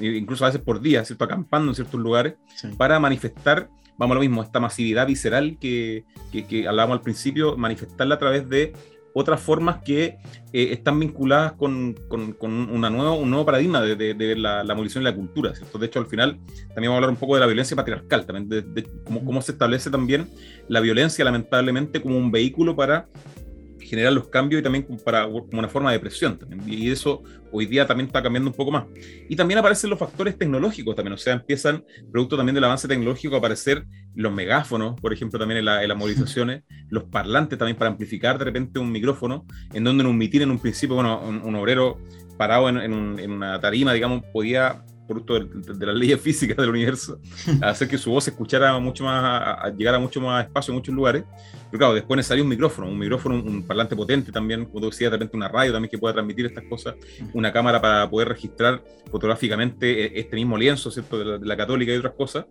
incluso 0.00 0.44
a 0.44 0.48
veces 0.48 0.62
por 0.62 0.80
días, 0.80 1.06
¿cierto? 1.06 1.24
Acampando 1.24 1.70
en 1.70 1.74
ciertos 1.74 2.00
lugares, 2.00 2.34
para 2.76 2.98
manifestar, 2.98 3.68
vamos 3.98 4.14
a 4.14 4.16
lo 4.16 4.20
mismo, 4.20 4.42
esta 4.42 4.60
masividad 4.60 5.06
visceral 5.06 5.58
que, 5.60 6.04
que, 6.30 6.46
que 6.46 6.66
hablábamos 6.68 6.98
al 6.98 7.02
principio, 7.02 7.56
manifestarla 7.56 8.16
a 8.16 8.18
través 8.18 8.48
de 8.48 8.72
otras 9.14 9.40
formas 9.40 9.82
que 9.82 10.18
eh, 10.52 10.68
están 10.72 10.98
vinculadas 10.98 11.52
con, 11.52 11.94
con, 12.08 12.32
con 12.32 12.52
una 12.52 12.90
nuevo, 12.90 13.14
un 13.14 13.30
nuevo 13.30 13.44
paradigma 13.44 13.80
de, 13.80 13.96
de, 13.96 14.36
la, 14.36 14.64
la, 14.64 14.74
movilización 14.74 15.02
y 15.02 15.04
la 15.04 15.14
cultura. 15.14 15.54
¿cierto? 15.54 15.78
De 15.78 15.86
hecho, 15.86 15.98
al 15.98 16.06
final 16.06 16.38
también 16.74 16.90
vamos 16.90 16.94
a 16.94 16.96
hablar 16.96 17.10
un 17.10 17.16
poco 17.16 17.34
de 17.34 17.40
la 17.40 17.46
violencia 17.46 17.76
patriarcal, 17.76 18.26
también 18.26 18.48
de, 18.48 18.86
cómo, 19.04 19.24
cómo, 19.24 19.42
se 19.42 19.52
establece 19.52 19.90
también 19.90 20.28
la 20.68 20.80
violencia, 20.80 21.24
lamentablemente, 21.24 22.00
como 22.00 22.16
un 22.16 22.30
vehículo 22.30 22.74
para 22.74 23.08
generar 23.84 24.12
los 24.12 24.28
cambios 24.28 24.60
y 24.60 24.62
también 24.62 24.86
para, 25.04 25.24
como 25.24 25.46
una 25.52 25.68
forma 25.68 25.92
de 25.92 26.00
presión. 26.00 26.38
También. 26.38 26.62
Y 26.66 26.90
eso 26.90 27.22
hoy 27.52 27.66
día 27.66 27.86
también 27.86 28.06
está 28.06 28.22
cambiando 28.22 28.50
un 28.50 28.56
poco 28.56 28.70
más. 28.70 28.84
Y 29.28 29.36
también 29.36 29.58
aparecen 29.58 29.90
los 29.90 29.98
factores 29.98 30.36
tecnológicos 30.38 30.96
también, 30.96 31.12
o 31.12 31.18
sea, 31.18 31.34
empiezan, 31.34 31.84
producto 32.10 32.36
también 32.36 32.54
del 32.54 32.64
avance 32.64 32.88
tecnológico, 32.88 33.34
a 33.34 33.38
aparecer 33.38 33.84
los 34.14 34.32
megáfonos, 34.32 35.00
por 35.00 35.12
ejemplo, 35.12 35.38
también 35.38 35.58
en, 35.58 35.64
las 35.64 35.96
movilizaciones, 35.96 36.64
los 36.88 37.04
parlantes 37.04 37.58
también 37.58 37.76
para 37.76 37.90
amplificar 37.90 38.38
de 38.38 38.44
repente 38.44 38.78
un 38.78 38.90
micrófono, 38.90 39.46
en 39.72 39.84
donde 39.84 40.02
en 40.02 40.10
un 40.10 40.18
mitin 40.18 40.42
en 40.42 40.50
un 40.50 40.58
principio, 40.58 40.96
bueno, 40.96 41.20
un, 41.20 41.54
obrero 41.54 41.98
parado 42.36 42.68
en, 42.68 42.78
en, 42.78 43.30
una 43.30 43.60
tarima, 43.60 43.92
digamos, 43.92 44.24
podía 44.32 44.82
producto 45.06 45.34
de, 45.38 45.74
de, 45.74 45.86
las 45.86 45.94
leyes 45.94 46.20
físicas 46.22 46.56
del 46.56 46.70
universo, 46.70 47.20
hacer 47.60 47.88
que 47.88 47.98
su 47.98 48.10
voz 48.10 48.24
se 48.24 48.30
escuchara 48.30 48.78
mucho 48.78 49.04
más, 49.04 49.22
a, 49.22 49.54
a 49.54 49.70
llegar 49.70 49.94
a 49.94 49.98
mucho 49.98 50.20
más 50.20 50.44
espacio 50.44 50.72
en 50.72 50.76
muchos 50.76 50.94
lugares. 50.94 51.24
Pero 51.70 51.78
claro, 51.78 51.94
después 51.94 52.16
necesitaría 52.16 52.42
un 52.42 52.50
micrófono, 52.50 52.88
un 52.88 52.98
micrófono, 52.98 53.36
un, 53.36 53.66
parlante 53.66 53.96
potente 53.96 54.30
también, 54.30 54.66
como 54.66 54.86
decía, 54.86 55.08
de 55.08 55.16
repente 55.16 55.36
una 55.36 55.48
radio 55.48 55.72
también 55.72 55.90
que 55.90 55.98
pueda 55.98 56.12
transmitir 56.12 56.46
estas 56.46 56.64
cosas, 56.64 56.96
una 57.32 57.52
cámara 57.52 57.80
para 57.80 58.08
poder 58.10 58.28
registrar 58.28 58.82
fotográficamente 59.10 60.04
eh, 60.04 60.12
este 60.16 60.36
mismo 60.36 60.58
lienzo, 60.58 60.90
¿cierto?, 60.90 61.38
de 61.38 61.46
la, 61.46 61.56
católica 61.56 61.92
y 61.92 61.96
otras 61.96 62.14
cosas. 62.14 62.44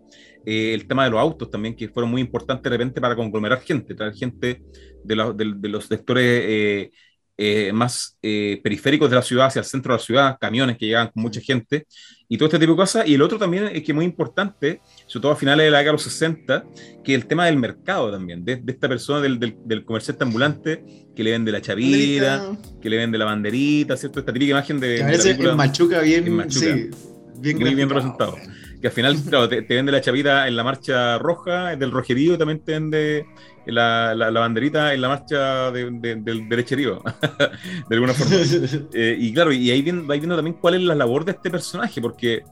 Eh, 0.44 0.74
el 0.74 0.86
tema 0.88 1.04
de 1.04 1.10
los 1.10 1.20
autos 1.20 1.50
también, 1.50 1.76
que 1.76 1.88
fueron 1.88 2.10
muy 2.10 2.20
importantes 2.20 2.64
de 2.64 2.70
repente 2.70 3.00
para 3.00 3.14
conglomerar 3.14 3.60
gente, 3.60 3.94
traer 3.94 4.14
gente 4.14 4.62
de, 5.04 5.32
de, 5.34 5.54
de 5.56 5.68
los 5.68 5.84
sectores... 5.86 6.24
Eh, 6.24 6.90
eh, 7.38 7.72
más 7.72 8.18
eh, 8.22 8.60
periféricos 8.62 9.08
de 9.08 9.16
la 9.16 9.22
ciudad, 9.22 9.46
hacia 9.46 9.60
el 9.60 9.64
centro 9.64 9.92
de 9.92 9.98
la 9.98 10.04
ciudad, 10.04 10.38
camiones 10.38 10.76
que 10.76 10.86
llegan 10.86 11.08
con 11.08 11.22
mucha 11.22 11.40
gente 11.40 11.86
y 12.32 12.38
todo 12.38 12.46
este 12.46 12.58
tipo 12.58 12.72
de 12.72 12.76
cosas. 12.76 13.06
Y 13.06 13.12
el 13.12 13.20
otro 13.20 13.36
también 13.36 13.64
es 13.64 13.82
que 13.82 13.92
es 13.92 13.94
muy 13.94 14.06
importante, 14.06 14.80
sobre 15.04 15.20
todo 15.20 15.32
a 15.32 15.36
finales 15.36 15.66
de 15.66 15.70
la 15.70 15.78
década 15.78 15.90
de 15.90 16.02
los 16.02 16.02
60, 16.04 16.64
que 17.04 17.14
el 17.14 17.26
tema 17.26 17.44
del 17.44 17.58
mercado 17.58 18.10
también, 18.10 18.42
de, 18.42 18.62
esta 18.66 18.88
persona, 18.88 19.20
del, 19.20 19.38
del, 19.38 19.84
comerciante 19.84 20.24
ambulante 20.24 20.82
que 21.14 21.22
le 21.22 21.32
vende 21.32 21.52
la 21.52 21.60
chavira, 21.60 22.56
que 22.80 22.88
le 22.88 22.96
vende 22.96 23.18
la 23.18 23.26
banderita, 23.26 23.98
¿cierto? 23.98 24.20
Esta 24.20 24.32
típica 24.32 24.52
imagen 24.52 24.80
de. 24.80 24.96
Que 24.96 25.02
parece 25.02 25.30
en 25.32 25.56
Machuca 25.56 26.00
bien, 26.00 26.46
sí, 26.48 26.88
bien, 27.36 27.58
muy 27.58 27.74
bien 27.74 27.90
representado. 27.90 28.38
Que 28.82 28.88
al 28.88 28.92
final, 28.92 29.16
claro, 29.28 29.48
te, 29.48 29.60
vende 29.60 29.92
la 29.92 30.00
chavira 30.00 30.48
en 30.48 30.56
la 30.56 30.64
marcha 30.64 31.16
roja, 31.16 31.76
del 31.76 31.92
rojerío, 31.92 32.36
también 32.36 32.64
te 32.64 32.72
vende 32.72 33.26
la, 33.64 34.12
la, 34.12 34.30
banderita 34.30 34.92
en 34.92 35.00
la 35.00 35.08
marcha 35.08 35.70
del 35.70 36.48
derecherío, 36.48 37.00
de 37.88 37.94
alguna 37.94 38.12
forma. 38.12 38.36
Eh, 38.92 39.16
y 39.18 39.32
claro, 39.32 39.52
y 39.52 39.70
ahí 39.70 39.82
viendo, 39.82 40.12
viendo 40.12 40.34
también 40.34 40.56
cuál 40.60 40.74
es 40.74 40.82
la 40.82 40.96
labor 40.96 41.24
de 41.24 41.32
este 41.32 41.48
personaje, 41.48 42.00
porque 42.00 42.42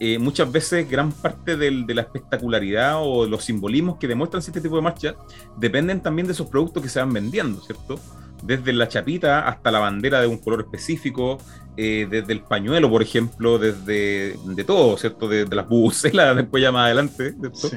eh, 0.00 0.18
muchas 0.18 0.50
veces 0.50 0.90
gran 0.90 1.12
parte 1.12 1.56
del, 1.56 1.86
de 1.86 1.94
la 1.94 2.02
espectacularidad 2.02 2.96
o 2.96 3.24
los 3.26 3.44
simbolismos 3.44 3.96
que 3.96 4.08
demuestran 4.08 4.42
este 4.42 4.60
tipo 4.60 4.76
de 4.76 4.82
marcha 4.82 5.14
dependen 5.56 6.02
también 6.02 6.26
de 6.26 6.32
esos 6.32 6.48
productos 6.48 6.82
que 6.82 6.88
se 6.88 6.98
van 6.98 7.12
vendiendo, 7.12 7.62
¿cierto? 7.62 7.98
Desde 8.42 8.72
la 8.72 8.88
chapita 8.88 9.48
hasta 9.48 9.70
la 9.70 9.78
bandera 9.78 10.20
de 10.20 10.26
un 10.26 10.38
color 10.38 10.62
específico, 10.62 11.38
eh, 11.76 12.06
desde 12.10 12.32
el 12.32 12.40
pañuelo, 12.40 12.90
por 12.90 13.02
ejemplo, 13.02 13.58
desde 13.58 14.36
de 14.44 14.64
todo, 14.64 14.96
¿cierto? 14.96 15.28
De, 15.28 15.46
las 15.46 15.68
bucelas, 15.68 16.36
después 16.36 16.62
ya 16.62 16.72
más 16.72 16.86
adelante, 16.86 17.34
¿cierto? 17.38 17.68
Sí. 17.68 17.76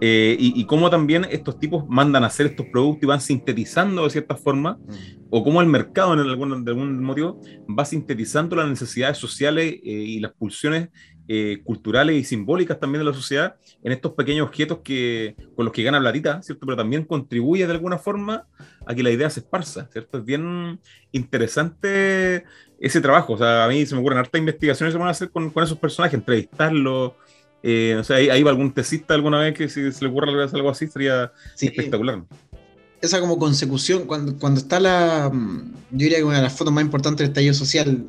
Eh, 0.00 0.36
y, 0.38 0.64
cómo 0.66 0.90
también 0.90 1.26
estos 1.28 1.58
tipos 1.58 1.88
mandan 1.88 2.22
a 2.22 2.28
hacer 2.28 2.46
estos 2.46 2.66
productos 2.66 3.02
y 3.02 3.06
van 3.06 3.20
sintetizando 3.20 4.04
de 4.04 4.10
cierta 4.10 4.36
forma, 4.36 4.74
mm. 4.74 5.26
o 5.30 5.42
cómo 5.42 5.60
el 5.60 5.66
mercado, 5.66 6.12
en 6.12 6.20
algún, 6.20 6.64
de 6.64 6.70
algún 6.70 7.02
motivo, 7.02 7.40
va 7.68 7.84
sintetizando 7.84 8.54
las 8.54 8.68
necesidades 8.68 9.18
sociales 9.18 9.74
eh, 9.74 9.80
y 9.82 10.20
las 10.20 10.32
pulsiones 10.32 10.90
eh, 11.28 11.60
culturales 11.62 12.16
y 12.16 12.24
simbólicas 12.24 12.80
también 12.80 13.00
de 13.04 13.10
la 13.10 13.14
sociedad 13.14 13.56
en 13.84 13.92
estos 13.92 14.12
pequeños 14.12 14.46
objetos 14.48 14.78
que, 14.82 15.36
con 15.54 15.64
los 15.64 15.72
que 15.72 15.82
gana 15.82 16.00
platita, 16.00 16.42
¿cierto? 16.42 16.66
Pero 16.66 16.76
también 16.76 17.04
contribuye 17.04 17.66
de 17.66 17.72
alguna 17.72 17.98
forma 17.98 18.46
a 18.86 18.94
que 18.94 19.02
la 19.02 19.10
idea 19.10 19.30
se 19.30 19.40
esparza, 19.40 19.88
¿cierto? 19.92 20.18
Es 20.18 20.24
bien 20.24 20.80
interesante 21.12 22.44
ese 22.80 23.00
trabajo, 23.00 23.34
o 23.34 23.38
sea, 23.38 23.64
a 23.64 23.68
mí 23.68 23.84
se 23.86 23.94
me 23.94 24.00
ocurren 24.00 24.18
hartas 24.18 24.38
investigaciones 24.38 24.92
que 24.92 24.96
se 24.96 24.98
van 24.98 25.08
a 25.08 25.12
hacer 25.12 25.30
con, 25.30 25.50
con 25.50 25.62
esos 25.64 25.78
personajes, 25.78 26.14
entrevistarlos 26.14 27.12
eh, 27.62 27.96
o 27.98 28.04
sea, 28.04 28.16
¿hay, 28.16 28.30
algún 28.30 28.72
tesista 28.72 29.14
alguna 29.14 29.40
vez 29.40 29.54
que 29.54 29.68
si 29.68 29.90
se 29.90 30.04
le 30.04 30.10
ocurra 30.10 30.28
algo 30.30 30.70
así 30.70 30.86
sería 30.86 31.32
espectacular? 31.60 32.22
Esa 33.00 33.20
como 33.20 33.38
consecución, 33.38 34.06
cuando, 34.06 34.36
cuando 34.38 34.60
está 34.60 34.80
la. 34.80 35.30
Mm, 35.32 35.72
yo 35.92 35.98
diría 35.98 36.18
que 36.18 36.24
una 36.24 36.36
de 36.36 36.42
las 36.42 36.56
fotos 36.56 36.72
más 36.72 36.84
importantes 36.84 37.18
del 37.18 37.28
estallido 37.28 37.54
social 37.54 38.04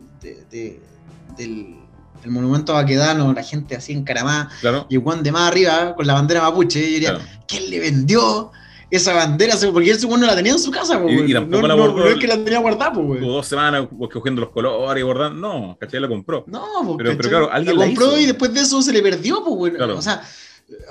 del, 1.38 1.76
del, 2.22 2.32
monumento 2.32 2.74
a 2.74 2.82
Baquedano, 2.82 3.34
la 3.34 3.43
gente 3.43 3.76
así 3.76 3.93
encaramada, 3.93 4.49
y 4.89 4.97
Juan 4.97 5.24
de 5.24 5.32
más 5.32 5.49
arriba 5.51 5.95
con 5.95 6.05
la 6.07 6.13
bandera 6.13 6.41
mapuche, 6.41 6.80
yo 6.82 6.88
diría, 6.88 7.20
¿quién 7.47 7.70
le 7.70 7.80
vendió 7.80 8.51
esa 8.91 9.13
bandera, 9.13 9.55
porque 9.72 9.91
él 9.91 9.97
no 10.01 10.17
la 10.17 10.36
tenía 10.36 10.53
en 10.53 10.59
su 10.59 10.72
casa, 10.72 10.99
y, 11.07 11.34
tampoco 11.34 11.67
la 11.67 11.76
bordó. 11.76 11.99
No, 11.99 12.07
es 12.07 12.15
que 12.15 12.28
la 12.28 12.38
tenía 12.38 12.59
guardada, 12.59 12.93
pues, 12.93 13.22
dos 13.22 13.45
semanas 13.45 13.88
cogiendo 14.11 14.41
los 14.41 14.49
colores 14.49 14.99
y 14.99 15.03
bordando, 15.03 15.39
no, 15.39 15.78
¿cachai? 15.80 15.99
La 15.99 16.07
compró. 16.07 16.43
No, 16.47 16.97
pero, 16.97 17.15
pero, 17.15 17.30
claro, 17.30 17.51
alguien 17.51 17.78
la 17.78 17.86
compró 17.86 18.17
y 18.17 18.26
después 18.26 18.53
de 18.53 18.61
eso 18.61 18.82
se 18.82 18.91
le 18.91 19.01
perdió, 19.01 19.43
pues, 19.43 19.74
O 19.80 20.01
sea, 20.01 20.24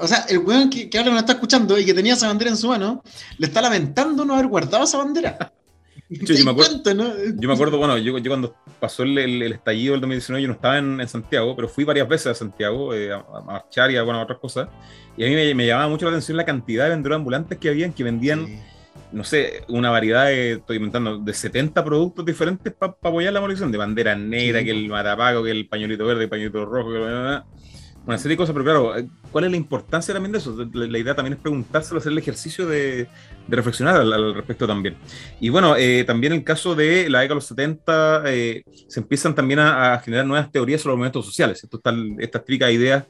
o 0.00 0.06
sea, 0.06 0.26
el 0.28 0.38
weón 0.38 0.70
que, 0.70 0.88
que 0.88 0.98
ahora 0.98 1.12
me 1.12 1.18
está 1.18 1.32
escuchando 1.32 1.78
y 1.78 1.84
que 1.84 1.94
tenía 1.94 2.14
esa 2.14 2.28
bandera 2.28 2.50
en 2.50 2.56
su 2.56 2.68
mano, 2.68 3.02
le 3.36 3.46
está 3.46 3.60
lamentando 3.62 4.24
no 4.24 4.34
haber 4.34 4.46
guardado 4.46 4.84
esa 4.84 4.98
bandera. 4.98 5.52
Yo, 6.10 6.44
me 6.44 6.50
acuerdo, 6.52 6.94
¿no? 6.94 7.12
yo, 7.38 7.48
me 7.48 7.52
acuerdo, 7.52 7.76
bueno, 7.76 7.98
yo, 7.98 8.16
yo 8.16 8.30
cuando 8.30 8.56
pasó 8.80 9.02
el, 9.02 9.18
el, 9.18 9.52
estallido 9.52 9.92
del 9.92 10.00
2019, 10.00 10.42
yo 10.42 10.48
no 10.48 10.54
estaba 10.54 10.78
en, 10.78 10.98
en 11.02 11.08
Santiago, 11.08 11.54
pero 11.54 11.68
fui 11.68 11.84
varias 11.84 12.08
veces 12.08 12.28
a 12.28 12.34
Santiago 12.34 12.94
eh, 12.94 13.12
a, 13.12 13.18
a, 13.18 13.42
marchar 13.42 13.90
y 13.90 13.96
a 13.96 14.02
bueno, 14.02 14.22
otras 14.22 14.38
cosas. 14.38 14.68
Y 15.18 15.24
a 15.24 15.28
mí 15.28 15.34
me, 15.34 15.54
me, 15.54 15.66
llamaba 15.66 15.88
mucho 15.88 16.06
la 16.06 16.12
atención 16.12 16.38
la 16.38 16.46
cantidad 16.46 16.84
de 16.84 16.90
vendedores 16.90 17.16
ambulantes 17.16 17.58
que 17.58 17.68
habían, 17.68 17.92
que 17.92 18.04
vendían, 18.04 18.46
no 19.12 19.22
sé, 19.22 19.64
una 19.68 19.90
variedad, 19.90 20.26
de, 20.26 20.52
estoy 20.52 20.76
inventando, 20.76 21.18
de 21.18 21.34
70 21.34 21.84
productos 21.84 22.24
diferentes 22.24 22.72
para 22.72 22.92
apoyar 23.02 23.34
la 23.34 23.40
movilización, 23.40 23.70
de 23.70 23.76
bandera 23.76 24.16
negra, 24.16 24.64
que 24.64 24.70
el 24.70 24.88
matapago, 24.88 25.44
que 25.44 25.50
el 25.50 25.68
pañuelito 25.68 26.06
verde, 26.06 26.24
el 26.24 26.30
pañuelito 26.30 26.64
rojo, 26.64 26.90
que 26.90 27.42
una 28.08 28.16
serie 28.16 28.36
de 28.36 28.38
cosas, 28.38 28.54
pero 28.54 28.64
claro, 28.64 28.94
¿cuál 29.30 29.44
es 29.44 29.50
la 29.50 29.58
importancia 29.58 30.14
también 30.14 30.32
de 30.32 30.38
eso? 30.38 30.56
La, 30.72 30.98
idea 30.98 31.14
también 31.14 31.34
es 31.34 31.40
preguntárselo, 31.40 32.00
hacer 32.00 32.12
el 32.12 32.16
ejercicio 32.16 32.66
de, 32.66 33.06
de 33.48 33.56
reflexionar 33.56 33.96
al, 33.96 34.34
respecto 34.34 34.66
también. 34.66 34.96
Y 35.40 35.48
bueno, 35.48 35.74
eh, 35.76 36.04
también 36.04 36.32
el 36.34 36.44
caso 36.44 36.74
de 36.74 37.08
la 37.08 37.20
década 37.20 37.28
de 37.28 37.34
los 37.34 37.46
70, 37.46 38.22
eh, 38.26 38.62
se 38.86 39.00
empiezan 39.00 39.34
también 39.34 39.58
a, 39.58 39.98
generar 39.98 40.26
nuevas 40.26 40.52
teorías 40.52 40.80
sobre 40.80 40.92
los 40.92 40.98
movimientos 40.98 41.26
sociales. 41.26 41.64
Esto 41.64 41.78
está, 41.78 41.92
estas 42.18 42.44
típicas 42.44 42.70
ideas 42.70 43.04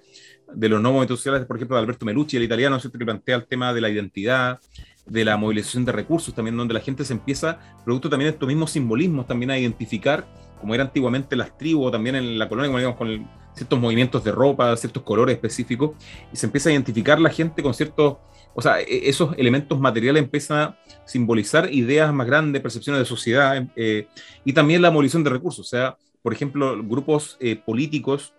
de 0.55 0.69
los 0.69 0.81
nuevos 0.81 0.95
movimientos 0.95 1.19
sociales, 1.19 1.45
por 1.45 1.57
ejemplo, 1.57 1.77
de 1.77 1.83
Alberto 1.83 2.07
Melucci, 2.07 2.37
el 2.37 2.45
italiano, 2.45 2.79
que 2.81 2.89
plantea 2.91 3.37
el 3.37 3.47
tema 3.47 3.75
de 3.75 3.81
la 3.81 3.91
identidad, 3.91 4.61
de 5.05 5.25
la 5.25 5.37
movilización 5.37 5.85
de 5.85 5.93
recursos, 5.93 6.35
también 6.35 6.57
donde 6.57 6.75
la 6.75 6.81
gente 6.81 7.05
se 7.05 7.13
empieza, 7.13 7.59
producto 7.85 8.09
también 8.09 8.31
de 8.31 8.35
estos 8.35 8.47
mismos 8.47 8.71
simbolismos, 8.71 9.27
también 9.27 9.51
a 9.51 9.59
identificar, 9.59 10.27
como 10.61 10.75
era 10.75 10.85
antiguamente 10.85 11.35
las 11.37 11.57
tribus, 11.57 11.93
también 11.93 12.15
en 12.17 12.39
la 12.39 12.49
colonia, 12.49 12.69
como 12.69 12.79
digamos, 12.79 12.99
con 12.99 13.09
el 13.09 13.27
ciertos 13.59 13.81
movimientos 13.81 14.25
de 14.25 14.33
ropa, 14.33 14.75
ciertos 14.77 15.03
colores 15.03 15.35
específicos, 15.35 15.91
y 16.33 16.37
se 16.37 16.47
empieza 16.47 16.71
a 16.71 16.73
identificar 16.73 17.21
la 17.21 17.31
gente 17.31 17.63
con 17.63 17.75
ciertos, 17.75 18.19
o 18.55 18.63
sea, 18.63 18.81
e, 18.81 19.09
esos 19.09 19.37
elementos 19.39 19.79
materiales 19.79 20.23
empiezan 20.23 20.59
a 20.59 20.79
simbolizar 21.05 21.73
ideas 21.73 22.13
más 22.13 22.27
grandes, 22.27 22.63
percepciones 22.63 23.01
de 23.01 23.07
sociedad, 23.07 23.67
eh, 23.77 24.09
y 24.45 24.53
también 24.53 24.83
la 24.83 24.91
movilización 24.91 25.25
de 25.25 25.31
recursos, 25.31 25.67
o 25.67 25.69
sea, 25.69 25.97
por 26.23 26.33
ejemplo, 26.33 26.83
grupos 26.83 27.37
eh, 27.41 27.57
políticos, 27.57 28.35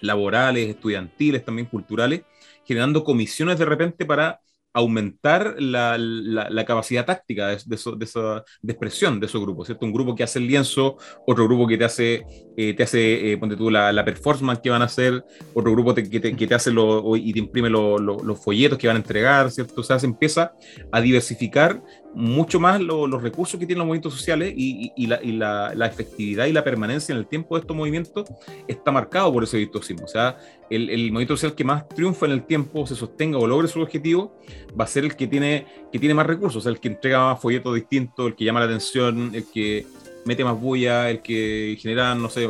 laborales, 0.00 0.68
estudiantiles, 0.68 1.44
también 1.44 1.68
culturales, 1.68 2.22
generando 2.64 3.04
comisiones 3.04 3.58
de 3.58 3.64
repente 3.64 4.04
para 4.04 4.40
aumentar 4.76 5.56
la, 5.58 5.96
la, 5.96 6.64
capacidad 6.66 7.06
táctica 7.06 7.48
de, 7.48 7.56
de, 7.64 7.78
de, 7.96 8.04
esa, 8.04 8.44
de, 8.60 8.72
expresión 8.72 9.18
de 9.18 9.24
esos 9.24 9.40
grupos, 9.40 9.68
¿cierto? 9.68 9.86
Un 9.86 9.92
grupo 9.92 10.14
que 10.14 10.22
hace 10.22 10.38
el 10.38 10.46
lienzo, 10.46 10.98
otro 11.26 11.46
grupo 11.46 11.66
que 11.66 11.78
te 11.78 11.84
hace 11.84 12.26
eh, 12.58 12.74
te 12.74 12.82
hace, 12.82 13.32
eh, 13.32 13.38
ponte 13.38 13.56
tú, 13.56 13.70
la, 13.70 13.90
la, 13.90 14.04
performance 14.04 14.60
que 14.62 14.68
van 14.68 14.82
a 14.82 14.84
hacer, 14.84 15.24
otro 15.54 15.72
grupo 15.72 15.94
que, 15.94 16.02
te, 16.02 16.36
que, 16.36 16.46
te, 16.46 16.54
hace 16.54 16.70
lo, 16.70 17.16
y 17.16 17.32
te 17.32 17.38
imprime 17.38 17.70
los 17.70 18.44
folletos 18.44 18.78
que 18.78 18.86
van 18.86 18.96
a 18.96 19.00
entregar, 19.00 19.50
¿cierto? 19.50 19.80
O 19.80 19.84
sea, 19.84 19.98
se 19.98 20.06
empieza 20.06 20.52
a 20.92 21.00
diversificar 21.00 21.82
mucho 22.16 22.58
más 22.58 22.80
los 22.80 23.22
recursos 23.22 23.60
que 23.60 23.66
tienen 23.66 23.80
los 23.80 23.86
movimientos 23.86 24.14
sociales 24.14 24.54
y, 24.56 25.06
la, 25.06 25.22
y 25.22 25.32
la, 25.32 25.86
efectividad 25.86 26.46
y 26.46 26.52
la 26.52 26.64
permanencia 26.64 27.12
en 27.12 27.18
el 27.18 27.26
tiempo 27.26 27.56
de 27.56 27.60
estos 27.60 27.76
movimientos 27.76 28.26
está 28.66 28.90
marcado 28.90 29.30
por 29.30 29.44
ese 29.44 29.58
virtuosismo. 29.58 30.06
O 30.06 30.08
sea, 30.08 30.38
el, 30.70 30.88
el, 30.88 31.12
movimiento 31.12 31.36
social 31.36 31.54
que 31.54 31.62
más 31.62 31.86
triunfa 31.90 32.24
en 32.24 32.32
el 32.32 32.46
tiempo, 32.46 32.86
se 32.86 32.96
sostenga 32.96 33.36
o 33.36 33.46
logre 33.46 33.68
su 33.68 33.82
objetivo, 33.82 34.34
va 34.78 34.84
a 34.84 34.88
ser 34.88 35.04
el 35.04 35.14
que 35.14 35.26
tiene, 35.26 35.66
que 35.92 35.98
tiene 35.98 36.14
más 36.14 36.26
recursos, 36.26 36.64
el 36.64 36.80
que 36.80 36.88
entrega 36.88 37.18
más 37.18 37.40
folletos 37.40 37.74
distintos, 37.74 38.28
el 38.28 38.34
que 38.34 38.46
llama 38.46 38.60
la 38.60 38.66
atención, 38.66 39.32
el 39.34 39.44
que 39.52 39.84
mete 40.24 40.42
más 40.42 40.58
bulla, 40.58 41.10
el 41.10 41.20
que 41.20 41.76
genera, 41.78 42.14
no 42.14 42.30
sé, 42.30 42.48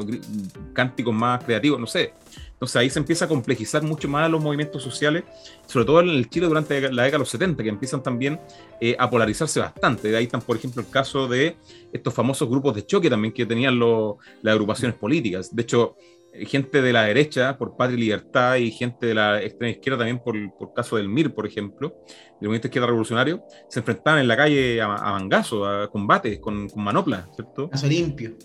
cánticos 0.75 1.12
más 1.12 1.43
creativos, 1.43 1.81
no 1.81 1.89
sé. 1.89 2.12
Entonces 2.57 2.76
ahí 2.76 2.88
se 2.88 2.98
empieza 2.98 3.26
a 3.26 3.28
complejizar 3.28 3.82
mucho 3.82 4.09
más 4.09 4.30
los 4.30 4.42
movimientos 4.42 4.82
sociales, 4.82 5.24
sobre 5.66 5.84
todo 5.84 6.00
en 6.00 6.09
el 6.09 6.30
Chile 6.30 6.46
durante 6.46 6.80
la 6.80 7.02
década 7.02 7.11
de 7.11 7.18
los 7.18 7.28
70, 7.28 7.62
que 7.62 7.68
empiezan 7.68 8.02
también 8.02 8.40
eh, 8.80 8.96
a 8.98 9.11
polarizarse 9.11 9.61
bastante. 9.61 10.09
De 10.09 10.16
ahí 10.16 10.24
están, 10.24 10.40
por 10.40 10.57
ejemplo, 10.57 10.80
el 10.80 10.88
caso 10.88 11.28
de 11.28 11.59
estos 11.92 12.14
famosos 12.14 12.48
grupos 12.48 12.74
de 12.74 12.86
choque 12.86 13.11
también 13.11 13.34
que 13.34 13.44
tenían 13.44 13.78
las 13.78 14.52
agrupaciones 14.54 14.96
políticas. 14.96 15.54
De 15.54 15.62
hecho, 15.62 15.96
gente 16.47 16.82
de 16.82 16.93
la 16.93 17.05
derecha 17.05 17.57
por 17.57 17.76
Patria 17.76 17.97
y 17.97 18.01
Libertad 18.01 18.57
y 18.57 18.70
gente 18.70 19.07
de 19.07 19.14
la 19.14 19.43
extrema 19.43 19.70
izquierda 19.70 19.99
también 19.99 20.18
por, 20.18 20.34
por 20.59 20.74
caso 20.74 20.97
del 20.97 21.09
MIR, 21.09 21.34
por 21.34 21.47
ejemplo, 21.47 21.95
del 22.41 22.49
movimiento 22.49 22.68
izquierda 22.68 22.87
revolucionario, 22.89 23.43
se 23.68 23.80
enfrentaban 23.80 24.20
en 24.20 24.28
la 24.28 24.37
calle 24.37 24.80
a, 24.80 24.95
a 24.95 25.12
mangazos, 25.12 25.66
a 25.66 25.89
combates 25.89 26.39
con, 26.39 26.68
con 26.68 26.84
manoplas, 26.84 27.26
¿cierto? 27.34 27.70
A 27.72 27.87
limpio. 27.87 28.37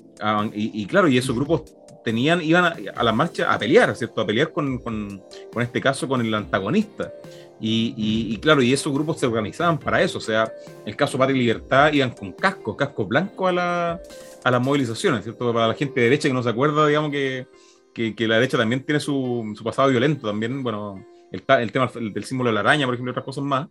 y, 0.54 0.82
y, 0.82 0.86
claro, 0.86 1.08
y 1.08 1.18
esos 1.18 1.36
grupos 1.36 1.64
tenían, 2.04 2.42
iban 2.42 2.66
a, 2.66 2.76
a 2.96 3.04
la 3.04 3.12
marcha 3.12 3.52
a 3.54 3.60
pelear, 3.60 3.96
¿cierto? 3.96 4.22
A 4.22 4.26
pelear 4.26 4.52
con, 4.52 4.80
con, 4.80 5.22
con 5.52 5.64
este 5.64 5.82
caso 5.82 6.08
con 6.08 6.22
el 6.22 6.34
antagonista. 6.34 7.14
Y, 7.60 7.94
y, 7.96 8.34
y, 8.34 8.38
claro, 8.38 8.64
y 8.64 8.74
esos 8.74 8.92
grupos 8.92 9.20
se 9.20 9.28
organizaban 9.28 9.78
para 9.78 10.02
eso. 10.02 10.18
O 10.18 10.22
sea, 10.22 10.52
el 10.86 10.96
caso 10.96 11.18
Patria 11.18 11.38
y 11.38 11.42
Libertad 11.42 11.94
iban 11.94 12.12
con 12.12 12.32
cascos, 12.32 12.76
cascos 12.76 13.08
blancos 13.08 13.50
a, 13.50 13.52
la, 13.52 14.02
a 14.44 14.52
las 14.52 14.62
movilizaciones, 14.62 15.24
¿cierto? 15.24 15.54
Para 15.54 15.68
la 15.68 15.76
gente 15.76 16.00
de 16.00 16.06
derecha 16.06 16.28
que 16.28 16.34
no 16.34 16.42
se 16.42 16.50
acuerda, 16.50 16.88
digamos 16.88 17.12
que 17.12 17.46
que, 17.94 18.16
que, 18.16 18.28
la 18.28 18.36
derecha 18.36 18.58
también 18.58 18.84
tiene 18.84 19.00
su, 19.00 19.54
su 19.56 19.64
pasado 19.64 19.90
violento, 19.90 20.28
también, 20.28 20.64
bueno, 20.64 21.06
el, 21.32 21.44
el 21.48 21.72
tema 21.72 21.90
del 21.94 22.24
símbolo 22.24 22.50
de 22.50 22.54
la 22.54 22.60
araña, 22.60 22.86
por 22.86 22.94
ejemplo, 22.94 23.12
y 23.12 23.14
otras 23.14 23.26
cosas 23.26 23.44
más. 23.44 23.68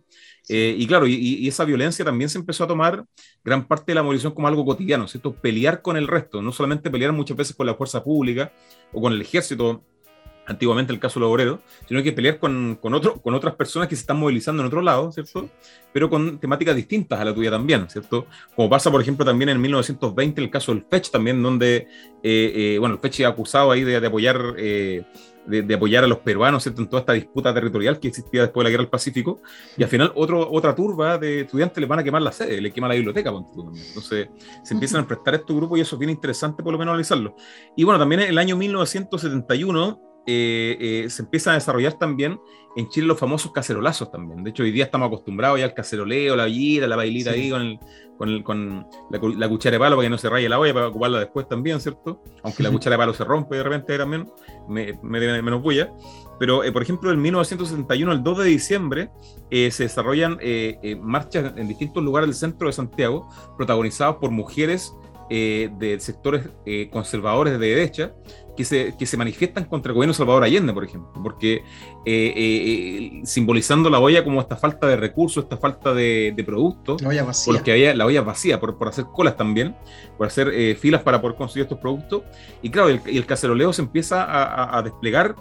Eh, 0.49 0.75
y 0.77 0.87
claro, 0.87 1.07
y, 1.07 1.13
y, 1.13 1.47
esa 1.47 1.63
violencia 1.63 2.03
también 2.03 2.29
se 2.29 2.39
empezó 2.39 2.63
a 2.63 2.67
tomar 2.67 3.05
gran 3.43 3.67
parte 3.67 3.91
de 3.91 3.95
la 3.95 4.03
movilización 4.03 4.33
como 4.33 4.47
algo 4.47 4.65
cotidiano, 4.65 5.07
¿cierto? 5.07 5.33
Pelear 5.33 5.81
con 5.81 5.95
el 5.97 6.07
resto, 6.07 6.41
no 6.41 6.51
solamente 6.51 6.89
pelear 6.89 7.11
muchas 7.13 7.37
veces 7.37 7.55
con 7.55 7.67
la 7.67 7.75
fuerza 7.75 8.03
pública 8.03 8.51
o 8.91 9.01
con 9.01 9.13
el 9.13 9.21
ejército, 9.21 9.83
antiguamente 10.47 10.91
el 10.91 10.99
caso 10.99 11.19
obreros, 11.29 11.59
sino 11.87 12.01
que 12.03 12.11
pelear 12.11 12.39
con, 12.39 12.77
con, 12.81 12.93
otro, 12.93 13.21
con 13.21 13.33
otras 13.33 13.55
personas 13.55 13.87
que 13.87 13.95
se 13.95 14.01
están 14.01 14.17
movilizando 14.17 14.61
en 14.61 14.67
otro 14.67 14.81
lado, 14.81 15.11
¿cierto? 15.11 15.49
Pero 15.93 16.09
con 16.09 16.39
temáticas 16.39 16.75
distintas 16.75 17.19
a 17.19 17.25
la 17.25 17.33
tuya 17.33 17.51
también, 17.51 17.89
¿cierto? 17.89 18.25
Como 18.55 18.69
pasa, 18.69 18.91
por 18.91 19.01
ejemplo, 19.01 19.25
también 19.25 19.49
en 19.49 19.61
1920 19.61 20.41
el 20.41 20.49
caso 20.49 20.73
del 20.73 20.85
FECH 20.89 21.11
también, 21.11 21.41
donde, 21.41 21.87
eh, 22.23 22.53
eh, 22.73 22.77
bueno, 22.79 22.95
el 22.95 23.01
FECH 23.01 23.25
ha 23.25 23.29
acusado 23.29 23.71
ahí 23.71 23.83
de, 23.83 23.99
de 23.99 24.07
apoyar... 24.07 24.55
Eh, 24.57 25.03
de, 25.43 25.63
de, 25.63 25.73
apoyar 25.73 26.03
a 26.03 26.07
los 26.07 26.19
peruanos 26.19 26.61
¿cierto? 26.61 26.83
en 26.83 26.87
toda 26.87 26.99
esta 26.99 27.13
disputa 27.13 27.51
territorial 27.51 27.99
que 27.99 28.09
existía 28.09 28.43
después 28.43 28.61
de 28.61 28.65
la 28.65 28.69
guerra 28.69 28.83
del 28.83 28.91
Pacífico, 28.91 29.41
y 29.75 29.81
al 29.81 29.89
final 29.89 30.11
otro, 30.13 30.47
otra 30.51 30.75
turba 30.75 31.17
de 31.17 31.41
estudiantes 31.41 31.79
le 31.81 31.87
van 31.87 31.97
a 31.97 32.03
quemar 32.03 32.21
la 32.21 32.31
sede, 32.31 32.61
le 32.61 32.71
quema 32.71 32.87
la 32.87 32.93
biblioteca. 32.93 33.31
Entonces 33.31 34.29
se 34.63 34.73
empiezan 34.75 35.01
a 35.01 35.07
prestar 35.07 35.33
estos 35.33 35.55
grupos 35.55 35.79
y 35.79 35.81
eso 35.81 35.95
es 35.95 35.99
bien 35.99 36.11
interesante 36.11 36.61
por 36.61 36.71
lo 36.71 36.77
menos 36.77 36.91
analizarlo. 36.91 37.35
Y 37.75 37.83
bueno, 37.83 37.97
también 37.97 38.21
en 38.21 38.29
el 38.29 38.37
año 38.37 38.55
1971 38.55 40.10
eh, 40.27 40.77
eh, 40.79 41.09
se 41.09 41.23
empiezan 41.23 41.53
a 41.53 41.55
desarrollar 41.55 41.93
también 41.93 42.39
en 42.75 42.87
Chile 42.89 43.07
los 43.07 43.19
famosos 43.19 43.51
cacerolazos 43.51 44.11
también. 44.11 44.43
De 44.43 44.51
hecho, 44.51 44.63
hoy 44.63 44.71
día 44.71 44.85
estamos 44.85 45.07
acostumbrados 45.07 45.59
ya 45.59 45.65
al 45.65 45.73
caceroleo, 45.73 46.35
la 46.35 46.45
villita, 46.45 46.87
la 46.87 46.95
bailita 46.95 47.33
sí. 47.33 47.39
ahí 47.39 47.49
con, 47.49 47.61
el, 47.61 47.79
con, 48.17 48.29
el, 48.29 48.43
con 48.43 48.87
la, 49.09 49.19
la, 49.37 49.49
cuchara 49.49 49.73
de 49.73 49.79
palo 49.79 49.95
para 49.95 50.05
que 50.05 50.09
no 50.09 50.17
se 50.17 50.29
raye 50.29 50.47
la 50.47 50.59
olla, 50.59 50.73
para 50.73 50.87
ocuparla 50.87 51.19
después 51.19 51.47
también, 51.47 51.81
¿cierto? 51.81 52.23
Aunque 52.43 52.63
la 52.63 52.71
cuchara 52.71 52.95
de 52.95 52.97
palo 52.99 53.13
se 53.13 53.23
rompe 53.23 53.57
de 53.57 53.63
repente 53.63 53.97
también, 53.97 54.29
me, 54.69 54.97
me, 55.03 55.19
me 55.19 55.41
menos 55.41 55.61
bulla. 55.61 55.91
Pero, 56.41 56.63
eh, 56.63 56.71
por 56.71 56.81
ejemplo, 56.81 57.11
en 57.11 57.21
1971, 57.21 58.11
el 58.11 58.23
2 58.23 58.37
de 58.39 58.45
diciembre, 58.45 59.11
eh, 59.51 59.69
se 59.69 59.83
desarrollan 59.83 60.39
eh, 60.41 60.97
marchas 60.99 61.53
en 61.55 61.67
distintos 61.67 62.03
lugares 62.03 62.29
del 62.29 62.35
centro 62.35 62.65
de 62.67 62.73
Santiago, 62.73 63.29
protagonizadas 63.57 64.15
por 64.15 64.31
mujeres 64.31 64.91
de 65.29 65.97
sectores 66.01 66.49
conservadores 66.91 67.57
de 67.57 67.67
derecha, 67.69 68.13
que 68.61 68.65
se, 68.65 68.95
que 68.95 69.05
se 69.07 69.17
manifiestan 69.17 69.65
contra 69.65 69.89
el 69.89 69.95
gobierno 69.95 70.13
Salvador 70.13 70.43
Allende, 70.43 70.71
por 70.71 70.83
ejemplo, 70.83 71.11
porque 71.23 71.63
eh, 72.05 72.33
eh, 72.35 73.21
simbolizando 73.23 73.89
la 73.89 73.99
olla 73.99 74.23
como 74.23 74.39
esta 74.39 74.55
falta 74.55 74.85
de 74.85 74.97
recursos, 74.97 75.45
esta 75.45 75.57
falta 75.57 75.95
de, 75.95 76.31
de 76.35 76.43
productos, 76.43 77.01
la 77.01 77.09
olla 77.09 77.23
vacía, 77.23 77.45
por 77.45 77.53
los 77.55 77.63
que 77.63 77.71
había 77.71 77.95
la 77.95 78.05
olla 78.05 78.21
vacía, 78.21 78.59
por, 78.59 78.77
por 78.77 78.87
hacer 78.87 79.05
colas 79.11 79.35
también, 79.35 79.75
por 80.15 80.27
hacer 80.27 80.49
eh, 80.53 80.75
filas 80.75 81.01
para 81.01 81.19
poder 81.19 81.37
conseguir 81.37 81.63
estos 81.63 81.79
productos, 81.79 82.21
y 82.61 82.69
claro, 82.69 82.89
el, 82.89 83.01
el 83.07 83.25
caceroleo 83.25 83.73
se 83.73 83.81
empieza 83.81 84.23
a, 84.23 84.43
a, 84.43 84.77
a 84.77 84.81
desplegar 84.83 85.35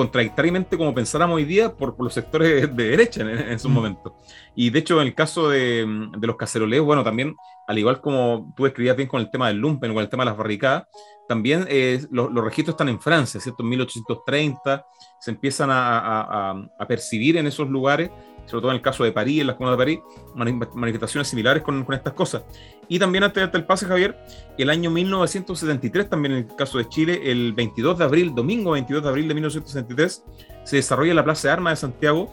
contradictoriamente 0.00 0.78
como 0.78 0.94
pensáramos 0.94 1.36
hoy 1.36 1.44
día 1.44 1.76
por, 1.76 1.94
por 1.94 2.04
los 2.04 2.14
sectores 2.14 2.74
de 2.74 2.88
derecha 2.88 3.20
en, 3.20 3.28
en 3.28 3.50
esos 3.50 3.70
mm. 3.70 3.74
momentos. 3.74 4.14
Y 4.54 4.70
de 4.70 4.78
hecho, 4.78 4.98
en 4.98 5.08
el 5.08 5.14
caso 5.14 5.50
de, 5.50 5.86
de, 6.16 6.26
los 6.26 6.36
caceroleos, 6.36 6.86
bueno, 6.86 7.04
también, 7.04 7.36
al 7.66 7.78
igual 7.78 8.00
como 8.00 8.50
tú 8.56 8.64
escribías 8.64 8.96
bien 8.96 9.10
con 9.10 9.20
el 9.20 9.30
tema 9.30 9.48
del 9.48 9.58
lumpen, 9.58 9.92
con 9.92 10.02
el 10.02 10.08
tema 10.08 10.24
de 10.24 10.30
las 10.30 10.38
barricadas, 10.38 10.84
también 11.28 11.66
eh, 11.68 12.00
los, 12.10 12.32
los, 12.32 12.42
registros 12.42 12.72
están 12.72 12.88
en 12.88 12.98
Francia, 12.98 13.38
¿cierto? 13.40 13.62
En 13.62 13.68
1830 13.68 14.86
se 15.20 15.30
empiezan 15.30 15.70
a, 15.70 15.98
a, 15.98 16.68
a, 16.78 16.88
percibir 16.88 17.36
en 17.36 17.46
esos 17.46 17.68
lugares, 17.68 18.10
sobre 18.46 18.62
todo 18.62 18.70
en 18.70 18.76
el 18.76 18.82
caso 18.82 19.04
de 19.04 19.12
París, 19.12 19.40
en 19.40 19.46
las 19.48 19.56
comunas 19.56 19.78
de 19.78 19.84
París, 19.84 20.00
manifestaciones 20.74 21.28
similares 21.28 21.62
con, 21.62 21.84
con 21.84 21.94
estas 21.94 22.12
cosas. 22.12 22.42
Y 22.88 22.98
también 22.98 23.24
hasta, 23.24 23.44
hasta, 23.44 23.58
el 23.58 23.64
pase, 23.64 23.86
Javier, 23.86 24.16
el 24.58 24.70
año 24.70 24.90
1973, 24.90 26.08
también 26.08 26.32
en 26.32 26.38
el 26.38 26.56
caso 26.56 26.78
de 26.78 26.88
Chile, 26.88 27.20
el 27.24 27.52
22 27.52 27.98
de 27.98 28.04
abril, 28.04 28.34
domingo 28.34 28.72
22 28.72 29.02
de 29.02 29.08
abril 29.08 29.28
de 29.28 29.34
1973, 29.34 30.24
se 30.64 30.76
desarrolla 30.76 31.10
en 31.10 31.16
la 31.16 31.24
Plaza 31.24 31.48
de 31.48 31.52
Armas 31.52 31.72
de 31.72 31.76
Santiago 31.76 32.30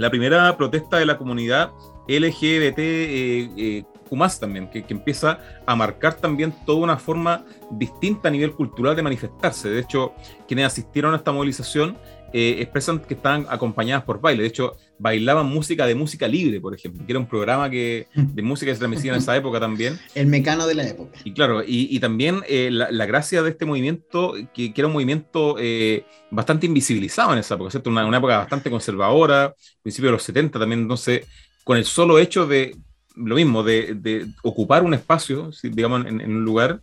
la 0.00 0.08
primera 0.08 0.56
protesta 0.56 0.96
de 0.96 1.04
la 1.04 1.18
comunidad 1.18 1.72
LGBT 2.08 2.78
eh, 2.78 3.50
eh, 3.56 3.84
Kumas 4.08 4.40
también, 4.40 4.68
que, 4.70 4.82
que, 4.82 4.94
empieza 4.94 5.38
a 5.66 5.76
marcar 5.76 6.14
también 6.14 6.52
toda 6.64 6.78
una 6.78 6.96
forma 6.96 7.44
distinta 7.70 8.28
a 8.28 8.30
nivel 8.30 8.52
cultural 8.52 8.96
de 8.96 9.02
manifestarse. 9.02 9.68
De 9.68 9.80
hecho, 9.80 10.14
quienes 10.48 10.66
asistieron 10.66 11.12
a 11.12 11.18
esta 11.18 11.32
movilización 11.32 11.98
eh, 12.32 12.56
expresan 12.60 13.00
que 13.00 13.14
estaban 13.14 13.46
acompañadas 13.48 14.04
por 14.04 14.20
baile. 14.20 14.42
De 14.42 14.48
hecho, 14.48 14.76
bailaban 14.98 15.46
música 15.46 15.86
de 15.86 15.94
música 15.94 16.28
libre, 16.28 16.60
por 16.60 16.74
ejemplo, 16.74 17.04
que 17.04 17.12
era 17.12 17.18
un 17.18 17.26
programa 17.26 17.68
que, 17.70 18.06
de 18.14 18.42
música 18.42 18.70
que 18.70 18.74
se 18.74 18.78
transmitía 18.78 19.12
en 19.12 19.18
esa 19.18 19.36
época 19.36 19.58
también. 19.58 19.98
El 20.14 20.26
mecano 20.26 20.66
de 20.66 20.74
la 20.74 20.86
época. 20.86 21.18
Y 21.24 21.32
claro, 21.32 21.62
y, 21.62 21.88
y 21.90 22.00
también 22.00 22.42
eh, 22.48 22.70
la, 22.70 22.90
la, 22.90 23.06
gracia 23.06 23.42
de 23.42 23.50
este 23.50 23.66
movimiento, 23.66 24.34
que, 24.54 24.72
que 24.72 24.80
era 24.80 24.86
un 24.88 24.92
movimiento 24.92 25.56
eh, 25.58 26.04
bastante 26.30 26.66
invisibilizado 26.66 27.32
en 27.32 27.38
esa 27.38 27.54
época, 27.54 27.70
¿cierto? 27.70 27.90
Una, 27.90 28.06
una 28.06 28.18
época 28.18 28.38
bastante 28.38 28.70
conservadora, 28.70 29.54
principio 29.82 30.08
de 30.08 30.12
los 30.12 30.22
70 30.22 30.58
también, 30.58 30.80
entonces, 30.82 31.26
con 31.64 31.76
el 31.76 31.84
solo 31.84 32.18
hecho 32.18 32.46
de 32.46 32.76
lo 33.16 33.34
mismo, 33.34 33.62
de, 33.62 33.94
de 33.94 34.26
ocupar 34.42 34.82
un 34.82 34.94
espacio, 34.94 35.50
digamos, 35.62 36.06
en, 36.06 36.20
en 36.20 36.36
un 36.36 36.44
lugar, 36.44 36.80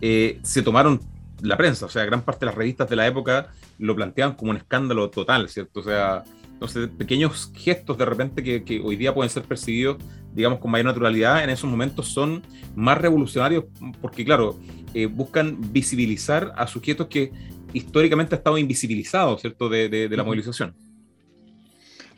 eh, 0.00 0.38
se 0.42 0.62
tomaron 0.62 1.00
la 1.42 1.56
prensa, 1.56 1.86
o 1.86 1.88
sea, 1.88 2.04
gran 2.04 2.22
parte 2.22 2.40
de 2.40 2.46
las 2.46 2.54
revistas 2.54 2.88
de 2.88 2.96
la 2.96 3.06
época 3.06 3.48
lo 3.78 3.94
planteaban 3.94 4.36
como 4.36 4.50
un 4.50 4.56
escándalo 4.56 5.10
total, 5.10 5.48
¿cierto? 5.48 5.80
O 5.80 5.82
sea, 5.82 6.24
entonces, 6.52 6.88
pequeños 6.96 7.52
gestos 7.54 7.98
de 7.98 8.04
repente 8.06 8.42
que, 8.42 8.64
que, 8.64 8.80
hoy 8.80 8.96
día 8.96 9.12
pueden 9.12 9.30
ser 9.30 9.42
percibidos, 9.42 9.98
digamos, 10.34 10.58
con 10.58 10.70
mayor 10.70 10.86
naturalidad, 10.86 11.44
en 11.44 11.50
esos 11.50 11.68
momentos 11.68 12.08
son 12.08 12.42
más 12.74 12.98
revolucionarios 12.98 13.64
porque, 14.00 14.24
claro, 14.24 14.58
eh, 14.94 15.06
buscan 15.06 15.58
visibilizar 15.72 16.52
a 16.56 16.66
sujetos 16.66 17.08
que 17.08 17.30
históricamente 17.74 18.34
han 18.34 18.38
estado 18.38 18.58
invisibilizados, 18.58 19.42
¿cierto?, 19.42 19.68
de, 19.68 19.88
de, 19.88 20.08
de 20.08 20.16
la 20.16 20.24
movilización. 20.24 20.74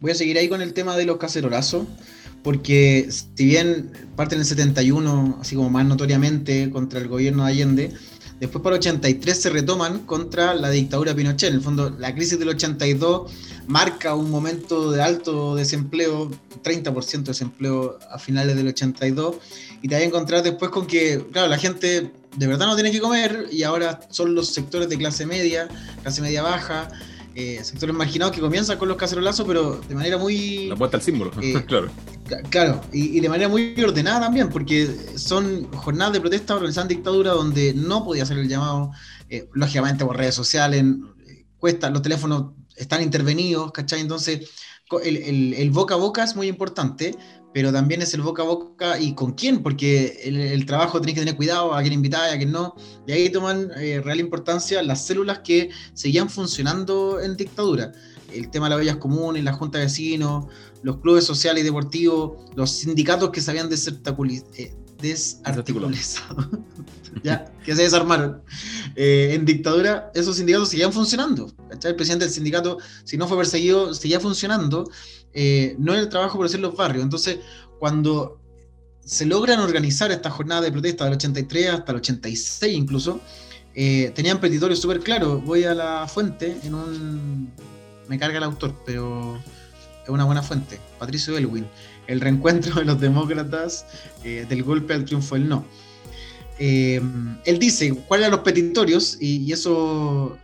Voy 0.01 0.13
a 0.13 0.15
seguir 0.15 0.39
ahí 0.39 0.49
con 0.49 0.63
el 0.63 0.73
tema 0.75 0.97
de 0.97 1.05
los 1.05 1.17
cacerolazos 1.17 1.85
porque 2.43 3.09
si 3.11 3.45
bien 3.45 3.91
parte 4.17 4.35
en 4.35 4.41
el 4.41 4.47
71, 4.47 5.39
así 5.41 5.57
como 5.57 5.71
más 5.71 5.87
notoriamente 5.87 6.71
contra 6.71 7.01
el 7.01 7.09
gobierno 7.09 7.45
de 7.45 7.51
Allende, 7.51 7.93
después 8.41 8.63
por 8.63 8.73
83 8.73 9.41
se 9.41 9.51
retoman 9.51 10.01
contra 10.01 10.55
la 10.55 10.71
dictadura 10.71 11.15
Pinochet. 11.15 11.51
En 11.51 11.57
el 11.57 11.63
fondo, 11.63 11.91
la 11.91 12.15
crisis 12.15 12.39
del 12.39 12.49
82 12.51 13.31
marca 13.67 14.15
un 14.15 14.31
momento 14.31 14.91
de 14.91 15.03
alto 15.03 15.55
desempleo, 15.55 16.31
30% 16.63 17.11
de 17.11 17.23
desempleo 17.23 17.99
a 18.11 18.19
finales 18.19 18.57
del 18.57 18.69
82, 18.69 19.37
y 19.83 19.89
te 19.89 19.95
vas 19.95 20.03
a 20.03 20.07
encontrar 20.07 20.43
después 20.43 20.71
con 20.71 20.87
que, 20.87 21.25
claro, 21.33 21.49
la 21.49 21.59
gente 21.59 22.13
de 22.37 22.47
verdad 22.47 22.67
no 22.67 22.75
tiene 22.75 22.91
que 22.91 23.01
comer 23.01 23.47
y 23.51 23.63
ahora 23.63 24.01
son 24.11 24.35
los 24.35 24.49
sectores 24.49 24.89
de 24.89 24.97
clase 24.97 25.27
media, 25.27 25.69
clase 26.03 26.23
media 26.23 26.43
baja, 26.43 26.89
eh, 27.41 27.63
sectores 27.63 27.95
marginados 27.95 28.35
que 28.35 28.41
comienzan 28.41 28.79
con 28.79 28.89
los 28.89 28.97
cacerolazos, 28.97 29.47
pero 29.47 29.77
de 29.77 29.95
manera 29.95 30.19
muy... 30.19 30.67
La 30.67 30.75
puesta 30.75 30.97
al 30.97 31.05
símbolo, 31.05 31.31
eh, 31.41 31.63
claro. 31.69 31.89
Claro, 32.51 32.81
y, 32.93 33.21
de 33.21 33.29
manera 33.29 33.49
muy 33.49 33.81
ordenada 33.81 34.23
también, 34.23 34.49
porque 34.49 34.93
son 35.15 35.71
jornadas 35.73 36.15
de 36.15 36.21
protesta 36.21 36.57
organizadas 36.57 36.91
en 36.91 36.97
dictadura 36.97 37.31
donde 37.31 37.75
no 37.75 38.05
podía 38.05 38.25
hacer 38.25 38.39
el 38.39 38.49
llamado, 38.49 38.91
eh, 39.31 39.49
lógicamente 39.53 40.05
por 40.05 40.17
redes 40.17 40.35
sociales, 40.35 40.85
cuesta, 41.59 41.91
los 41.91 42.03
teléfonos 42.03 42.55
están 42.75 43.03
intervenidos, 43.03 43.71
¿cachai? 43.71 44.01
Entonces, 44.01 44.41
el, 45.05 45.71
boca 45.71 45.95
a 45.95 45.99
boca 45.99 46.25
es 46.25 46.35
muy 46.35 46.49
importante, 46.49 47.15
pero 47.53 47.73
también 47.73 48.03
es 48.03 48.13
el 48.15 48.23
boca 48.23 48.43
a 48.43 48.47
boca 48.47 49.01
y 49.01 49.15
con 49.15 49.33
quién, 49.33 49.63
porque 49.63 50.21
el, 50.25 50.67
trabajo 50.67 51.01
tenés 51.01 51.15
que 51.15 51.21
tener 51.23 51.37
cuidado 51.37 51.75
a 51.75 51.81
quién 51.81 51.95
invitar, 51.95 52.31
a 52.31 52.37
quién 52.37 52.53
no. 52.53 52.75
Y 53.07 53.13
ahí 53.13 53.31
toman 53.31 53.71
eh, 53.77 54.01
real 54.05 54.21
importancia 54.21 54.83
las 54.83 55.07
células 55.07 55.41
que 55.41 55.71
seguían 55.95 56.29
funcionando 56.29 57.21
en 57.21 57.37
dictadura. 57.37 57.93
El 58.33 58.51
tema 58.51 58.67
de 58.67 58.71
las 58.71 58.79
bellas 58.81 58.97
comunes, 58.97 59.43
la 59.43 59.55
junta 59.55 59.79
de 59.79 59.85
vecinos, 59.85 60.47
los 60.83 60.99
clubes 60.99 61.25
sociales 61.25 61.63
y 61.63 61.65
deportivos, 61.65 62.51
los 62.55 62.71
sindicatos 62.71 63.31
que 63.31 63.41
se 63.41 63.51
habían 63.51 63.71
eh, 63.73 64.75
desarticulado, 65.01 65.93
ya, 67.23 67.53
que 67.65 67.75
se 67.75 67.83
desarmaron. 67.83 68.43
Eh, 68.95 69.31
en 69.33 69.45
dictadura, 69.45 70.11
esos 70.15 70.37
sindicatos 70.37 70.69
seguían 70.69 70.93
funcionando. 70.93 71.51
El 71.83 71.97
presidente 71.97 72.27
del 72.27 72.35
sindicato, 72.35 72.79
si 73.05 73.17
no 73.17 73.27
fue 73.27 73.39
perseguido, 73.39 73.95
seguía 73.95 74.21
funcionando 74.21 74.91
eh, 75.41 75.77
no 75.79 75.95
en 75.95 76.01
el 76.01 76.09
trabajo 76.09 76.37
por 76.37 76.47
hacer 76.47 76.59
los 76.59 76.75
barrios. 76.75 77.05
Entonces, 77.05 77.39
cuando 77.79 78.41
se 79.05 79.25
logran 79.25 79.61
organizar 79.61 80.11
esta 80.11 80.31
jornada 80.31 80.63
de 80.63 80.73
protesta 80.73 81.05
del 81.05 81.15
83 81.15 81.69
hasta 81.69 81.93
el 81.93 81.99
86 81.99 82.77
incluso, 82.77 83.21
eh, 83.73 84.11
tenían 84.17 84.41
petitorios 84.41 84.81
súper 84.81 84.99
claros. 84.99 85.45
Voy 85.45 85.63
a 85.63 85.75
la 85.75 86.09
fuente 86.09 86.57
en 86.65 86.75
un... 86.75 87.53
Me 88.09 88.19
carga 88.19 88.39
el 88.39 88.43
autor, 88.43 88.75
pero 88.85 89.39
es 90.03 90.09
una 90.09 90.25
buena 90.25 90.43
fuente. 90.43 90.81
Patricio 90.99 91.39
Elwin. 91.39 91.69
El 92.09 92.21
reencuentro 92.21 92.75
de 92.75 92.85
los 92.85 93.01
demócratas 93.01 93.87
eh, 94.25 94.45
del 94.49 94.65
golpe 94.65 94.93
al 94.93 95.05
triunfo 95.05 95.37
del 95.37 95.49
no. 95.49 95.65
él 96.59 97.59
dice 97.61 97.95
cuáles 98.09 98.27
eran 98.27 98.33
los 98.33 98.41
petitorios 98.41 99.19
y 99.21 99.53
eso 99.53 100.37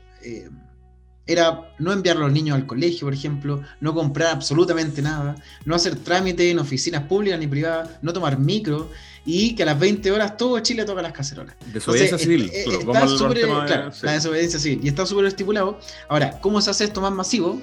era 1.26 1.72
no 1.78 1.92
enviar 1.92 2.16
a 2.18 2.20
los 2.20 2.32
niños 2.32 2.54
al 2.54 2.66
colegio, 2.66 3.06
por 3.06 3.14
ejemplo, 3.14 3.62
no 3.80 3.94
comprar 3.94 4.34
absolutamente 4.34 5.00
nada, 5.00 5.36
no 5.64 5.74
hacer 5.74 5.96
trámite 5.96 6.50
en 6.50 6.58
oficinas 6.58 7.04
públicas 7.04 7.38
ni 7.38 7.46
privadas, 7.46 7.90
no 8.02 8.12
tomar 8.12 8.38
micro 8.38 8.90
y 9.24 9.54
que 9.54 9.62
a 9.62 9.66
las 9.66 9.78
20 9.78 10.12
horas 10.12 10.36
todo 10.36 10.58
Chile 10.60 10.84
toca 10.84 11.00
las 11.00 11.12
cacerolas. 11.12 11.56
Desobediencia 11.72 12.18
civil. 12.18 12.50
está 12.52 13.08
super, 13.08 13.40
claro, 13.40 13.90
la 14.02 14.12
desobediencia 14.12 14.60
civil. 14.60 14.80
Y 14.82 14.88
está 14.88 15.06
súper 15.06 15.24
estipulado. 15.24 15.78
Ahora, 16.08 16.38
¿cómo 16.40 16.60
se 16.60 16.70
hace 16.70 16.84
esto 16.84 17.00
más 17.00 17.12
masivo? 17.12 17.60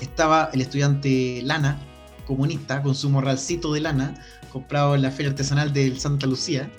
Estaba 0.00 0.50
el 0.52 0.60
estudiante 0.60 1.40
Lana, 1.42 1.80
comunista, 2.26 2.82
con 2.82 2.94
su 2.94 3.08
morralcito 3.08 3.72
de 3.72 3.80
lana, 3.80 4.22
comprado 4.52 4.94
en 4.94 5.00
la 5.00 5.10
feria 5.10 5.30
artesanal 5.30 5.72
del 5.72 5.98
Santa 5.98 6.26
Lucía. 6.26 6.70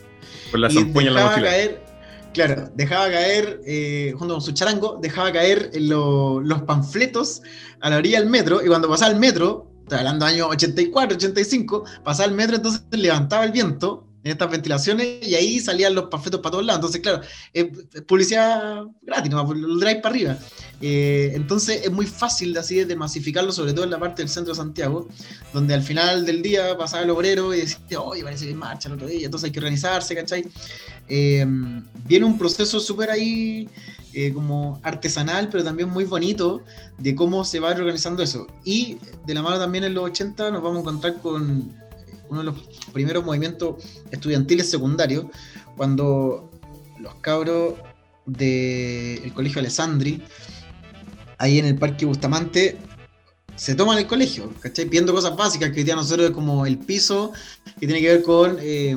Con 0.51 0.61
la 0.61 0.69
zampoña 0.69 1.07
en 1.07 1.13
la 1.15 1.25
mochila. 1.25 1.47
caer 1.47 1.86
Claro, 2.37 2.69
dejaba 2.75 3.09
caer, 3.09 3.61
eh, 3.65 4.13
junto 4.15 4.35
con 4.35 4.43
su 4.43 4.51
charango, 4.51 4.99
dejaba 5.01 5.31
caer 5.31 5.71
los 5.73 6.61
panfletos 6.67 7.41
a 7.81 7.89
la 7.89 7.97
orilla 7.97 8.19
del 8.19 8.29
metro, 8.29 8.63
y 8.63 8.67
cuando 8.67 8.87
pasaba 8.87 9.11
el 9.11 9.17
metro, 9.17 9.71
hablando 9.89 10.23
de 10.23 10.33
años 10.33 10.47
84, 10.51 11.15
85, 11.17 11.85
pasaba 12.03 12.29
el 12.29 12.35
metro, 12.35 12.57
entonces 12.57 12.83
levantaba 12.91 13.43
el 13.43 13.51
viento 13.51 14.06
en 14.27 14.31
estas 14.31 14.51
ventilaciones 14.51 15.25
y 15.25 15.35
ahí 15.35 15.59
salían 15.61 15.95
los 15.95 16.05
panfletos 16.05 16.41
para 16.41 16.51
todos 16.51 16.65
lados. 16.65 16.79
Entonces, 16.79 17.01
claro, 17.01 17.21
es 17.53 18.03
publicidad 18.05 18.83
gratis, 19.01 19.31
¿no? 19.31 19.51
el 19.51 19.79
drive 19.79 20.01
para 20.01 20.13
arriba. 20.13 20.37
Eh, 20.81 21.31
entonces 21.33 21.81
es 21.85 21.91
muy 21.91 22.05
fácil 22.05 22.53
de 22.53 22.59
así 22.59 22.83
de 22.83 22.95
masificarlo, 22.95 23.53
sobre 23.53 23.71
todo 23.71 23.85
en 23.85 23.91
la 23.91 23.99
parte 23.99 24.21
del 24.21 24.29
centro 24.29 24.53
de 24.53 24.57
Santiago, 24.57 25.07
donde 25.53 25.73
al 25.73 25.81
final 25.81 26.25
del 26.25 26.41
día 26.41 26.77
pasaba 26.77 27.03
el 27.03 27.09
obrero 27.09 27.53
y 27.53 27.61
decía, 27.61 28.01
oye, 28.01 28.21
parece 28.21 28.47
que 28.47 28.53
marcha 28.53 28.89
el 28.89 28.95
otro 28.95 29.07
día, 29.07 29.25
entonces 29.25 29.45
hay 29.47 29.51
que 29.51 29.59
organizarse, 29.59 30.13
¿cachai? 30.13 30.45
Eh, 31.07 31.45
viene 32.05 32.25
un 32.25 32.37
proceso 32.37 32.81
súper 32.81 33.09
ahí 33.09 33.69
eh, 34.13 34.33
como 34.33 34.81
artesanal, 34.83 35.47
pero 35.49 35.63
también 35.63 35.89
muy 35.89 36.03
bonito 36.03 36.63
de 36.97 37.15
cómo 37.15 37.45
se 37.45 37.61
va 37.61 37.69
organizando 37.69 38.21
eso. 38.21 38.45
Y 38.65 38.97
de 39.25 39.33
la 39.33 39.41
mano 39.41 39.57
también 39.57 39.85
en 39.85 39.93
los 39.93 40.03
80 40.03 40.51
nos 40.51 40.61
vamos 40.61 40.77
a 40.77 40.81
encontrar 40.81 41.21
con 41.21 41.86
uno 42.29 42.39
de 42.39 42.45
los 42.45 42.61
primeros 42.93 43.25
movimientos 43.25 43.83
estudiantiles 44.11 44.69
secundarios, 44.69 45.25
cuando 45.75 46.49
los 46.99 47.15
cabros 47.15 47.75
del 48.25 49.33
Colegio 49.33 49.59
Alessandri, 49.59 50.21
ahí 51.37 51.59
en 51.59 51.65
el 51.65 51.75
Parque 51.75 52.05
Bustamante, 52.05 52.77
se 53.55 53.73
toman 53.73 53.97
el 53.97 54.05
colegio, 54.05 54.53
¿cachai? 54.59 54.85
Viendo 54.85 55.13
cosas 55.13 55.35
básicas 55.35 55.71
que 55.71 55.79
hoy 55.79 55.83
día 55.83 55.95
nosotros 55.95 56.31
como 56.31 56.65
el 56.65 56.77
piso, 56.77 57.31
que 57.79 57.87
tiene 57.87 58.01
que 58.01 58.07
ver 58.07 58.23
con 58.23 58.57
eh, 58.61 58.95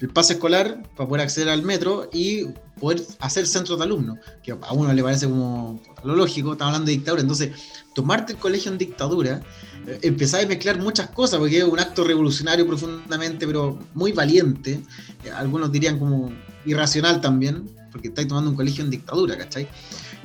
el 0.00 0.08
pase 0.10 0.34
escolar 0.34 0.82
para 0.96 1.08
poder 1.08 1.24
acceder 1.24 1.48
al 1.48 1.62
metro 1.62 2.10
y 2.12 2.46
poder 2.78 3.00
hacer 3.20 3.46
centros 3.46 3.78
de 3.78 3.84
alumnos, 3.84 4.18
que 4.42 4.52
a 4.52 4.72
uno 4.72 4.92
le 4.92 5.02
parece 5.02 5.26
como 5.26 5.80
lo 6.02 6.14
lógico, 6.14 6.52
estamos 6.52 6.74
hablando 6.74 6.90
de 6.90 6.96
dictadura, 6.96 7.22
entonces 7.22 7.52
tomarte 7.94 8.34
el 8.34 8.38
colegio 8.38 8.70
en 8.70 8.76
dictadura, 8.76 9.40
eh, 9.86 9.98
empezar 10.02 10.44
a 10.44 10.46
mezclar 10.46 10.78
muchas 10.78 11.10
cosas, 11.10 11.38
porque 11.38 11.58
es 11.58 11.64
un 11.64 11.78
acto 11.78 12.04
revolucionario 12.04 12.66
profundamente, 12.66 13.46
pero 13.46 13.78
muy 13.94 14.12
valiente, 14.12 14.80
eh, 15.24 15.30
algunos 15.30 15.70
dirían 15.70 15.98
como 15.98 16.32
irracional 16.64 17.20
también, 17.20 17.68
porque 17.92 18.08
estáis 18.08 18.28
tomando 18.28 18.50
un 18.50 18.56
colegio 18.56 18.84
en 18.84 18.90
dictadura, 18.90 19.36
¿cachai? 19.36 19.68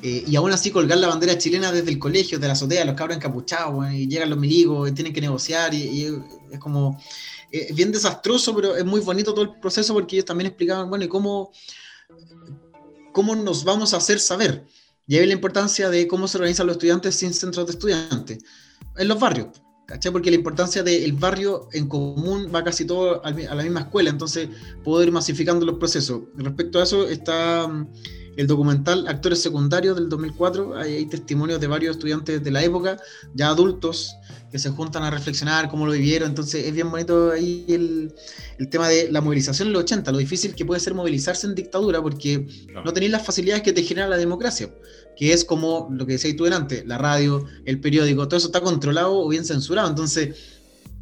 Eh, 0.02 0.24
y 0.26 0.36
aún 0.36 0.52
así 0.52 0.72
colgar 0.72 0.98
la 0.98 1.08
bandera 1.08 1.38
chilena 1.38 1.72
desde 1.72 1.92
el 1.92 2.00
colegio, 2.00 2.38
desde 2.38 2.48
la 2.48 2.54
azotea, 2.54 2.86
los 2.86 2.96
cabros 2.96 3.18
encapuchados, 3.18 3.92
y 3.94 4.08
llegan 4.08 4.30
los 4.30 4.40
miligos, 4.40 4.90
y 4.90 4.94
tienen 4.94 5.14
que 5.14 5.22
negociar, 5.22 5.74
y 5.74 6.06
es 6.52 6.60
como 6.60 6.98
es 7.52 7.76
bien 7.76 7.92
desastroso, 7.92 8.56
pero 8.56 8.76
es 8.76 8.86
muy 8.86 9.02
bonito 9.02 9.34
todo 9.34 9.44
el 9.44 9.60
proceso 9.60 9.94
porque 9.94 10.18
ellos 10.18 10.26
también 10.26 10.48
explicaban, 10.48 10.90
bueno, 10.90 11.06
y 11.06 11.08
cómo, 11.08 11.52
cómo 13.12 13.36
nos 13.36 13.64
vamos 13.64 13.94
a 13.94 13.98
hacer 13.98 14.20
saber. 14.20 14.66
Y 15.08 15.18
ahí 15.18 15.26
la 15.26 15.34
importancia 15.34 15.90
de 15.90 16.08
cómo 16.08 16.28
se 16.28 16.38
organizan 16.38 16.68
los 16.68 16.76
estudiantes 16.76 17.16
sin 17.16 17.34
centros 17.34 17.66
de 17.66 17.74
estudiantes, 17.74 18.44
en 19.00 19.08
los 19.08 19.20
barrios. 19.20 19.48
¿cachai? 19.90 20.12
Porque 20.12 20.30
la 20.30 20.36
importancia 20.36 20.84
del 20.84 21.14
barrio 21.14 21.68
en 21.74 21.88
común 21.88 22.52
va 22.54 22.64
casi 22.64 22.86
todo 22.86 23.26
a 23.26 23.32
la 23.32 23.64
misma 23.64 23.80
escuela, 23.82 24.12
entonces 24.12 24.48
poder 24.84 25.08
ir 25.08 25.14
masificando 25.14 25.66
los 25.66 25.80
procesos. 25.80 26.22
Respecto 26.36 26.80
a 26.80 26.84
eso 26.84 27.08
está 27.10 27.68
mm, 27.68 27.88
el 28.40 28.48
documental 28.48 29.06
Actores 29.10 29.42
Secundarios 29.42 29.98
del 29.98 30.08
2004, 30.08 30.78
hay 30.78 31.06
testimonios 31.08 31.60
de 31.60 31.68
varios 31.68 31.98
estudiantes 31.98 32.42
de 32.42 32.52
la 32.52 32.64
época, 32.64 32.96
ya 33.34 33.50
adultos, 33.50 34.16
que 34.50 34.58
se 34.58 34.70
juntan 34.70 35.04
a 35.04 35.10
reflexionar 35.12 35.68
cómo 35.70 35.86
lo 35.86 35.92
vivieron. 35.92 36.30
Entonces 36.30 36.66
es 36.66 36.74
bien 36.74 36.90
bonito 36.90 37.32
ahí 37.32 37.66
el, 37.68 38.16
el, 38.58 38.70
tema 38.70 38.88
de 38.88 39.12
la 39.12 39.20
movilización 39.20 39.68
en 39.68 39.74
los 39.74 39.84
80, 39.84 40.14
lo 40.14 40.20
difícil 40.20 40.56
que 40.56 40.64
puede 40.64 40.80
ser 40.80 40.94
movilizarse 40.94 41.48
en 41.48 41.54
dictadura 41.54 42.02
porque 42.02 42.48
no, 42.74 42.94
tenéis 42.94 43.12
las 43.12 43.26
facilidades 43.26 43.62
que 43.62 43.74
te 43.74 43.84
genera 43.84 44.08
la 44.08 44.16
democracia, 44.16 44.74
que 45.18 45.34
es 45.34 45.44
como 45.44 45.90
lo 45.92 46.06
que 46.06 46.14
decías 46.14 46.38
tú 46.38 46.46
antes, 46.46 46.88
la 46.88 46.98
radio, 46.98 47.46
el 47.66 47.82
periódico, 47.82 48.30
todo 48.30 48.38
eso 48.38 48.48
está 48.48 48.62
controlado 48.62 49.20
o 49.20 49.28
bien 49.28 49.44
censurado. 49.44 49.90
Entonces, 49.90 50.38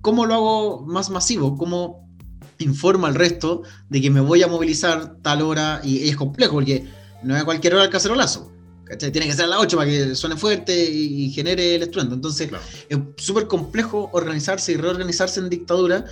¿cómo 0.01 0.26
lo 0.26 0.34
hago 0.34 0.85
más 0.88 1.11
masivo? 1.11 1.55
¿Cómo 1.55 2.09
informo 2.57 3.05
al 3.05 3.14
resto 3.14 3.61
de 3.89 4.01
que 4.01 4.09
me 4.09 4.22
voy 4.22 4.41
a 4.41 4.47
movilizar 4.47 5.18
tal 5.22 5.43
hora? 5.43 5.81
Y, 5.84 6.09
es 6.09 6.18
complejo 6.18 6.53
porque 6.53 6.97
no 7.28 7.36
es 7.36 7.41
a 7.41 7.45
cualquier 7.45 7.76
hora 7.76 7.84
el 7.84 7.90
cacerolazo 7.90 8.52
tiene 8.95 9.28
que 9.28 9.34
ser 9.34 9.45
a 9.45 9.48
las 9.48 9.60
8 9.60 9.78
para 9.78 9.90
que 9.90 10.16
suene 10.16 10.38
fuerte 10.38 10.74
y, 10.74 11.30
genere 11.32 11.76
el 11.76 11.84
estruendo. 11.84 12.16
Entonces, 12.16 12.49
es 12.88 12.98
súper 13.18 13.48
complejo 13.48 14.10
organizarse 14.14 14.72
y 14.72 14.78
reorganizarse 14.78 15.40
en 15.40 15.49
dictadura 15.49 16.06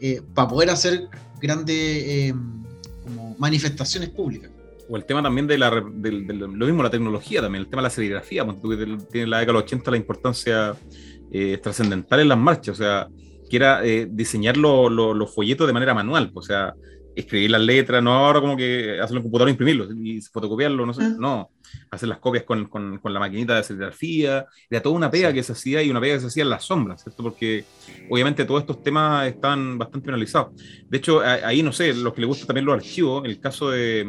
eh, 0.00 0.22
para 0.34 0.48
poder 0.48 0.70
hacer 0.70 1.08
grandes 1.40 1.76
eh, 1.76 2.34
manifestaciones 3.38 4.10
públicas. 4.10 4.50
O 4.88 4.96
el 4.96 5.04
tema 5.04 5.22
también 5.22 5.46
de, 5.46 5.58
la, 5.58 5.70
lo 5.70 6.66
mismo, 6.66 6.82
la 6.82 6.90
tecnología 6.90 7.40
también, 7.40 7.64
el 7.64 7.70
tema 7.70 7.82
de 7.82 7.86
la 7.86 7.90
serigrafía, 7.90 8.46
tiene 9.10 9.26
la 9.26 9.38
década 9.38 9.46
de 9.46 9.52
los 9.52 9.62
80 9.64 9.90
la 9.90 9.96
importancia 9.96 10.74
eh, 11.30 11.58
trascendental 11.62 12.20
en 12.20 12.28
las 12.28 12.38
marchas, 12.38 12.76
o 12.76 12.82
sea, 12.82 13.08
que 13.48 13.56
era 13.56 13.82
diseñar 13.82 14.56
los 14.56 15.34
folletos 15.34 15.66
de 15.66 15.72
manera 15.72 15.92
manual, 15.92 16.30
o 16.34 16.42
sea, 16.42 16.74
escribir 17.14 17.50
las 17.50 17.60
letras, 17.60 18.02
no 18.02 18.12
ahora 18.12 18.40
como 18.40 18.56
que 18.56 19.00
hacerlo 19.00 19.18
en 19.18 19.22
computador, 19.24 19.50
imprimirlo 19.50 19.92
y 19.92 20.20
fotocopiarlo, 20.20 20.86
no 20.86 20.94
sé, 20.94 21.04
ah. 21.04 21.16
no, 21.18 21.50
hacer 21.90 22.08
las 22.08 22.18
copias 22.18 22.44
con, 22.44 22.66
con, 22.66 22.98
con, 22.98 23.12
la 23.12 23.20
maquinita 23.20 23.56
de 23.56 23.62
serigrafía, 23.62 24.46
era 24.70 24.82
toda 24.82 24.96
una 24.96 25.10
pega 25.10 25.32
que 25.32 25.42
se 25.42 25.52
hacía 25.52 25.82
y 25.82 25.90
una 25.90 26.00
pega 26.00 26.14
que 26.14 26.20
se 26.20 26.26
hacía 26.28 26.42
en 26.44 26.50
las 26.50 26.64
sombras, 26.64 27.02
¿cierto? 27.02 27.22
Porque 27.22 27.64
obviamente 28.08 28.44
todos 28.44 28.60
estos 28.60 28.82
temas 28.82 29.26
están 29.26 29.78
bastante 29.78 30.06
penalizados. 30.06 30.52
De 30.88 30.98
hecho, 30.98 31.20
ahí 31.20 31.62
no 31.62 31.72
sé, 31.72 31.94
los 31.94 32.14
que 32.14 32.20
les 32.20 32.28
gustan 32.28 32.46
también 32.46 32.66
los 32.66 32.76
archivos, 32.76 33.24
el 33.24 33.40
caso 33.40 33.70
de, 33.70 34.06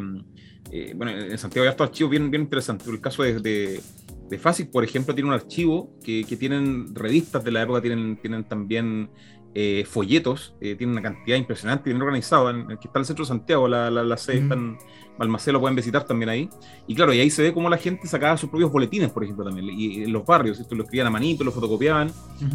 eh, 0.70 0.92
bueno, 0.96 1.12
en 1.12 1.38
Santiago 1.38 1.64
hay 1.64 1.70
estos 1.70 1.88
archivos 1.88 2.10
bien, 2.10 2.30
bien 2.30 2.42
interesantes, 2.42 2.88
el 2.88 3.00
caso 3.00 3.22
de, 3.22 3.40
de, 3.40 3.80
de 4.28 4.64
por 4.72 4.84
ejemplo, 4.84 5.14
tiene 5.14 5.28
un 5.28 5.34
archivo 5.34 5.92
que, 6.02 6.24
que 6.24 6.36
tienen 6.36 6.94
revistas 6.94 7.44
de 7.44 7.52
la 7.52 7.62
época, 7.62 7.80
tienen, 7.80 8.16
tienen 8.16 8.44
también 8.44 9.10
eh, 9.56 9.84
folletos, 9.88 10.54
eh, 10.60 10.74
tiene 10.74 10.92
una 10.92 11.02
cantidad 11.02 11.36
impresionante, 11.36 11.88
bien 11.88 12.02
organizado, 12.02 12.50
en, 12.50 12.66
que 12.66 12.88
está 12.88 12.98
el 12.98 13.04
centro 13.04 13.24
de 13.24 13.28
Santiago, 13.28 13.68
la, 13.68 13.88
la, 13.88 14.02
la 14.02 14.16
sede 14.16 14.38
está 14.38 14.54
en 14.54 14.76
Balmaceda, 15.16 15.52
lo 15.52 15.60
pueden 15.60 15.76
visitar 15.76 16.04
también 16.04 16.28
ahí. 16.28 16.50
Y 16.88 16.94
claro, 16.96 17.14
y 17.14 17.20
ahí 17.20 17.30
se 17.30 17.42
ve 17.42 17.54
cómo 17.54 17.70
la 17.70 17.76
gente 17.78 18.08
sacaba 18.08 18.36
sus 18.36 18.50
propios 18.50 18.72
boletines, 18.72 19.10
por 19.10 19.22
ejemplo, 19.22 19.44
también, 19.44 19.68
y, 19.70 20.02
en 20.02 20.12
los 20.12 20.26
barrios, 20.26 20.58
esto 20.58 20.74
lo 20.74 20.82
escribían 20.82 21.06
a 21.06 21.10
manito, 21.10 21.44
lo 21.44 21.52
fotocopiaban, 21.52 22.10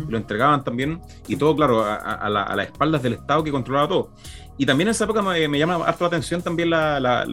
lo 0.10 0.18
entregaban 0.18 0.62
también, 0.64 1.00
y 1.26 1.38
todo, 1.38 1.56
claro, 1.56 1.86
a, 1.86 1.96
a, 1.96 2.30
la, 2.30 2.44
a, 2.44 2.56
las 2.58 2.66
espaldas 2.66 3.02
del 3.02 3.14
Estado 3.14 3.46
que 3.46 3.52
controlaba 3.52 3.88
todo. 3.88 4.12
Y 4.58 4.66
también 4.66 4.90
en 4.90 4.92
esa 4.92 5.06
época 5.06 5.22
me, 5.22 5.48
me 5.48 5.58
llama 5.58 5.76
harto 5.76 6.04
la 6.04 6.08
atención 6.10 6.42
también 6.42 6.70
la, 6.70 7.00
la, 7.00 7.26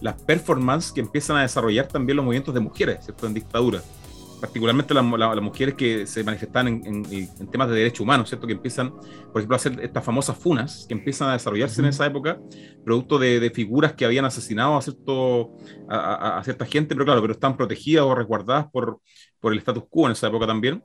las 0.00 0.22
performances 0.22 0.90
que 0.90 1.02
empiezan 1.02 1.36
a 1.36 1.42
desarrollar 1.42 1.88
también 1.88 2.16
los 2.16 2.24
movimientos 2.24 2.54
de 2.54 2.60
mujeres, 2.60 3.04
¿cierto? 3.04 3.26
En 3.26 3.34
dictadura 3.34 3.82
particularmente 4.44 4.92
las, 4.92 5.04
mujeres 5.40 5.74
que 5.74 6.06
se 6.06 6.22
manifestan 6.22 6.68
en, 6.68 7.50
temas 7.50 7.66
de 7.66 7.76
derechos 7.76 8.00
humanos, 8.00 8.28
¿cierto? 8.28 8.46
Que 8.46 8.52
empiezan, 8.52 8.90
por 8.90 9.38
ejemplo, 9.38 9.54
a 9.54 9.56
hacer 9.56 9.80
estas 9.80 10.04
famosas 10.04 10.36
funas, 10.36 10.84
que 10.86 10.92
empiezan 10.92 11.30
a 11.30 11.32
desarrollarse 11.32 11.80
en 11.80 11.86
esa 11.86 12.04
época, 12.04 12.38
producto 12.84 13.18
de, 13.18 13.50
figuras 13.54 13.94
que 13.94 14.04
habían 14.04 14.26
asesinado 14.26 14.76
a, 14.76 14.82
cierto, 14.82 15.52
a, 15.88 16.42
cierta 16.44 16.66
gente, 16.66 16.94
pero 16.94 17.06
claro, 17.06 17.22
pero 17.22 17.32
están 17.32 17.56
protegidas 17.56 18.04
o 18.04 18.14
resguardadas 18.14 18.66
por, 18.70 19.00
por 19.40 19.54
el 19.54 19.60
status 19.60 19.84
quo 19.88 20.08
en 20.08 20.12
esa 20.12 20.26
época 20.26 20.46
también. 20.46 20.84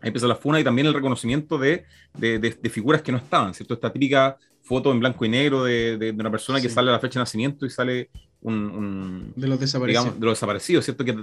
Ahí 0.00 0.08
empieza 0.08 0.26
la 0.26 0.36
funa 0.36 0.58
y 0.58 0.64
también 0.64 0.86
el 0.86 0.94
reconocimiento 0.94 1.58
de, 1.58 1.84
de, 2.14 2.70
figuras 2.70 3.02
que 3.02 3.12
no 3.12 3.18
estaban, 3.18 3.52
¿cierto? 3.52 3.74
Esta 3.74 3.92
típica 3.92 4.38
foto 4.62 4.90
en 4.90 5.00
blanco 5.00 5.22
y 5.26 5.28
negro 5.28 5.64
de, 5.64 6.14
una 6.18 6.30
persona 6.30 6.62
que 6.62 6.70
sale 6.70 6.88
a 6.88 6.94
la 6.94 6.98
fecha 6.98 7.18
de 7.18 7.24
nacimiento 7.24 7.66
y 7.66 7.70
sale 7.70 8.08
de 8.42 9.48
los 9.48 9.58
desaparecidos. 9.58 10.20
de 10.20 10.26
los 10.26 10.34
desaparecidos, 10.34 10.84
¿cierto? 10.84 11.04
Que 11.04 11.16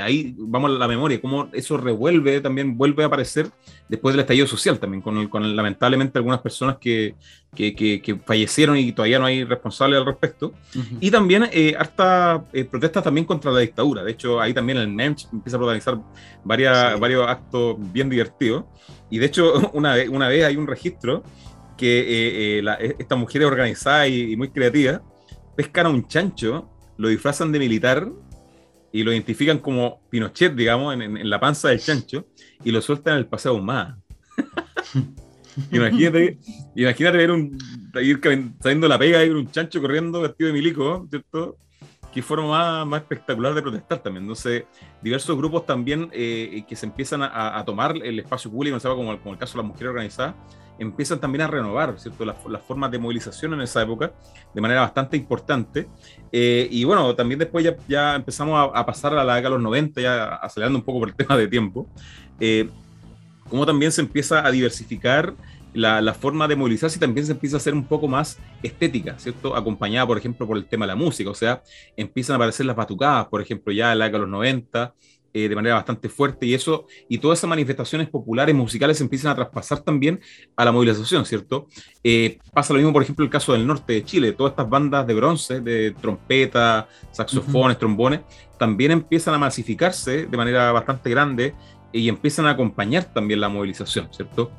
ahí 0.00 0.34
vamos 0.38 0.70
a 0.70 0.74
la 0.74 0.86
memoria, 0.86 1.20
cómo 1.20 1.48
eso 1.52 1.76
revuelve, 1.76 2.40
también 2.40 2.76
vuelve 2.76 3.02
a 3.02 3.06
aparecer 3.06 3.50
después 3.88 4.14
del 4.14 4.20
estallido 4.20 4.46
social 4.46 4.78
también, 4.78 5.02
con, 5.02 5.26
con 5.28 5.56
lamentablemente 5.56 6.18
algunas 6.18 6.40
personas 6.40 6.76
que, 6.78 7.16
que, 7.56 7.74
que, 7.74 8.20
fallecieron 8.24 8.76
y 8.76 8.92
todavía 8.92 9.18
no 9.18 9.26
hay 9.26 9.42
responsables 9.42 9.98
al 9.98 10.06
respecto. 10.06 10.52
Y 11.00 11.10
también 11.10 11.48
eh, 11.50 11.74
harta 11.76 12.44
eh, 12.52 12.64
protestas 12.64 13.02
también 13.02 13.26
contra 13.26 13.50
la 13.50 13.60
dictadura. 13.60 14.04
De 14.04 14.12
hecho, 14.12 14.40
ahí 14.40 14.54
también 14.54 14.78
el 14.78 14.88
MEMCH 14.88 15.26
empieza 15.32 15.56
a 15.56 15.58
protagonizar 15.58 15.98
varias, 16.44 17.00
varios 17.00 17.26
actos 17.26 17.76
bien 17.92 18.08
divertidos. 18.08 18.64
Y 19.10 19.18
de 19.18 19.26
hecho, 19.26 19.70
una 19.72 19.94
vez, 19.94 20.08
una 20.08 20.28
vez 20.28 20.44
hay 20.44 20.56
un 20.56 20.68
registro 20.68 21.24
que 21.76 22.58
eh, 22.58 22.62
eh 22.64 22.96
esta 22.98 23.16
mujer 23.16 23.42
es 23.42 23.48
organizada 23.48 24.06
y, 24.06 24.32
y 24.32 24.36
muy 24.36 24.50
creativa 24.50 25.02
pescan 25.56 25.86
a 25.86 25.90
un 25.90 26.06
chancho, 26.06 26.70
lo 26.96 27.08
disfrazan 27.08 27.52
de 27.52 27.58
militar 27.58 28.10
y 28.92 29.02
lo 29.02 29.12
identifican 29.12 29.58
como 29.58 30.00
Pinochet, 30.10 30.54
digamos, 30.54 30.94
en, 30.94 31.28
la 31.28 31.40
panza 31.40 31.68
del 31.68 31.80
chancho 31.80 32.26
y 32.64 32.70
lo 32.70 32.80
sueltan 32.80 33.14
en 33.14 33.18
el 33.20 33.26
paseo 33.26 33.58
más. 33.58 33.96
imagínate, 35.72 36.38
imagínate 36.74 37.16
ver 37.16 37.30
un, 37.30 37.58
ir 38.00 38.20
saliendo 38.60 38.88
la 38.88 38.98
pega 38.98 39.22
y 39.24 39.28
ver 39.28 39.36
un 39.36 39.50
chancho 39.50 39.80
corriendo 39.80 40.20
vestido 40.20 40.48
de 40.48 40.52
milico, 40.52 41.06
¿cierto? 41.08 41.56
Qué 42.12 42.22
forma 42.22 42.84
más, 42.84 43.02
espectacular 43.02 43.54
de 43.54 43.62
protestar 43.62 44.02
también. 44.02 44.24
Entonces, 44.24 44.64
diversos 45.00 45.36
grupos 45.36 45.64
también 45.64 46.10
eh, 46.12 46.64
que 46.68 46.74
se 46.74 46.86
empiezan 46.86 47.22
a, 47.22 47.62
tomar 47.64 47.96
el 47.96 48.18
espacio 48.18 48.50
público, 48.50 48.76
como, 48.80 49.16
como 49.20 49.32
el 49.32 49.38
caso 49.38 49.52
de 49.52 49.58
las 49.62 49.68
mujeres 49.68 49.90
organizadas, 49.90 50.34
empiezan 50.80 51.20
también 51.20 51.42
a 51.42 51.46
renovar 51.46 51.94
¿cierto? 51.98 52.24
Las, 52.24 52.36
formas 52.66 52.90
de 52.90 52.98
movilización 52.98 53.54
en 53.54 53.60
esa 53.60 53.82
época 53.82 54.12
de 54.52 54.60
manera 54.60 54.80
bastante 54.80 55.16
importante. 55.16 55.86
Eh, 56.32 56.66
y 56.70 56.82
bueno, 56.84 57.14
también 57.14 57.38
después 57.38 57.64
ya, 57.86 58.16
empezamos 58.16 58.70
a, 58.74 58.86
pasar 58.86 59.12
a 59.12 59.22
la 59.22 59.36
década 59.36 59.50
de 59.50 59.56
los 59.56 59.62
90, 59.62 60.00
ya 60.00 60.34
acelerando 60.36 60.78
un 60.78 60.84
poco 60.84 61.00
por 61.00 61.08
el 61.10 61.14
tema 61.16 61.36
de 61.36 61.46
tiempo, 61.46 61.86
eh, 62.40 62.68
como 63.48 63.66
también 63.66 63.92
se 63.92 64.00
empieza 64.00 64.44
a 64.44 64.50
diversificar 64.50 65.34
la, 65.74 66.00
la, 66.00 66.14
forma 66.14 66.48
de 66.48 66.56
movilizarse 66.56 66.96
y 66.96 67.00
también 67.00 67.26
se 67.26 67.32
empieza 67.32 67.56
a 67.56 67.58
hacer 67.58 67.74
un 67.74 67.84
poco 67.84 68.08
más 68.08 68.38
estética, 68.62 69.18
¿cierto? 69.18 69.54
Acompañada, 69.54 70.06
por 70.06 70.18
ejemplo, 70.18 70.46
por 70.46 70.56
el 70.56 70.64
tema 70.64 70.84
de 70.84 70.88
la 70.88 70.96
música, 70.96 71.30
o 71.30 71.34
sea, 71.34 71.62
empiezan 71.96 72.34
a 72.34 72.36
aparecer 72.36 72.66
las 72.66 72.74
batucadas, 72.74 73.26
por 73.26 73.40
ejemplo, 73.40 73.72
ya 73.72 73.92
en 73.92 73.98
la 73.98 74.06
década 74.06 74.24
de 74.24 74.30
los 74.30 74.32
90, 74.32 74.94
eh, 75.32 75.48
de 75.48 75.54
manera 75.54 75.76
bastante 75.76 76.08
fuerte 76.08 76.46
y 76.46 76.54
eso, 76.54 76.86
y 77.08 77.18
todas 77.18 77.38
esas 77.38 77.48
manifestaciones 77.48 78.08
populares 78.08 78.54
musicales 78.54 79.00
empiezan 79.00 79.32
a 79.32 79.36
traspasar 79.36 79.80
también 79.80 80.20
a 80.56 80.64
la 80.64 80.72
movilización, 80.72 81.24
¿cierto? 81.24 81.68
Eh, 82.02 82.38
pasa 82.52 82.72
lo 82.72 82.78
mismo, 82.78 82.92
por 82.92 83.02
ejemplo, 83.02 83.24
el 83.24 83.30
caso 83.30 83.52
del 83.52 83.66
norte 83.66 83.92
de 83.92 84.04
Chile, 84.04 84.32
todas 84.32 84.52
estas 84.52 84.68
bandas 84.68 85.06
de 85.06 85.14
bronce, 85.14 85.60
de 85.60 85.92
trompeta, 85.92 86.88
saxofones, 87.12 87.78
trombones, 87.78 88.20
también 88.58 88.90
empiezan 88.90 89.34
a 89.34 89.38
masificarse 89.38 90.26
de 90.26 90.36
manera 90.36 90.72
bastante 90.72 91.10
grande 91.10 91.54
y 91.92 92.08
empiezan 92.08 92.46
a 92.46 92.50
acompañar 92.50 93.04
también 93.04 93.40
la 93.40 93.48
movilización, 93.48 94.08
¿cierto? 94.12 94.50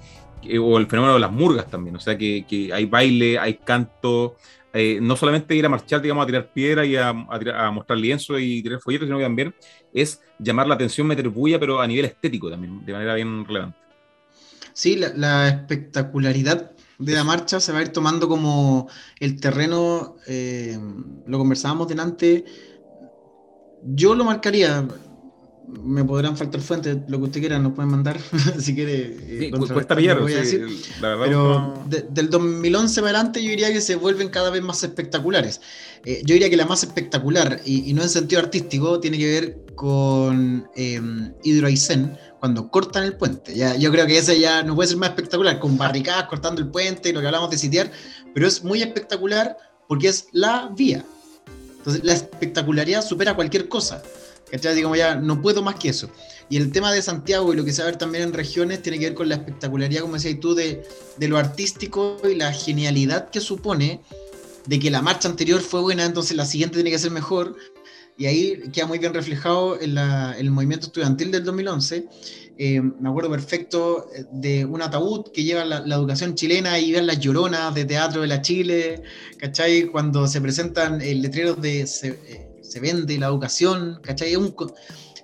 Eh, 0.43 0.57
o 0.57 0.77
el 0.77 0.87
fenómeno 0.87 1.13
de 1.13 1.19
las 1.19 1.31
murgas 1.31 1.69
también, 1.69 1.95
o 1.95 1.99
sea 1.99 2.17
que, 2.17 2.45
que 2.47 2.73
hay 2.73 2.85
baile, 2.85 3.37
hay 3.37 3.55
canto, 3.55 4.37
eh, 4.73 4.99
no 5.01 5.15
solamente 5.15 5.55
ir 5.55 5.65
a 5.65 5.69
marchar, 5.69 6.01
digamos, 6.01 6.23
a 6.23 6.27
tirar 6.27 6.51
piedra 6.53 6.85
y 6.85 6.95
a, 6.95 7.11
mostrar 7.13 7.99
lienzo 7.99 8.39
y 8.39 8.61
tirar 8.63 8.79
folletos, 8.79 9.07
sino 9.07 9.17
que 9.17 9.23
también 9.23 9.53
es 9.93 10.21
llamar 10.39 10.67
la 10.67 10.75
atención, 10.75 11.07
meter 11.07 11.27
bulla, 11.29 11.59
pero 11.59 11.81
a 11.81 11.87
nivel 11.87 12.05
estético 12.05 12.49
también, 12.49 12.85
de 12.85 12.93
manera 12.93 13.15
bien 13.15 13.45
relevante. 13.45 13.77
Sí, 14.73 14.95
la, 14.95 15.49
espectacularidad 15.49 16.71
de 16.97 17.13
la 17.13 17.23
marcha 17.23 17.59
se 17.59 17.73
va 17.73 17.79
a 17.79 17.81
ir 17.81 17.89
tomando 17.89 18.29
como 18.29 18.87
el 19.19 19.39
terreno, 19.41 20.15
eh, 20.27 20.77
lo 21.25 21.37
conversábamos 21.37 21.87
delante, 21.87 22.45
yo 23.83 24.15
lo 24.15 24.23
marcaría, 24.23 24.87
me 25.83 26.03
podrán 26.03 26.37
faltar 26.37 26.61
fuentes, 26.61 26.97
lo 27.07 27.17
que 27.19 27.25
usted 27.25 27.39
quiera, 27.39 27.59
nos 27.59 27.73
pueden 27.73 27.91
mandar 27.91 28.19
si 28.59 28.75
quiere. 28.75 29.47
Eh, 29.47 29.51
cuesta 29.51 29.95
pillar, 29.95 30.19
Pero 31.01 31.83
del 31.87 32.29
2011 32.29 33.01
para 33.01 33.17
adelante 33.17 33.43
yo 33.43 33.49
diría 33.49 33.71
que 33.71 33.81
se 33.81 33.95
vuelven 33.95 34.29
cada 34.29 34.49
vez 34.49 34.61
más 34.61 34.83
espectaculares. 34.83 35.61
Eh, 36.05 36.21
yo 36.25 36.33
diría 36.33 36.49
que 36.49 36.57
la 36.57 36.65
más 36.65 36.83
espectacular, 36.83 37.61
y, 37.65 37.93
no 37.93 38.01
en 38.01 38.09
sentido 38.09 38.41
artístico, 38.41 38.99
tiene 38.99 39.17
que 39.17 39.27
ver 39.27 39.65
con 39.75 40.67
eh, 40.75 41.01
Hidro 41.43 41.67
cuando 42.39 42.69
cortan 42.71 43.03
el 43.03 43.15
puente. 43.15 43.55
Ya, 43.55 43.75
yo 43.75 43.91
creo 43.91 44.07
que 44.07 44.17
ese 44.17 44.39
ya 44.39 44.63
no 44.63 44.75
puede 44.75 44.89
ser 44.89 44.97
más 44.97 45.09
espectacular, 45.09 45.59
con 45.59 45.77
barricadas 45.77 46.25
cortando 46.25 46.61
el 46.61 46.69
puente 46.69 47.09
y 47.09 47.13
lo 47.13 47.21
que 47.21 47.27
hablamos 47.27 47.51
de 47.51 47.57
sitiar, 47.57 47.91
pero 48.33 48.47
es 48.47 48.63
muy 48.63 48.81
espectacular 48.81 49.57
porque 49.87 50.07
es 50.07 50.27
la 50.31 50.71
vía. 50.75 51.05
Entonces 51.77 52.03
la 52.03 52.13
espectacularidad 52.13 53.03
supera 53.03 53.35
cualquier 53.35 53.67
cosa. 53.67 54.01
¿Cachai? 54.51 54.75
Digamos, 54.75 54.97
ya 54.97 55.15
no 55.15 55.41
puedo 55.41 55.61
más 55.63 55.75
que 55.75 55.89
eso. 55.89 56.09
Y 56.49 56.57
el 56.57 56.71
tema 56.71 56.91
de 56.91 57.01
Santiago 57.01 57.53
y 57.53 57.55
lo 57.55 57.63
que 57.63 57.71
se 57.71 57.81
va 57.81 57.87
a 57.87 57.91
ver 57.91 57.97
también 57.97 58.25
en 58.25 58.33
regiones 58.33 58.81
tiene 58.81 58.99
que 58.99 59.05
ver 59.05 59.13
con 59.13 59.29
la 59.29 59.35
espectacularidad, 59.35 60.01
como 60.01 60.15
decías 60.15 60.39
tú, 60.41 60.53
de, 60.53 60.83
de 61.17 61.27
lo 61.29 61.37
artístico 61.37 62.17
y 62.29 62.35
la 62.35 62.51
genialidad 62.51 63.29
que 63.29 63.39
supone 63.39 64.01
de 64.67 64.79
que 64.79 64.91
la 64.91 65.01
marcha 65.01 65.27
anterior 65.27 65.61
fue 65.61 65.81
buena, 65.81 66.05
entonces 66.05 66.35
la 66.35 66.45
siguiente 66.45 66.75
tiene 66.75 66.91
que 66.91 66.99
ser 66.99 67.11
mejor. 67.11 67.55
Y 68.17 68.25
ahí 68.25 68.61
queda 68.71 68.85
muy 68.85 68.99
bien 68.99 69.13
reflejado 69.13 69.79
en, 69.81 69.97
el 69.97 70.51
movimiento 70.51 70.87
estudiantil 70.87 71.31
del 71.31 71.43
2011. 71.43 72.07
Eh, 72.57 72.81
me 72.81 73.09
acuerdo 73.09 73.31
perfecto 73.31 74.07
de 74.31 74.65
un 74.65 74.81
ataúd 74.81 75.31
que 75.31 75.43
lleva 75.43 75.65
la, 75.65 75.95
educación 75.95 76.35
chilena 76.35 76.77
y 76.77 76.91
ver 76.91 77.05
las 77.05 77.19
lloronas 77.19 77.73
de 77.73 77.85
teatro 77.85 78.21
de 78.21 78.27
la 78.27 78.41
Chile, 78.41 79.01
¿cachai? 79.37 79.85
Cuando 79.85 80.27
se 80.27 80.41
presentan 80.41 81.01
eh, 81.01 81.15
letreros 81.15 81.59
de... 81.61 81.81
Eh, 81.81 82.50
se 82.71 82.79
vende 82.79 83.17
la 83.19 83.27
educación, 83.27 83.99
¿cachai? 84.01 84.31
Es 84.31 84.37
un, 84.37 84.55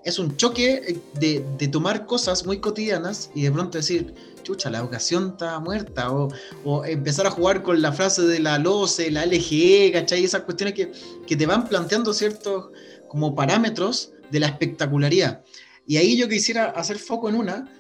es 0.04 0.20
un 0.20 0.36
choque 0.36 1.00
de, 1.14 1.46
de, 1.58 1.68
tomar 1.70 2.06
cosas 2.06 2.46
muy 2.46 2.60
cotidianas 2.60 3.32
y 3.34 3.44
de 3.44 3.52
pronto 3.54 3.78
decir, 3.78 4.14
chucha, 4.44 4.70
la 4.70 4.80
educación 4.80 5.30
está 5.30 5.58
muerta, 5.62 6.12
o, 6.12 6.28
o 6.66 6.84
empezar 6.84 7.26
a 7.26 7.32
jugar 7.32 7.64
con 7.64 7.82
la 7.82 7.94
frase 7.94 8.24
de 8.24 8.40
la 8.40 8.60
LOCE, 8.60 9.12
la 9.12 9.26
LGE, 9.26 9.92
¿cachai? 9.94 10.26
Esas 10.26 10.42
cuestiones 10.42 10.76
que, 10.76 10.92
que 11.26 11.38
te 11.38 11.46
van 11.46 11.70
planteando 11.70 12.14
ciertos 12.14 12.66
como 13.08 13.34
parámetros 13.34 14.12
de 14.30 14.42
la 14.42 14.48
espectacularidad. 14.48 15.46
Y 15.86 15.96
ahí 15.96 16.18
yo 16.18 16.28
quisiera 16.28 16.72
hacer 16.72 17.00
foco 17.00 17.30
en 17.30 17.36
una 17.36 17.72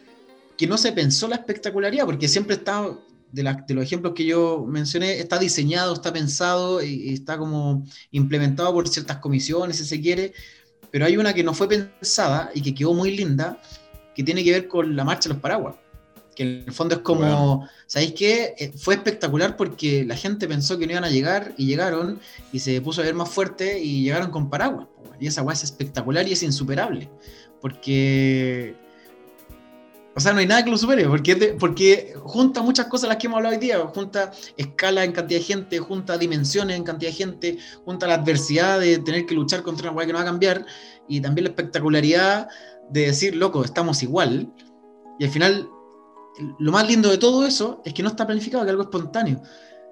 que 0.57 0.65
no 0.65 0.77
se 0.77 0.94
pensó 0.94 1.27
la 1.27 1.35
espectacularidad, 1.35 2.06
porque 2.06 2.30
siempre 2.30 2.56
está 2.56 2.89
de, 3.31 3.43
los 3.43 3.83
ejemplos 3.83 4.13
que 4.13 4.25
yo 4.25 4.65
mencioné, 4.67 5.19
está 5.19 5.37
diseñado, 5.37 5.93
está 5.93 6.13
pensado 6.13 6.83
y, 6.83 7.13
está 7.13 7.37
como 7.37 7.83
implementado 8.11 8.73
por 8.73 8.87
ciertas 8.87 9.17
comisiones, 9.17 9.77
si 9.77 9.85
se 9.85 10.01
quiere, 10.01 10.33
pero 10.91 11.05
hay 11.05 11.17
una 11.17 11.33
que 11.33 11.43
no 11.43 11.53
fue 11.53 11.67
pensada 11.67 12.51
y 12.53 12.61
que 12.61 12.73
quedó 12.73 12.93
muy 12.93 13.15
linda, 13.15 13.61
que 14.15 14.23
tiene 14.23 14.43
que 14.43 14.51
ver 14.51 14.67
con 14.67 14.95
la 14.95 15.03
marcha 15.03 15.29
de 15.29 15.35
los 15.35 15.41
paraguas. 15.41 15.75
Que 16.35 16.43
en 16.43 16.63
el 16.67 16.73
fondo 16.73 16.95
es 16.95 17.01
como, 17.01 17.67
¿sabéis 17.87 18.13
qué? 18.13 18.53
Eh, 18.59 18.71
fue 18.77 18.93
espectacular 18.93 19.57
porque 19.57 20.05
la 20.05 20.15
gente 20.15 20.47
pensó 20.47 20.77
que 20.77 20.85
no 20.85 20.93
iban 20.93 21.03
a 21.03 21.09
llegar 21.09 21.53
y 21.57 21.65
llegaron 21.65 22.19
y 22.53 22.59
se 22.59 22.79
puso 22.79 23.01
a 23.01 23.05
ver 23.05 23.15
más 23.15 23.29
fuerte 23.29 23.79
y 23.79 24.03
llegaron 24.03 24.29
con 24.29 24.49
paraguas. 24.49 24.87
Y 25.19 25.27
esa 25.27 25.41
guay 25.41 25.55
es 25.55 25.63
espectacular 25.63 26.27
y 26.27 26.33
es 26.33 26.43
insuperable. 26.43 27.09
Porque 27.59 28.75
o 30.18 30.19
sea, 30.19 30.34
no 30.34 30.39
hay 30.39 30.48
nada 30.48 30.64
que 30.64 30.72
lo 30.72 30.77
supere, 30.80 31.07
porque, 31.07 31.56
porque 31.60 32.15
junta 32.23 32.64
muchas 32.64 32.88
cosas 32.88 33.07
las 33.07 33.18
que 33.18 33.27
hemos 33.27 33.38
hablado 33.38 33.53
hoy 33.53 33.61
día, 33.61 33.77
junta 33.94 34.31
escala 34.57 35.03
en 35.03 35.11
cantidad 35.11 35.39
de 35.39 35.45
gente, 35.45 35.77
junta 35.77 36.18
dimensiones 36.18 36.76
en 36.76 36.84
cantidad 36.84 37.11
de 37.11 37.15
gente, 37.15 37.57
junta 37.85 38.07
la 38.07 38.15
adversidad 38.15 38.80
de 38.80 38.98
tener 38.98 39.27
que 39.27 39.35
luchar 39.35 39.61
contra 39.61 39.91
una 39.91 39.95
hueá 39.95 40.07
que 40.07 40.14
no 40.14 40.18
va 40.18 40.23
a 40.23 40.26
cambiar, 40.26 40.65
y 41.07 41.22
también 41.22 41.44
la 41.44 41.52
espectacularidad 41.52 42.48
de 42.89 43.02
decir, 43.02 43.35
loco, 43.35 43.64
estamos 43.64 44.02
igual, 44.02 44.52
y 45.19 45.26
al 45.26 45.30
final 45.30 45.69
lo 46.57 46.72
más 46.72 46.88
lindo 46.88 47.11
de 47.11 47.19
todo 47.19 47.45
eso 47.45 47.84
es 47.85 47.94
que 47.94 48.02
no 48.02 48.10
está 48.10 48.26
planificado, 48.26 48.64
que 48.64 48.72
algo 48.72 48.84
espontáneo. 48.84 49.44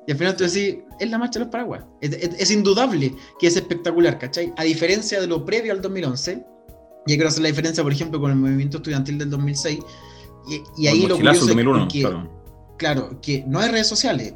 Y 0.07 0.11
al 0.11 0.17
final 0.17 0.35
tú 0.35 0.43
decís, 0.43 0.77
es 0.99 1.09
la 1.11 1.19
marcha 1.19 1.37
de 1.37 1.45
los 1.45 1.51
paraguas. 1.51 1.83
Es, 2.01 2.49
indudable 2.49 3.15
que 3.39 3.45
es 3.45 3.55
espectacular, 3.55 4.17
¿cachai? 4.17 4.51
A 4.57 4.63
diferencia 4.63 5.21
de 5.21 5.27
lo 5.27 5.45
previo 5.45 5.71
al 5.71 5.83
2011, 5.83 6.43
y 7.07 7.17
que 7.17 7.23
hacer 7.23 7.43
la 7.43 7.49
diferencia, 7.49 7.83
por 7.83 7.91
ejemplo, 7.91 8.19
con 8.19 8.31
el 8.31 8.37
movimiento 8.37 8.77
estudiantil 8.77 9.19
del 9.19 9.29
2006, 9.29 9.79
y, 10.77 10.87
ahí 10.87 11.05
lo 11.07 11.15
curioso 11.15 11.49
es 11.49 11.55
que, 11.91 12.09
claro. 12.77 13.19
que 13.21 13.43
no 13.47 13.59
hay 13.59 13.69
redes 13.69 13.87
sociales. 13.87 14.33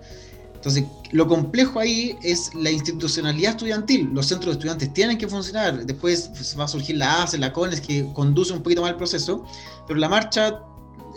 Entonces, 0.55 0.83
lo 1.11 1.27
complejo 1.27 1.79
ahí 1.79 2.17
es 2.21 2.53
la 2.53 2.69
institucionalidad 2.69 3.51
estudiantil. 3.51 4.09
Los 4.13 4.25
centros 4.25 4.47
de 4.47 4.51
estudiantes 4.59 4.93
tienen 4.93 5.17
que 5.17 5.27
funcionar. 5.27 5.85
Después 5.85 6.29
va 6.59 6.65
a 6.65 6.67
surgir 6.67 6.97
la 6.97 7.23
ACE, 7.23 7.37
la 7.37 7.53
CONES, 7.53 7.79
que 7.79 8.05
conduce 8.13 8.51
un 8.51 8.61
poquito 8.61 8.81
más 8.81 8.91
el 8.91 8.97
proceso. 8.97 9.45
Pero 9.87 9.99
la 9.99 10.09
marcha 10.09 10.59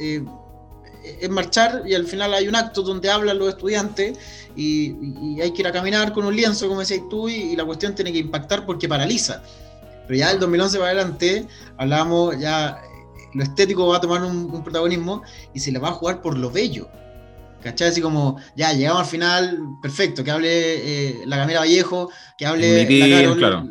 eh, 0.01 0.25
es 1.21 1.29
marchar 1.29 1.83
y 1.87 1.95
al 1.95 2.07
final 2.07 2.35
hay 2.35 2.49
un 2.49 2.55
acto 2.55 2.83
donde 2.83 3.11
hablan 3.11 3.39
los 3.39 3.49
estudiantes 3.49 4.17
y, 4.55 5.41
hay 5.41 5.51
que 5.53 5.63
ir 5.63 5.67
a 5.67 5.73
caminar 5.73 6.13
con 6.13 6.25
un 6.25 6.37
lienzo, 6.37 6.69
como 6.69 6.81
decías 6.81 7.03
tú, 7.11 7.29
y, 7.29 7.57
la 7.57 7.65
cuestión 7.65 7.95
tiene 7.95 8.13
que 8.13 8.19
impactar 8.19 8.65
porque 8.65 8.89
paraliza. 8.89 9.43
Pero 10.07 10.19
ya 10.19 10.29
del 10.29 10.41
2011 10.41 10.79
para 10.79 10.91
adelante 10.91 11.47
hablamos 11.79 12.39
ya, 12.39 12.81
lo 13.35 13.43
estético 13.43 13.87
va 13.87 13.97
a 13.97 14.01
tomar 14.01 14.23
un, 14.23 14.63
protagonismo 14.63 15.23
y 15.55 15.61
se 15.61 15.73
le 15.73 15.79
va 15.79 15.89
a 15.89 15.93
jugar 15.93 16.21
por 16.21 16.37
lo 16.39 16.51
bello. 16.51 16.89
¿Cachai? 17.63 17.89
Así 17.89 18.01
como, 18.01 18.39
ya 18.57 18.73
llegamos 18.73 19.03
al 19.03 19.09
final, 19.09 19.59
perfecto, 19.81 20.25
que 20.25 20.33
hable 20.33 20.51
eh, 20.51 21.23
la 21.27 21.37
Camila 21.37 21.61
Vallejo, 21.61 22.11
que 22.37 22.45
hable 22.45 23.25
la 23.25 23.37
claro. 23.37 23.69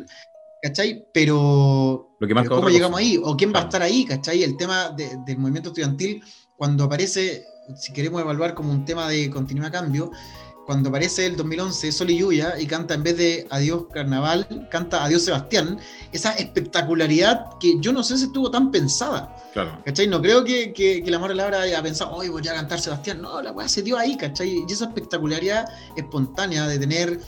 ¿cachai? 0.62 1.04
Pero, 1.12 2.16
lo 2.18 2.26
que 2.26 2.34
más 2.34 2.48
¿cómo 2.48 2.70
llegamos 2.70 2.98
ahí? 2.98 3.20
¿O 3.22 3.36
quién 3.36 3.52
va 3.52 3.60
a 3.60 3.64
estar 3.64 3.82
ahí? 3.82 4.06
¿cachai? 4.06 4.42
El 4.42 4.56
tema 4.56 4.90
del 4.90 5.36
movimiento 5.38 5.70
estudiantil, 5.70 6.22
cuando 6.56 6.84
aparece, 6.84 7.44
si 7.76 7.92
queremos 7.92 8.22
evaluar 8.22 8.54
como 8.54 8.72
un 8.72 8.86
tema 8.86 9.08
de 9.08 9.28
continuidad 9.28 9.72
cambio, 9.72 10.10
cuando 10.66 10.88
aparece 10.90 11.26
el 11.26 11.36
2011 11.36 11.92
Sol 11.92 12.10
y 12.10 12.18
Lluvia 12.18 12.54
y 12.58 12.66
canta 12.66 12.94
en 12.94 13.02
vez 13.02 13.16
de 13.16 13.46
Adiós 13.50 13.84
Carnaval, 13.92 14.46
canta 14.70 15.04
Adiós 15.04 15.24
Sebastián, 15.24 15.78
esa 16.12 16.32
espectacularidad 16.32 17.58
que 17.58 17.76
yo 17.80 17.92
no 17.92 18.02
sé 18.02 18.16
si 18.18 18.24
estuvo 18.24 18.50
tan 18.50 18.70
pensada. 18.70 19.34
Claro. 19.52 19.82
¿Cachai? 19.84 20.06
No 20.06 20.22
creo 20.22 20.44
que, 20.44 20.72
que, 20.72 21.02
que 21.02 21.10
la 21.10 21.18
Mora 21.18 21.34
Laura 21.34 21.62
haya 21.62 21.82
pensado, 21.82 22.12
hoy 22.12 22.28
voy 22.28 22.46
a 22.46 22.54
cantar 22.54 22.80
Sebastián. 22.80 23.20
No, 23.20 23.42
la 23.42 23.52
weá 23.52 23.68
se 23.68 23.82
dio 23.82 23.98
ahí, 23.98 24.16
¿cachai? 24.16 24.64
Y 24.68 24.72
esa 24.72 24.86
espectacularidad 24.86 25.66
espontánea 25.96 26.66
de 26.66 26.78
tener 26.78 27.20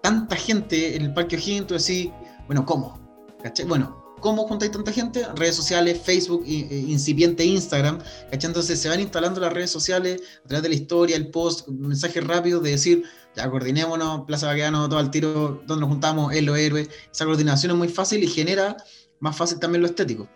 tanta 0.00 0.36
gente 0.36 0.96
en 0.96 1.02
el 1.02 1.14
Parque 1.14 1.36
O'Higgins, 1.36 1.66
tú 1.66 1.74
decís, 1.74 2.10
bueno, 2.46 2.64
¿cómo? 2.64 2.98
¿Cachai? 3.42 3.66
Bueno, 3.66 3.97
¿Cómo 4.20 4.46
juntáis 4.48 4.72
tanta 4.72 4.92
gente? 4.92 5.24
Redes 5.36 5.54
sociales, 5.56 6.00
Facebook, 6.02 6.44
e 6.46 6.84
incipiente 6.88 7.44
Instagram. 7.44 7.98
¿cachai? 8.30 8.48
Entonces 8.48 8.80
se 8.80 8.88
van 8.88 9.00
instalando 9.00 9.40
las 9.40 9.52
redes 9.52 9.70
sociales 9.70 10.22
a 10.44 10.48
través 10.48 10.62
de 10.62 10.68
la 10.68 10.74
historia, 10.74 11.16
el 11.16 11.28
post, 11.30 11.68
mensajes 11.68 12.24
rápidos 12.26 12.62
de 12.62 12.70
decir, 12.70 13.04
ya 13.36 13.48
coordinémonos, 13.50 14.24
Plaza 14.26 14.46
Baqueano, 14.46 14.88
todo 14.88 14.98
al 14.98 15.10
tiro, 15.10 15.62
donde 15.66 15.80
nos 15.80 15.88
juntamos, 15.90 16.32
es 16.34 16.42
lo 16.42 16.56
héroe. 16.56 16.88
Esa 17.12 17.24
coordinación 17.24 17.72
es 17.72 17.78
muy 17.78 17.88
fácil 17.88 18.22
y 18.22 18.26
genera 18.26 18.76
más 19.20 19.36
fácil 19.36 19.58
también 19.58 19.82
lo 19.82 19.88
estético. 19.88 20.28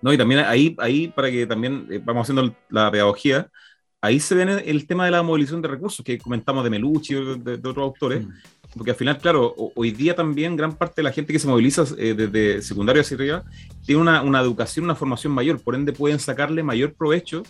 No, 0.00 0.12
y 0.12 0.18
también 0.18 0.40
ahí, 0.40 0.76
ahí 0.78 1.08
para 1.08 1.30
que 1.30 1.46
también 1.46 1.86
eh, 1.90 2.00
vamos 2.04 2.22
haciendo 2.22 2.54
la 2.68 2.90
pedagogía, 2.90 3.50
ahí 4.00 4.20
se 4.20 4.34
ve 4.34 4.62
el 4.66 4.86
tema 4.86 5.04
de 5.04 5.10
la 5.10 5.22
movilización 5.22 5.62
de 5.62 5.68
recursos 5.68 6.04
que 6.04 6.18
comentamos 6.18 6.64
de 6.64 6.70
Melucci 6.70 7.14
y 7.14 7.38
de, 7.38 7.54
otros 7.54 7.78
autores, 7.78 8.24
mm. 8.26 8.30
Porque 8.74 8.90
al 8.90 8.96
final, 8.96 9.18
claro, 9.18 9.54
hoy 9.74 9.90
día 9.90 10.14
también 10.14 10.56
gran 10.56 10.76
parte 10.76 10.96
de 10.96 11.04
la 11.04 11.12
gente 11.12 11.32
que 11.32 11.38
se 11.38 11.48
moviliza 11.48 11.84
eh, 11.96 12.14
desde 12.14 12.62
secundaria 12.62 13.02
hacia 13.02 13.16
arriba 13.16 13.44
tiene 13.84 14.00
una, 14.00 14.22
una, 14.22 14.40
educación, 14.40 14.84
una 14.84 14.94
formación 14.94 15.32
mayor, 15.32 15.60
por 15.60 15.74
ende 15.74 15.92
pueden 15.92 16.18
sacarle 16.18 16.62
mayor 16.62 16.92
provecho 16.94 17.42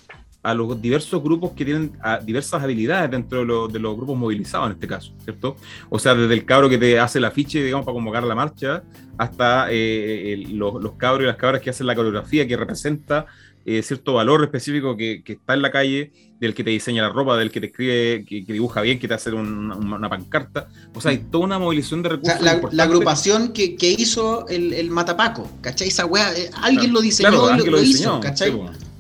a 0.43 0.55
los 0.55 0.81
diversos 0.81 1.23
grupos 1.23 1.53
que 1.53 1.65
tienen 1.65 1.93
diversas 2.25 2.63
habilidades 2.63 3.11
dentro 3.11 3.69
de, 3.69 3.79
los 3.79 3.97
grupos 3.97 4.17
movilizados 4.17 4.69
en 4.69 4.73
este 4.73 4.87
caso, 4.87 5.13
¿cierto? 5.25 5.57
O 5.91 5.99
sea, 5.99 6.15
desde 6.15 6.33
el 6.33 6.45
cabro 6.45 6.69
que 6.69 6.79
te 6.79 6.99
hace 6.99 7.19
el 7.19 7.25
afiche, 7.25 7.63
digamos, 7.63 7.85
para 7.85 7.95
convocar 7.95 8.23
la 8.23 8.35
marcha, 8.35 8.83
hasta 9.19 9.67
eh, 9.71 10.45
los, 10.51 10.81
los 10.81 10.93
cabros 10.93 11.25
y 11.25 11.27
las 11.27 11.37
cabras 11.37 11.61
que 11.61 11.71
hacen 11.71 11.87
la 11.87 11.97
coreografía 11.97 12.47
que 12.47 12.57
representa 12.57 13.27
eh, 13.69 13.83
cierto 13.83 14.15
valor 14.15 14.43
específico 14.45 14.97
que, 14.97 15.23
que, 15.23 15.35
está 15.35 15.53
en 15.53 15.61
la 15.61 15.71
calle, 15.71 16.11
del 16.41 16.55
que 16.55 16.65
te 16.65 16.71
diseña 16.71 17.03
la 17.03 17.11
ropa, 17.11 17.37
del 17.37 17.51
que 17.51 17.61
te 17.61 17.67
escribe, 17.67 18.25
que, 18.25 18.43
dibuja 18.51 18.81
bien, 18.81 18.99
que 18.99 19.07
te 19.07 19.13
hace 19.13 19.31
una, 19.31 20.09
pancarta. 20.09 20.69
O 20.95 21.01
sea, 21.03 21.11
hay 21.11 21.19
toda 21.19 21.45
una 21.45 21.59
movilización 21.59 22.03
de 22.03 22.09
recursos. 22.09 22.41
la, 22.41 22.83
agrupación 22.83 23.53
que, 23.53 23.77
que 23.77 23.91
hizo 23.91 24.49
el, 24.49 24.73
el, 24.73 24.91
Matapaco, 24.91 25.51
¿cachai? 25.61 25.89
Esa 25.89 26.07
weá, 26.07 26.35
eh, 26.35 26.51
alguien 26.63 26.95
lo 26.95 27.03
diseñó 27.03 27.47
alguien 27.47 27.73
lo, 27.73 27.83
hizo, 27.83 28.21
¿cachai? 28.21 28.59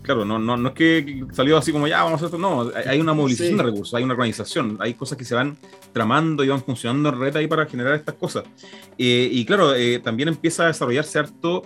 Claro, 0.08 0.24
no, 0.24 0.38
no, 0.38 0.56
no 0.56 0.68
es 0.70 0.74
que 0.74 1.24
salió 1.32 1.58
así 1.58 1.70
como 1.70 1.86
ya 1.86 2.02
vamos 2.02 2.22
a 2.22 2.26
hacer 2.26 2.26
esto, 2.26 2.38
no, 2.38 2.70
hay 2.86 2.98
una 2.98 3.12
movilización 3.12 3.58
de 3.58 3.62
recursos, 3.62 3.94
hay 3.94 4.02
una 4.02 4.14
organización, 4.14 4.78
hay 4.80 4.94
cosas 4.94 5.18
que 5.18 5.24
se 5.24 5.34
van 5.34 5.56
tramando 5.92 6.42
y 6.44 6.48
van 6.48 6.62
funcionando 6.62 7.10
en 7.10 7.20
red 7.20 7.36
ahí 7.36 7.46
para 7.46 7.66
generar 7.66 7.94
estas 7.94 8.14
cosas. 8.14 8.44
Eh, 8.96 9.28
y 9.30 9.44
claro, 9.44 9.72
también 10.02 10.28
empieza 10.28 10.64
a 10.64 10.66
desarrollarse 10.68 11.18
harto 11.18 11.62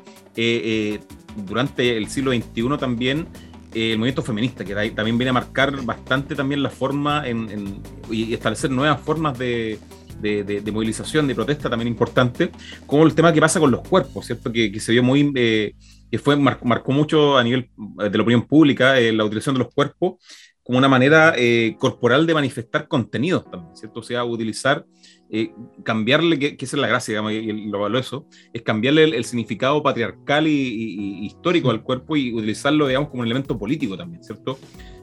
durante 1.47 1.97
el 1.97 2.09
siglo 2.09 2.33
XXI 2.33 2.79
también 2.79 3.29
eh, 3.75 3.93
el 3.93 3.99
movimiento 3.99 4.23
feminista, 4.23 4.65
que 4.65 4.75
también 4.91 5.17
viene 5.17 5.31
a 5.31 5.33
marcar 5.33 5.83
bastante 5.85 6.35
también 6.35 6.63
la 6.63 6.69
forma 6.69 7.27
en, 7.27 7.81
y 8.11 8.35
establecer 8.35 8.71
nuevas 8.71 9.01
formas 9.01 9.39
de, 9.39 9.79
de, 10.21 10.73
movilización, 10.73 11.27
de 11.27 11.35
protesta 11.35 11.71
también 11.71 11.89
importante, 11.89 12.51
como 12.87 13.05
el 13.05 13.15
tema 13.15 13.33
que 13.33 13.41
pasa 13.41 13.61
con 13.61 13.71
los 13.71 13.81
cuerpos, 13.81 14.27
¿cierto? 14.27 14.53
Que, 14.53 14.79
se 14.79 14.93
vio 14.93 15.03
muy, 15.03 15.33
eh, 15.35 15.75
que 16.13 16.19
fue, 16.19 16.37
marcó 16.37 16.93
mucho 16.93 17.37
a 17.37 17.43
nivel 17.43 17.71
de 17.77 18.17
la 18.17 18.23
opinión 18.23 18.47
pública 18.47 19.01
eh, 19.01 19.13
la 19.13 19.25
utilización 19.25 19.57
de 19.57 19.61
los 19.61 19.75
cuerpos 19.75 20.25
como 20.63 20.79
una 20.79 20.89
manera 20.89 21.35
corporal 21.77 22.25
de 22.25 22.35
manifestar 22.35 22.87
contenidos 22.87 23.51
también, 23.51 23.75
¿cierto? 23.75 23.99
O 23.99 24.03
sea, 24.05 24.25
utilizar 24.25 24.87
eh, 25.35 25.51
cambiarle, 25.83 26.39
que, 26.39 26.59
que, 26.59 26.67
esa 26.67 26.77
es 26.77 26.83
la 26.83 26.89
gracia, 26.89 27.13
digamos, 27.13 27.33
y, 27.33 27.51
lo 27.71 27.81
valoro 27.81 27.99
eso, 27.99 28.27
es 28.53 28.61
cambiarle 28.61 29.05
el, 29.05 29.25
significado 29.25 29.83
patriarcal 29.83 30.47
y, 30.47 31.25
histórico 31.25 31.71
al 31.71 31.83
cuerpo 31.83 32.19
y 32.19 32.35
utilizarlo, 32.35 32.87
digamos, 32.87 33.09
como 33.09 33.23
un 33.23 33.29
elemento 33.29 33.59
político 33.59 33.97
también, 33.97 34.23
¿cierto? 34.23 34.59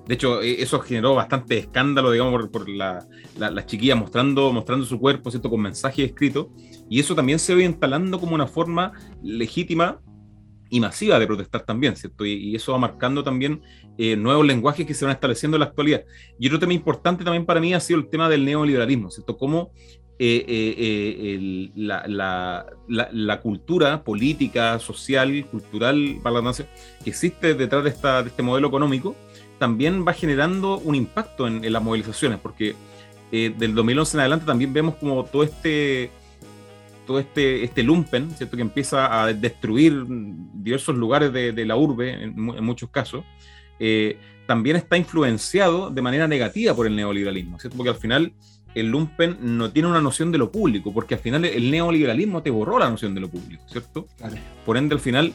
De 0.06 0.14
hecho, 0.14 0.44
e, 0.44 0.61
eso 0.61 0.80
generó 0.81 1.15
bastante 1.15 1.57
escándalo, 1.57 2.11
digamos, 2.11 2.48
por, 2.49 2.69
las 2.69 3.07
chiquillas 3.65 3.98
mostrando, 3.98 4.53
mostrando 4.53 4.86
su 4.86 4.99
cuerpo, 4.99 5.31
¿cierto? 5.31 5.49
Con 5.49 5.61
mensajes 5.61 6.06
escritos. 6.06 6.49
Y 6.88 6.99
eso 6.99 7.15
también 7.15 7.40
se 7.40 7.56
ve 7.56 7.64
instalando 7.64 8.19
como 8.19 8.36
una 8.36 8.45
forma 8.45 8.91
legítima 9.23 9.99
y 10.70 10.80
masiva 10.80 11.20
de 11.20 11.28
protestar 11.28 11.64
también, 11.64 11.96
¿cierto? 11.96 12.26
Y, 12.26 12.56
eso 12.56 12.72
va 12.72 12.78
marcando 12.78 13.24
también 13.24 13.62
eh, 13.98 14.16
nuevos 14.16 14.46
lenguajes 14.46 14.86
que 14.86 14.94
se 14.94 15.06
van 15.06 15.14
estableciendo 15.14 15.58
en 15.58 15.60
la 15.60 15.68
actualidad. 15.68 16.04
Y 16.40 16.48
otro 16.48 16.60
tema 16.60 16.74
importante 16.74 17.24
también 17.24 17.46
para 17.46 17.60
mí 17.60 17.74
ha 17.74 17.80
sido 17.80 18.00
el 18.00 18.10
tema 18.10 18.30
del 18.30 18.46
neoliberalismo, 18.46 19.10
¿cierto? 19.12 19.38
Cómo 19.38 19.72
eh, 20.22 20.44
eh, 20.50 20.76
eh, 20.78 21.72
la, 21.78 23.40
cultura 23.41 24.04
política, 24.04 24.78
social, 24.78 25.46
cultural, 25.50 26.20
para 26.22 26.41
la 26.41 26.54
que 26.54 27.10
existe 27.10 27.54
detrás 27.54 27.86
de, 27.86 27.90
esta, 27.91 28.22
de 28.22 28.28
este 28.28 28.44
modelo 28.44 28.68
económico, 28.68 29.16
también 29.60 30.06
va 30.06 30.12
generando 30.12 30.78
un 30.80 30.96
impacto 30.96 31.48
en, 31.48 31.72
las 31.72 31.82
movilizaciones, 31.82 32.38
porque 32.40 32.76
del 33.32 33.74
2011 33.76 34.18
en 34.18 34.20
adelante 34.20 34.46
también 34.46 34.74
vemos 34.74 34.96
como 34.96 35.24
todo 35.24 35.44
este 35.44 36.12
todo 37.10 37.19
este, 37.19 37.64
este 37.64 37.81
lumpen, 37.81 38.30
¿cierto? 38.30 38.56
que 38.56 38.61
empieza 38.61 39.23
a 39.23 39.34
destruir 39.34 40.06
diversos 40.07 40.95
lugares 40.95 41.34
de, 41.34 41.65
la 41.65 41.76
urbe, 41.76 42.23
en, 42.23 42.36
muchos 42.64 42.91
casos, 42.91 43.26
también 44.45 44.76
está 44.76 44.95
influenciado 44.95 45.90
de 45.90 46.03
manera 46.03 46.27
negativa 46.27 46.76
por 46.76 46.86
el 46.86 46.95
neoliberalismo, 46.95 47.60
¿cierto? 47.60 47.77
porque 47.77 47.90
al 47.90 47.95
final 47.95 48.34
el 48.76 48.91
lumpen 48.91 49.38
no 49.41 49.72
tiene 49.72 49.90
una 49.90 50.02
noción 50.02 50.31
de 50.31 50.38
lo 50.38 50.52
público, 50.52 50.94
porque 50.94 51.15
al 51.15 51.19
final 51.19 51.45
el 51.45 51.72
neoliberalismo 51.72 52.44
te 52.44 52.52
borró 52.52 52.77
la 52.77 52.91
noción 52.91 53.15
de 53.15 53.22
lo 53.22 53.27
público, 53.27 53.64
¿cierto? 53.68 54.07
Por 54.68 54.77
ende, 54.77 54.94
al 54.94 55.02
final, 55.02 55.34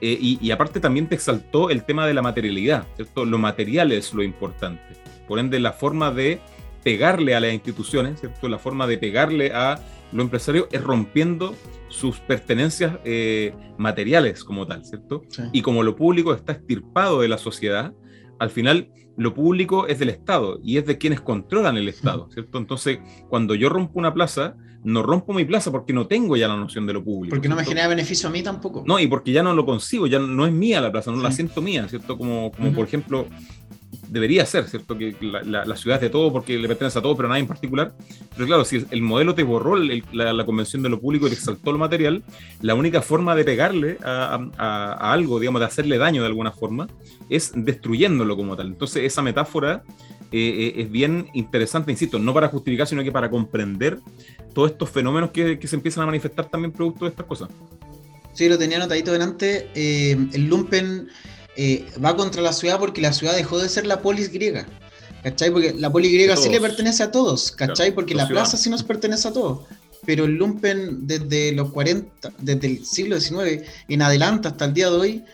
eh, 0.00 0.16
y, 0.20 0.50
aparte 0.52 0.78
también 0.78 1.08
te 1.08 1.16
exaltó 1.16 1.70
el 1.70 1.82
tema 1.82 2.06
de 2.06 2.14
la 2.14 2.22
materialidad, 2.22 2.86
¿cierto? 2.94 3.24
Lo 3.24 3.38
material 3.38 3.90
es 3.90 4.14
lo 4.14 4.22
importante. 4.22 4.82
Por 5.26 5.40
ende, 5.40 5.58
la 5.58 5.72
forma 5.72 6.12
de 6.12 6.40
pegarle 6.84 7.34
a 7.34 7.40
las 7.40 7.52
instituciones, 7.52 8.20
¿cierto? 8.20 8.48
La 8.48 8.58
forma 8.58 8.86
de 8.86 8.98
pegarle 8.98 9.50
a 9.52 9.80
lo 10.16 10.22
empresario 10.22 10.66
es 10.72 10.82
rompiendo 10.82 11.54
sus 11.88 12.18
pertenencias 12.20 12.98
eh, 13.04 13.54
materiales 13.76 14.44
como 14.44 14.66
tal, 14.66 14.84
¿cierto? 14.84 15.22
Y 15.52 15.60
como 15.60 15.82
lo 15.82 15.94
público 15.94 16.32
está 16.32 16.52
estirpado 16.52 17.20
de 17.20 17.28
la 17.28 17.36
sociedad, 17.36 17.92
al 18.38 18.48
final 18.48 18.90
lo 19.18 19.34
público 19.34 19.86
es 19.86 19.98
del 19.98 20.08
Estado 20.08 20.58
y 20.62 20.78
es 20.78 20.86
de 20.86 20.96
quienes 20.96 21.20
controlan 21.20 21.76
el 21.76 21.88
Estado, 21.88 22.28
¿cierto? 22.32 22.56
Entonces, 22.56 22.98
cuando 23.28 23.54
yo 23.54 23.68
rompo 23.68 23.98
una 23.98 24.14
plaza, 24.14 24.56
no 24.84 25.02
rompo 25.02 25.34
mi 25.34 25.44
plaza 25.44 25.70
porque 25.70 25.92
no 25.92 26.06
tengo 26.06 26.34
ya 26.36 26.48
la 26.48 26.56
noción 26.56 26.86
de 26.86 26.94
lo 26.94 27.04
público. 27.04 27.34
Porque 27.34 27.48
no 27.48 27.56
me 27.56 27.64
genera 27.64 27.86
beneficio 27.86 28.30
a 28.30 28.32
mí 28.32 28.42
tampoco. 28.42 28.84
No, 28.86 28.98
y 28.98 29.06
porque 29.06 29.32
ya 29.32 29.42
no 29.42 29.54
lo 29.54 29.66
consigo, 29.66 30.06
ya 30.06 30.18
no 30.18 30.46
es 30.46 30.52
mía 30.52 30.80
la 30.80 30.90
plaza, 30.90 31.10
no 31.10 31.20
la 31.20 31.30
siento 31.30 31.60
mía, 31.60 31.86
¿cierto? 31.88 32.16
Como, 32.16 32.52
como 32.52 32.72
por 32.72 32.86
ejemplo, 32.86 33.26
debería 34.08 34.46
ser, 34.46 34.68
¿cierto? 34.68 34.96
Que 34.96 35.16
la, 35.20 35.76
ciudad 35.76 35.96
es 35.96 36.02
de 36.02 36.10
todo 36.10 36.32
porque 36.32 36.58
le 36.58 36.68
pertenece 36.68 36.98
a 36.98 37.02
todo, 37.02 37.16
pero 37.16 37.28
a 37.28 37.30
nadie 37.30 37.42
en 37.42 37.48
particular. 37.48 37.92
Pero 38.34 38.46
claro, 38.46 38.64
si 38.64 38.84
el 38.90 39.02
modelo 39.02 39.34
te 39.34 39.42
borró 39.42 39.76
la, 39.76 40.44
convención 40.44 40.82
de 40.82 40.88
lo 40.88 41.00
público 41.00 41.26
y 41.26 41.30
te 41.30 41.36
exaltó 41.36 41.72
lo 41.72 41.78
material, 41.78 42.22
la 42.62 42.74
única 42.74 43.02
forma 43.02 43.34
de 43.34 43.44
pegarle 43.44 43.98
a, 44.04 45.12
algo, 45.12 45.40
digamos, 45.40 45.60
de 45.60 45.66
hacerle 45.66 45.98
daño 45.98 46.22
de 46.22 46.28
alguna 46.28 46.52
forma, 46.52 46.88
es 47.28 47.52
destruyéndolo 47.54 48.36
como 48.36 48.56
tal. 48.56 48.68
Entonces, 48.68 49.04
esa 49.04 49.22
metáfora 49.22 49.82
eh, 50.32 50.74
eh, 50.76 50.82
es 50.82 50.90
bien 50.90 51.28
interesante, 51.34 51.90
insisto, 51.90 52.18
no 52.18 52.34
para 52.34 52.48
justificar, 52.48 52.86
sino 52.86 53.02
que 53.02 53.12
para 53.12 53.30
comprender 53.30 53.98
todos 54.54 54.70
estos 54.72 54.90
fenómenos 54.90 55.30
que, 55.30 55.58
se 55.62 55.76
empiezan 55.76 56.02
a 56.04 56.06
manifestar 56.06 56.48
también 56.48 56.72
producto 56.72 57.04
de 57.04 57.10
estas 57.10 57.26
cosas. 57.26 57.48
Sí, 58.32 58.48
lo 58.48 58.58
tenía 58.58 58.76
anotadito 58.76 59.12
delante. 59.12 59.68
Eh, 59.74 60.16
el 60.32 60.46
lumpen 60.46 61.08
eh, 61.56 61.86
va 62.04 62.16
contra 62.16 62.42
la 62.42 62.52
ciudad 62.52 62.78
porque 62.78 63.00
la 63.00 63.12
ciudad 63.12 63.34
dejó 63.34 63.58
de 63.58 63.68
ser 63.68 63.86
la 63.86 64.02
polis 64.02 64.32
griega. 64.32 64.66
¿Cachai? 65.22 65.50
Porque 65.50 65.74
la 65.74 65.90
polis 65.90 66.12
griega 66.12 66.36
sí 66.36 66.48
le 66.48 66.60
pertenece 66.60 67.02
a 67.02 67.10
todos, 67.10 67.50
¿cachai? 67.50 67.92
porque 67.92 68.14
la 68.14 68.28
plaza 68.28 68.56
sí 68.56 68.70
nos 68.70 68.84
pertenece 68.84 69.26
a 69.28 69.32
todos. 69.32 69.60
Pero 70.04 70.24
el 70.24 70.34
lumpen 70.34 71.06
desde 71.06 71.50
los 71.50 71.72
40, 71.72 72.32
desde 72.38 72.66
el 72.68 72.86
siglo 72.86 73.18
XIX 73.18 73.62
en 73.88 74.02
adelante 74.02 74.46
hasta 74.46 74.66
el 74.66 74.74
día 74.74 74.88
de 74.88 74.96
hoy, 74.96 75.24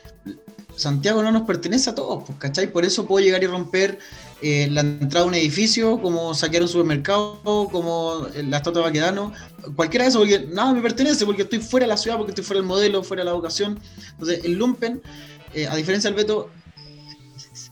Santiago 0.77 1.23
no 1.23 1.31
nos 1.31 1.43
pertenece 1.43 1.91
a 1.91 1.95
todos, 1.95 2.25
pues, 2.25 2.39
¿cachai? 2.39 2.73
Por 2.73 2.85
eso 2.85 3.07
puedo 3.07 3.25
llegar 3.25 3.43
y 3.43 3.47
romper 3.47 3.99
eh, 4.41 4.69
la 4.71 4.81
entrada 4.81 5.25
de 5.25 5.29
un 5.29 5.35
edificio, 5.35 6.01
como 6.01 6.35
saquear 6.35 6.63
un 6.63 6.69
supermercado, 6.69 7.69
como 7.71 8.27
la 8.35 8.57
estatua 8.57 8.83
de 8.83 8.89
Baquedano, 8.89 9.33
cualquiera 9.77 10.05
de 10.05 10.11
eso, 10.11 10.19
porque 10.19 10.49
nada 10.53 10.73
me 10.73 10.83
pertenece, 10.83 11.25
porque 11.25 11.43
estoy 11.43 11.61
fuera 11.61 11.85
de 11.85 11.89
la 11.89 11.97
ciudad, 11.97 12.17
porque 12.17 12.33
estoy 12.33 12.45
fuera 12.45 12.61
del 12.61 12.67
modelo, 12.67 13.05
fuera 13.05 13.23
de 13.23 13.27
la 13.27 13.35
vocación. 13.35 13.79
Entonces, 14.13 14.45
el 14.45 14.55
lumpen 14.55 15.03
eh, 15.55 15.67
a 15.67 15.77
diferencia 15.77 16.11
del 16.11 16.17
veto, 16.17 16.51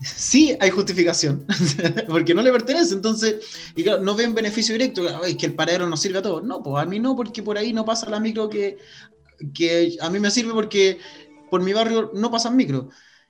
sí 0.02 0.57
hay 0.61 0.70
justificación, 0.70 1.47
porque 2.09 2.35
no 2.35 2.43
le 2.43 2.52
pertenece, 2.52 2.94
entonces, 2.94 3.36
y 3.77 3.82
claro, 3.82 4.02
no 4.02 4.15
ven 4.15 4.35
beneficio 4.35 4.74
directo, 4.74 5.24
es 5.24 5.36
que 5.36 5.47
el 5.47 5.55
paradero 5.55 5.89
nos 5.89 6.01
sirve 6.01 6.19
a 6.19 6.23
todos. 6.23 6.43
No, 6.44 6.62
pues 6.62 6.82
a 6.82 6.86
mí 6.86 6.98
no, 6.98 7.16
porque 7.16 7.43
por 7.43 7.59
ahí 7.59 7.73
no 7.73 7.85
pasa 7.85 8.09
la 8.09 8.20
micro 8.20 8.48
que, 8.48 8.78
a 10.01 10.11
mí 10.11 10.20
me 10.20 10.31
sirve 10.31 10.52
porque 10.52 10.98
por 11.51 11.62
mi 11.62 11.73
barrio 11.73 12.11
no 12.15 12.31
pasan 12.31 12.57
micro. 12.57 12.89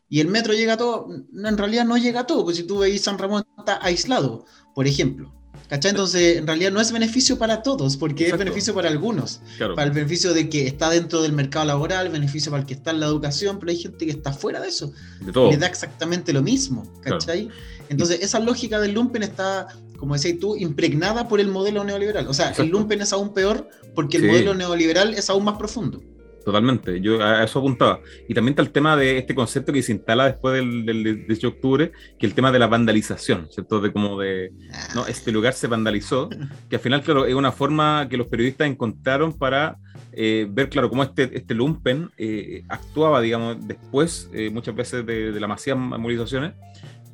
Y 0.08 0.20
el 0.20 0.26
metro 0.26 0.52
llega 0.52 0.72
a 0.72 0.76
todo, 0.76 1.08
en 1.10 1.56
realidad 1.56 1.84
no 1.84 1.96
llega 1.96 2.20
a 2.20 2.26
todo, 2.26 2.44
pues 2.44 2.56
si 2.56 2.64
tú 2.64 2.78
veis 2.78 3.02
San 3.02 3.18
Ramón 3.18 3.44
está 3.58 3.78
aislado, 3.84 4.44
por 4.74 4.88
ejemplo. 4.88 5.39
¿Cachai? 5.70 5.92
Entonces, 5.92 6.38
en 6.38 6.48
realidad 6.48 6.72
no 6.72 6.80
es 6.80 6.90
beneficio 6.90 7.38
para 7.38 7.62
todos, 7.62 7.96
porque 7.96 8.26
es 8.28 8.36
beneficio 8.36 8.74
para 8.74 8.88
algunos. 8.88 9.40
Para 9.58 9.84
el 9.84 9.92
beneficio 9.92 10.34
de 10.34 10.48
que 10.48 10.66
está 10.66 10.90
dentro 10.90 11.22
del 11.22 11.32
mercado 11.32 11.64
laboral, 11.64 12.08
beneficio 12.08 12.50
para 12.50 12.62
el 12.62 12.66
que 12.66 12.74
está 12.74 12.90
en 12.90 12.98
la 12.98 13.06
educación, 13.06 13.60
pero 13.60 13.70
hay 13.70 13.78
gente 13.78 14.04
que 14.04 14.10
está 14.10 14.32
fuera 14.32 14.58
de 14.60 14.66
eso. 14.66 14.92
De 15.20 15.30
todo. 15.30 15.48
Le 15.48 15.56
da 15.56 15.68
exactamente 15.68 16.32
lo 16.32 16.42
mismo. 16.42 16.92
¿Cachai? 17.02 17.48
Entonces, 17.88 18.18
esa 18.20 18.40
lógica 18.40 18.80
del 18.80 18.94
lumpen 18.94 19.22
está, 19.22 19.68
como 19.96 20.14
decías 20.14 20.40
tú, 20.40 20.56
impregnada 20.56 21.28
por 21.28 21.38
el 21.38 21.46
modelo 21.46 21.84
neoliberal. 21.84 22.26
O 22.26 22.34
sea, 22.34 22.50
el 22.50 22.66
lumpen 22.66 23.00
es 23.02 23.12
aún 23.12 23.32
peor 23.32 23.68
porque 23.94 24.16
el 24.16 24.26
modelo 24.26 24.54
neoliberal 24.54 25.14
es 25.14 25.30
aún 25.30 25.44
más 25.44 25.56
profundo. 25.56 26.02
Totalmente, 26.44 27.00
yo 27.00 27.22
a 27.22 27.44
eso 27.44 27.58
apuntaba. 27.58 28.00
Y 28.28 28.34
también 28.34 28.52
está 28.52 28.62
el 28.62 28.70
tema 28.70 28.96
de 28.96 29.18
este 29.18 29.34
concepto 29.34 29.72
que 29.72 29.82
se 29.82 29.92
instala 29.92 30.26
después 30.26 30.54
del, 30.54 30.86
del 30.86 31.26
18 31.26 31.40
de 31.40 31.46
octubre, 31.46 31.92
que 32.18 32.26
el 32.26 32.34
tema 32.34 32.50
de 32.50 32.58
la 32.58 32.66
vandalización, 32.66 33.48
¿cierto? 33.50 33.80
De 33.80 33.92
como 33.92 34.18
de, 34.18 34.52
no, 34.94 35.06
este 35.06 35.32
lugar 35.32 35.52
se 35.52 35.66
vandalizó, 35.66 36.30
que 36.68 36.76
al 36.76 36.82
final, 36.82 37.02
claro, 37.02 37.26
es 37.26 37.34
una 37.34 37.52
forma 37.52 38.08
que 38.08 38.16
los 38.16 38.26
periodistas 38.26 38.68
encontraron 38.68 39.36
para 39.36 39.76
eh, 40.12 40.46
ver, 40.50 40.68
claro, 40.68 40.88
cómo 40.88 41.02
este, 41.02 41.30
este 41.36 41.54
lumpen 41.54 42.10
eh, 42.16 42.62
actuaba, 42.68 43.20
digamos, 43.20 43.56
después, 43.66 44.30
eh, 44.32 44.50
muchas 44.50 44.74
veces 44.74 45.04
de, 45.06 45.32
de 45.32 45.40
las 45.40 45.48
masivas 45.48 45.78
movilizaciones, 45.78 46.54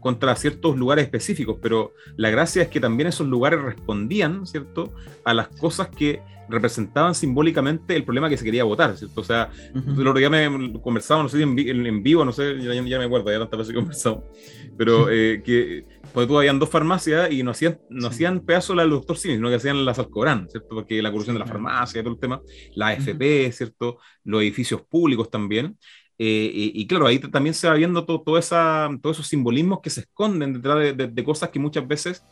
contra 0.07 0.37
ciertos 0.37 0.77
lugares 0.77 1.07
específicos, 1.07 1.59
pero 1.61 1.93
la 2.17 2.31
gracia 2.31 2.63
es 2.63 2.69
que 2.69 2.79
también 2.79 3.09
esos 3.09 3.27
lugares 3.27 3.61
respondían, 3.61 4.47
¿cierto?, 4.47 4.93
a 5.25 5.35
las 5.35 5.49
cosas 5.49 5.89
que 5.89 6.23
representaban 6.49 7.13
simbólicamente 7.13 7.97
el 7.97 8.05
problema 8.05 8.29
que 8.29 8.37
se 8.37 8.45
quería 8.45 8.63
votar, 8.63 8.97
¿cierto? 8.97 9.21
O 9.21 9.25
sea, 9.25 9.51
uh 9.75 10.01
lo 10.01 10.15
que 10.15 10.31
me 10.31 10.81
conversaba, 10.81 11.25
no 11.25 11.29
sé, 11.29 11.43
en, 11.43 11.59
en, 11.59 12.03
vivo, 12.05 12.25
no 12.25 12.31
sé, 12.31 12.57
ya, 12.63 12.73
ya, 12.73 12.99
me 13.01 13.07
acuerdo, 13.07 13.33
ya 13.33 13.41
tantas 13.41 13.59
veces 13.59 13.75
que 13.75 13.81
conversado 13.81 14.31
pero 14.79 15.11
eh, 15.11 15.43
que 15.45 15.85
pues 16.13 16.29
tú 16.29 16.39
habían 16.39 16.61
dos 16.61 16.69
farmacias 16.69 17.33
y 17.33 17.43
no 17.43 17.51
hacían, 17.51 17.81
no 17.91 18.07
hacían 18.07 18.41
pedazo 18.41 18.77
la 18.77 18.83
del 18.83 18.93
doctor 18.93 19.19
Simi, 19.19 19.35
sino 19.35 19.49
que 19.49 19.57
hacían 19.57 19.85
las 19.85 19.99
Alcobrán, 19.99 20.49
¿cierto? 20.49 20.69
Porque 20.69 21.03
la 21.03 21.11
corrupción 21.11 21.35
de 21.35 21.41
la 21.41 21.47
farmacia, 21.47 22.01
todo 22.01 22.15
el 22.15 22.21
tema, 22.21 22.41
la 22.77 22.89
AFP, 22.89 23.51
¿cierto? 23.51 23.99
Los 24.23 24.43
edificios 24.43 24.83
públicos 24.83 25.31
también. 25.31 25.77
Eh, 26.19 26.51
y, 26.75 26.87
claro, 26.87 27.07
ahí 27.07 27.19
también 27.19 27.55
se 27.55 27.69
va 27.69 27.75
viendo 27.75 28.05
todo, 28.05 28.23
todo 28.23 28.39
esa, 28.39 28.89
todos 29.03 29.17
esos 29.17 29.29
simbolismos 29.29 29.81
que 29.83 29.91
se 29.91 30.01
esconden 30.01 30.55
detrás 30.55 30.97
de, 30.97 31.09
de 31.09 31.25
cosas 31.25 31.51
que 31.51 31.59
muchas 31.59 31.87
veces 31.87 32.23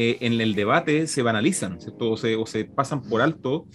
eh, 0.00 0.18
en 0.20 0.40
el 0.40 0.54
debate 0.54 1.08
se 1.08 1.22
banalizan, 1.22 1.76
O, 1.98 2.16
se, 2.16 2.36
o 2.36 2.46
se 2.46 2.64
pasan 2.66 3.02
por 3.02 3.20
alto 3.20 3.66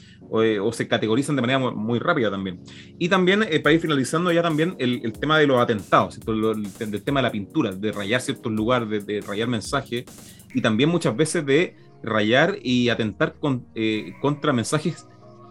eh, 0.42 0.58
o, 0.58 0.72
se 0.72 0.88
categorizan 0.88 1.36
de 1.36 1.42
manera 1.42 1.60
muy, 1.60 2.00
rápida 2.00 2.32
también. 2.32 2.62
Y 2.98 3.10
también, 3.10 3.44
eh, 3.44 3.60
para 3.60 3.74
ir 3.74 3.82
finalizando 3.82 4.32
ya 4.32 4.42
también, 4.42 4.74
el, 4.80 5.12
tema 5.20 5.38
de 5.38 5.48
los 5.48 5.60
atentados, 5.60 6.18
el, 6.26 6.92
del 6.92 7.04
tema 7.04 7.20
de 7.20 7.24
la 7.24 7.32
pintura, 7.32 7.72
de 7.72 7.92
rayar 7.92 8.22
ciertos 8.22 8.54
lugares, 8.54 9.06
de, 9.06 9.20
rayar 9.20 9.50
mensajes, 9.50 10.06
y 10.54 10.62
también 10.62 10.90
muchas 10.90 11.14
veces 11.14 11.46
de 11.46 11.76
rayar 12.02 12.58
y 12.64 12.88
atentar 12.88 13.34
con, 13.34 13.68
contra 14.22 14.54
mensajes 14.54 15.06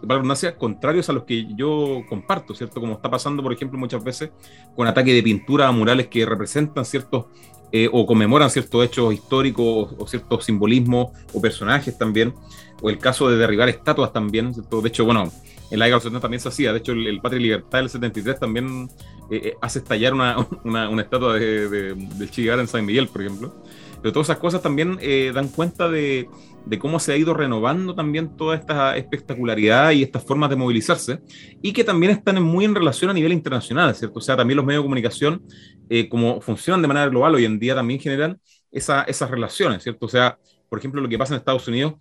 para 0.07 0.55
contrarios 0.57 1.09
a 1.09 1.13
los 1.13 1.23
que 1.23 1.47
yo 1.55 2.01
comparto, 2.09 2.53
¿cierto? 2.53 2.79
Como 2.79 2.93
está 2.93 3.09
pasando, 3.09 3.41
por 3.43 3.53
ejemplo, 3.53 3.77
muchas 3.77 4.03
veces 4.03 4.31
con 4.75 4.87
ataque 4.87 5.13
de 5.13 5.23
pintura 5.23 5.67
a 5.67 5.71
murales 5.71 6.07
que 6.07 6.25
representan 6.25 6.85
ciertos 6.85 7.25
eh, 7.75 7.89
o 7.91 8.05
conmemoran 8.05 8.51
ciertos 8.51 8.85
hechos 8.85 9.11
históricos 9.15 9.95
o, 9.97 10.07
ciertos 10.07 10.45
simbolismos 10.45 11.07
o 11.33 11.41
personajes 11.41 11.97
también, 11.97 12.31
o 12.83 12.89
el 12.91 12.99
caso 12.99 13.29
de 13.29 13.37
derribar 13.37 13.67
estatuas 13.67 14.13
también. 14.13 14.51
De 14.53 14.87
hecho, 14.87 15.05
bueno, 15.05 15.31
en 15.71 15.79
la 15.79 15.85
década 15.85 15.87
de 15.87 15.91
los 15.91 16.03
70 16.03 16.19
también 16.19 16.39
se 16.39 16.49
hacía, 16.49 16.71
de 16.71 16.77
hecho, 16.77 16.91
el, 16.91 17.19
Patria 17.19 17.39
y 17.39 17.43
Libertad 17.43 17.79
del 17.79 17.89
73 17.89 18.39
también 18.39 18.89
eh, 19.31 19.41
eh, 19.43 19.57
hace 19.59 19.79
estallar 19.79 20.13
una, 20.13 20.37
una, 20.63 21.01
estatua 21.01 21.33
de, 21.33 21.67
de, 21.67 21.95
del 21.95 22.29
Che 22.29 22.47
en 22.47 22.67
San 22.67 22.85
Miguel, 22.85 23.07
por 23.07 23.23
ejemplo. 23.23 23.55
Pero 24.03 24.13
todas 24.13 24.27
esas 24.27 24.37
cosas 24.37 24.61
también 24.61 24.99
dan 25.33 25.47
cuenta 25.47 25.89
de, 25.89 26.29
de 26.65 26.79
cómo 26.79 26.99
se 26.99 27.11
ha 27.11 27.17
ido 27.17 27.33
renovando 27.33 27.93
también 27.93 28.35
toda 28.37 28.55
esta 28.55 28.95
espectacularidad 28.95 29.91
y 29.91 30.03
estas 30.03 30.23
formas 30.23 30.49
de 30.49 30.55
movilizarse, 30.55 31.19
y 31.61 31.73
que 31.73 31.83
también 31.83 32.11
están 32.11 32.41
muy 32.41 32.65
en 32.65 32.75
relación 32.75 33.11
a 33.11 33.13
nivel 33.13 33.33
internacional, 33.33 33.93
¿cierto? 33.95 34.19
O 34.19 34.21
sea, 34.21 34.37
también 34.37 34.57
los 34.57 34.65
medios 34.65 34.81
de 34.81 34.85
comunicación, 34.85 35.43
eh, 35.89 36.07
como 36.07 36.39
funcionan 36.41 36.81
de 36.81 36.87
manera 36.87 37.07
global 37.07 37.35
hoy 37.35 37.45
en 37.45 37.59
día, 37.59 37.75
también 37.75 37.99
generan 37.99 38.39
esa, 38.71 39.03
esas 39.03 39.29
relaciones, 39.29 39.83
¿cierto? 39.83 40.05
O 40.05 40.09
sea, 40.09 40.37
por 40.69 40.79
ejemplo, 40.79 41.01
lo 41.01 41.09
que 41.09 41.17
pasa 41.17 41.33
en 41.33 41.39
Estados 41.39 41.67
Unidos 41.67 41.95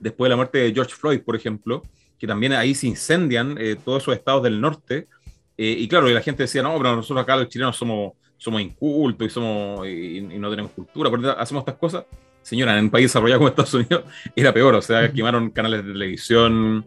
después 0.00 0.26
de 0.26 0.30
la 0.30 0.36
muerte 0.36 0.58
de 0.58 0.72
George 0.72 0.94
Floyd, 0.94 1.20
por 1.22 1.34
ejemplo, 1.34 1.82
que 2.18 2.26
también 2.26 2.52
ahí 2.52 2.74
se 2.74 2.86
incendian 2.86 3.56
eh, 3.58 3.76
todos 3.82 4.02
esos 4.02 4.14
estados 4.14 4.42
del 4.42 4.60
norte, 4.60 5.08
eh, 5.56 5.76
y 5.78 5.88
claro, 5.88 6.08
y 6.08 6.14
la 6.14 6.20
gente 6.20 6.44
decía, 6.44 6.62
no, 6.62 6.76
pero 6.76 6.94
nosotros 6.94 7.22
acá 7.22 7.36
los 7.36 7.48
chilenos 7.48 7.76
somos, 7.76 8.12
somos 8.36 8.60
incultos 8.60 9.26
y, 9.26 9.30
somos, 9.30 9.86
y, 9.86 10.18
y 10.18 10.38
no 10.38 10.50
tenemos 10.50 10.72
cultura, 10.72 11.10
pero 11.10 11.36
hacemos 11.38 11.62
estas 11.62 11.76
cosas 11.76 12.04
señora, 12.48 12.78
en 12.78 12.84
un 12.84 12.90
país 12.90 13.04
desarrollado 13.04 13.40
como 13.40 13.48
Estados 13.48 13.74
Unidos 13.74 14.04
era 14.36 14.52
peor, 14.52 14.74
o 14.74 14.82
sea, 14.82 15.12
quemaron 15.12 15.50
canales 15.50 15.84
de 15.84 15.92
televisión, 15.92 16.86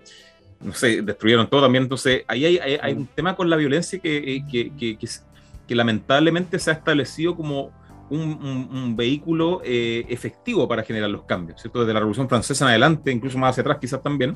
no 0.60 0.74
sé, 0.74 1.02
destruyeron 1.02 1.48
todo 1.48 1.62
también. 1.62 1.84
Entonces, 1.84 2.24
ahí 2.28 2.46
hay, 2.46 2.94
un 2.94 3.08
tema 3.08 3.36
con 3.36 3.50
la 3.50 3.56
violencia 3.56 4.00
que, 4.00 4.44
que, 4.50 4.72
que, 4.76 4.98
que, 4.98 5.76
lamentablemente 5.76 6.60
se 6.60 6.70
ha 6.70 6.74
establecido 6.74 7.36
como 7.36 7.72
un, 8.12 8.96
vehículo 8.96 9.62
eh, 9.64 10.06
efectivo 10.10 10.68
para 10.68 10.84
generar 10.84 11.10
los 11.10 11.24
cambios, 11.24 11.62
¿cierto? 11.62 11.80
Desde 11.80 11.94
la 11.94 12.00
Revolución 12.00 12.28
Francesa 12.28 12.66
en 12.66 12.70
adelante, 12.70 13.12
incluso 13.12 13.38
más 13.38 13.52
hacia 13.52 13.62
atrás 13.62 13.78
quizás 13.80 14.04
también. 14.04 14.36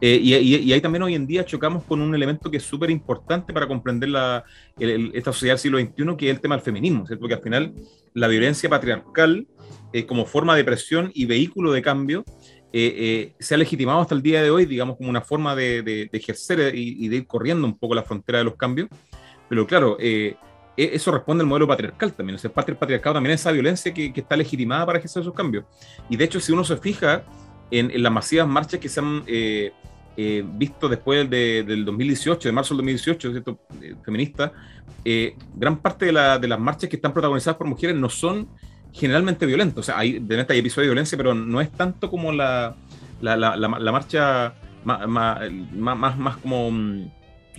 Eh, 0.00 0.18
y, 0.22 0.34
y, 0.34 0.72
ahí 0.72 0.80
también 0.80 1.02
hoy 1.02 1.14
en 1.14 1.26
día 1.26 1.44
chocamos 1.44 1.84
con 1.84 2.00
un 2.00 2.14
elemento 2.14 2.50
que 2.50 2.56
es 2.56 2.62
súper 2.62 2.90
importante 2.90 3.52
para 3.52 3.68
comprender 3.68 4.08
la, 4.08 4.44
esta 4.78 5.32
sociedad 5.32 5.54
del 5.54 5.60
siglo 5.60 5.78
XXI, 5.78 6.16
que 6.16 6.30
es 6.30 6.34
el 6.34 6.40
tema 6.40 6.56
del 6.56 6.64
feminismo, 6.64 7.06
¿cierto? 7.06 7.20
Porque 7.20 7.34
al 7.34 7.42
final 7.42 7.74
la 8.14 8.28
violencia 8.28 8.68
patriarcal 8.68 9.46
eh, 9.92 10.06
como 10.06 10.24
forma 10.24 10.54
de 10.54 10.64
presión 10.64 11.10
y 11.14 11.26
vehículo 11.26 11.72
de 11.72 11.82
cambio, 11.82 12.24
eh, 12.72 12.94
eh, 12.96 13.34
se 13.40 13.54
ha 13.54 13.58
legitimado 13.58 14.00
hasta 14.00 14.14
el 14.14 14.22
día 14.22 14.42
de 14.42 14.50
hoy, 14.50 14.64
digamos, 14.64 14.96
como 14.96 15.10
una 15.10 15.20
forma 15.20 15.56
de, 15.56 16.08
ejercer 16.12 16.74
y, 16.76 17.08
de 17.08 17.16
ir 17.16 17.26
corriendo 17.26 17.66
un 17.66 17.76
poco 17.76 17.94
la 17.94 18.04
frontera 18.04 18.38
de 18.38 18.44
los 18.44 18.56
cambios. 18.56 18.88
Pero 19.48 19.66
claro, 19.66 19.96
e, 19.98 20.36
eso 20.76 21.12
responde 21.12 21.42
al 21.42 21.48
modelo 21.48 21.66
patriarcal 21.66 22.12
también. 22.12 22.36
O 22.36 22.38
sea, 22.38 22.52
parte 22.52 22.72
del 22.72 22.78
patriarcado 22.78 23.14
también 23.14 23.34
es 23.34 23.40
esa 23.40 23.52
violencia 23.52 23.92
que, 23.92 24.12
está 24.14 24.36
legitimada 24.36 24.86
para 24.86 24.98
ejercer 24.98 25.22
esos 25.22 25.34
cambios. 25.34 25.64
Y 26.08 26.16
de 26.16 26.24
hecho, 26.24 26.40
si 26.40 26.52
uno 26.52 26.64
se 26.64 26.76
fija 26.76 27.24
en, 27.70 28.02
las 28.02 28.12
masivas 28.12 28.48
marchas 28.48 28.80
que 28.80 28.88
se 28.88 29.00
han 29.00 29.24
visto 30.58 30.88
después 30.88 31.28
del 31.30 31.84
2018, 31.84 32.48
de 32.48 32.52
marzo 32.52 32.74
del 32.74 32.78
2018, 32.78 33.30
¿cierto? 33.30 33.58
feministas, 34.04 34.52
gran 35.54 35.78
parte 35.78 36.06
de, 36.06 36.12
de 36.12 36.48
las 36.48 36.58
marchas 36.58 36.88
que 36.88 36.96
están 36.96 37.12
protagonizadas 37.12 37.56
por 37.56 37.66
mujeres 37.66 37.96
no 37.96 38.08
son 38.08 38.48
generalmente 38.92 39.46
violento. 39.46 39.80
O 39.80 39.82
sea, 39.82 39.98
hay, 39.98 40.18
de 40.18 40.46
hay 40.48 40.58
episodios 40.58 40.86
de 40.86 40.94
violencia, 40.94 41.16
pero 41.16 41.34
no 41.34 41.60
es 41.60 41.70
tanto 41.70 42.10
como 42.10 42.32
la, 42.32 42.74
la, 43.20 43.36
la, 43.36 43.56
la 43.56 43.92
marcha 43.92 44.54
más, 44.84 45.06
más, 45.08 46.18
más, 46.18 46.36
como 46.38 46.70
mm, 46.70 47.10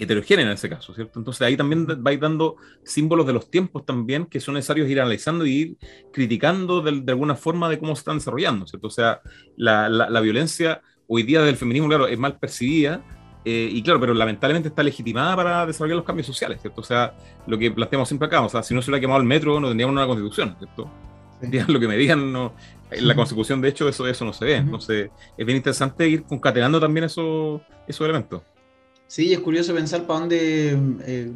heterogénea 0.04 0.46
en 0.46 0.52
ese 0.52 0.68
caso, 0.68 0.94
¿cierto? 0.94 1.20
Entonces 1.20 1.42
ahí 1.44 1.56
también 1.56 1.86
vais 2.00 2.20
dando 2.20 2.56
símbolos 2.84 3.28
de 3.28 3.34
los 3.34 3.52
tiempos 3.52 3.86
también 3.86 4.26
que 4.26 4.40
son 4.40 4.56
necesarios 4.56 4.90
ir 4.90 5.00
analizando 5.00 5.46
y 5.46 5.52
ir 5.52 5.78
criticando 6.12 6.82
de, 6.82 7.12
alguna 7.12 7.36
forma 7.36 7.70
de 7.70 7.78
cómo 7.78 7.96
se 7.96 8.00
están 8.00 8.18
desarrollando, 8.18 8.66
¿cierto? 8.66 8.88
O 8.88 8.92
sea, 8.92 9.22
la, 9.56 9.90
la, 9.90 10.22
violencia 10.22 10.82
hoy 11.08 11.24
día 11.24 11.42
del 11.42 11.56
feminismo, 11.56 11.88
claro, 11.88 12.08
es 12.08 12.18
mal 12.18 12.40
percibida, 12.40 13.04
eh, 13.46 13.70
y 13.72 13.82
claro, 13.84 14.00
pero 14.00 14.14
lamentablemente 14.14 14.70
está 14.70 14.82
legitimada 14.82 15.36
para 15.36 15.66
desarrollar 15.66 15.98
los 15.98 16.06
cambios 16.06 16.28
sociales, 16.28 16.62
¿cierto? 16.62 16.82
O 16.82 16.84
sea, 16.84 17.16
lo 17.46 17.58
que 17.58 17.72
planteamos 17.72 18.08
siempre 18.08 18.28
acá, 18.28 18.42
o 18.42 18.50
sea, 18.50 18.64
si 18.64 18.74
no 18.74 18.82
se 18.82 18.90
hubiera 18.90 19.02
quemado 19.02 19.20
el 19.20 19.28
metro, 19.28 19.60
no 19.60 19.68
tendríamos 19.68 19.94
una 19.94 20.08
constitución, 20.08 20.56
¿cierto? 20.58 20.90
Digan 21.42 21.74
lo 21.74 21.80
que 21.80 21.88
me 21.88 21.98
digan, 21.98 22.32
no, 22.32 22.54
en 22.92 23.08
la 23.08 23.16
constitución, 23.16 23.62
de 23.62 23.70
hecho, 23.70 23.88
eso, 23.88 24.08
eso 24.08 24.26
no 24.26 24.34
se 24.34 24.46
ve. 24.46 24.56
Entonces, 24.56 25.10
es 25.38 25.46
bien 25.46 25.58
interesante 25.58 26.08
ir 26.08 26.24
concatenando 26.24 26.80
también 26.80 27.06
esos, 27.06 27.62
esos 27.88 28.06
elementos. 28.06 28.42
Sí, 29.12 29.34
es 29.34 29.42
curioso 29.42 29.74
pensar 29.74 30.08
para 30.08 30.22
dónde 30.22 30.80
eh, 31.06 31.30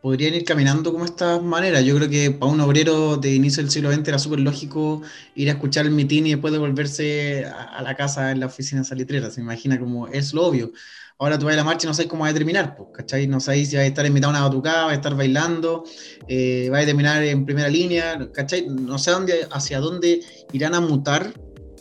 podrían 0.00 0.34
ir 0.34 0.44
caminando 0.44 0.92
como 0.92 1.04
estas 1.04 1.42
maneras. 1.42 1.84
Yo 1.84 1.96
creo 1.96 2.08
que 2.08 2.30
para 2.30 2.52
un 2.52 2.60
obrero 2.60 3.16
de 3.16 3.34
inicio 3.34 3.60
del 3.60 3.72
siglo 3.72 3.92
XX 3.92 4.06
era 4.06 4.20
súper 4.20 4.38
lógico 4.38 5.02
ir 5.34 5.48
a 5.48 5.54
escuchar 5.54 5.84
el 5.86 5.90
mitin 5.90 6.28
y 6.28 6.30
después 6.30 6.52
devolverse 6.52 7.44
a, 7.44 7.82
la 7.82 7.96
casa 7.96 8.30
en 8.30 8.38
la 8.38 8.46
oficina 8.46 8.84
salitrera. 8.84 9.32
Se 9.32 9.40
imagina 9.40 9.80
como 9.80 10.06
es 10.06 10.32
lo 10.32 10.46
obvio. 10.46 10.70
Ahora 11.18 11.36
tú 11.40 11.46
vas 11.46 11.54
a 11.54 11.56
la 11.56 11.64
marcha 11.64 11.86
y 11.86 11.88
no 11.88 11.94
sabes 11.94 12.08
cómo 12.08 12.22
va 12.22 12.28
a 12.28 12.34
terminar, 12.34 12.76
¿cachai? 12.94 13.26
No 13.26 13.40
sabes 13.40 13.70
si 13.70 13.74
va 13.74 13.82
a 13.82 13.86
estar 13.86 14.06
invitado 14.06 14.32
a 14.32 14.36
una 14.38 14.46
batucada, 14.46 14.84
va 14.84 14.92
a 14.92 14.94
estar 14.94 15.16
bailando, 15.16 15.82
eh, 16.28 16.70
va 16.72 16.78
a 16.78 16.86
terminar 16.86 17.24
en 17.24 17.44
primera 17.44 17.68
línea, 17.68 18.30
¿cachai? 18.32 18.68
No 18.68 18.96
sé 18.96 19.10
hacia 19.50 19.80
dónde 19.80 20.20
irán 20.52 20.76
a 20.76 20.80
mutar 20.80 21.32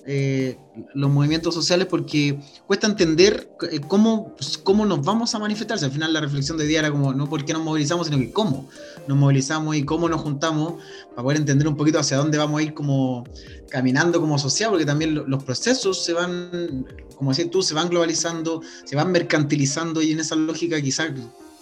eh, 0.09 0.57
los 0.93 1.11
movimientos 1.11 1.53
sociales 1.53 1.85
porque 1.85 2.39
cuesta 2.65 2.87
entender 2.87 3.51
eh, 3.69 3.81
cómo, 3.85 4.33
pues, 4.37 4.57
cómo 4.57 4.85
nos 4.85 5.03
vamos 5.03 5.35
a 5.35 5.39
manifestar. 5.39 5.77
al 5.83 5.91
final 5.91 6.13
la 6.13 6.21
reflexión 6.21 6.57
de 6.57 6.65
día 6.65 6.79
era 6.79 6.91
como 6.91 7.13
no 7.13 7.27
por 7.27 7.43
qué 7.43 7.51
nos 7.51 7.61
movilizamos, 7.61 8.07
sino 8.07 8.17
que 8.17 8.31
cómo 8.31 8.69
nos 9.05 9.17
movilizamos 9.17 9.75
y 9.75 9.83
cómo 9.83 10.07
nos 10.07 10.21
juntamos 10.21 10.75
para 11.09 11.23
poder 11.23 11.39
entender 11.39 11.67
un 11.67 11.75
poquito 11.75 11.99
hacia 11.99 12.15
dónde 12.15 12.37
vamos 12.37 12.61
a 12.61 12.63
ir 12.63 12.73
como 12.73 13.25
caminando 13.69 14.21
como 14.21 14.39
sociedad, 14.39 14.69
porque 14.69 14.85
también 14.85 15.13
los 15.13 15.43
procesos 15.43 16.05
se 16.05 16.13
van, 16.13 16.87
como 17.17 17.31
decías 17.31 17.51
tú, 17.51 17.61
se 17.61 17.73
van 17.73 17.89
globalizando, 17.89 18.61
se 18.85 18.95
van 18.95 19.11
mercantilizando 19.11 20.01
y 20.01 20.13
en 20.13 20.21
esa 20.21 20.35
lógica 20.35 20.81
quizás 20.81 21.11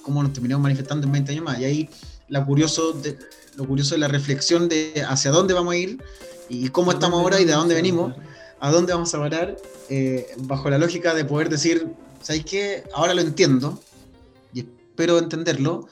cómo 0.04 0.22
nos 0.22 0.34
terminamos 0.34 0.62
manifestando 0.62 1.08
en 1.08 1.14
20 1.14 1.32
años 1.32 1.44
más. 1.44 1.60
Y 1.60 1.66
ahí 1.66 1.90
curioso 2.46 2.94
de, 2.94 3.18
lo 3.58 3.66
curioso 3.66 3.96
de 3.96 4.02
la 4.02 4.08
reflexión 4.08 4.70
de 4.70 5.04
hacia 5.08 5.32
dónde 5.32 5.56
vamos 5.56 5.74
a 5.74 5.78
ir 5.78 5.98
y 6.48 6.70
cómo 6.70 6.92
estamos 6.92 7.20
ahora 7.20 7.42
y 7.42 7.46
de 7.46 7.54
dónde 7.54 7.74
venimos 7.74 8.14
a 8.66 8.72
dónde 8.72 8.94
vamos 8.94 9.14
a 9.14 9.20
parar, 9.20 9.58
eh, 9.90 10.28
bajo 10.40 10.72
la 10.72 10.80
lógica 10.80 11.14
de 11.14 11.24
poder 11.24 11.50
decir, 11.50 11.94
¿sabéis 12.20 12.46
qué? 12.46 12.84
Ahora 12.96 13.14
lo 13.14 13.22
entiendo 13.22 13.80
y 14.54 14.62
espero 14.62 15.20
entenderlo, 15.20 15.88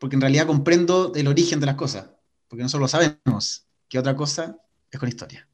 porque 0.00 0.16
en 0.16 0.20
realidad 0.20 0.48
comprendo 0.48 1.12
el 1.14 1.28
origen 1.28 1.60
de 1.60 1.66
las 1.66 1.76
cosas, 1.76 2.06
porque 2.48 2.64
nosotros 2.64 2.80
lo 2.80 2.88
sabemos, 2.88 3.66
que 3.88 4.00
otra 4.00 4.16
cosa 4.16 4.56
es 4.90 4.98
con 4.98 5.08
historia. 5.08 5.46